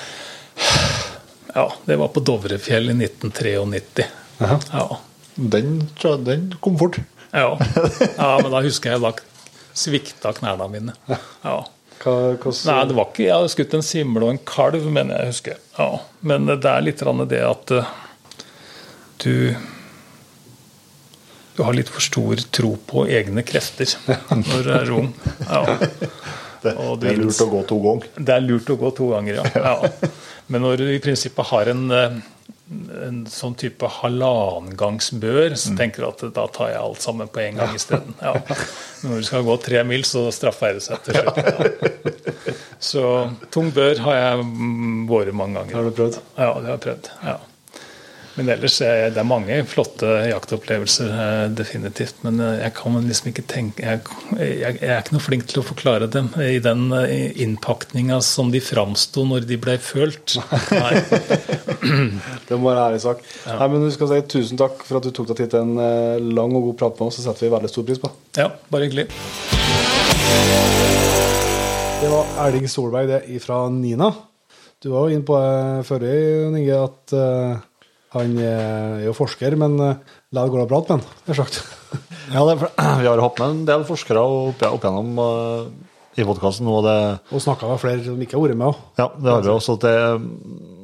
Ja, 1.54 1.68
det 1.86 1.96
var 2.00 2.10
på 2.14 2.22
Dovrefjell 2.26 2.90
i 2.90 2.96
1993. 2.96 4.06
Ja. 4.40 4.86
Den, 5.34 5.88
den 6.26 6.54
kom 6.60 6.78
fort. 6.78 6.98
Ja. 7.30 7.58
ja, 8.16 8.38
men 8.42 8.50
da 8.50 8.62
husker 8.64 8.94
jeg 8.94 9.02
da 9.04 9.12
svikta 9.76 10.32
knærne 10.36 10.66
mine. 10.72 10.96
Ja. 11.44 11.60
Hva, 12.00 12.14
Nei, 12.40 12.78
det 12.88 12.94
var 12.96 13.10
ikke 13.10 13.26
Jeg 13.26 13.34
hadde 13.34 13.50
skutt 13.52 13.74
en 13.76 13.84
simle 13.84 14.24
og 14.24 14.30
en 14.32 14.40
kalv, 14.48 14.86
mener 14.88 15.20
jeg 15.20 15.34
husker. 15.34 15.58
Ja. 15.76 15.90
Men 16.24 16.48
det 16.48 16.64
er 16.64 16.86
litt 16.86 17.02
det 17.30 17.42
at 17.44 17.74
uh, 17.76 17.90
du 19.24 19.54
du 21.60 21.64
har 21.66 21.74
litt 21.76 21.90
for 21.92 22.00
stor 22.00 22.40
tro 22.56 22.70
på 22.88 23.02
egne 23.12 23.42
krefter 23.44 23.90
når 24.32 24.62
du 24.64 24.70
er 24.78 24.92
ung. 24.96 25.10
Ja. 25.44 25.64
Det, 26.60 26.74
det, 27.00 27.08
er 27.08 27.16
lurt 27.16 27.38
å 27.40 27.46
gå 27.48 27.60
to 27.64 27.76
ganger? 27.80 28.08
Det 28.20 28.32
er 28.34 28.42
lurt 28.44 28.66
å 28.68 28.74
gå 28.76 28.88
to 28.92 29.06
ganger, 29.14 29.38
ja. 29.38 29.44
ja. 29.64 30.10
Men 30.52 30.60
når 30.60 30.82
du 30.82 30.90
i 30.92 30.98
prinsippet 31.00 31.48
har 31.48 31.70
en, 31.72 31.86
eh, 31.96 32.18
en 33.06 33.22
sånn 33.32 33.56
type 33.56 33.88
halvannengangsbør, 33.94 35.56
så 35.56 35.72
mm. 35.72 35.78
tenker 35.80 36.04
du 36.04 36.08
at 36.10 36.26
da 36.36 36.44
tar 36.52 36.74
jeg 36.74 36.82
alt 36.82 37.00
sammen 37.00 37.32
på 37.32 37.40
en 37.46 37.62
gang 37.62 37.72
isteden. 37.78 38.12
Ja. 38.20 38.34
Når 39.06 39.22
du 39.22 39.28
skal 39.30 39.48
gå 39.48 39.56
tre 39.64 39.80
mil, 39.88 40.04
så 40.04 40.26
straffer 40.36 40.76
det 40.76 40.84
seg 40.84 41.00
til 41.06 41.16
slutt. 41.16 41.40
Ja. 41.40 42.58
Så 42.92 43.06
tung 43.56 43.72
bør 43.72 44.04
har 44.10 44.20
jeg 44.20 44.44
vært 45.08 45.36
mange 45.40 45.62
ganger. 45.62 45.78
Har 45.78 45.88
du 45.88 45.96
prøvd? 45.96 46.20
Ja, 46.36 46.52
det 46.60 46.68
har 46.68 46.76
jeg 46.76 46.84
prøvd. 46.90 47.14
ja. 47.24 47.38
Men 48.40 48.54
ellers 48.54 48.78
det 48.80 49.20
er 49.20 49.26
mange 49.28 49.56
flotte 49.68 50.08
jaktopplevelser, 50.30 51.10
eh, 51.12 51.42
definitivt. 51.52 52.22
Men 52.24 52.40
eh, 52.40 52.62
jeg 52.62 52.72
kan 52.78 52.96
liksom 53.04 53.28
ikke 53.28 53.44
tenke 53.50 53.84
Jeg, 53.84 54.00
jeg, 54.38 54.78
jeg 54.80 54.88
er 54.88 55.02
ikke 55.02 55.16
noe 55.16 55.24
flink 55.24 55.44
til 55.50 55.60
å 55.60 55.64
forklare 55.66 56.08
dem 56.08 56.30
i 56.40 56.56
den 56.64 56.86
eh, 56.96 57.36
innpakninga 57.44 58.22
som 58.24 58.48
de 58.54 58.62
framsto 58.64 59.26
når 59.28 59.44
de 59.50 59.60
ble 59.60 59.76
følt. 59.84 60.38
Nei. 60.72 61.02
det 62.48 62.56
må 62.56 62.70
være 62.70 62.88
ærlig 62.88 63.04
sak. 63.04 63.20
Ja. 63.44 63.60
Nei, 63.60 63.70
men 63.74 63.84
du 63.84 63.92
skal 63.92 64.14
si 64.14 64.24
Tusen 64.30 64.60
takk 64.60 64.80
for 64.88 65.02
at 65.02 65.04
du 65.04 65.12
tok 65.12 65.28
deg 65.34 65.42
tid 65.42 65.52
til 65.52 65.68
en 65.68 66.32
lang 66.32 66.56
og 66.56 66.70
god 66.70 66.80
prat 66.80 66.96
med 66.96 67.10
oss. 67.10 67.20
Det 67.20 67.28
setter 67.28 67.44
vi 67.44 67.54
veldig 67.58 67.74
stor 67.76 67.88
pris 67.92 68.00
på. 68.00 68.14
Ja, 68.40 68.48
bare 68.72 68.88
hyggelig. 68.88 69.10
Det 72.00 72.08
var 72.08 72.36
Erling 72.46 72.68
Solberg, 72.72 73.12
det, 73.12 73.40
fra 73.44 73.66
Nina. 73.68 74.14
Du 74.80 74.94
var 74.94 75.10
jo 75.10 75.18
inne 75.18 75.28
på 75.28 75.40
forrige, 75.84 76.46
Inge, 76.56 76.84
at 76.86 77.12
eh, 77.12 77.66
han 78.14 78.38
er 78.42 79.04
jo 79.06 79.14
forsker, 79.16 79.54
men 79.60 79.76
la 79.78 80.42
det 80.42 80.50
gå 80.50 80.58
å 80.62 80.70
prate 80.70 80.96
med 80.96 81.06
han, 81.06 81.20
det 81.28 81.38
sagt. 81.38 81.62
Ja, 82.30 82.44
det 82.46 82.52
er, 82.54 82.66
vi 83.02 83.08
har 83.08 83.22
hatt 83.24 83.40
med 83.42 83.54
en 83.54 83.62
del 83.66 83.86
forskere 83.88 84.22
opp, 84.22 84.60
opp 84.62 84.84
gjennom 84.86 85.16
uh, 85.18 85.70
i 86.18 86.26
podkasten 86.26 86.68
og 86.70 86.84
Det, 86.86 86.98
Og 87.34 87.42
snakka 87.42 87.70
med 87.70 87.80
flere 87.82 88.04
som 88.04 88.20
ikke 88.22 88.36
har 88.36 88.44
vært 88.44 88.60
med 88.60 88.70
òg. 88.70 88.84
ja, 88.98 89.08
det 89.14 89.32
har 89.32 89.42
vi 89.46 89.50
også. 89.54 89.76
Det, 89.82 89.94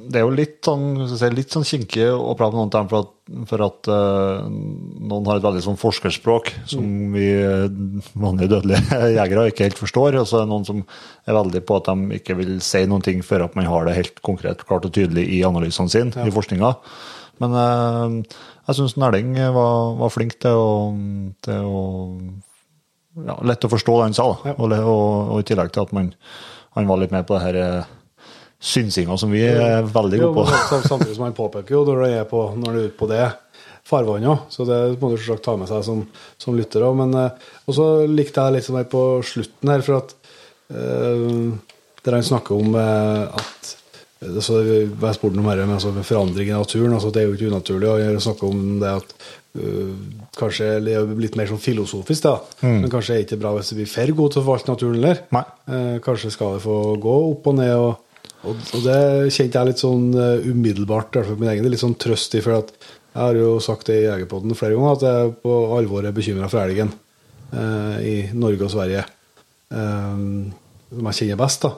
det 0.06 0.20
er 0.20 0.24
jo 0.24 0.34
litt 0.34 0.58
sånn, 0.66 0.84
si, 1.10 1.30
litt 1.34 1.54
sånn 1.54 1.66
kinkig 1.66 2.06
å 2.14 2.34
prate 2.38 2.54
med 2.54 2.62
noen 2.62 2.74
dem 2.74 2.90
for 2.90 3.04
at, 3.04 3.12
for 3.50 3.64
at 3.66 3.90
uh, 3.90 4.46
noen 4.46 5.26
har 5.30 5.40
et 5.40 5.46
veldig 5.46 5.64
sånn 5.66 5.80
forskerspråk 5.80 6.52
som 6.70 6.86
vi 7.14 7.26
eh, 7.42 7.66
vanlige 8.14 8.52
dødelige 8.54 9.00
jegere 9.18 9.48
ikke 9.50 9.66
helt 9.66 9.82
forstår. 9.82 10.20
Og 10.22 10.30
så 10.30 10.40
er 10.40 10.46
det 10.46 10.52
noen 10.54 10.68
som 10.68 10.82
er 11.26 11.38
veldig 11.40 11.62
på 11.66 11.80
at 11.80 11.90
de 11.90 12.20
ikke 12.20 12.38
vil 12.38 12.56
si 12.64 12.84
noen 12.86 13.04
ting 13.06 13.22
før 13.26 13.48
at 13.48 13.58
man 13.58 13.68
har 13.70 13.86
det 13.86 13.98
helt 13.98 14.22
konkret, 14.26 14.66
klart 14.66 14.86
og 14.86 14.94
tydelig 14.94 15.26
i 15.36 15.42
analysene 15.46 15.90
sine, 15.92 16.26
i 16.26 16.34
forskninga. 16.34 16.74
Men 17.42 17.56
eh, 17.60 18.38
jeg 18.68 18.78
syns 18.80 18.96
Næling 19.00 19.34
var, 19.54 19.94
var 20.00 20.12
flink 20.14 20.38
til 20.42 20.56
å, 20.56 20.70
til 21.44 21.66
å 21.70 21.82
ja, 23.26 23.36
Lett 23.48 23.64
å 23.64 23.70
forstå 23.72 23.94
det 23.98 24.06
han 24.10 24.16
sa. 24.16 24.26
Ja. 24.44 24.54
Og, 24.58 24.72
og, 24.76 25.30
og 25.36 25.38
i 25.40 25.46
tillegg 25.48 25.70
til 25.72 25.86
at 25.86 25.92
man, 25.96 26.10
han 26.76 26.88
var 26.90 27.00
litt 27.00 27.14
med 27.14 27.24
på 27.28 27.36
det 27.38 27.44
her 27.46 27.58
eh, 27.62 27.94
synsinga 28.60 29.16
som 29.20 29.32
vi 29.32 29.42
er 29.46 29.84
veldig 29.88 30.18
gode 30.22 30.34
på. 30.42 30.44
sam- 30.68 30.84
Samtidig 30.84 31.16
som 31.18 31.24
han 31.28 31.36
påpeker 31.36 31.76
jo 31.76 31.84
når 31.88 32.02
det 32.06 32.10
er 32.22 32.28
på, 32.28 32.42
når 32.56 32.72
det 32.72 32.82
er 32.82 32.90
ute 32.90 32.98
på 33.00 33.08
det 33.12 33.24
farvannet 33.86 34.48
så 34.50 34.64
det 34.66 34.78
må 34.98 35.12
du 35.12 35.16
selvsagt 35.20 35.44
ta 35.46 35.52
med 35.60 35.68
seg 35.70 35.84
som, 35.86 36.00
som 36.42 36.56
lytter 36.58 36.82
òg. 36.88 36.96
Men 36.98 37.14
eh, 37.20 37.48
og 37.68 37.76
så 37.78 37.86
likte 38.10 38.42
jeg 38.48 38.56
litt 38.58 38.66
sånn 38.68 38.80
her 38.80 38.88
på 38.90 39.04
slutten 39.24 39.70
her, 39.72 39.84
for 39.86 40.00
at 40.02 40.16
øh, 40.74 41.52
der 42.06 42.16
han 42.18 42.26
snakker 42.26 42.54
om 42.58 42.74
at 42.78 43.75
så 44.16 44.62
Jeg 44.64 45.16
spurte 45.16 45.36
om 45.36 45.44
dette 45.44 45.66
med, 45.66 45.74
altså, 45.76 45.92
forandring 46.02 46.48
i 46.48 46.56
naturen. 46.56 46.94
altså 46.96 47.10
Det 47.12 47.22
er 47.22 47.26
jo 47.26 47.34
ikke 47.36 47.50
unaturlig 47.52 47.90
å 47.90 48.22
snakke 48.24 48.48
om 48.48 48.62
det 48.80 48.92
at 49.02 49.12
øh, 49.60 49.92
Kanskje 50.36 50.70
det 50.84 50.94
er 50.96 51.12
litt 51.20 51.36
mer 51.36 51.48
sånn 51.48 51.60
filosofisk, 51.60 52.24
da. 52.26 52.34
Men 52.64 52.90
kanskje 52.92 53.14
er 53.14 53.20
det 53.20 53.26
ikke 53.26 53.38
bra 53.40 53.54
hvis 53.56 53.72
vi 53.72 53.78
blir 53.82 53.88
for 53.88 54.16
gode 54.18 54.34
til 54.34 54.42
å 54.42 54.44
forvalte 54.44 54.72
naturen 54.72 54.98
heller. 54.98 55.22
Eh, 55.64 55.94
kanskje 56.04 56.32
skal 56.34 56.58
det 56.58 56.64
få 56.66 56.74
gå 57.00 57.14
opp 57.30 57.48
og 57.48 57.56
ned. 57.56 57.72
og, 57.72 58.18
og, 58.44 58.66
og 58.76 58.84
det 58.84 58.98
kjente 59.32 59.56
jeg 59.56 59.70
litt 59.70 59.80
sånn 59.80 60.10
uh, 60.12 60.44
umiddelbart, 60.44 61.08
i 61.08 61.18
hvert 61.18 61.30
fall 61.30 61.40
min 61.40 61.52
egen 61.54 61.70
litt 61.72 61.80
sånn 61.80 61.96
trøst 61.96 62.36
i. 62.36 62.42
For 62.44 62.58
at 62.58 62.74
jeg 63.16 63.22
har 63.22 63.38
jo 63.40 63.56
sagt 63.64 63.88
det 63.88 63.96
i 64.02 64.04
Jegerpodden 64.04 64.52
flere 64.58 64.76
ganger, 64.76 64.98
at 64.98 65.04
jeg 65.08 65.34
på 65.40 65.56
alvor 65.78 66.04
er 66.04 66.12
bekymra 66.12 66.50
for 66.52 66.60
elgen 66.60 66.90
eh, 67.48 67.96
i 68.04 68.16
Norge 68.36 68.66
og 68.66 68.72
Sverige. 68.74 69.06
Eh, 69.72 70.18
som 70.92 71.08
jeg 71.08 71.18
kjenner 71.22 71.40
best, 71.40 71.64
da. 71.64 71.70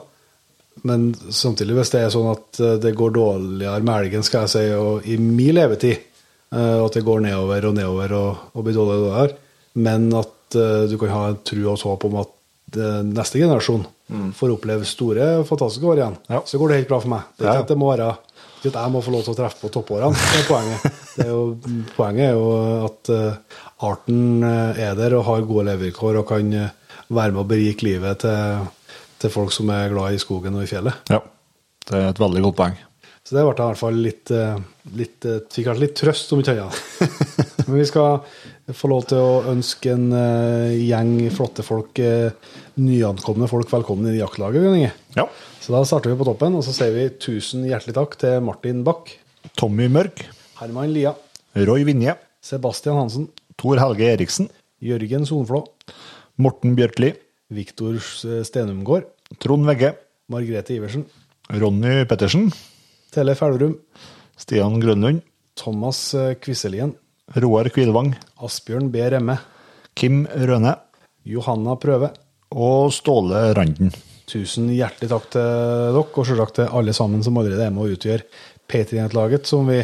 Men 0.87 1.09
samtidig, 1.15 1.75
hvis 1.79 1.91
det 1.93 2.01
er 2.05 2.13
sånn 2.13 2.29
at 2.31 2.59
eh, 2.63 2.77
det 2.83 2.93
går 2.97 3.11
dårligere 3.17 3.81
med 3.83 3.95
elgen, 4.05 4.23
skal 4.23 4.45
jeg 4.47 4.53
si, 4.53 4.65
og 4.77 5.07
i 5.09 5.17
min 5.19 5.55
levetid, 5.57 5.97
eh, 6.53 6.75
og 6.79 6.87
at 6.89 6.99
det 6.99 7.05
går 7.07 7.23
nedover 7.25 7.69
og 7.71 7.75
nedover 7.79 8.13
og, 8.19 8.43
og 8.53 8.63
blir 8.67 8.77
dårligere 8.77 8.99
og 8.99 9.07
dårligere, 9.09 9.39
men 9.87 10.09
at 10.21 10.59
eh, 10.59 10.87
du 10.91 10.97
kan 11.01 11.13
ha 11.15 11.23
en 11.33 11.39
tro 11.45 11.63
og 11.67 11.73
et 11.77 11.85
håp 11.89 12.05
om 12.09 12.19
at 12.23 12.79
eh, 12.79 12.99
neste 13.09 13.41
generasjon 13.41 13.87
får 14.33 14.55
oppleve 14.55 14.87
store, 14.89 15.25
fantastiske 15.45 15.85
år 15.85 15.99
igjen, 15.99 16.15
Ja. 16.33 16.39
så 16.49 16.57
går 16.57 16.71
det 16.71 16.77
helt 16.79 16.89
bra 16.89 16.97
for 17.03 17.11
meg. 17.11 17.27
Det 17.37 17.45
er 17.45 17.51
ikke 17.59 17.65
at 17.67 17.73
det 17.75 17.77
må 17.77 17.91
være 17.91 18.07
at 18.09 18.65
jeg 18.73 18.91
må 18.91 18.99
få 19.05 19.11
lov 19.13 19.21
til 19.23 19.31
å 19.35 19.37
treffe 19.37 19.61
på 19.61 19.69
toppårene. 19.71 20.17
Det 20.17 20.39
er 20.41 20.47
poenget. 20.49 20.97
Det 21.13 21.25
er 21.27 21.29
jo, 21.29 21.43
poenget 21.95 22.25
er 22.25 22.33
jo 22.39 22.47
at 22.87 23.11
eh, 23.13 23.59
arten 23.85 24.43
eh, 24.43 24.81
er 24.89 24.97
der 24.97 25.15
og 25.19 25.27
har 25.29 25.45
gode 25.47 25.67
levevilkår 25.69 26.17
og 26.23 26.25
kan 26.33 26.49
eh, 26.57 26.73
være 27.13 27.35
med 27.35 27.43
å 27.43 27.47
berike 27.53 27.85
livet 27.87 28.19
til, 28.25 28.65
til 29.19 29.33
folk 29.33 29.53
som 29.55 29.71
er 29.75 29.91
glad 29.93 30.15
i 30.15 30.21
skogen 30.21 30.55
og 30.57 30.65
i 30.65 30.69
fjellet. 30.69 31.11
Ja, 31.11 31.23
det 31.89 31.97
er 31.97 32.11
et 32.11 32.21
veldig 32.21 32.45
godt 32.47 32.59
poeng. 32.61 32.77
Så 33.29 33.35
det 33.35 33.43
ble 33.45 33.53
i 33.53 33.61
hvert 33.61 33.77
fall 33.77 33.97
litt, 34.01 34.31
eh, 34.33 34.55
litt 34.97 35.25
eh, 35.27 35.41
Fikk 35.53 35.67
kanskje 35.67 35.83
litt 35.83 35.97
trøst, 35.99 36.31
om 36.33 36.39
ikke 36.41 36.55
annet. 36.55 36.79
Men 37.67 37.75
vi 37.75 37.85
skal 37.85 38.23
få 38.73 38.89
lov 38.89 39.05
til 39.11 39.21
å 39.21 39.43
ønske 39.51 39.91
en 39.93 40.07
eh, 40.17 40.79
gjeng 40.87 41.11
flotte 41.35 41.65
folk, 41.65 42.01
nyankomne 42.81 43.49
folk, 43.51 43.69
velkommen 43.69 44.09
i 44.09 44.17
jaktlaget. 44.17 44.81
Ja. 45.13 45.27
Så 45.61 45.75
da 45.75 45.83
starter 45.85 46.09
vi 46.09 46.17
på 46.17 46.25
toppen, 46.25 46.57
og 46.57 46.65
så 46.65 46.73
sier 46.73 46.95
vi 46.95 47.05
tusen 47.21 47.67
hjertelig 47.69 47.99
takk 47.99 48.17
til 48.17 48.41
Martin 48.47 48.81
Bach, 48.87 49.13
Tommy 49.59 49.85
Mørk, 49.93 50.23
Herman 50.57 50.89
Lia, 50.95 51.13
Roy 51.69 51.85
Vinje, 51.85 52.17
Sebastian 52.41 52.97
Hansen, 52.97 53.29
Tor 53.61 53.77
Helge 53.77 54.09
Eriksen, 54.09 54.49
Jørgen 54.81 55.29
Sonflå, 55.29 55.67
Morten 56.41 56.73
Bjørkli, 56.79 57.13
Viktor 57.49 57.97
Stenumgård, 58.45 59.07
Trond 59.41 59.65
Vegge, 59.69 59.95
Margrethe 60.29 60.75
Iversen, 60.77 61.05
Ronny 61.49 62.03
Pettersen, 62.05 62.51
Tellef 63.13 63.41
Elverum, 63.41 63.77
Stian 64.37 64.77
Grønlund, 64.81 65.23
Thomas 65.57 66.13
eh, 66.13 66.35
Kvisselien, 66.39 66.93
Roar 67.35 67.69
Kvilvang, 67.73 68.13
Asbjørn 68.45 68.91
B. 68.93 69.01
Remme, 69.11 69.39
Kim 69.97 70.23
Røne 70.29 70.75
Johanna 71.25 71.75
Prøve. 71.81 72.13
og 72.49 72.93
Ståle 72.93 73.51
Randen. 73.53 73.91
Tusen 74.29 74.69
hjertelig 74.73 75.09
takk 75.09 75.27
til 75.33 75.41
dere, 75.41 76.05
og 76.05 76.25
selvsagt 76.25 76.55
til 76.59 76.71
alle 76.79 76.93
sammen 76.93 77.21
som 77.25 77.37
allerede 77.37 77.65
er 77.65 77.73
med 77.73 77.85
å 77.85 77.93
utgjøre 77.93 78.25
P3-laget, 78.69 79.49
som 79.49 79.65
vi 79.69 79.81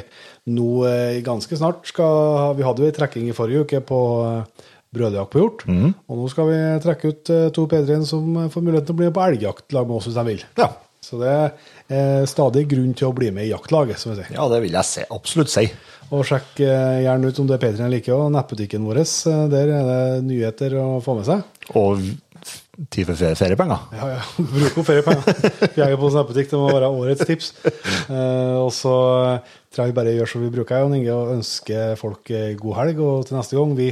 nå 0.54 0.70
eh, 0.86 1.22
ganske 1.26 1.58
snart 1.58 1.86
skal. 1.90 2.54
Vi 2.58 2.66
hadde 2.66 2.86
jo 2.86 2.90
en 2.90 2.98
trekking 2.98 3.30
i 3.30 3.36
forrige 3.38 3.66
uke 3.66 3.82
på 3.86 4.00
eh, 4.26 4.66
brødjakt 4.95 5.31
på 5.35 5.43
hjort, 5.43 5.65
og 5.67 6.17
nå 6.23 6.26
skal 6.31 6.49
vi 6.49 6.57
trekke 6.88 7.11
ut 7.13 7.31
eh, 7.35 7.45
to 7.55 7.67
P3-en 7.72 8.07
som 8.09 8.31
eh, 8.45 8.49
får 8.53 8.65
muligheten 8.65 8.89
til 8.89 8.95
å 8.97 8.99
bli 9.03 9.11
med 9.11 9.15
på 9.19 9.27
sammen 9.76 9.91
med 9.91 9.97
oss 9.99 10.09
hvis 10.09 10.17
de 10.19 10.26
vil. 10.31 10.43
Ja. 10.63 10.72
Så 11.05 11.19
det 11.22 11.34
er 11.93 12.23
stadig 12.26 12.63
grunn 12.72 12.95
til 12.97 13.11
å 13.11 13.13
bli 13.13 13.27
med 13.30 13.45
i 13.45 13.51
jaktlaget, 13.51 13.99
som 14.01 14.09
vi 14.15 14.23
sier. 14.23 14.31
ja, 14.34 14.47
det 14.49 14.57
vil 14.63 14.73
jeg 14.73 14.88
se, 14.89 15.03
absolutt 15.13 15.51
si. 15.53 15.67
Og 16.09 16.23
sjekk 16.26 16.63
eh, 16.65 17.03
gjerne 17.05 17.30
ut 17.30 17.41
om 17.43 17.49
det 17.51 17.59
er 17.59 17.61
P3 17.67 17.89
liker, 17.93 18.15
og 18.17 18.31
nettbutikken 18.34 18.88
vår. 18.89 19.03
eh, 19.05 19.43
Der 19.53 19.69
er 19.77 19.89
det 19.91 20.23
nyheter 20.26 20.73
å 20.81 20.88
få 21.05 21.19
med 21.19 21.27
seg. 21.30 21.43
Og 21.77 22.01
tid 22.93 23.05
for 23.07 23.38
feriepenger. 23.38 23.85
Ja, 23.97 24.07
ja. 24.15 24.23
Bruk 24.55 24.80
opp 24.81 24.89
feriepenger. 24.89 25.69
Jeger 25.77 26.01
på 26.01 26.09
nettbutikk, 26.17 26.49
det 26.51 26.59
må 26.63 26.73
være 26.73 26.89
årets 26.93 27.26
tips. 27.30 27.51
Eh, 28.09 28.55
og 28.65 28.72
så 28.73 28.95
trenger 29.76 29.91
vi 29.93 29.97
bare 30.01 30.13
gjør 30.17 30.30
som 30.34 30.41
vi 30.45 30.51
bruker, 30.57 30.81
Jon 30.84 30.97
Inge, 30.97 31.13
og 31.13 31.35
ønsker 31.38 31.93
folk 32.01 32.34
eh, 32.34 32.51
god 32.59 32.80
helg. 32.81 33.01
Og 33.05 33.30
til 33.30 33.38
neste 33.38 33.57
gang, 33.57 33.77
vi 33.77 33.91